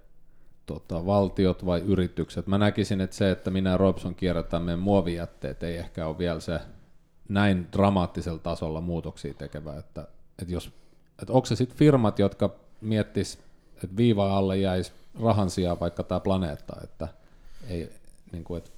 tota, 0.66 1.06
valtiot 1.06 1.66
vai 1.66 1.80
yritykset. 1.80 2.46
Mä 2.46 2.58
näkisin, 2.58 3.00
että 3.00 3.16
se, 3.16 3.30
että 3.30 3.50
minä 3.50 3.70
ja 3.70 3.76
Robson 3.76 4.14
kierrätään 4.14 4.62
meidän 4.62 4.78
muovijätteet, 4.78 5.62
ei 5.62 5.76
ehkä 5.76 6.06
ole 6.06 6.18
vielä 6.18 6.40
se 6.40 6.60
näin 7.28 7.68
dramaattisella 7.72 8.38
tasolla 8.38 8.80
muutoksia 8.80 9.34
tekevä, 9.34 9.76
että, 9.76 10.08
että, 10.42 10.52
jos, 10.52 10.72
että 11.22 11.32
onko 11.32 11.46
se 11.46 11.56
sitten 11.56 11.78
firmat, 11.78 12.18
jotka 12.18 12.67
miettis, 12.80 13.38
että 13.74 13.96
viiva 13.96 14.36
alle 14.36 14.56
jäisi 14.56 14.92
rahan 15.22 15.50
sijaan 15.50 15.80
vaikka 15.80 16.02
tämä 16.02 16.20
planeetta, 16.20 16.76
että 16.84 17.08
ei, 17.68 17.92
niin 18.32 18.44
kuin, 18.44 18.58
että 18.58 18.70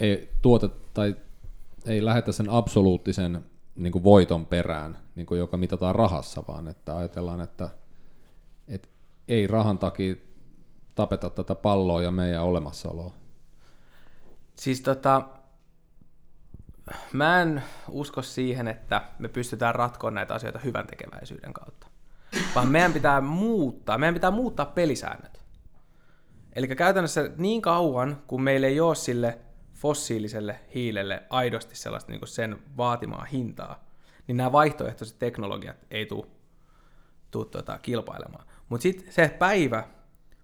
ei 0.00 0.30
tuote 0.42 0.68
tai 0.94 1.16
ei 1.86 2.04
lähetä 2.04 2.32
sen 2.32 2.50
absoluuttisen 2.50 3.44
niin 3.76 3.92
kuin 3.92 4.04
voiton 4.04 4.46
perään, 4.46 4.98
niin 5.14 5.26
kuin 5.26 5.38
joka 5.38 5.56
mitataan 5.56 5.94
rahassa, 5.94 6.42
vaan 6.48 6.68
että 6.68 6.96
ajatellaan, 6.96 7.40
että, 7.40 7.70
että 8.68 8.88
ei 9.28 9.46
rahan 9.46 9.78
takia 9.78 10.14
tapeta 10.94 11.30
tätä 11.30 11.54
palloa 11.54 12.02
ja 12.02 12.10
meidän 12.10 12.42
olemassaoloa. 12.42 13.14
Siis 14.56 14.80
tota, 14.80 15.22
mä 17.12 17.42
en 17.42 17.62
usko 17.88 18.22
siihen, 18.22 18.68
että 18.68 19.02
me 19.18 19.28
pystytään 19.28 19.74
ratkomaan 19.74 20.14
näitä 20.14 20.34
asioita 20.34 20.58
hyvän 20.58 20.86
tekeväisyyden 20.86 21.52
kautta. 21.52 21.86
Vaan 22.54 22.68
meidän 22.68 22.92
pitää 22.92 23.20
muuttaa, 23.20 23.98
meidän 23.98 24.14
pitää 24.14 24.30
muuttaa 24.30 24.66
pelisäännöt. 24.66 25.44
Eli 26.52 26.66
käytännössä 26.68 27.30
niin 27.36 27.62
kauan, 27.62 28.22
kun 28.26 28.42
meillä 28.42 28.66
ei 28.66 28.80
ole 28.80 28.94
sille 28.94 29.38
fossiiliselle 29.74 30.60
hiilelle 30.74 31.22
aidosti 31.30 31.76
sellaista 31.76 32.12
niin 32.12 32.26
sen 32.26 32.58
vaatimaa 32.76 33.24
hintaa, 33.24 33.84
niin 34.26 34.36
nämä 34.36 34.52
vaihtoehtoiset 34.52 35.18
teknologiat 35.18 35.76
ei 35.90 36.06
tule 36.06 36.26
tuu 37.30 37.44
tuota, 37.44 37.78
kilpailemaan. 37.78 38.46
Mutta 38.68 38.82
sitten 38.82 39.12
se 39.12 39.36
päivä, 39.38 39.84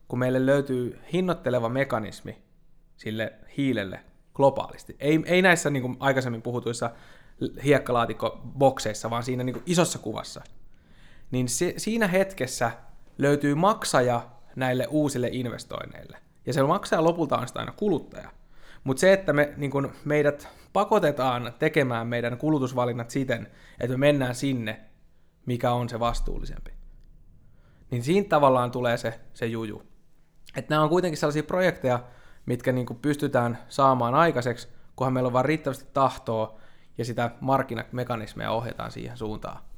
kun 0.08 0.18
meille 0.18 0.46
löytyy 0.46 1.00
hinnoitteleva 1.12 1.68
mekanismi 1.68 2.42
sille 2.96 3.32
hiilelle 3.56 4.00
globaalisti, 4.34 4.96
ei, 4.98 5.22
ei 5.26 5.42
näissä 5.42 5.70
niin 5.70 5.96
aikaisemmin 6.00 6.42
puhutuissa 6.42 6.90
hiekkalaatikko-bokseissa, 7.64 9.10
vaan 9.10 9.22
siinä 9.22 9.44
niin 9.44 9.62
isossa 9.66 9.98
kuvassa, 9.98 10.42
niin 11.30 11.48
se, 11.48 11.74
siinä 11.76 12.08
hetkessä 12.08 12.70
löytyy 13.18 13.54
maksaja 13.54 14.22
näille 14.56 14.86
uusille 14.86 15.28
investoinneille. 15.32 16.18
Ja 16.46 16.52
se 16.52 16.62
maksaja 16.62 17.04
lopulta 17.04 17.38
on 17.38 17.48
sitä 17.48 17.60
aina 17.60 17.72
kuluttaja. 17.72 18.30
Mutta 18.84 19.00
se, 19.00 19.12
että 19.12 19.32
me, 19.32 19.52
niin 19.56 19.70
kun 19.70 19.92
meidät 20.04 20.48
pakotetaan 20.72 21.52
tekemään 21.58 22.06
meidän 22.06 22.38
kulutusvalinnat 22.38 23.10
siten, 23.10 23.48
että 23.80 23.96
me 23.96 24.06
mennään 24.06 24.34
sinne, 24.34 24.80
mikä 25.46 25.72
on 25.72 25.88
se 25.88 26.00
vastuullisempi, 26.00 26.70
niin 27.90 28.02
siinä 28.02 28.28
tavallaan 28.28 28.70
tulee 28.70 28.96
se, 28.96 29.20
se 29.34 29.46
juju. 29.46 29.82
Että 30.56 30.74
nämä 30.74 30.82
on 30.82 30.88
kuitenkin 30.88 31.18
sellaisia 31.18 31.42
projekteja, 31.42 32.04
mitkä 32.46 32.72
niin 32.72 32.86
pystytään 33.02 33.58
saamaan 33.68 34.14
aikaiseksi, 34.14 34.68
kunhan 34.96 35.12
meillä 35.12 35.26
on 35.26 35.32
vain 35.32 35.44
riittävästi 35.44 35.86
tahtoa 35.92 36.60
ja 36.98 37.04
sitä 37.04 37.30
markkinamekanismeja 37.40 38.50
ohjataan 38.50 38.90
siihen 38.90 39.16
suuntaan. 39.16 39.69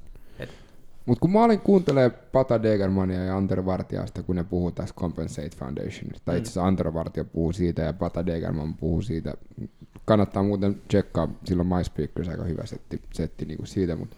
Mutta 1.07 1.21
kun 1.21 1.33
mä 1.33 1.45
olin 1.45 1.61
kuuntelee 1.61 2.11
Pata 2.11 2.63
Degermania 2.63 3.25
ja 3.25 3.37
Anter 3.37 3.65
Vartiasta, 3.65 4.23
kun 4.23 4.37
ne 4.37 4.45
puhuu 4.45 4.71
tästä 4.71 5.01
Compensate 5.01 5.57
Foundationista, 5.57 6.23
tai 6.25 6.39
itse 6.39 6.49
asiassa 6.49 6.67
Anter 6.67 6.95
Vartija 6.95 7.25
puhuu 7.25 7.53
siitä 7.53 7.83
ja 7.83 7.93
Pata 7.93 8.27
Degerman 8.27 8.75
puhuu 8.75 9.03
siitä. 9.03 9.35
Kannattaa 10.05 10.43
muuten 10.43 10.83
tsekkaa, 10.89 11.29
silloin 11.45 11.69
MySpeakers 11.69 12.29
aika 12.29 12.45
hyvä 12.45 12.67
setti, 12.67 13.01
setti 13.13 13.45
niin 13.45 13.57
kuin 13.57 13.67
siitä, 13.67 13.97
mutta 13.97 14.17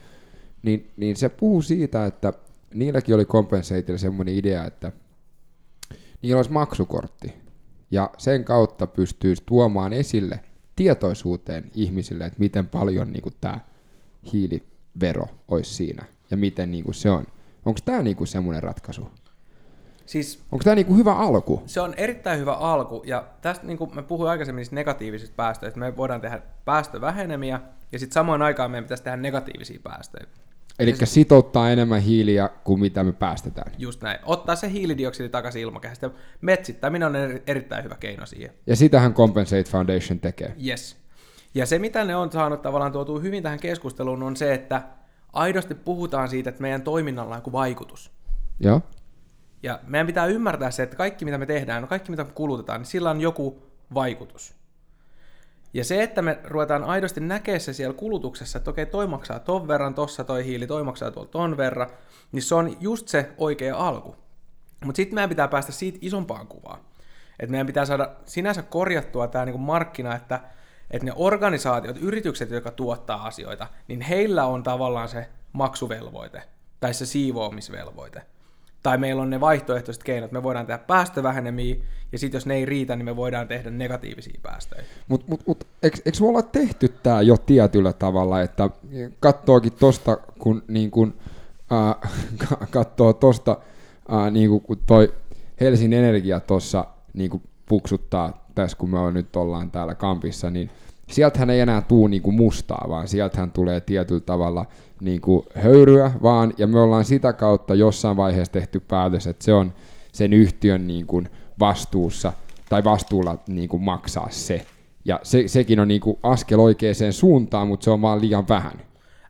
niin, 0.62 0.90
niin 0.96 1.16
se 1.16 1.28
puhuu 1.28 1.62
siitä, 1.62 2.06
että 2.06 2.32
niilläkin 2.74 3.14
oli 3.14 3.24
Compensateilla 3.24 3.98
semmoinen 3.98 4.34
idea, 4.34 4.64
että 4.64 4.92
niillä 6.22 6.36
olisi 6.36 6.52
maksukortti, 6.52 7.34
ja 7.90 8.10
sen 8.18 8.44
kautta 8.44 8.86
pystyisi 8.86 9.42
tuomaan 9.46 9.92
esille 9.92 10.40
tietoisuuteen 10.76 11.70
ihmisille, 11.74 12.24
että 12.24 12.38
miten 12.38 12.68
paljon 12.68 13.12
niin 13.12 13.22
kuin 13.22 13.34
tämä 13.40 13.60
hiilivero 14.32 15.26
olisi 15.48 15.74
siinä 15.74 16.04
ja 16.30 16.36
miten 16.36 16.70
niin 16.70 16.84
kuin 16.84 16.94
se 16.94 17.10
on. 17.10 17.26
Onko 17.64 17.80
tämä 17.84 18.02
niin 18.02 18.16
kuin 18.16 18.28
semmoinen 18.28 18.62
ratkaisu? 18.62 19.08
Siis, 20.06 20.40
Onko 20.52 20.62
tämä 20.64 20.74
niin 20.74 20.86
kuin 20.86 20.98
hyvä 20.98 21.14
alku? 21.14 21.62
Se 21.66 21.80
on 21.80 21.94
erittäin 21.96 22.40
hyvä 22.40 22.52
alku, 22.52 23.02
ja 23.06 23.24
tästä 23.42 23.66
niin 23.66 23.78
kuin 23.78 23.94
mä 23.94 24.02
puhuin 24.02 24.30
aikaisemmin 24.30 24.60
niistä 24.60 24.74
negatiivisista 24.74 25.34
päästöistä, 25.36 25.80
me 25.80 25.96
voidaan 25.96 26.20
tehdä 26.20 26.42
päästövähenemiä, 26.64 27.60
ja 27.92 27.98
sitten 27.98 28.14
samoin 28.14 28.42
aikaan 28.42 28.70
meidän 28.70 28.84
pitäisi 28.84 29.02
tehdä 29.02 29.16
negatiivisia 29.16 29.80
päästöjä. 29.82 30.26
Eli 30.78 30.96
se 30.96 31.06
sitouttaa 31.06 31.70
enemmän 31.70 32.00
hiiliä 32.00 32.50
kuin 32.64 32.80
mitä 32.80 33.04
me 33.04 33.12
päästetään. 33.12 33.72
Just 33.78 34.02
näin. 34.02 34.18
Ottaa 34.24 34.56
se 34.56 34.70
hiilidioksidi 34.70 35.28
takaisin 35.28 35.62
ilmakehästä. 35.62 36.10
Metsittäminen 36.40 37.08
on 37.08 37.16
erittäin 37.46 37.84
hyvä 37.84 37.96
keino 38.00 38.26
siihen. 38.26 38.50
Ja 38.66 38.76
sitähän 38.76 39.14
Compensate 39.14 39.64
Foundation 39.64 40.20
tekee. 40.20 40.54
Yes. 40.66 40.96
Ja 41.54 41.66
se, 41.66 41.78
mitä 41.78 42.04
ne 42.04 42.16
on 42.16 42.32
saanut 42.32 42.62
tavallaan 42.62 42.92
tuotua 42.92 43.20
hyvin 43.20 43.42
tähän 43.42 43.60
keskusteluun, 43.60 44.22
on 44.22 44.36
se, 44.36 44.54
että 44.54 44.82
aidosti 45.34 45.74
puhutaan 45.74 46.28
siitä, 46.28 46.50
että 46.50 46.62
meidän 46.62 46.82
toiminnalla 46.82 47.34
on 47.34 47.38
joku 47.38 47.52
vaikutus. 47.52 48.12
Joo. 48.60 48.80
Ja 49.62 49.80
meidän 49.86 50.06
pitää 50.06 50.26
ymmärtää 50.26 50.70
se, 50.70 50.82
että 50.82 50.96
kaikki 50.96 51.24
mitä 51.24 51.38
me 51.38 51.46
tehdään, 51.46 51.82
no 51.82 51.88
kaikki 51.88 52.10
mitä 52.10 52.24
me 52.24 52.30
kulutetaan, 52.34 52.80
niin 52.80 52.86
sillä 52.86 53.10
on 53.10 53.20
joku 53.20 53.62
vaikutus. 53.94 54.54
Ja 55.74 55.84
se, 55.84 56.02
että 56.02 56.22
me 56.22 56.38
ruvetaan 56.44 56.84
aidosti 56.84 57.20
näkemään 57.20 57.60
se 57.60 57.72
siellä 57.72 57.94
kulutuksessa, 57.94 58.58
että 58.58 58.70
okei, 58.70 58.86
toi 58.86 59.06
maksaa 59.06 59.38
ton 59.38 59.68
verran, 59.68 59.94
tossa 59.94 60.24
toi 60.24 60.44
hiili, 60.44 60.66
toi 60.66 60.84
maksaa 60.84 61.10
tuolla 61.10 61.28
ton 61.30 61.56
verran, 61.56 61.90
niin 62.32 62.42
se 62.42 62.54
on 62.54 62.76
just 62.80 63.08
se 63.08 63.30
oikea 63.38 63.76
alku. 63.76 64.16
Mutta 64.84 64.96
sitten 64.96 65.14
meidän 65.14 65.28
pitää 65.28 65.48
päästä 65.48 65.72
siitä 65.72 65.98
isompaan 66.00 66.46
kuvaan. 66.46 66.80
Että 67.38 67.50
meidän 67.50 67.66
pitää 67.66 67.84
saada 67.84 68.10
sinänsä 68.24 68.62
korjattua 68.62 69.28
tämä 69.28 69.44
niinku 69.44 69.58
markkina, 69.58 70.14
että 70.14 70.40
että 70.94 71.06
ne 71.06 71.12
organisaatiot, 71.16 71.96
yritykset, 71.96 72.50
jotka 72.50 72.70
tuottaa 72.70 73.26
asioita, 73.26 73.66
niin 73.88 74.00
heillä 74.00 74.46
on 74.46 74.62
tavallaan 74.62 75.08
se 75.08 75.26
maksuvelvoite 75.52 76.42
tai 76.80 76.94
se 76.94 77.06
siivoamisvelvoite. 77.06 78.22
Tai 78.82 78.98
meillä 78.98 79.22
on 79.22 79.30
ne 79.30 79.40
vaihtoehtoiset 79.40 80.02
keinot, 80.02 80.32
me 80.32 80.42
voidaan 80.42 80.66
tehdä 80.66 80.78
päästövähenemiä, 80.78 81.76
ja 82.12 82.18
sitten 82.18 82.36
jos 82.36 82.46
ne 82.46 82.54
ei 82.54 82.64
riitä, 82.64 82.96
niin 82.96 83.04
me 83.04 83.16
voidaan 83.16 83.48
tehdä 83.48 83.70
negatiivisia 83.70 84.40
päästöjä. 84.42 84.84
Mutta 85.08 85.26
mut, 85.28 85.46
mut, 85.46 85.66
eikö, 85.82 85.96
me 86.20 86.26
olla 86.26 86.42
tehty 86.42 86.88
tämä 86.88 87.22
jo 87.22 87.36
tietyllä 87.36 87.92
tavalla, 87.92 88.40
että 88.40 88.70
katsookin 89.20 89.72
tosta, 89.72 90.16
kun 90.38 90.62
niin 90.68 90.90
kun, 90.90 91.14
äh, 91.72 92.12
katsoo 92.70 93.12
tosta, 93.12 93.56
äh, 94.12 94.32
niin 94.32 94.60
kun 94.60 94.78
toi 94.86 95.14
Helsingin 95.60 95.98
Energia 95.98 96.40
tuossa 96.40 96.84
niin 97.12 97.42
puksuttaa 97.66 98.46
tässä, 98.54 98.76
kun 98.76 98.90
me 98.90 99.12
nyt 99.12 99.36
ollaan 99.36 99.70
täällä 99.70 99.94
kampissa, 99.94 100.50
niin 100.50 100.70
sieltähän 101.10 101.50
ei 101.50 101.60
enää 101.60 101.82
tuu 101.82 102.06
niinku 102.06 102.32
mustaa, 102.32 102.86
vaan 102.88 103.08
sieltähän 103.08 103.50
tulee 103.50 103.80
tietyllä 103.80 104.20
tavalla 104.20 104.66
niinku 105.00 105.46
höyryä 105.54 106.10
vaan, 106.22 106.52
ja 106.58 106.66
me 106.66 106.80
ollaan 106.80 107.04
sitä 107.04 107.32
kautta 107.32 107.74
jossain 107.74 108.16
vaiheessa 108.16 108.52
tehty 108.52 108.80
päätös, 108.80 109.26
että 109.26 109.44
se 109.44 109.52
on 109.52 109.72
sen 110.12 110.32
yhtiön 110.32 110.86
niinku 110.86 111.22
vastuussa, 111.60 112.32
tai 112.68 112.84
vastuulla 112.84 113.38
niinku 113.48 113.78
maksaa 113.78 114.28
se. 114.30 114.66
Ja 115.04 115.20
se, 115.22 115.48
sekin 115.48 115.80
on 115.80 115.88
niinku 115.88 116.18
askel 116.22 116.58
oikeaan 116.58 117.12
suuntaan, 117.12 117.68
mutta 117.68 117.84
se 117.84 117.90
on 117.90 118.02
vaan 118.02 118.20
liian 118.20 118.48
vähän. 118.48 118.80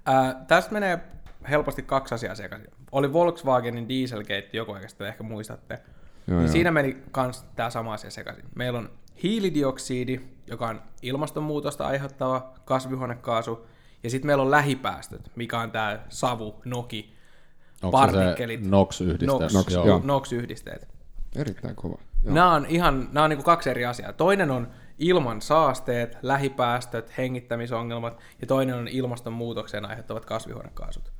Ää, 0.07 0.45
tästä 0.49 0.73
menee 0.73 0.99
helposti 1.51 1.83
kaksi 1.83 2.15
asiaa 2.15 2.35
sekaisin. 2.35 2.71
Oli 2.93 3.13
Volkswagenin 3.13 3.89
Dieselgate 3.89 4.49
joku 4.53 4.73
aika 4.73 4.89
sitten, 4.89 5.07
ehkä 5.07 5.23
muistatte. 5.23 5.79
Joo, 6.27 6.39
niin 6.39 6.47
joo. 6.47 6.53
Siinä 6.53 6.71
meni 6.71 7.03
myös 7.17 7.45
tämä 7.57 7.71
sama 7.71 7.93
asia 7.93 8.11
sekaisin. 8.11 8.45
Meillä 8.55 8.79
on 8.79 8.91
hiilidioksidi, 9.23 10.21
joka 10.47 10.69
on 10.69 10.83
ilmastonmuutosta 11.03 11.87
aiheuttava 11.87 12.53
kasvihuonekaasu, 12.65 13.67
ja 14.03 14.11
sitten 14.11 14.27
meillä 14.27 14.43
on 14.43 14.51
lähipäästöt, 14.51 15.31
mikä 15.37 15.61
on 15.61 15.71
tämä 15.71 15.99
savu, 16.09 16.55
noki, 16.65 17.15
Onko 17.83 17.99
partikkelit. 17.99 18.67
NOx-yhdisteet? 18.67 19.53
NOx, 19.53 19.75
NOx, 19.75 20.05
NOx-yhdisteet. 20.05 20.89
Erittäin 21.37 21.77
kova. 21.77 21.99
Joo. 22.25 22.35
Nämä 22.35 22.55
on 22.55 22.67
ihan 22.67 23.09
nämä 23.13 23.25
on 23.25 23.31
niin 23.31 23.45
kaksi 23.45 23.71
eri 23.71 23.85
asiaa. 23.85 24.13
Toinen 24.13 24.51
on 24.51 24.69
ilman 24.99 25.43
saasteet, 25.43 26.19
lähipäästöt, 26.23 27.17
hengittämisongelmat, 27.19 28.19
ja 28.41 28.47
toinen 28.47 28.75
on 28.75 28.89
ilmastonmuutoksen 28.89 29.85
aiheuttavat 29.85 30.25
kasvihuonekaasut. 30.25 31.13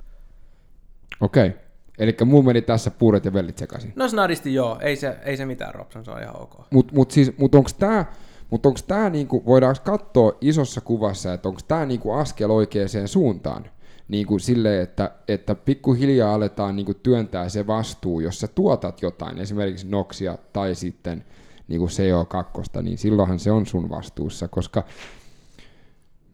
Okei. 1.21 1.47
Okay. 1.47 1.64
Eli 1.99 2.15
muu 2.25 2.43
meni 2.43 2.61
tässä 2.61 2.91
puuret 2.91 3.25
ja 3.25 3.33
vellit 3.33 3.57
sekaisin. 3.57 3.93
No 3.95 4.07
snadisti 4.07 4.53
joo, 4.53 4.79
ei 4.81 4.95
se, 4.95 5.17
ei 5.23 5.37
se 5.37 5.45
mitään 5.45 5.75
Robson, 5.75 6.05
se 6.05 6.11
on 6.11 6.21
ihan 6.21 6.41
ok. 6.41 6.53
Mutta 6.71 6.93
mut 6.95 7.11
siis, 7.11 7.37
mut 7.37 7.55
onko 7.55 7.69
tämä 7.79 8.05
mutta 8.49 8.69
onko 8.69 8.79
tämä, 8.87 9.09
niinku, 9.09 9.43
voidaanko 9.45 9.81
katsoa 9.83 10.37
isossa 10.41 10.81
kuvassa, 10.81 11.33
että 11.33 11.49
onko 11.49 11.61
tämä 11.67 11.85
niinku 11.85 12.11
askel 12.11 12.49
oikeaan 12.49 12.89
suuntaan? 13.05 13.65
Niinku 14.07 14.39
silleen, 14.39 14.83
että, 14.83 15.11
että 15.27 15.55
pikkuhiljaa 15.55 16.33
aletaan 16.33 16.75
niinku 16.75 16.93
työntää 16.93 17.49
se 17.49 17.67
vastuu, 17.67 18.19
jos 18.19 18.39
sä 18.39 18.47
tuotat 18.47 19.01
jotain, 19.01 19.39
esimerkiksi 19.39 19.87
noksia 19.89 20.37
tai 20.53 20.75
sitten 20.75 21.25
niinku 21.67 21.87
CO2, 21.87 22.81
niin 22.81 22.97
silloinhan 22.97 23.39
se 23.39 23.51
on 23.51 23.65
sun 23.65 23.89
vastuussa, 23.89 24.47
koska 24.47 24.83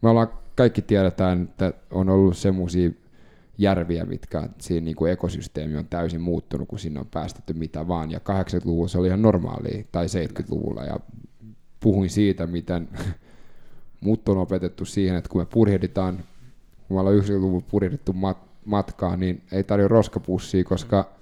me 0.01 0.09
ollaan 0.09 0.29
kaikki 0.55 0.81
tiedetään, 0.81 1.43
että 1.43 1.73
on 1.91 2.09
ollut 2.09 2.37
semmoisia 2.37 2.89
järviä, 3.61 4.05
mitkä 4.05 4.49
siinä 4.59 4.85
niin 4.85 4.95
kuin 4.95 5.11
ekosysteemi 5.11 5.77
on 5.77 5.87
täysin 5.87 6.21
muuttunut, 6.21 6.67
kun 6.67 6.79
sinne 6.79 6.99
on 6.99 7.07
päästetty 7.11 7.53
mitä 7.53 7.87
vaan. 7.87 8.11
Ja 8.11 8.19
80-luvulla 8.19 8.87
se 8.87 8.97
oli 8.97 9.07
ihan 9.07 9.21
normaalia, 9.21 9.83
tai 9.91 10.05
70-luvulla. 10.05 10.83
Ja 10.83 10.99
puhuin 11.79 12.09
siitä, 12.09 12.47
miten 12.47 12.89
mut 14.01 14.29
on 14.29 14.37
opetettu 14.37 14.85
siihen, 14.85 15.15
että 15.15 15.29
kun 15.29 15.41
me 15.41 15.45
purjehditaan, 15.45 16.23
kun 16.87 16.97
me 16.97 16.99
ollaan 16.99 17.17
90-luvulla 17.17 17.65
purjehdittu 17.71 18.11
mat- 18.11 18.47
matkaa, 18.65 19.17
niin 19.17 19.41
ei 19.51 19.63
tarjoa 19.63 19.87
roskapussia, 19.87 20.63
koska 20.63 21.20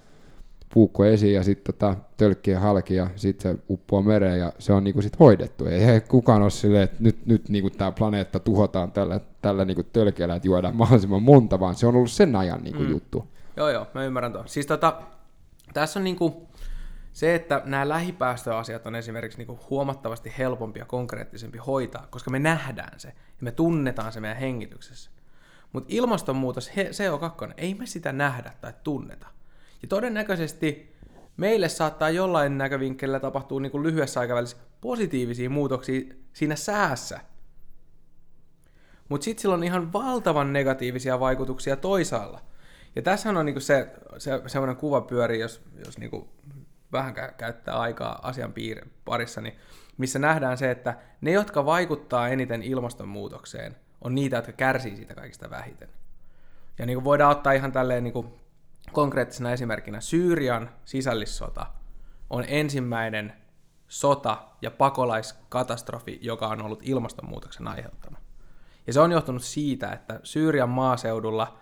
puukko 0.74 1.04
esiin 1.04 1.34
ja 1.34 1.42
sitten 1.42 1.74
tota, 1.74 1.96
tölkkien 2.16 2.60
halki 2.60 2.94
ja 2.94 3.10
sitten 3.16 3.52
se 3.52 3.62
uppoaa 3.70 4.02
mereen 4.02 4.38
ja 4.38 4.52
se 4.58 4.72
on 4.72 4.84
niinku 4.84 5.02
sit 5.02 5.18
hoidettu. 5.18 5.66
Ei, 5.66 5.84
ei 5.84 6.00
kukaan 6.00 6.42
ole 6.42 6.50
silleen, 6.50 6.82
että 6.82 6.96
nyt, 7.00 7.26
nyt 7.26 7.48
niinku 7.48 7.70
tämä 7.70 7.92
planeetta 7.92 8.38
tuhotaan 8.38 8.92
tällä, 8.92 9.20
tällä 9.42 9.64
niinku 9.64 9.82
tölkeellä, 9.82 10.34
että 10.34 10.48
juodaan 10.48 10.76
mahdollisimman 10.76 11.22
monta, 11.22 11.60
vaan 11.60 11.74
se 11.74 11.86
on 11.86 11.96
ollut 11.96 12.10
sen 12.10 12.36
ajan 12.36 12.62
niinku 12.62 12.82
mm. 12.82 12.90
juttu. 12.90 13.28
Joo, 13.56 13.70
joo, 13.70 13.86
mä 13.94 14.04
ymmärrän 14.04 14.32
tuon. 14.32 14.48
Siis 14.48 14.66
tota, 14.66 15.02
tässä 15.74 16.00
on 16.00 16.04
niinku 16.04 16.48
se, 17.12 17.34
että 17.34 17.62
nämä 17.64 17.88
lähipäästöasiat 17.88 18.86
on 18.86 18.94
esimerkiksi 18.94 19.38
niinku 19.38 19.58
huomattavasti 19.70 20.32
helpompi 20.38 20.78
ja 20.78 20.84
konkreettisempi 20.84 21.58
hoitaa, 21.58 22.06
koska 22.10 22.30
me 22.30 22.38
nähdään 22.38 23.00
se 23.00 23.08
ja 23.08 23.14
me 23.40 23.52
tunnetaan 23.52 24.12
se 24.12 24.20
meidän 24.20 24.38
hengityksessä. 24.38 25.10
Mutta 25.72 25.88
ilmastonmuutos, 25.92 26.76
he, 26.76 26.90
CO2, 26.90 27.52
ei 27.56 27.74
me 27.74 27.86
sitä 27.86 28.12
nähdä 28.12 28.52
tai 28.60 28.72
tunneta. 28.84 29.26
Ja 29.82 29.88
todennäköisesti 29.88 30.96
meille 31.36 31.68
saattaa 31.68 32.10
jollain 32.10 32.58
näkövinkkelillä 32.58 33.20
tapahtua 33.20 33.60
niin 33.60 33.72
kuin 33.72 33.82
lyhyessä 33.82 34.20
aikavälissä 34.20 34.56
positiivisia 34.80 35.50
muutoksia 35.50 36.00
siinä 36.32 36.56
säässä. 36.56 37.20
Mutta 39.08 39.24
sitten 39.24 39.42
sillä 39.42 39.54
on 39.54 39.64
ihan 39.64 39.92
valtavan 39.92 40.52
negatiivisia 40.52 41.20
vaikutuksia 41.20 41.76
toisaalla. 41.76 42.40
Ja 42.96 43.02
tässä 43.02 43.30
on 43.30 43.46
niinku 43.46 43.60
se, 43.60 43.92
se 44.18 44.42
semmoinen 44.46 44.76
kuva 44.76 45.00
pyöri, 45.00 45.40
jos, 45.40 45.62
jos 45.84 45.98
niinku 45.98 46.28
vähän 46.92 47.14
käyttää 47.36 47.74
aikaa 47.74 48.28
asian 48.28 48.52
piir- 48.52 48.88
parissa, 49.04 49.40
niin 49.40 49.56
missä 49.98 50.18
nähdään 50.18 50.58
se, 50.58 50.70
että 50.70 50.94
ne, 51.20 51.30
jotka 51.30 51.66
vaikuttaa 51.66 52.28
eniten 52.28 52.62
ilmastonmuutokseen, 52.62 53.76
on 54.00 54.14
niitä, 54.14 54.36
jotka 54.36 54.52
kärsii 54.52 54.96
siitä 54.96 55.14
kaikista 55.14 55.50
vähiten. 55.50 55.88
Ja 56.78 56.86
niin 56.86 56.96
kuin 56.96 57.04
voidaan 57.04 57.30
ottaa 57.30 57.52
ihan 57.52 57.72
tälleen 57.72 58.04
niin 58.04 58.12
kuin 58.12 58.26
konkreettisena 58.92 59.52
esimerkkinä 59.52 60.00
Syyrian 60.00 60.70
sisällissota 60.84 61.66
on 62.30 62.44
ensimmäinen 62.48 63.32
sota 63.88 64.42
ja 64.62 64.70
pakolaiskatastrofi, 64.70 66.18
joka 66.22 66.48
on 66.48 66.62
ollut 66.62 66.82
ilmastonmuutoksen 66.82 67.68
aiheuttama. 67.68 68.18
Ja 68.86 68.92
se 68.92 69.00
on 69.00 69.12
johtunut 69.12 69.42
siitä, 69.42 69.92
että 69.92 70.20
Syyrian 70.22 70.68
maaseudulla 70.68 71.58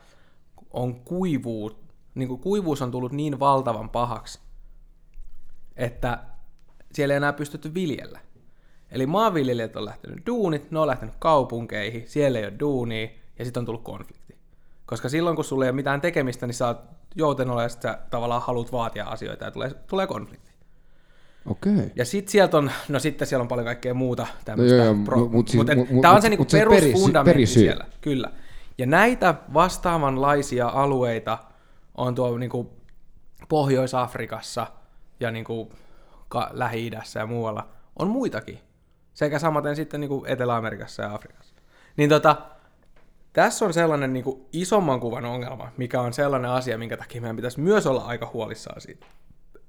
on 0.71 1.01
kuivuus, 1.01 1.77
niin 2.15 2.29
kuin 2.29 2.41
kuivuus 2.41 2.83
on 2.83 2.91
tullut 2.91 3.13
niin 3.13 3.41
valtavan 3.41 3.91
pahaksi, 3.91 4.41
että 5.77 6.25
siellä 6.93 7.15
ei 7.15 7.17
enää 7.17 7.33
pystytty 7.33 7.75
viljellä. 7.75 8.21
Eli 8.91 9.07
maanviljelijät 9.07 9.77
on 9.77 9.85
lähtenyt 9.85 10.27
duunit, 10.27 10.71
ne 10.71 10.79
on 10.79 10.87
lähtenyt 10.87 11.15
kaupunkeihin, 11.19 12.09
siellä 12.09 12.39
ei 12.39 12.45
ole 12.45 12.59
duunia, 12.61 13.09
ja 13.39 13.45
sitten 13.45 13.61
on 13.61 13.67
tullut 13.67 13.85
konflikti. 13.85 14.38
Koska 14.89 15.09
silloin, 15.09 15.37
kun 15.37 15.45
sulla 15.45 15.65
ei 15.65 15.69
ole 15.69 15.77
mitään 15.77 16.01
tekemistä, 16.01 16.47
niin 16.47 16.55
sä 16.55 16.67
oot 16.67 16.81
jouten 17.15 17.49
ja 17.63 17.69
sä 17.69 17.99
tavallaan 18.11 18.43
haluat 18.43 18.73
vaatia 18.73 19.05
asioita, 19.05 19.45
ja 19.45 19.51
tulee, 19.51 19.71
tulee 19.87 20.07
konflikti. 20.07 20.53
Okei. 21.47 21.93
Ja 21.97 22.05
sitten 22.05 22.33
sieltä 22.33 22.57
on, 22.59 22.71
no 22.89 22.99
sitten 22.99 23.29
siellä 23.29 23.43
on 23.43 23.49
paljon 23.49 23.65
kaikkea 23.65 23.95
muuta 23.95 24.27
tämmöistä. 24.45 24.77
No 24.77 24.85
joo, 24.85 24.95
joo, 24.95 25.05
pro, 25.05 25.29
mut 25.29 25.49
siis- 25.49 25.67
mut, 25.77 25.91
mut- 25.91 26.03
tämä 26.03 26.15
on 26.15 26.23
se 26.23 26.29
niinku 26.29 26.47
perusfundamentti 26.53 27.35
perisyy- 27.35 27.63
siellä, 27.63 27.85
kyllä. 28.01 28.31
Ja 28.79 28.87
näitä 28.87 29.35
vastaavanlaisia 29.55 30.69
alueita 30.69 31.39
on 31.95 32.15
tuo 32.15 32.39
niinku 32.39 32.73
Pohjois-Afrikassa 33.49 34.67
ja 35.21 35.31
niinku 35.31 35.73
Lähi-idässä 36.51 37.21
ja 37.21 37.27
muualla. 37.27 37.69
On 37.99 38.09
muitakin. 38.09 38.59
Sekä 39.15 39.39
samaten 39.39 39.77
sitten 39.77 40.01
niinku 40.01 40.25
Etelä-Amerikassa 40.29 41.03
ja 41.03 41.15
Afrikassa. 41.15 41.55
Niin 41.97 42.11
tota, 42.11 42.37
tässä 43.33 43.65
on 43.65 43.75
sellainen 43.75 44.13
niinku 44.13 44.49
isomman 44.53 45.01
kuvan 45.01 45.25
ongelma, 45.25 45.73
mikä 45.77 46.01
on 46.01 46.13
sellainen 46.13 46.51
asia, 46.51 46.79
minkä 46.79 46.97
takia 46.97 47.21
meidän 47.21 47.37
pitäisi 47.37 47.61
myös 47.61 47.87
olla 47.87 48.05
aika 48.05 48.31
huolissaan 48.33 48.81
siitä. 48.81 49.07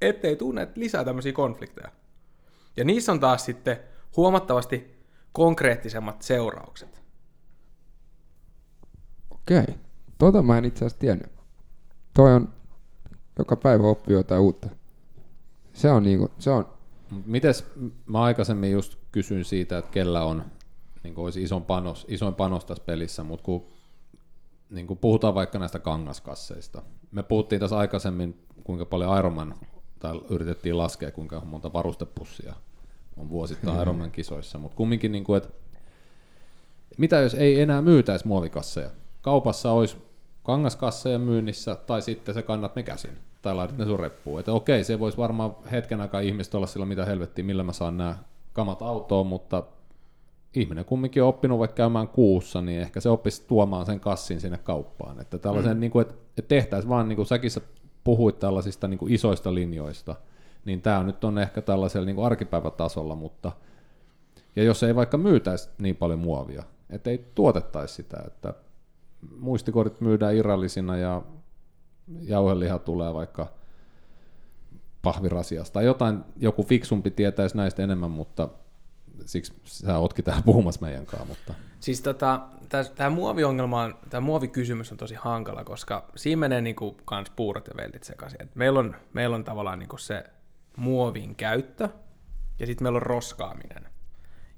Ettei 0.02 0.36
tunne 0.36 0.68
lisää 0.76 1.04
tämmöisiä 1.04 1.34
konflikteja. 1.34 1.90
Ja 2.78 2.86
niissä 2.86 3.12
on 3.12 3.20
taas 3.20 3.46
sitten 3.46 3.80
huomattavasti 4.18 5.04
konkreettisemmat 5.32 6.22
seuraukset. 6.22 7.02
Okei. 9.32 9.76
Tota 10.18 10.42
mä 10.42 10.58
en 10.58 10.66
itse 10.66 10.86
asiassa 10.86 11.00
tiennyt. 11.00 11.32
Toi 12.14 12.34
on, 12.34 12.54
joka 13.40 13.56
päivä 13.56 13.88
oppii 13.88 14.16
jotain 14.16 14.42
uutta. 14.42 14.70
Se 15.74 15.92
on 15.92 16.04
niinku, 16.04 16.32
se 16.40 16.50
on, 16.50 16.68
Mites, 17.26 17.66
mä 18.06 18.22
aikaisemmin 18.22 18.72
just 18.72 18.96
kysyin 19.12 19.46
siitä, 19.46 19.78
että 19.78 19.92
kellä 19.92 20.24
on 20.24 20.46
niin 21.04 21.14
olisi 21.18 21.44
ison 21.44 21.66
panos, 21.66 22.06
isoin 22.10 22.36
panos 22.36 22.66
tässä 22.66 22.84
pelissä, 22.84 23.24
mutta 23.24 23.44
kun 23.44 23.66
niin 24.70 24.88
kuin 24.88 25.00
puhutaan 25.00 25.36
vaikka 25.36 25.60
näistä 25.60 25.80
kangaskasseista. 25.80 26.82
Me 27.12 27.24
puhuttiin 27.24 27.60
tässä 27.60 27.78
aikaisemmin, 27.78 28.44
kuinka 28.64 28.86
paljon 28.86 29.18
Ironman, 29.18 29.56
tai 30.00 30.22
yritettiin 30.30 30.78
laskea, 30.78 31.12
kuinka 31.12 31.42
monta 31.46 31.74
varustepussia 31.74 32.54
on 33.18 33.30
vuosittain 33.30 33.82
Ironman 33.82 34.12
kisoissa, 34.12 34.58
mutta 34.58 34.76
kumminkin, 34.76 35.12
niin 35.12 35.24
kuin, 35.24 35.38
että 35.38 35.50
mitä 36.98 37.20
jos 37.20 37.34
ei 37.34 37.62
enää 37.62 37.82
myytäisi 37.82 38.28
muovikasseja? 38.28 38.90
Kaupassa 39.22 39.72
olisi 39.72 39.98
kangaskasseja 40.44 41.20
myynnissä, 41.20 41.76
tai 41.76 42.02
sitten 42.02 42.34
se 42.34 42.42
kannat 42.42 42.76
ne 42.76 42.84
käsin, 42.84 43.18
tai 43.42 43.56
laitat 43.56 43.78
ne 43.78 43.86
sun 43.86 44.00
reppuun. 44.00 44.40
Että 44.40 44.54
okei, 44.54 44.84
se 44.84 45.00
voisi 45.00 45.18
varmaan 45.18 45.56
hetken 45.72 46.02
aikaa 46.02 46.22
ihmiset 46.22 46.56
olla 46.56 46.68
sillä, 46.68 46.86
mitä 46.86 47.06
helvettiä, 47.06 47.46
millä 47.46 47.64
mä 47.64 47.74
saan 47.74 47.98
nämä 47.98 48.18
kamat 48.54 48.82
autoon, 48.82 49.28
mutta 49.28 49.64
ihminen 50.56 50.86
kumminkin 50.86 51.24
on 51.24 51.30
oppinut 51.30 51.60
vaikka 51.60 51.76
käymään 51.76 52.08
kuussa, 52.08 52.62
niin 52.62 52.82
ehkä 52.82 53.00
se 53.00 53.10
oppisi 53.10 53.48
tuomaan 53.48 53.86
sen 53.86 54.00
kassin 54.00 54.42
sinne 54.42 54.58
kauppaan. 54.58 55.22
Että 55.22 55.38
tällaisen, 55.38 55.78
mm. 55.78 55.80
niin 55.80 55.92
kuin, 55.92 56.02
että, 56.02 56.16
että 56.38 56.50
tehtäisiin 56.50 56.90
vaan, 56.90 57.08
niin 57.08 57.16
kuin 57.16 57.26
säkin 57.26 57.52
sä 57.52 57.62
puhuit 58.04 58.40
tällaisista 58.40 58.88
niin 58.88 58.98
kuin 58.98 59.14
isoista 59.14 59.54
linjoista, 59.54 60.16
niin 60.66 60.82
tämä 60.82 61.04
nyt 61.04 61.24
on 61.24 61.38
ehkä 61.38 61.62
tällaisella 61.62 62.06
niin 62.06 62.16
kuin 62.16 62.26
arkipäivätasolla, 62.26 63.16
mutta 63.16 63.52
ja 64.56 64.64
jos 64.64 64.84
ei 64.84 64.96
vaikka 64.96 65.18
myytäisi 65.18 65.70
niin 65.78 65.96
paljon 65.96 66.20
muovia, 66.20 66.64
että 66.90 67.10
ei 67.10 67.26
tuotettaisi 67.36 67.94
sitä, 67.94 68.24
että 68.28 68.54
muistikortit 69.40 70.02
myydään 70.02 70.36
irrallisina 70.36 70.98
ja 70.98 71.22
jauheliha 72.22 72.80
tulee 72.80 73.14
vaikka 73.14 73.48
pahvirasiasta 75.02 75.74
tai 75.74 75.86
jotain, 75.86 76.20
joku 76.38 76.64
fiksumpi 76.64 77.12
tietäisi 77.12 77.58
näistä 77.58 77.84
enemmän, 77.84 78.12
mutta 78.12 78.50
siksi 79.26 79.54
sä 79.64 79.98
ootkin 79.98 80.26
täällä 80.26 80.42
puhumassa 80.42 80.82
meidän 80.82 81.06
kanssa, 81.06 81.28
mutta 81.28 81.54
Siis 81.80 82.02
tota, 82.02 82.42
tämä 82.96 83.10
muoviongelma 83.10 83.82
on, 83.82 83.96
tämä 84.10 84.22
muovikysymys 84.22 84.92
on 84.92 84.98
tosi 84.98 85.16
hankala, 85.16 85.64
koska 85.64 86.06
siinä 86.16 86.40
menee 86.40 86.62
niinku 86.62 86.98
kans 87.06 87.30
puurot 87.30 87.68
ja 87.68 87.74
veltit 87.78 88.04
sekaisin. 88.04 88.42
Et 88.42 88.56
meillä, 88.56 88.80
on, 88.80 88.96
meillä 89.14 89.36
on 89.36 89.44
tavallaan 89.44 89.80
niinku 89.80 89.98
se 89.98 90.24
muovin 90.78 91.36
käyttö 91.36 91.90
ja 92.60 92.66
sitten 92.66 92.86
meillä 92.86 92.98
on 92.98 93.02
roskaaminen. 93.02 93.90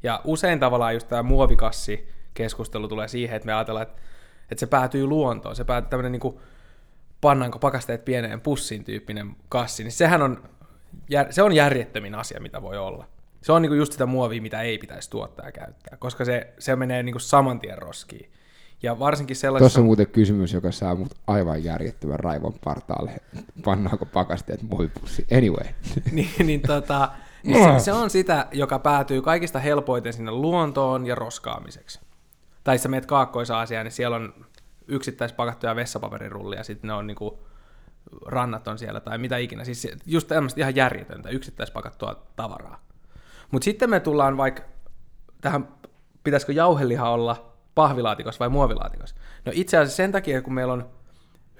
Ja 0.03 0.21
usein 0.23 0.59
tavallaan 0.59 0.93
just 0.93 1.07
tämä 1.07 1.23
muovikassi 1.23 2.07
keskustelu 2.33 2.87
tulee 2.87 3.07
siihen, 3.07 3.35
että 3.35 3.45
me 3.45 3.53
ajatellaan, 3.53 3.87
että, 3.87 4.01
että 4.51 4.59
se 4.59 4.67
päätyy 4.67 5.05
luontoon. 5.07 5.55
Se 5.55 5.63
päätyy 5.63 5.89
tämmöinen 5.89 6.11
niinku 6.11 6.41
pannaanko 7.21 7.59
pakasteet 7.59 8.05
pieneen 8.05 8.41
pussiin 8.41 8.83
tyyppinen 8.83 9.35
kassi, 9.49 9.83
niin 9.83 9.91
sehän 9.91 10.21
on, 10.21 10.49
se 11.29 11.43
on 11.43 11.53
järjettömin 11.53 12.15
asia, 12.15 12.39
mitä 12.39 12.61
voi 12.61 12.77
olla. 12.77 13.07
Se 13.41 13.51
on 13.51 13.61
niinku 13.61 13.75
just 13.75 13.91
sitä 13.91 14.05
muovia, 14.05 14.41
mitä 14.41 14.61
ei 14.61 14.77
pitäisi 14.77 15.09
tuottaa 15.09 15.45
ja 15.45 15.51
käyttää, 15.51 15.97
koska 15.97 16.25
se, 16.25 16.53
se 16.59 16.75
menee 16.75 17.03
niinku 17.03 17.19
saman 17.19 17.59
tien 17.59 17.77
roskiin. 17.77 18.31
Ja 18.83 18.99
varsinkin 18.99 19.35
sellaisessa... 19.35 19.65
Tuossa 19.65 19.79
on 19.79 19.85
muuten 19.85 20.07
kysymys, 20.07 20.53
joka 20.53 20.71
saa 20.71 20.95
mut 20.95 21.11
aivan 21.27 21.63
järjettömän 21.63 22.19
raivon 22.19 22.53
partaalle. 22.63 23.11
Pannaanko 23.65 24.05
pakasteet 24.05 24.61
muovipussi? 24.61 25.27
Anyway. 25.37 25.65
niin, 26.11 26.29
niin, 26.43 26.61
tota, 26.61 27.09
niin 27.43 27.79
se, 27.79 27.83
se 27.83 27.93
on 27.93 28.09
sitä, 28.09 28.47
joka 28.51 28.79
päätyy 28.79 29.21
kaikista 29.21 29.59
helpoiten 29.59 30.13
sinne 30.13 30.31
luontoon 30.31 31.05
ja 31.05 31.15
roskaamiseksi. 31.15 31.99
Tai 32.63 32.77
sä 32.77 32.89
meet 32.89 33.05
Kaakkois-Aasiaan, 33.05 33.85
niin 33.85 33.91
siellä 33.91 34.15
on 34.15 34.33
yksittäispakattuja 34.87 35.75
vessapaperirullia, 35.75 36.59
ja 36.59 36.63
sitten 36.63 36.87
ne 36.87 36.93
on 36.93 37.07
niinku, 37.07 37.39
rannat 38.25 38.67
on 38.67 38.79
siellä 38.79 38.99
tai 38.99 39.17
mitä 39.17 39.37
ikinä. 39.37 39.63
Siis 39.63 39.87
just 40.05 40.27
tämmöistä 40.27 40.61
ihan 40.61 40.75
järjetöntä, 40.75 41.29
yksittäispakattua 41.29 42.23
tavaraa. 42.35 42.90
Mutta 43.51 43.65
sitten 43.65 43.89
me 43.89 43.99
tullaan 43.99 44.37
vaikka 44.37 44.63
tähän, 45.41 45.67
pitäisikö 46.23 46.53
jauheliha 46.53 47.09
olla 47.09 47.53
pahvilaatikossa 47.75 48.39
vai 48.39 48.49
muovilaatikossa. 48.49 49.15
No 49.45 49.51
itse 49.55 49.77
asiassa 49.77 49.95
sen 49.95 50.11
takia, 50.11 50.41
kun 50.41 50.53
meillä 50.53 50.73
on 50.73 50.89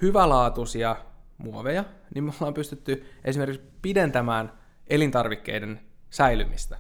hyvälaatuisia 0.02 0.96
muoveja, 1.38 1.84
niin 2.16 2.24
me 2.24 2.32
ollaan 2.40 2.54
pystytty 2.54 3.06
esimerkiksi 3.26 3.68
pidentämään 3.82 4.52
elintarvikkeiden 4.88 5.80
säilymistä. 6.10 6.78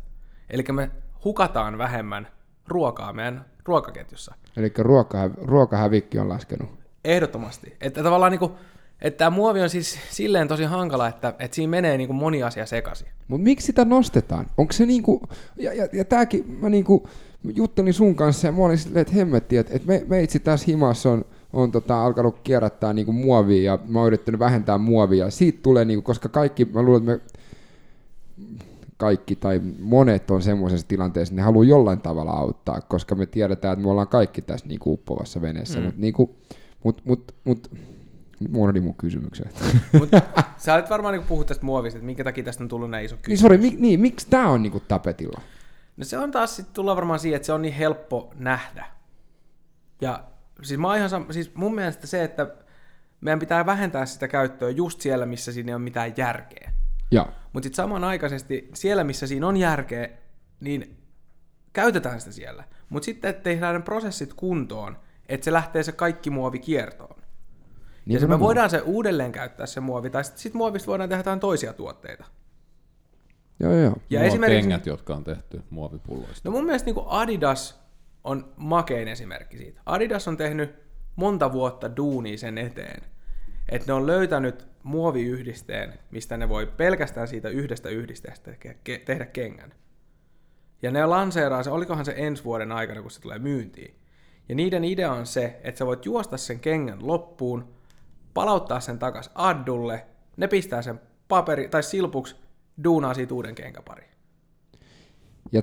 Eli 0.50 0.64
me 0.72 0.92
hukataan 1.24 1.78
vähemmän 1.78 2.28
ruokaa 2.68 3.14
meidän 3.14 3.46
ruokaketjussa. 3.66 4.36
Eli 4.58 4.74
ruokahä, 4.78 5.30
ruokahävikki 5.42 6.20
on 6.20 6.30
laskenut. 6.30 6.70
Ehdottomasti. 7.06 7.78
Että 7.82 8.04
tavallaan 8.04 8.32
niinku, 8.32 8.58
että 9.02 9.18
tämä 9.18 9.30
muovi 9.30 9.62
on 9.62 9.70
siis 9.70 10.00
silleen 10.10 10.48
tosi 10.48 10.64
hankala, 10.64 11.08
että, 11.08 11.34
että 11.40 11.56
siinä 11.56 11.70
menee 11.70 11.98
niinku 11.98 12.14
moni 12.14 12.44
asia 12.44 12.66
sekaisin. 12.66 13.08
Mutta 13.28 13.44
miksi 13.44 13.66
sitä 13.66 13.86
nostetaan? 13.86 14.46
Onko 14.58 14.74
se 14.74 14.86
niinku, 14.86 15.22
ja, 15.58 15.74
ja, 15.74 15.88
ja 15.94 16.06
tääkin 16.06 16.58
mä 16.62 16.70
niinku 16.70 17.08
juttelin 17.56 17.94
sun 17.94 18.16
kanssa 18.16 18.48
ja 18.48 18.52
mä 18.52 18.64
olin 18.64 18.78
silleen, 18.78 19.02
että 19.02 19.14
hemmetti, 19.14 19.58
että, 19.58 19.76
että 19.76 19.88
me, 19.88 20.06
meitsi 20.08 20.40
tässä 20.40 20.66
himassa 20.68 21.12
on, 21.12 21.26
on 21.54 21.72
tota, 21.72 22.06
alkanut 22.06 22.40
kierrättää 22.44 22.94
niinku 22.94 23.12
muovia 23.12 23.72
ja 23.72 23.80
mä 23.88 24.00
oon 24.00 24.08
yrittänyt 24.08 24.40
vähentää 24.40 24.78
muovia. 24.78 25.30
Siitä 25.30 25.60
tulee, 25.64 25.86
niinku, 25.86 26.02
koska 26.02 26.30
kaikki, 26.30 26.66
mä 26.66 26.82
luulen, 26.82 27.10
että 27.10 27.12
me 27.12 27.42
kaikki 28.98 29.36
tai 29.36 29.62
monet 29.80 30.32
on 30.32 30.42
semmoisessa 30.42 30.88
tilanteessa, 30.88 31.32
että 31.32 31.42
ne 31.42 31.46
haluaa 31.46 31.66
jollain 31.66 32.02
tavalla 32.02 32.32
auttaa, 32.32 32.82
koska 32.82 33.16
me 33.16 33.26
tiedetään, 33.26 33.74
että 33.74 33.84
me 33.84 33.92
ollaan 33.92 34.08
kaikki 34.08 34.42
tässä 34.42 34.68
niinku 34.68 34.94
uppovassa 34.94 35.42
veneessä. 35.42 35.80
Mm. 35.80 35.86
Mutta 35.86 36.02
niinku, 36.02 36.36
mut, 36.84 37.02
mut, 37.06 37.36
mut, 37.44 37.72
unohdin 38.56 38.84
mun 38.84 38.96
kysymyksen. 38.96 39.50
Mut 40.00 40.10
sä 40.58 40.74
olet 40.74 40.90
varmaan 40.90 41.14
niinku 41.14 41.28
puhut 41.28 41.48
tästä 41.48 41.66
muovista, 41.66 41.98
että 41.98 42.06
minkä 42.06 42.24
takia 42.24 42.44
tästä 42.44 42.64
on 42.64 42.68
tullut 42.68 42.90
näin 42.90 43.06
iso 43.06 43.16
niin, 43.16 43.24
kysymys. 43.24 43.40
sorry, 43.40 43.58
mi, 43.58 43.76
niin, 43.80 44.00
miksi 44.00 44.28
tää 44.30 44.48
on 44.48 44.64
niinku 44.64 44.80
tapetilla? 44.80 45.42
No 45.98 46.04
se 46.06 46.18
on 46.18 46.32
taas 46.32 46.56
sitten 46.56 46.74
tullaan 46.76 46.96
varmaan 46.96 47.20
siihen, 47.20 47.36
että 47.36 47.46
se 47.46 47.54
on 47.54 47.62
niin 47.62 47.74
helppo 47.74 48.34
nähdä. 48.36 48.86
Ja 50.02 50.24
siis, 50.62 50.80
mä 50.80 50.98
ihan 50.98 51.10
sam- 51.10 51.34
siis 51.34 51.56
mun 51.56 51.76
mielestä 51.76 52.08
se, 52.08 52.24
että 52.24 52.56
meidän 53.22 53.40
pitää 53.40 53.66
vähentää 53.66 54.06
sitä 54.06 54.28
käyttöä 54.28 54.70
just 54.70 55.02
siellä, 55.02 55.26
missä 55.26 55.52
siinä 55.52 55.70
ei 55.70 55.76
ole 55.76 55.84
mitään 55.84 56.14
järkeä. 56.18 56.72
Mutta 57.54 57.66
sitten 57.66 57.84
samanaikaisesti 57.84 58.70
siellä, 58.74 59.04
missä 59.04 59.28
siinä 59.28 59.48
on 59.48 59.58
järkeä, 59.58 60.10
niin 60.60 60.98
käytetään 61.74 62.20
sitä 62.20 62.32
siellä. 62.32 62.64
Mutta 62.90 63.06
sitten 63.06 63.36
tehdään 63.36 63.76
ne 63.76 63.82
prosessit 63.82 64.34
kuntoon, 64.34 64.98
että 65.30 65.46
se 65.46 65.54
lähtee 65.54 65.84
se 65.84 65.92
kaikki 65.92 66.30
muovi 66.30 66.60
kiertoon. 66.60 67.21
Ja 68.06 68.14
se 68.14 68.14
me 68.14 68.20
Nimenomaan. 68.20 68.40
voidaan 68.40 68.70
se 68.70 68.82
uudelleen 68.82 69.32
käyttää 69.32 69.66
se 69.66 69.80
muovi, 69.80 70.10
tai 70.10 70.24
sitten 70.24 70.42
sit 70.42 70.54
muovista 70.54 70.88
voidaan 70.88 71.10
tehdä 71.10 71.20
jotain 71.20 71.40
toisia 71.40 71.74
tuotteita. 71.74 72.26
Joo, 73.60 73.74
joo. 73.74 73.96
Ja 74.10 74.20
Nuo 74.20 74.28
esimerkiksi, 74.28 74.62
kengät, 74.62 74.86
jotka 74.86 75.16
on 75.16 75.24
tehty 75.24 75.62
muovipulloista. 75.70 76.50
no 76.50 76.52
mun 76.52 76.66
mielestä 76.66 76.86
niin 76.92 77.04
Adidas 77.08 77.82
on 78.24 78.54
makein 78.58 79.08
esimerkki 79.08 79.58
siitä. 79.58 79.82
Adidas 79.86 80.28
on 80.28 80.38
tehnyt 80.38 80.76
monta 81.16 81.52
vuotta 81.52 81.96
duunia 81.98 82.38
sen 82.38 82.58
eteen, 82.58 83.02
että 83.70 83.88
ne 83.88 83.94
on 83.94 84.08
löytänyt 84.08 84.68
muoviyhdisteen, 84.84 86.00
mistä 86.12 86.38
ne 86.38 86.50
voi 86.50 86.68
pelkästään 86.78 87.28
siitä 87.28 87.50
yhdestä 87.50 87.90
yhdisteestä 87.90 88.52
ke- 88.52 89.00
tehdä 89.06 89.26
kengän. 89.26 89.74
Ja 90.82 90.92
ne 90.92 91.06
lanseeraa 91.06 91.64
se, 91.64 91.70
olikohan 91.70 92.06
se 92.06 92.14
ensi 92.18 92.44
vuoden 92.44 92.72
aikana, 92.72 93.02
kun 93.02 93.12
se 93.12 93.22
tulee 93.22 93.40
myyntiin. 93.40 93.96
Ja 94.50 94.56
niiden 94.56 94.84
idea 94.84 95.12
on 95.14 95.26
se, 95.26 95.60
että 95.64 95.80
sä 95.80 95.86
voit 95.86 96.06
juosta 96.06 96.38
sen 96.38 96.60
kengän 96.60 97.08
loppuun, 97.08 97.74
palauttaa 98.34 98.80
sen 98.80 99.00
takas 99.00 99.30
addulle, 99.36 100.06
ne 100.38 100.48
pistää 100.48 100.82
sen 100.82 101.02
paperi 101.28 101.68
tai 101.68 101.84
silpuksi, 101.84 102.36
duunaa 102.84 103.14
siitä 103.14 103.34
uuden 103.34 103.56
kenkäpari. 103.56 104.04
Ja 105.52 105.62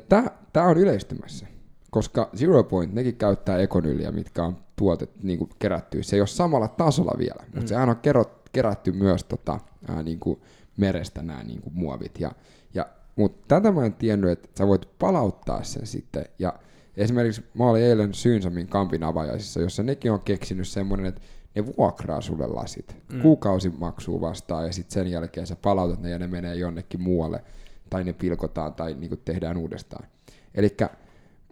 tämä 0.53 0.67
on 0.67 0.79
yleistymässä, 0.79 1.47
koska 1.91 2.31
Zero 2.37 2.65
Point, 2.65 2.93
nekin 2.95 3.17
käyttää 3.17 3.59
ekonyliä, 3.59 4.13
mitkä 4.13 4.45
on 4.45 4.57
tuotet 4.77 5.23
niin 5.23 5.39
kuin 5.39 5.51
kerätty. 5.59 6.03
Se 6.03 6.17
ei 6.17 6.21
ole 6.21 6.27
samalla 6.27 6.69
tasolla 6.69 7.13
vielä, 7.19 7.43
mutta 7.45 7.61
Mm. 7.61 7.67
sehän 7.67 7.89
on 7.89 7.97
kerrot, 7.97 8.49
kerätty 8.53 8.93
myös 8.93 9.25
tota, 9.25 9.61
ää, 9.89 10.03
niin 10.03 10.21
kuin 10.21 10.41
merestä 10.77 11.23
nämä 11.23 11.43
niin 11.43 11.61
kuin 11.63 11.75
muovit. 11.75 12.21
Ja, 12.21 12.33
ja, 12.75 12.87
mutta 13.17 13.45
tätä 13.49 13.73
mä 13.73 13.85
en 13.85 13.95
tiennyt, 13.95 14.31
että 14.31 14.49
sä 14.59 14.67
voit 14.67 14.89
palauttaa 14.99 15.63
sen 15.63 15.87
sitten. 15.87 16.25
Ja 16.39 16.53
esimerkiksi 16.97 17.45
mä 17.55 17.65
olin 17.71 17.83
eilen 17.83 18.15
Syynsamin 18.15 18.67
kampin 18.69 19.05
avajaisissa, 19.05 19.61
jossa 19.61 19.83
nekin 19.83 20.13
on 20.13 20.21
keksinyt 20.21 20.69
semmoinen, 20.69 21.07
että 21.07 21.21
ne 21.59 21.77
vuokraa 21.77 22.21
sulle 22.21 22.47
lasit. 22.47 22.97
Mm. 23.13 23.23
Kuukausimaksua 23.23 24.21
vastaan 24.21 24.67
ja 24.67 24.73
sitten 24.73 24.95
sen 24.95 25.11
jälkeen 25.11 25.47
sä 25.47 25.57
palautat 25.57 26.01
ne 26.01 26.11
ja 26.11 26.19
ne 26.19 26.27
menee 26.27 26.55
jonnekin 26.55 27.03
muualle 27.03 27.45
tai 27.91 28.05
ne 28.05 28.13
pilkotaan 28.13 28.75
tai 28.75 28.95
niinku 28.95 29.17
tehdään 29.17 29.57
uudestaan. 29.57 30.09
Eli 30.55 30.77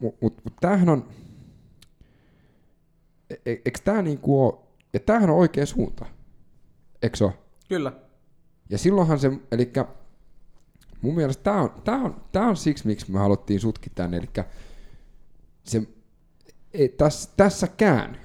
mutta 0.01 0.19
mut, 0.20 0.45
mut 0.45 0.57
tämähän 0.61 0.89
on, 0.89 1.09
e, 3.31 3.35
e, 3.35 3.51
eikö 3.51 3.78
tämä 3.85 4.03
niinku 4.03 4.45
ole, 4.45 4.55
ja 4.93 5.01
tämähän 5.01 5.31
on 5.31 5.37
oikea 5.37 5.66
suunta, 5.66 6.07
eikö 7.03 7.16
se 7.16 7.24
ole? 7.24 7.33
Kyllä. 7.69 7.93
Ja 8.70 8.78
silloinhan 8.78 9.19
se, 9.19 9.33
eli 9.53 9.73
mun 11.03 11.15
mielestä 11.15 11.43
tämä 11.43 11.62
on, 11.62 11.70
tää 11.85 11.97
on, 11.97 12.23
tää 12.33 12.47
on 12.47 12.57
siksi, 12.57 12.87
miksi 12.87 13.12
me 13.12 13.19
haluttiin 13.19 13.61
sutki 13.61 13.91
tänne, 13.91 14.16
eli 14.16 14.28
se, 15.65 15.83
ei, 16.73 16.89
täs, 16.89 17.33
tässäkään, 17.37 18.20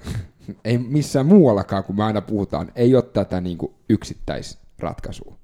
ei 0.64 0.78
missään 0.78 1.26
muuallakaan, 1.26 1.84
kun 1.84 1.96
me 1.96 2.04
aina 2.04 2.20
puhutaan, 2.20 2.72
ei 2.74 2.94
ole 2.94 3.02
tätä 3.02 3.40
niin 3.40 3.58
kuin 3.58 3.74
yksittäisratkaisua, 3.88 5.36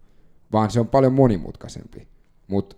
vaan 0.53 0.71
se 0.71 0.81
on 0.81 0.89
paljon 0.89 1.13
monimutkaisempi. 1.13 2.09
Mutta 2.47 2.77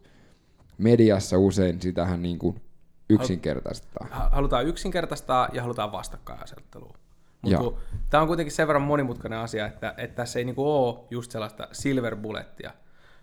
mediassa 0.79 1.39
usein 1.39 1.81
sitähän 1.81 2.23
niin 2.23 2.39
kuin 2.39 2.61
yksinkertaistetaan. 3.09 4.11
Halutaan 4.33 4.67
yksinkertaistaa 4.67 5.49
ja 5.53 5.63
halutaan 5.63 5.93
vastakkainasettelua. 5.93 6.95
Mutta 7.43 7.81
tämä 8.11 8.21
on 8.21 8.27
kuitenkin 8.27 8.53
sen 8.53 8.67
verran 8.67 8.83
monimutkainen 8.83 9.39
asia, 9.39 9.67
että, 9.67 9.95
että 9.97 10.17
tässä 10.17 10.39
ei 10.39 10.45
niinku 10.45 10.71
ole 10.71 10.99
just 11.11 11.31
sellaista 11.31 11.69
silver 11.73 12.17
bullettia. 12.17 12.73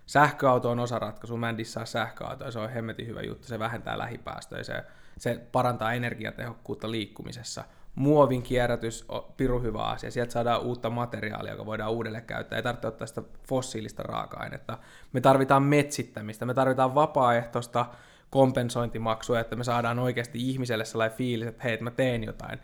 Sähköauto 0.06 0.70
on 0.70 0.78
osa 0.78 0.98
ratkaisua, 0.98 1.38
mä 1.38 1.48
en 1.48 1.58
dissaa 1.58 1.84
sähköautoa, 1.84 2.50
se 2.50 2.58
on 2.58 2.70
hemmetin 2.70 3.06
hyvä 3.06 3.22
juttu, 3.22 3.46
se 3.46 3.58
vähentää 3.58 3.98
lähipäästöjä, 3.98 4.62
se, 4.62 4.84
se 5.18 5.46
parantaa 5.52 5.92
energiatehokkuutta 5.92 6.90
liikkumisessa. 6.90 7.64
Muovin 7.98 8.42
kierrätys 8.42 9.04
on 9.08 9.24
piru 9.36 9.60
hyvä 9.60 9.84
asia, 9.84 10.10
sieltä 10.10 10.32
saadaan 10.32 10.62
uutta 10.62 10.90
materiaalia, 10.90 11.52
joka 11.52 11.66
voidaan 11.66 11.92
uudelleen 11.92 12.24
käyttää, 12.24 12.56
ei 12.56 12.62
tarvitse 12.62 12.86
ottaa 12.86 13.06
sitä 13.06 13.22
fossiilista 13.48 14.02
raaka-ainetta. 14.02 14.78
Me 15.12 15.20
tarvitaan 15.20 15.62
metsittämistä, 15.62 16.46
me 16.46 16.54
tarvitaan 16.54 16.94
vapaaehtoista 16.94 17.86
kompensointimaksua, 18.30 19.40
että 19.40 19.56
me 19.56 19.64
saadaan 19.64 19.98
oikeasti 19.98 20.50
ihmiselle 20.50 20.84
sellainen 20.84 21.16
fiilis, 21.16 21.48
että 21.48 21.62
hei, 21.64 21.72
että 21.72 21.84
mä 21.84 21.90
teen 21.90 22.24
jotain. 22.24 22.58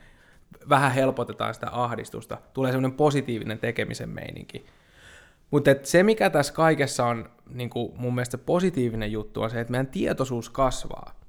Vähän 0.69 0.93
helpotetaan 0.93 1.55
sitä 1.55 1.67
ahdistusta. 1.73 2.39
Tulee 2.53 2.73
semmoinen 2.73 2.97
positiivinen 2.97 3.59
tekemisen 3.59 4.09
meininki. 4.09 4.67
Mutta 5.51 5.71
se, 5.83 6.03
mikä 6.03 6.31
tässä 6.31 6.53
kaikessa 6.53 7.07
on 7.07 7.31
niin 7.51 7.71
mun 7.97 8.15
mielestä 8.15 8.39
positiivinen 8.39 9.13
juttu, 9.13 9.43
on 9.43 9.51
se, 9.51 9.61
että 9.61 9.71
meidän 9.71 9.87
tietoisuus 9.87 10.51
kasvaa. 10.51 11.24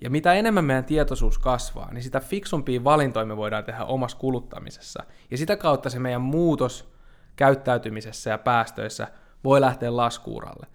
Ja 0.00 0.10
mitä 0.10 0.32
enemmän 0.32 0.64
meidän 0.64 0.84
tietoisuus 0.84 1.38
kasvaa, 1.38 1.92
niin 1.92 2.02
sitä 2.02 2.20
fiksumpia 2.20 2.84
valintoja 2.84 3.26
me 3.26 3.36
voidaan 3.36 3.64
tehdä 3.64 3.84
omassa 3.84 4.16
kuluttamisessa. 4.16 5.02
Ja 5.30 5.38
sitä 5.38 5.56
kautta 5.56 5.90
se 5.90 5.98
meidän 5.98 6.20
muutos 6.20 6.92
käyttäytymisessä 7.36 8.30
ja 8.30 8.38
päästöissä 8.38 9.08
voi 9.44 9.60
lähteä 9.60 9.96
laskuuralle. 9.96 10.66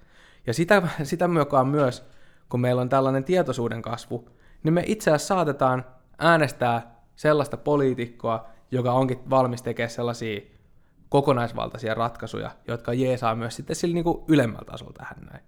Ja 0.47 0.53
sitä, 0.53 0.81
sitä 1.03 1.27
mukaan 1.27 1.67
myös, 1.67 2.05
kun 2.49 2.61
meillä 2.61 2.81
on 2.81 2.89
tällainen 2.89 3.23
tietoisuuden 3.23 3.81
kasvu, 3.81 4.29
niin 4.63 4.73
me 4.73 4.83
itse 4.85 5.11
asiassa 5.11 5.35
saatetaan 5.35 5.85
äänestää 6.17 6.95
sellaista 7.15 7.57
poliitikkoa, 7.57 8.49
joka 8.71 8.93
onkin 8.93 9.29
valmis 9.29 9.61
tekemään 9.61 9.89
sellaisia 9.89 10.41
kokonaisvaltaisia 11.09 11.93
ratkaisuja, 11.93 12.51
jotka 12.67 12.93
jeesaa 12.93 13.35
myös 13.35 13.55
sitten 13.55 13.75
sillä 13.75 13.93
niin 13.93 14.03
kuin 14.03 14.23
ylemmällä 14.27 14.65
tasolla 14.65 14.93
tähän 14.93 15.17
näin. 15.31 15.43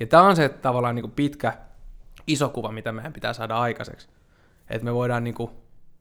Ja 0.00 0.06
tämä 0.06 0.22
on 0.22 0.36
se 0.36 0.48
tavallaan 0.48 0.94
niin 0.94 1.02
kuin 1.02 1.12
pitkä, 1.12 1.52
iso 2.32 2.48
kuva, 2.48 2.72
mitä 2.72 2.92
meidän 2.92 3.12
pitää 3.12 3.32
saada 3.32 3.56
aikaiseksi. 3.56 4.08
Että 4.70 4.84
me 4.84 4.94
voidaan 4.94 5.24
niin 5.24 5.34
kuin 5.34 5.50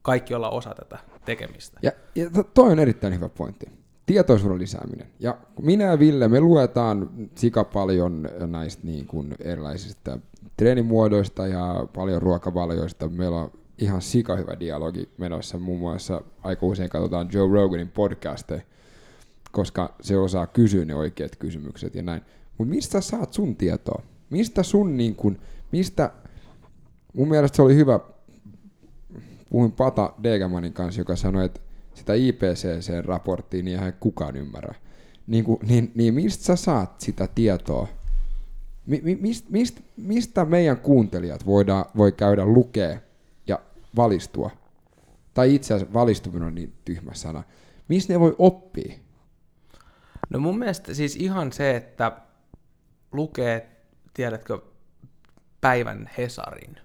kaikki 0.01 0.33
olla 0.33 0.49
osa 0.49 0.73
tätä 0.75 0.99
tekemistä. 1.25 1.79
Ja, 1.81 1.91
ja 2.15 2.29
to- 2.29 2.43
toi 2.43 2.71
on 2.71 2.79
erittäin 2.79 3.13
hyvä 3.13 3.29
pointti. 3.29 3.65
Tietoisuuden 4.05 4.59
lisääminen. 4.59 5.07
Ja 5.19 5.37
minä 5.61 5.83
ja 5.83 5.99
Ville, 5.99 6.27
me 6.27 6.39
luetaan 6.39 7.09
sika 7.35 7.63
paljon 7.63 8.29
näistä 8.47 8.87
niin 8.87 9.07
kuin 9.07 9.35
erilaisista 9.39 10.19
treenimuodoista 10.57 11.47
ja 11.47 11.87
paljon 11.95 12.21
ruokavalioista. 12.21 13.09
Meillä 13.09 13.37
on 13.37 13.51
ihan 13.77 14.01
sika 14.01 14.35
hyvä 14.35 14.59
dialogi 14.59 15.09
menossa. 15.17 15.59
Muun 15.59 15.79
muassa 15.79 16.21
aika 16.43 16.65
usein 16.65 16.89
katsotaan 16.89 17.29
Joe 17.33 17.53
Roganin 17.53 17.89
podcasteja, 17.89 18.61
koska 19.51 19.95
se 20.01 20.17
osaa 20.17 20.47
kysyä 20.47 20.85
ne 20.85 20.95
oikeat 20.95 21.35
kysymykset 21.35 21.95
ja 21.95 22.03
näin. 22.03 22.21
Mutta 22.57 22.73
mistä 22.73 23.01
saat 23.01 23.33
sun 23.33 23.55
tietoa? 23.55 24.01
Mistä 24.29 24.63
sun 24.63 24.97
niin 24.97 25.15
kuin, 25.15 25.39
mistä, 25.71 26.11
mun 27.13 27.27
mielestä 27.29 27.55
se 27.55 27.61
oli 27.61 27.75
hyvä 27.75 27.99
puhuin 29.49 29.71
Pata 29.71 30.13
Degamanin 30.23 30.73
kanssa, 30.73 31.01
joka 31.01 31.15
sanoi, 31.15 31.45
että 31.45 31.59
sitä 31.93 32.13
IPCC-raporttia 32.13 33.63
niin 33.63 33.77
eihän 33.77 33.93
kukaan 33.99 34.35
ymmärrä. 34.35 34.75
Niin, 35.27 35.43
kuin, 35.43 35.59
niin, 35.67 35.91
niin 35.95 36.13
mistä 36.13 36.43
sä 36.43 36.55
saat 36.55 37.01
sitä 37.01 37.27
tietoa? 37.35 37.87
Mi, 38.85 39.01
mi, 39.03 39.15
mist, 39.15 39.49
mist, 39.49 39.79
mistä 39.97 40.45
meidän 40.45 40.77
kuuntelijat 40.77 41.45
voidaan, 41.45 41.85
voi 41.97 42.11
käydä 42.11 42.45
lukea 42.45 42.99
ja 43.47 43.59
valistua? 43.95 44.49
Tai 45.33 45.55
itse 45.55 45.73
asiassa 45.73 45.93
valistuminen 45.93 46.47
on 46.47 46.55
niin 46.55 46.73
tyhmä 46.85 47.13
sana. 47.13 47.43
Mistä 47.87 48.13
ne 48.13 48.19
voi 48.19 48.35
oppia? 48.37 48.93
No 50.29 50.39
mun 50.39 50.59
mielestä 50.59 50.93
siis 50.93 51.15
ihan 51.15 51.51
se, 51.51 51.75
että 51.75 52.11
lukee, 53.11 53.69
tiedätkö, 54.13 54.61
päivän 55.61 56.09
Hesarin, 56.17 56.75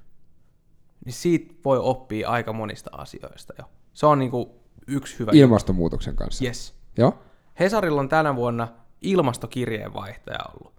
niin 1.05 1.13
siitä 1.13 1.55
voi 1.65 1.79
oppia 1.79 2.29
aika 2.29 2.53
monista 2.53 2.91
asioista 2.93 3.55
jo. 3.59 3.65
Se 3.93 4.07
on 4.07 4.19
niinku 4.19 4.61
yksi 4.87 5.19
hyvä. 5.19 5.31
Ilmastonmuutoksen 5.35 6.17
kanssa. 6.17 6.45
Yes. 6.45 6.75
Joo? 6.99 7.19
Hesarilla 7.61 8.01
on 8.01 8.09
tänä 8.09 8.37
vuonna 8.37 8.69
ilmastokirjeenvaihtaja 9.03 10.39
ollut. 10.55 10.75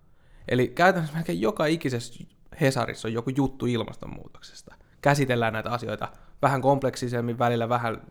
Eli 0.47 0.67
käytännössä 0.67 1.15
melkein 1.15 1.41
joka 1.41 1.65
ikisessä 1.65 2.23
Hesarissa 2.61 3.07
on 3.07 3.13
joku 3.13 3.29
juttu 3.35 3.65
ilmastonmuutoksesta. 3.65 4.75
Käsitellään 5.01 5.53
näitä 5.53 5.69
asioita 5.69 6.07
vähän 6.41 6.61
kompleksisemmin 6.61 7.39
välillä, 7.39 7.69
vähän, 7.69 8.01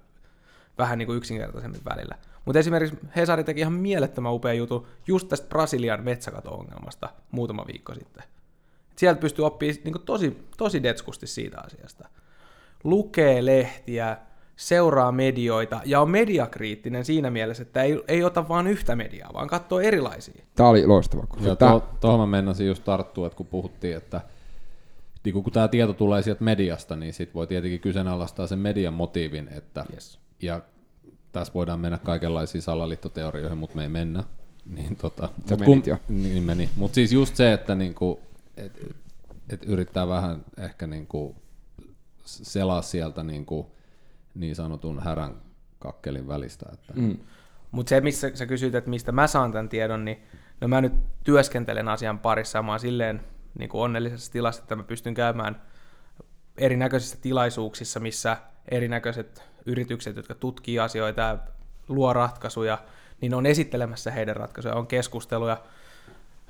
vähän 0.78 0.98
niin 0.98 1.06
kuin 1.06 1.16
yksinkertaisemmin 1.16 1.84
välillä. 1.84 2.18
Mutta 2.44 2.58
esimerkiksi 2.58 2.98
Hesari 3.16 3.44
teki 3.44 3.60
ihan 3.60 3.72
mielettömän 3.72 4.32
upea 4.32 4.52
juttu 4.52 4.88
just 5.06 5.28
tästä 5.28 5.48
Brasilian 5.48 6.04
metsäkato-ongelmasta 6.04 7.08
muutama 7.30 7.66
viikko 7.66 7.94
sitten. 7.94 8.24
Sieltä 8.96 9.20
pystyy 9.20 9.46
oppimaan 9.46 9.76
niin 9.84 9.94
tosi, 10.04 10.38
tosi 10.56 10.82
detskusti 10.82 11.26
siitä 11.26 11.60
asiasta. 11.60 12.08
Lukee 12.84 13.44
lehtiä, 13.44 14.16
seuraa 14.56 15.12
medioita 15.12 15.80
ja 15.84 16.00
on 16.00 16.10
mediakriittinen 16.10 17.04
siinä 17.04 17.30
mielessä, 17.30 17.62
että 17.62 17.82
ei, 17.82 18.02
ei 18.08 18.24
ota 18.24 18.48
vain 18.48 18.66
yhtä 18.66 18.96
mediaa, 18.96 19.30
vaan 19.34 19.48
katsoo 19.48 19.80
erilaisia. 19.80 20.44
Tämä 20.54 20.68
oli 20.68 20.86
loistava. 20.86 21.26
Koska 21.26 21.48
Ja 21.48 21.56
tää, 21.56 21.70
to, 21.70 21.84
tuohon 22.00 22.20
mä 22.20 22.26
meinasin 22.26 22.66
just 22.66 22.84
tarttua, 22.84 23.26
että 23.26 23.36
kun 23.36 23.46
puhuttiin, 23.46 23.96
että 23.96 24.20
niin 25.24 25.42
kun 25.42 25.52
tämä 25.52 25.68
tieto 25.68 25.92
tulee 25.92 26.22
sieltä 26.22 26.44
mediasta, 26.44 26.96
niin 26.96 27.12
sit 27.12 27.34
voi 27.34 27.46
tietenkin 27.46 27.80
kyseenalaistaa 27.80 28.46
sen 28.46 28.58
median 28.58 28.94
motiivin, 28.94 29.48
että 29.52 29.84
Yes. 29.92 30.18
ja 30.42 30.60
tässä 31.32 31.54
voidaan 31.54 31.80
mennä 31.80 31.98
kaikenlaisiin 31.98 32.62
salaliittoteorioihin, 32.62 33.58
mutta 33.58 33.76
me 33.76 33.82
ei 33.82 33.88
mennä. 33.88 34.24
Niin, 34.74 34.96
tota, 34.96 35.28
Sä 35.48 35.56
mut 35.56 35.66
menit 35.66 35.86
jo. 35.86 35.96
Niin 36.08 36.42
meni. 36.42 36.68
Mutta 36.76 36.94
siis 36.94 37.12
just 37.12 37.36
se, 37.36 37.52
että 37.52 37.74
niinku, 37.74 38.20
et, 38.56 38.96
et 39.48 39.64
yrittää 39.64 40.08
vähän 40.08 40.44
ehkä 40.58 40.86
niinku 40.86 41.36
selaa 42.24 42.82
sieltä 42.82 43.22
niinku 43.22 43.74
niin 44.34 44.56
sanotun 44.56 45.00
härän 45.02 45.34
kakkelin 45.78 46.28
välistä. 46.28 46.66
Että, 46.72 46.92
mm, 46.96 47.18
Mutta 47.70 47.90
se, 47.90 48.00
missä 48.00 48.30
sä 48.34 48.46
kysyt, 48.46 48.74
että 48.74 48.90
mistä 48.90 49.12
mä 49.12 49.26
saan 49.26 49.52
tämän 49.52 49.68
tiedon, 49.68 50.04
niin 50.04 50.22
no 50.60 50.68
mä 50.68 50.80
nyt 50.80 50.92
työskentelen 51.24 51.88
asian 51.88 52.18
parissa 52.18 52.62
mä 52.62 52.72
oon 52.72 52.80
silleen 52.80 53.20
niin 53.58 53.68
kuin 53.68 53.82
onnellisessa 53.82 54.32
tilassa, 54.32 54.62
että 54.62 54.76
mä 54.76 54.82
pystyn 54.82 55.14
käymään 55.14 55.62
erinäköisissä 56.58 57.18
tilaisuuksissa, 57.20 58.00
missä 58.00 58.36
erinäköiset 58.70 59.42
yritykset, 59.66 60.16
jotka 60.16 60.34
tutkii 60.34 60.78
asioita 60.78 61.20
ja 61.20 61.38
luo 61.88 62.12
ratkaisuja, 62.12 62.78
niin 63.20 63.34
on 63.34 63.46
esittelemässä 63.46 64.10
heidän 64.10 64.36
ratkaisuja, 64.36 64.74
on 64.74 64.86
keskusteluja 64.86 65.62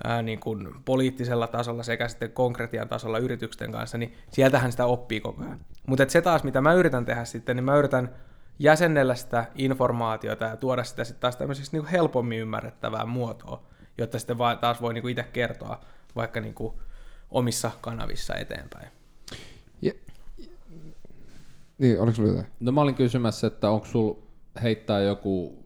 ää, 0.04 0.22
niin 0.22 0.40
kuin 0.40 0.68
poliittisella 0.84 1.46
tasolla 1.46 1.82
sekä 1.82 2.08
sitten 2.08 2.32
konkretian 2.32 2.88
tasolla 2.88 3.18
yritysten 3.18 3.72
kanssa, 3.72 3.98
niin 3.98 4.14
sieltähän 4.30 4.70
sitä 4.70 4.86
oppii 4.86 5.20
koko 5.20 5.42
ajan. 5.42 5.60
Mutta 5.86 6.04
se 6.08 6.22
taas, 6.22 6.44
mitä 6.44 6.60
mä 6.60 6.72
yritän 6.72 7.04
tehdä 7.04 7.24
sitten, 7.24 7.56
niin 7.56 7.64
mä 7.64 7.76
yritän 7.76 8.14
jäsennellä 8.58 9.14
sitä 9.14 9.44
informaatiota 9.54 10.44
ja 10.44 10.56
tuoda 10.56 10.84
sitä 10.84 11.04
sitten 11.04 11.20
taas 11.20 11.36
tämmöiseksi 11.36 11.76
niin 11.76 11.86
helpommin 11.86 12.38
ymmärrettävää 12.38 13.06
muotoa, 13.06 13.62
jotta 13.98 14.18
sitten 14.18 14.38
vaan 14.38 14.58
taas 14.58 14.82
voi 14.82 14.94
niin 14.94 15.08
itse 15.08 15.22
kertoa 15.32 15.80
vaikka 16.16 16.40
niin 16.40 16.54
kuin 16.54 16.74
omissa 17.30 17.70
kanavissa 17.80 18.34
eteenpäin. 18.34 18.88
niin, 21.78 22.00
oliko 22.00 22.14
sulla 22.16 22.28
jotain? 22.28 22.46
No 22.60 22.72
mä 22.72 22.80
olin 22.80 22.94
kysymässä, 22.94 23.46
että 23.46 23.70
onko 23.70 23.86
sul 23.86 24.14
heittää 24.62 25.00
joku 25.00 25.63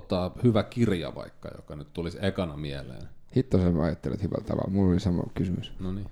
tota, 0.00 0.30
hyvä 0.42 0.62
kirja 0.62 1.14
vaikka, 1.14 1.50
joka 1.56 1.76
nyt 1.76 1.92
tulisi 1.92 2.18
ekana 2.20 2.56
mieleen. 2.56 3.08
Hitto 3.36 3.58
sä 3.58 3.82
ajattelet 3.82 4.22
hyvällä 4.22 4.44
tavalla. 4.46 4.70
Mulla 4.70 4.92
oli 4.92 5.00
sama 5.00 5.22
kysymys. 5.34 5.72
No 5.80 5.92
niin. 5.92 6.10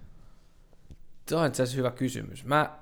Se 1.29 1.37
on 1.37 1.47
itse 1.47 1.63
asiassa 1.63 1.77
hyvä 1.77 1.91
kysymys. 1.91 2.45
Mä, 2.45 2.79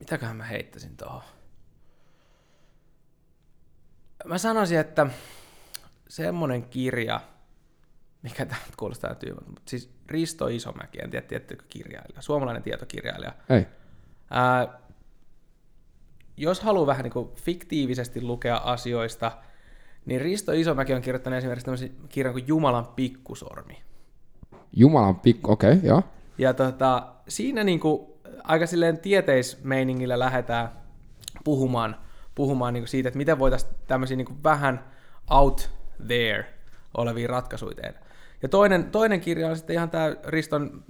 mitäköhän 0.00 0.36
mä 0.36 0.44
heittäisin 0.44 0.96
tuohon? 0.96 1.22
Mä 4.24 4.38
sanoisin, 4.38 4.78
että 4.78 5.06
semmonen 6.08 6.62
kirja, 6.62 7.20
mikä 8.22 8.46
tämä 8.46 8.60
kuulostaa 8.76 9.14
tyymältä, 9.14 9.50
mutta 9.50 9.70
siis 9.70 9.90
Risto 10.06 10.48
Isomäki, 10.48 10.98
en 11.02 11.10
tiedä, 11.10 11.26
tiettekö 11.26 11.64
kirjailija, 11.68 12.22
suomalainen 12.22 12.62
tietokirjailija. 12.62 13.32
Ei. 13.48 13.66
Ää, 14.30 14.80
jos 16.36 16.60
haluaa 16.60 16.86
vähän 16.86 17.02
niin 17.02 17.12
kuin 17.12 17.34
fiktiivisesti 17.34 18.22
lukea 18.22 18.56
asioista, 18.56 19.32
niin 20.06 20.20
Risto 20.20 20.52
Isomäki 20.52 20.94
on 20.94 21.02
kirjoittanut 21.02 21.36
esimerkiksi 21.36 21.64
tämmöisen 21.64 21.90
kirjan 22.08 22.34
kuin 22.34 22.48
Jumalan 22.48 22.86
pikkusormi. 22.86 23.82
Jumalan 24.72 25.20
pikku, 25.20 25.52
okei, 25.52 25.72
okay, 25.72 25.88
joo. 25.88 26.02
Ja 26.38 26.54
tota, 26.54 27.06
siinä 27.28 27.64
niinku 27.64 28.20
aika 28.44 28.66
silleen 28.66 28.98
tieteismeiningillä 28.98 30.18
lähdetään 30.18 30.68
puhumaan, 31.44 31.96
puhumaan 32.34 32.74
niinku 32.74 32.86
siitä, 32.86 33.08
että 33.08 33.18
miten 33.18 33.38
voitaisiin 33.38 33.72
tämmöisiä 33.86 34.16
niinku 34.16 34.36
vähän 34.44 34.84
out 35.30 35.70
there 36.06 36.46
olevia 36.96 37.28
ratkaisuja 37.28 37.74
tehdä. 37.74 37.98
Ja 38.42 38.48
toinen, 38.48 38.84
toinen 38.84 39.20
kirja 39.20 39.48
on 39.48 39.56
sitten 39.56 39.74
ihan 39.74 39.90
tämä 39.90 40.16
Riston 40.24 40.84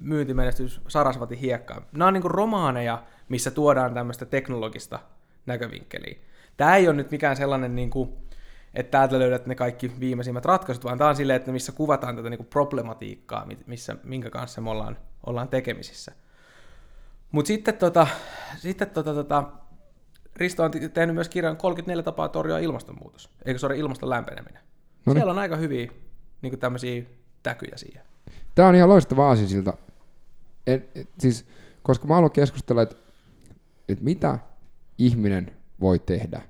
myyntimenestys 0.00 0.80
Sarasvatin 0.88 1.38
hiekka. 1.38 1.82
Nämä 1.92 2.08
on 2.08 2.14
niinku 2.14 2.28
romaaneja, 2.28 3.02
missä 3.28 3.50
tuodaan 3.50 3.94
tämmöistä 3.94 4.26
teknologista 4.26 4.98
näkövinkkeliä. 5.46 6.16
Tämä 6.56 6.76
ei 6.76 6.88
ole 6.88 6.96
nyt 6.96 7.10
mikään 7.10 7.36
sellainen, 7.36 7.74
niinku, 7.74 8.18
että 8.74 8.90
täältä 8.90 9.18
löydät 9.18 9.46
ne 9.46 9.54
kaikki 9.54 9.92
viimeisimmät 10.00 10.44
ratkaisut, 10.44 10.84
vaan 10.84 10.98
tämä 10.98 11.10
on 11.10 11.16
silleen, 11.16 11.36
että 11.36 11.52
missä 11.52 11.72
kuvataan 11.72 12.16
tätä 12.16 12.30
niinku 12.30 12.44
problematiikkaa, 12.44 13.46
missä, 13.66 13.96
minkä 14.04 14.30
kanssa 14.30 14.60
me 14.60 14.70
ollaan, 14.70 14.96
ollaan 15.26 15.48
tekemisissä. 15.48 16.12
Mutta 17.32 17.46
sitten, 17.46 17.76
tota, 17.76 18.06
sitten 18.56 18.90
tota, 18.90 19.14
tota, 19.14 19.44
Risto 20.36 20.64
on 20.64 20.70
te- 20.70 20.88
tehnyt 20.88 21.14
myös 21.14 21.28
kirjan 21.28 21.56
34 21.56 22.02
tapaa 22.02 22.28
torjua 22.28 22.58
ilmastonmuutos, 22.58 23.30
eikö 23.44 23.58
se 23.58 23.66
ole 23.66 23.76
ilmaston 23.76 24.10
lämpeneminen. 24.10 24.62
Noniin. 25.06 25.20
Siellä 25.20 25.32
on 25.32 25.38
aika 25.38 25.56
hyviä 25.56 25.92
niin 26.42 26.58
tämmöisiä 26.58 27.02
täkyjä 27.42 27.76
siihen. 27.76 28.02
Tämä 28.54 28.68
on 28.68 28.74
ihan 28.74 28.88
loistava 28.88 29.28
aasinsilta. 29.28 29.74
Et, 30.66 30.96
et, 30.96 31.08
siis, 31.18 31.46
koska 31.82 32.06
mä 32.06 32.14
haluan 32.14 32.30
keskustella, 32.30 32.82
että 32.82 32.96
et 33.88 34.00
mitä 34.00 34.38
ihminen 34.98 35.52
voi 35.80 35.98
tehdä 35.98 36.42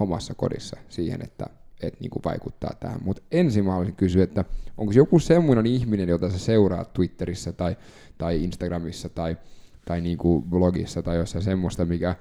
omassa 0.00 0.34
kodissa 0.34 0.76
siihen, 0.88 1.22
että 1.22 1.46
et 1.82 2.00
niinku 2.00 2.20
vaikuttaa 2.24 2.70
tähän. 2.80 3.00
Mutta 3.04 3.22
ensin 3.30 3.64
mä 3.64 3.70
haluaisin 3.70 3.96
kysyä, 3.96 4.24
että 4.24 4.44
onko 4.76 4.92
joku 4.92 5.18
semmoinen 5.18 5.66
ihminen, 5.66 6.08
jota 6.08 6.30
sä 6.30 6.38
seuraat 6.38 6.92
Twitterissä 6.92 7.52
tai, 7.52 7.76
tai 8.18 8.44
Instagramissa 8.44 9.08
tai, 9.08 9.36
tai 9.84 10.00
niinku 10.00 10.42
blogissa 10.50 11.02
tai 11.02 11.16
jossain 11.16 11.44
semmoista, 11.44 11.84
mikä 11.84 12.14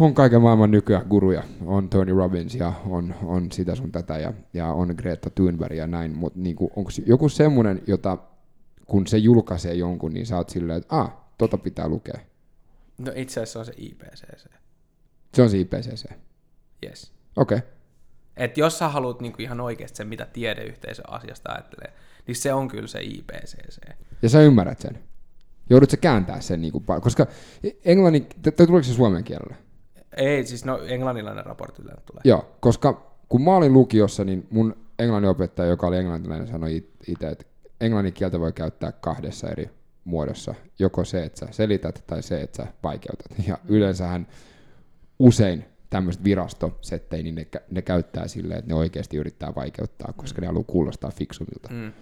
on 0.00 0.14
kaiken 0.14 0.40
maailman 0.40 0.70
nykyään 0.70 1.06
guruja. 1.08 1.42
On 1.66 1.88
Tony 1.88 2.14
Robbins 2.14 2.54
ja 2.54 2.72
on, 2.86 3.14
on 3.22 3.52
sitä 3.52 3.74
sun 3.74 3.92
tätä 3.92 4.18
ja, 4.18 4.32
ja 4.54 4.66
on 4.66 4.94
Greta 4.96 5.30
Thunberg 5.30 5.76
ja 5.76 5.86
näin, 5.86 6.16
mutta 6.16 6.38
niinku, 6.38 6.70
onko 6.76 6.90
joku 7.06 7.28
semmoinen, 7.28 7.82
jota 7.86 8.18
kun 8.86 9.06
se 9.06 9.18
julkaisee 9.18 9.74
jonkun, 9.74 10.14
niin 10.14 10.26
sä 10.26 10.36
oot 10.36 10.48
silleen, 10.48 10.78
että 10.78 10.96
ah, 10.96 11.16
tota 11.38 11.58
pitää 11.58 11.88
lukea. 11.88 12.20
No 12.98 13.12
itse 13.14 13.40
asiassa 13.40 13.52
se 13.52 13.58
on 13.58 13.64
se 13.64 13.72
IPCC. 13.76 14.59
Se 15.34 15.42
on 15.42 15.50
se 15.50 15.58
IPCC. 15.58 16.10
Yes. 16.86 17.12
Okei. 17.36 17.58
Okay. 17.58 17.70
Et 18.36 18.58
jos 18.58 18.78
sä 18.78 18.88
haluat 18.88 19.20
niinku 19.20 19.42
ihan 19.42 19.60
oikeasti 19.60 19.96
sen, 19.96 20.08
mitä 20.08 20.26
tiedeyhteisö 20.32 21.02
asiasta 21.08 21.52
ajattelee, 21.52 21.92
niin 22.26 22.36
se 22.36 22.52
on 22.52 22.68
kyllä 22.68 22.86
se 22.88 23.00
IPCC. 23.02 23.78
Ja 24.22 24.28
sä 24.28 24.42
ymmärrät 24.42 24.78
sen. 24.78 24.98
Joudut 25.70 25.90
sä 25.90 25.96
kääntää 25.96 26.40
sen, 26.40 26.60
niinku, 26.60 26.84
koska 27.00 27.26
englannin, 27.84 28.26
t- 28.26 28.42
t- 28.42 28.56
tuleeko 28.56 28.82
se 28.82 28.94
suomen 28.94 29.24
kielellä? 29.24 29.56
Ei, 30.16 30.46
siis 30.46 30.64
no 30.64 30.78
englannilainen 30.78 31.46
raportti 31.46 31.82
tulee. 31.82 32.20
Joo, 32.24 32.56
koska 32.60 33.16
kun 33.28 33.42
mä 33.42 33.56
olin 33.56 33.72
lukiossa, 33.72 34.24
niin 34.24 34.46
mun 34.50 34.76
englannin 34.98 35.30
opettaja, 35.30 35.68
joka 35.68 35.86
oli 35.86 35.96
englantilainen, 35.96 36.48
sanoi 36.48 36.76
it- 36.76 36.96
itse, 37.06 37.28
että 37.28 37.44
englannin 37.80 38.12
kieltä 38.12 38.40
voi 38.40 38.52
käyttää 38.52 38.92
kahdessa 38.92 39.48
eri 39.48 39.70
muodossa. 40.04 40.54
Joko 40.78 41.04
se, 41.04 41.24
että 41.24 41.46
sä 41.46 41.52
selität, 41.52 42.04
tai 42.06 42.22
se, 42.22 42.40
että 42.40 42.56
sä 42.56 42.72
vaikeutat. 42.82 43.26
Ja 43.48 43.58
yleensähän 43.68 44.26
usein 45.20 45.64
tämmöiset 45.90 46.24
virastosettejä, 46.24 47.22
niin 47.22 47.34
ne, 47.34 47.46
ne 47.70 47.82
käyttää 47.82 48.28
silleen, 48.28 48.58
että 48.58 48.68
ne 48.68 48.74
oikeasti 48.74 49.16
yrittää 49.16 49.52
vaikeuttaa, 49.56 50.12
koska 50.16 50.40
ne 50.40 50.46
haluaa 50.46 50.64
kuulostaa 50.64 51.10
fiksumilta. 51.10 51.68
Mm. 51.72 51.92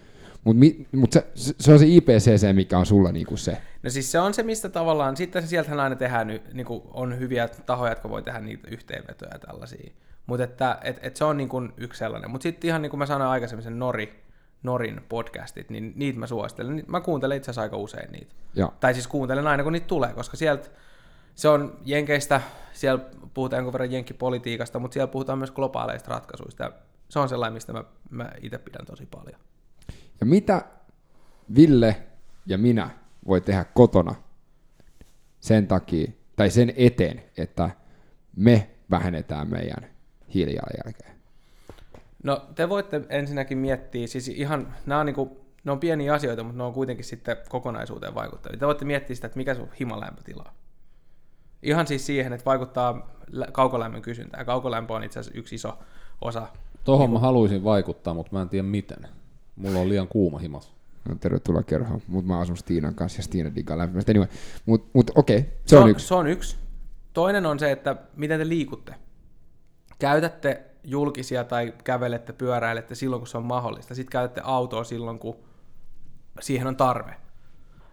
Mutta 0.43 0.65
mut 0.91 1.11
se, 1.11 1.25
se, 1.35 1.73
on 1.73 1.79
se 1.79 1.85
IPCC, 1.87 2.53
mikä 2.53 2.77
on 2.77 2.85
sulla 2.85 3.11
niinku 3.11 3.37
se. 3.37 3.57
No 3.83 3.89
siis 3.89 4.11
se 4.11 4.19
on 4.19 4.33
se, 4.33 4.43
mistä 4.43 4.69
tavallaan, 4.69 5.17
sitten 5.17 5.47
sieltähän 5.47 5.79
aina 5.79 5.95
tehdään, 5.95 6.39
niin 6.53 6.65
kuin 6.65 6.81
on 6.91 7.19
hyviä 7.19 7.47
tahoja, 7.47 7.91
jotka 7.91 8.09
voi 8.09 8.23
tehdä 8.23 8.39
niitä 8.39 8.67
yhteenvetoja 8.71 9.31
ja 9.33 9.39
tällaisia. 9.39 9.91
Mutta 10.25 10.43
että 10.43 10.77
et, 10.81 10.99
et 11.01 11.15
se 11.15 11.23
on 11.23 11.37
niin 11.37 11.49
kuin 11.49 11.73
yksi 11.77 11.99
sellainen. 11.99 12.31
Mutta 12.31 12.43
sitten 12.43 12.67
ihan 12.67 12.81
niin 12.81 12.89
kuin 12.89 12.97
mä 12.97 13.05
sanoin 13.05 13.31
aikaisemmin, 13.31 13.63
sen 13.63 13.79
Nori, 13.79 14.23
Norin 14.63 15.01
podcastit, 15.09 15.69
niin 15.69 15.93
niitä 15.95 16.19
mä 16.19 16.27
suosittelen. 16.27 16.83
Mä 16.87 17.01
kuuntelen 17.01 17.37
itse 17.37 17.51
asiassa 17.51 17.61
aika 17.61 17.77
usein 17.77 18.11
niitä. 18.11 18.33
Ja, 18.55 18.71
Tai 18.79 18.93
siis 18.93 19.07
kuuntelen 19.07 19.47
aina, 19.47 19.63
kun 19.63 19.73
niitä 19.73 19.87
tulee, 19.87 20.13
koska 20.13 20.37
sieltä 20.37 20.69
se 21.35 21.49
on 21.49 21.77
Jenkeistä, 21.85 22.41
siellä 22.79 23.05
puhutaan 23.33 23.57
jonkun 23.57 23.73
verran 23.73 23.91
jenkkipolitiikasta, 23.91 24.79
mutta 24.79 24.93
siellä 24.93 25.11
puhutaan 25.11 25.37
myös 25.37 25.51
globaaleista 25.51 26.11
ratkaisuista. 26.11 26.71
Se 27.09 27.19
on 27.19 27.29
sellainen, 27.29 27.53
mistä 27.53 27.73
mä, 27.73 27.83
mä 28.09 28.31
itse 28.41 28.57
pidän 28.57 28.85
tosi 28.85 29.05
paljon. 29.05 29.39
ja 30.19 30.25
mitä 30.25 30.65
Ville 31.55 31.95
ja 32.45 32.57
minä 32.57 32.89
voi 33.27 33.41
tehdä 33.41 33.65
kotona 33.73 34.15
sen 35.39 35.67
takia, 35.67 36.11
tai 36.35 36.49
sen 36.49 36.73
eteen, 36.75 37.23
että 37.37 37.69
me 38.35 38.69
vähennetään 38.91 39.49
meidän 39.49 39.89
hiilijalanjälkeä? 40.33 41.09
No 42.23 42.45
te 42.55 42.69
voitte 42.69 43.01
ensinnäkin 43.09 43.57
miettiä, 43.57 44.07
siis 44.07 44.27
ihan, 44.27 44.75
nämä 44.85 44.99
on, 44.99 45.05
niin 45.05 45.15
kuin, 45.15 45.29
ne 45.63 45.71
on 45.71 45.79
pieniä 45.79 46.13
asioita, 46.13 46.43
mutta 46.43 46.57
ne 46.57 46.63
on 46.63 46.73
kuitenkin 46.73 47.05
sitten 47.05 47.37
kokonaisuuteen 47.49 48.15
vaikuttavia. 48.15 48.59
Te 48.59 48.65
voitte 48.65 48.85
miettiä 48.85 49.15
sitä, 49.15 49.27
että 49.27 49.37
mikä 49.37 49.55
sun 49.55 49.69
himalämpötila 49.79 50.45
on. 50.47 50.58
Ihan 51.63 51.87
siis 51.87 52.05
siihen, 52.05 52.33
että 52.33 52.45
vaikuttaa 52.45 53.09
lä- 53.31 53.47
kaukolämmön 53.51 54.01
kysyntään. 54.01 54.45
Kaukolämpö 54.45 54.93
on 54.93 55.03
itse 55.03 55.19
asiassa 55.19 55.39
yksi 55.39 55.55
iso 55.55 55.77
osa. 56.21 56.47
Tuohon 56.83 57.11
mä 57.11 57.19
haluaisin 57.19 57.63
vaikuttaa, 57.63 58.13
mutta 58.13 58.35
mä 58.35 58.41
en 58.41 58.49
tiedä 58.49 58.67
miten. 58.67 59.07
Mulla 59.55 59.79
on 59.79 59.89
liian 59.89 60.07
kuuma 60.07 60.39
himas. 60.39 60.73
No, 61.09 61.15
tervetuloa 61.15 61.63
kerhoon, 61.63 62.01
mutta 62.07 62.27
mä 62.27 62.39
asun 62.39 62.57
Stiinan 62.57 62.95
kanssa 62.95 63.19
ja 63.19 63.23
Stiina 63.23 63.55
diggaa 63.55 63.77
lämpimästi. 63.77 64.11
Anyway, 64.11 64.27
mutta 64.65 64.89
mut, 64.93 65.11
okei, 65.15 65.37
okay, 65.37 65.51
se, 65.65 65.77
on 65.77 65.89
yksi. 65.89 66.07
Se 66.07 66.13
on 66.13 66.27
yksi. 66.27 66.57
Toinen 67.13 67.45
on 67.45 67.59
se, 67.59 67.71
että 67.71 67.95
miten 68.15 68.39
te 68.39 68.47
liikutte. 68.47 68.95
Käytätte 69.99 70.65
julkisia 70.83 71.43
tai 71.43 71.73
kävelette, 71.83 72.33
pyöräilette 72.33 72.95
silloin, 72.95 73.19
kun 73.19 73.27
se 73.27 73.37
on 73.37 73.45
mahdollista. 73.45 73.95
Sitten 73.95 74.11
käytätte 74.11 74.41
autoa 74.43 74.83
silloin, 74.83 75.19
kun 75.19 75.35
siihen 76.39 76.67
on 76.67 76.75
tarve. 76.75 77.15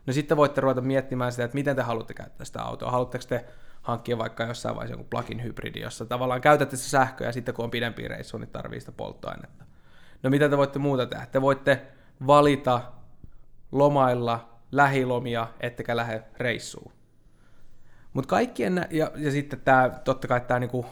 No 0.06 0.12
sitten 0.12 0.36
voitte 0.36 0.60
ruveta 0.60 0.80
miettimään 0.80 1.32
sitä, 1.32 1.44
että 1.44 1.54
miten 1.54 1.76
te 1.76 1.82
haluatte 1.82 2.14
käyttää 2.14 2.44
sitä 2.44 2.62
autoa. 2.62 2.90
Haluatteko 2.90 3.24
te 3.28 3.44
hankkia 3.82 4.18
vaikka 4.18 4.44
jossain 4.44 4.74
vaiheessa 4.76 4.94
joku 4.94 5.06
plug-in 5.10 5.42
hybridi, 5.42 5.80
jossa 5.80 6.06
tavallaan 6.06 6.40
käytätte 6.40 6.76
se 6.76 6.88
sähköä 6.88 7.26
ja 7.26 7.32
sitten 7.32 7.54
kun 7.54 7.64
on 7.64 7.70
pidempi 7.70 8.08
reissu, 8.08 8.38
niin 8.38 8.50
tarvii 8.50 8.80
sitä 8.80 8.92
polttoainetta. 8.92 9.64
No 10.22 10.30
mitä 10.30 10.48
te 10.48 10.56
voitte 10.56 10.78
muuta 10.78 11.06
tehdä? 11.06 11.26
Te 11.26 11.40
voitte 11.40 11.82
valita 12.26 12.80
lomailla 13.72 14.48
lähilomia, 14.72 15.46
ettekä 15.60 15.96
lähde 15.96 16.22
reissuun. 16.38 16.92
Mutta 18.12 18.28
kaikkien, 18.28 18.86
ja, 18.90 19.10
ja 19.16 19.30
sitten 19.30 19.60
tämä, 19.60 19.90
totta 20.04 20.28
kai 20.28 20.40
tämä 20.40 20.60
niinku 20.60 20.86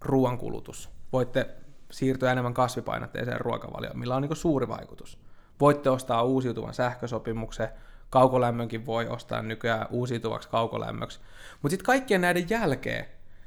ruoankulutus. 0.00 0.90
Voitte 1.12 1.56
siirtyä 1.90 2.32
enemmän 2.32 2.54
kasvipainotteiseen 2.54 3.40
ruokavalioon, 3.40 3.98
millä 3.98 4.16
on 4.16 4.22
niinku 4.22 4.34
suuri 4.34 4.68
vaikutus. 4.68 5.20
Voitte 5.60 5.90
ostaa 5.90 6.22
uusiutuvan 6.22 6.74
sähkösopimuksen, 6.74 7.68
kaukolämmönkin 8.10 8.86
voi 8.86 9.08
ostaa 9.08 9.42
nykyään 9.42 9.86
uusiutuvaksi 9.90 10.48
kaukolämmöksi. 10.48 11.20
Mutta 11.62 11.70
sitten 11.70 11.86
kaikkien 11.86 12.20
näiden 12.20 12.50
jälkeen, 12.50 13.04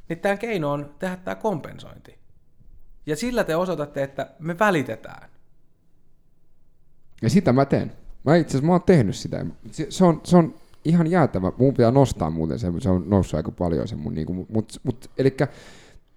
niin 0.10 0.20
tämä 0.20 0.38
keino 0.38 0.72
on 0.72 0.96
tehdä 1.00 1.16
tämä 1.16 1.36
kompensointi. 1.36 2.18
Ja 3.06 3.16
sillä 3.16 3.44
te 3.44 3.56
osoitatte, 3.56 4.04
että 4.04 4.30
me 4.40 4.60
välitetään. 4.60 5.30
Ja 7.22 7.30
sitä 7.30 7.54
mä 7.54 7.66
teen. 7.66 7.92
Mä 8.24 8.36
itse 8.36 8.52
asiassa 8.52 8.68
mä 8.68 8.72
oon 8.72 8.84
tehnyt 8.84 9.16
sitä. 9.16 9.46
Se, 9.72 9.88
se, 9.90 10.06
on, 10.06 10.22
se 10.24 10.38
on 10.38 10.56
ihan 10.86 11.08
jäätävä. 11.08 11.52
Mun 11.58 11.74
pitää 11.74 11.92
nostaa 11.92 12.30
muuten 12.30 12.60
se, 12.60 12.68
se 12.80 12.90
on 12.90 13.10
noussut 13.10 13.38
aika 13.38 13.52
paljon 13.52 13.88
se 13.88 13.96
mun 13.96 14.16
niinku, 14.16 14.46
mut, 14.50 14.80
mut, 14.84 15.12
elikkä 15.18 15.48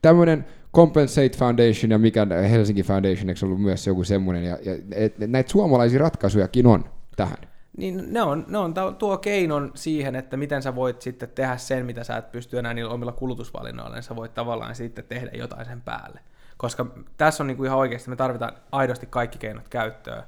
tämmönen 0.03 0.45
Compensate 0.75 1.37
Foundation 1.39 1.91
ja 1.91 1.99
mikä 1.99 2.27
Helsinki 2.51 2.83
Foundation, 2.83 3.29
eikö 3.29 3.47
ollut 3.47 3.63
myös 3.63 3.87
joku 3.87 4.05
semmoinen, 4.05 4.45
ja, 4.45 4.59
ja 4.63 4.79
et 4.91 5.19
näitä 5.19 5.51
suomalaisia 5.51 6.01
ratkaisujakin 6.01 6.67
on 6.67 6.85
tähän. 7.17 7.54
Niin 7.77 8.13
ne 8.13 8.23
on, 8.23 8.45
ne 8.49 8.59
on 8.59 8.75
tuo 8.99 9.19
keinon 9.19 9.71
siihen, 9.75 10.17
että 10.17 10.37
miten 10.37 10.63
sä 10.63 10.75
voit 10.75 11.03
sitten 11.03 11.29
tehdä 11.29 11.57
sen, 11.57 11.87
mitä 11.87 12.05
sä 12.05 12.17
et 12.17 12.33
pysty 12.33 12.59
enää 12.59 12.75
niillä 12.75 12.93
omilla 12.93 13.13
kulutusvalinnoilla, 13.13 13.95
niin 13.95 14.03
sä 14.03 14.17
voit 14.17 14.35
tavallaan 14.35 14.75
sitten 14.75 15.05
tehdä 15.05 15.31
jotain 15.35 15.67
sen 15.67 15.83
päälle. 15.83 16.21
Koska 16.57 16.87
tässä 17.17 17.43
on 17.43 17.47
niinku 17.47 17.65
ihan 17.65 17.79
oikeasti, 17.79 18.11
me 18.11 18.17
tarvitaan 18.17 18.53
aidosti 18.73 19.07
kaikki 19.07 19.39
keinot 19.39 19.69
käyttöön, 19.69 20.23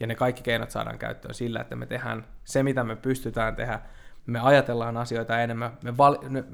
ja 0.00 0.06
ne 0.06 0.14
kaikki 0.14 0.42
keinot 0.42 0.70
saadaan 0.70 0.98
käyttöön 0.98 1.34
sillä, 1.34 1.60
että 1.60 1.76
me 1.76 1.86
tehdään 1.86 2.26
se, 2.44 2.62
mitä 2.62 2.84
me 2.84 2.96
pystytään 2.96 3.56
tehdä, 3.56 3.80
me 4.26 4.40
ajatellaan 4.40 4.96
asioita 4.96 5.40
enemmän, 5.40 5.78
me, 5.84 5.96
val, 5.96 6.18
me 6.28 6.44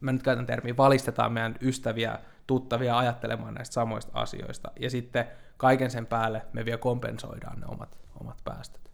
mä 0.00 0.12
nyt 0.12 0.22
käytän 0.22 0.46
termiä, 0.46 0.76
valistetaan 0.76 1.32
meidän 1.32 1.54
ystäviä, 1.60 2.18
tuttavia 2.46 2.98
ajattelemaan 2.98 3.54
näistä 3.54 3.74
samoista 3.74 4.12
asioista, 4.14 4.70
ja 4.80 4.90
sitten 4.90 5.24
kaiken 5.56 5.90
sen 5.90 6.06
päälle 6.06 6.42
me 6.52 6.64
vielä 6.64 6.78
kompensoidaan 6.78 7.60
ne 7.60 7.66
omat, 7.66 7.98
omat 8.20 8.38
päästöt. 8.44 8.91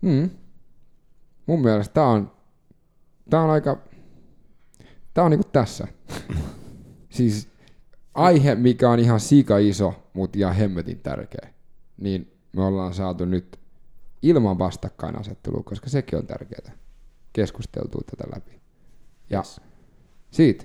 Mm. 0.00 0.30
Mun 1.46 1.62
mielestä 1.62 1.94
tää 1.94 2.06
on, 2.06 2.30
tää 3.30 3.40
on 3.40 3.50
aika, 3.50 3.78
tää 5.14 5.24
on 5.24 5.30
niinku 5.30 5.48
tässä. 5.52 5.88
siis 7.10 7.48
aihe, 8.14 8.54
mikä 8.54 8.90
on 8.90 8.98
ihan 8.98 9.20
sika 9.20 9.58
iso, 9.58 10.10
mutta 10.14 10.38
ihan 10.38 10.54
hemmetin 10.54 11.00
tärkeä, 11.00 11.48
niin 11.96 12.32
me 12.52 12.62
ollaan 12.64 12.94
saatu 12.94 13.24
nyt 13.24 13.58
ilman 14.22 14.58
vastakkainasettelua, 14.58 15.62
koska 15.62 15.88
sekin 15.88 16.18
on 16.18 16.26
tärkeää, 16.26 16.72
keskusteltua 17.32 18.02
tätä 18.10 18.24
läpi. 18.34 18.60
Ja 19.30 19.38
yes. 19.38 19.60
siitä, 20.30 20.64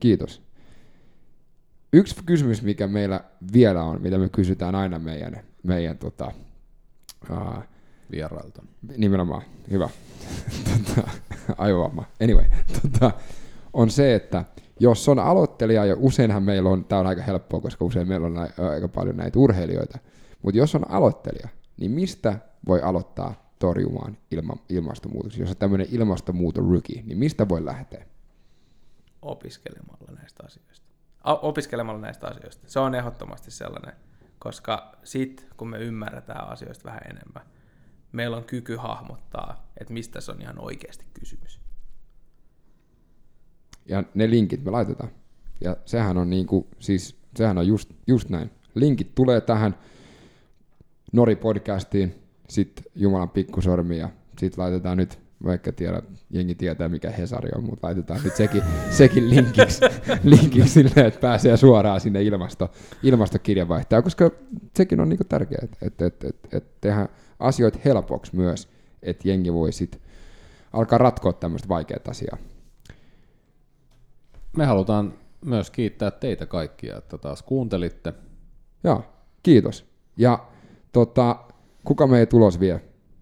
kiitos. 0.00 0.42
Yksi 1.92 2.24
kysymys, 2.26 2.62
mikä 2.62 2.86
meillä 2.86 3.24
vielä 3.52 3.82
on, 3.82 4.02
mitä 4.02 4.18
me 4.18 4.28
kysytään 4.28 4.74
aina 4.74 4.98
meidän, 4.98 5.40
meidän 5.62 5.98
tota, 5.98 6.32
uh, 7.30 7.64
Vierailta. 8.12 8.62
Nimenomaan, 8.96 9.42
hyvä. 9.70 9.88
tota, 10.94 11.10
aivovamma. 11.58 12.04
Anyway, 12.22 12.44
tota, 12.82 13.10
on 13.72 13.90
se, 13.90 14.14
että 14.14 14.44
jos 14.80 15.08
on 15.08 15.18
aloittelija, 15.18 15.84
ja 15.84 15.96
useinhan 15.98 16.42
meillä 16.42 16.70
on, 16.70 16.84
tämä 16.84 17.00
on 17.00 17.06
aika 17.06 17.22
helppoa, 17.22 17.60
koska 17.60 17.84
usein 17.84 18.08
meillä 18.08 18.26
on 18.26 18.38
aika 18.72 18.88
paljon 18.88 19.16
näitä 19.16 19.38
urheilijoita, 19.38 19.98
mutta 20.42 20.58
jos 20.58 20.74
on 20.74 20.90
aloittelija, 20.90 21.48
niin 21.76 21.90
mistä 21.90 22.38
voi 22.66 22.82
aloittaa 22.82 23.54
torjumaan 23.58 24.18
ilma, 24.30 24.56
ilmastonmuutoksia? 24.68 25.42
Jos 25.42 25.50
on 25.50 25.56
tämmöinen 25.56 25.86
ilmastonmuuton 25.90 26.70
rookie, 26.70 27.02
niin 27.02 27.18
mistä 27.18 27.48
voi 27.48 27.64
lähteä? 27.64 28.06
Opiskelemalla 29.22 30.12
näistä 30.18 30.42
asioista. 30.46 30.86
O- 31.24 31.48
opiskelemalla 31.48 32.00
näistä 32.00 32.26
asioista. 32.26 32.64
Se 32.66 32.80
on 32.80 32.94
ehdottomasti 32.94 33.50
sellainen, 33.50 33.94
koska 34.38 34.92
sit 35.04 35.46
kun 35.56 35.68
me 35.68 35.78
ymmärretään 35.78 36.48
asioista 36.48 36.84
vähän 36.84 37.02
enemmän, 37.10 37.42
meillä 38.12 38.36
on 38.36 38.44
kyky 38.44 38.76
hahmottaa, 38.76 39.72
että 39.80 39.92
mistä 39.92 40.20
se 40.20 40.32
on 40.32 40.42
ihan 40.42 40.58
oikeasti 40.58 41.04
kysymys. 41.14 41.60
Ja 43.86 44.04
ne 44.14 44.30
linkit 44.30 44.64
me 44.64 44.70
laitetaan. 44.70 45.10
Ja 45.60 45.76
sehän 45.84 46.16
on 46.16 46.30
niinku, 46.30 46.68
siis 46.78 47.16
sehän 47.36 47.58
on 47.58 47.66
just, 47.66 47.90
just 48.06 48.28
näin. 48.28 48.50
Linkit 48.74 49.14
tulee 49.14 49.40
tähän 49.40 49.74
Nori-podcastiin, 51.12 52.10
sitten 52.48 52.84
Jumalan 52.94 53.30
pikkusormi 53.30 53.98
ja 53.98 54.08
sitten 54.38 54.64
laitetaan 54.64 54.96
nyt, 54.96 55.18
vaikka 55.44 55.72
tiedä, 55.72 56.02
jengi 56.30 56.54
tietää 56.54 56.88
mikä 56.88 57.10
Hesari 57.10 57.50
on, 57.56 57.64
mutta 57.64 57.86
laitetaan 57.86 58.20
nyt 58.24 58.36
sekin, 58.36 58.62
sekin 58.90 59.30
linkiksi, 59.30 59.80
linkiksi 60.24 60.68
silleen, 60.68 61.06
että 61.06 61.20
pääsee 61.20 61.56
suoraan 61.56 62.00
sinne 62.00 62.22
ilmasto, 62.22 62.70
ilmastokirjavaihtajaan, 63.02 64.04
koska 64.04 64.30
sekin 64.76 65.00
on 65.00 65.08
niinku 65.08 65.24
tärkeää, 65.24 65.62
että 65.64 65.86
et, 65.86 66.02
et, 66.02 66.24
et, 66.24 66.36
et 66.52 66.80
tehdään 66.80 67.08
asioita 67.38 67.78
helpoksi 67.84 68.36
myös, 68.36 68.68
että 69.02 69.28
jengi 69.28 69.52
voi 69.52 69.72
sit 69.72 70.00
alkaa 70.72 70.98
ratkoa 70.98 71.32
tämmöistä 71.32 71.68
vaikeaa 71.68 72.00
asiaa. 72.08 72.36
Me 74.56 74.66
halutaan 74.66 75.14
myös 75.44 75.70
kiittää 75.70 76.10
teitä 76.10 76.46
kaikkia, 76.46 76.96
että 76.96 77.18
taas 77.18 77.42
kuuntelitte. 77.42 78.12
Joo, 78.84 79.04
kiitos. 79.42 79.86
Ja 80.16 80.46
tota, 80.92 81.36
kuka 81.84 82.06
meidän 82.06 82.28
tulos 82.28 82.60
vie? 82.60 82.80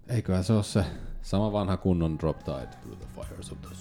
Eiköhän 0.08 0.44
se 0.44 0.52
ole 0.52 0.62
se 0.62 0.84
sama 1.22 1.52
vanha 1.52 1.76
kunnon 1.76 2.18
drop 2.18 2.38
tide 2.38 2.68
through 2.82 2.98
the 2.98 3.06
fires 3.14 3.52
of. 3.52 3.58
The 3.60 3.79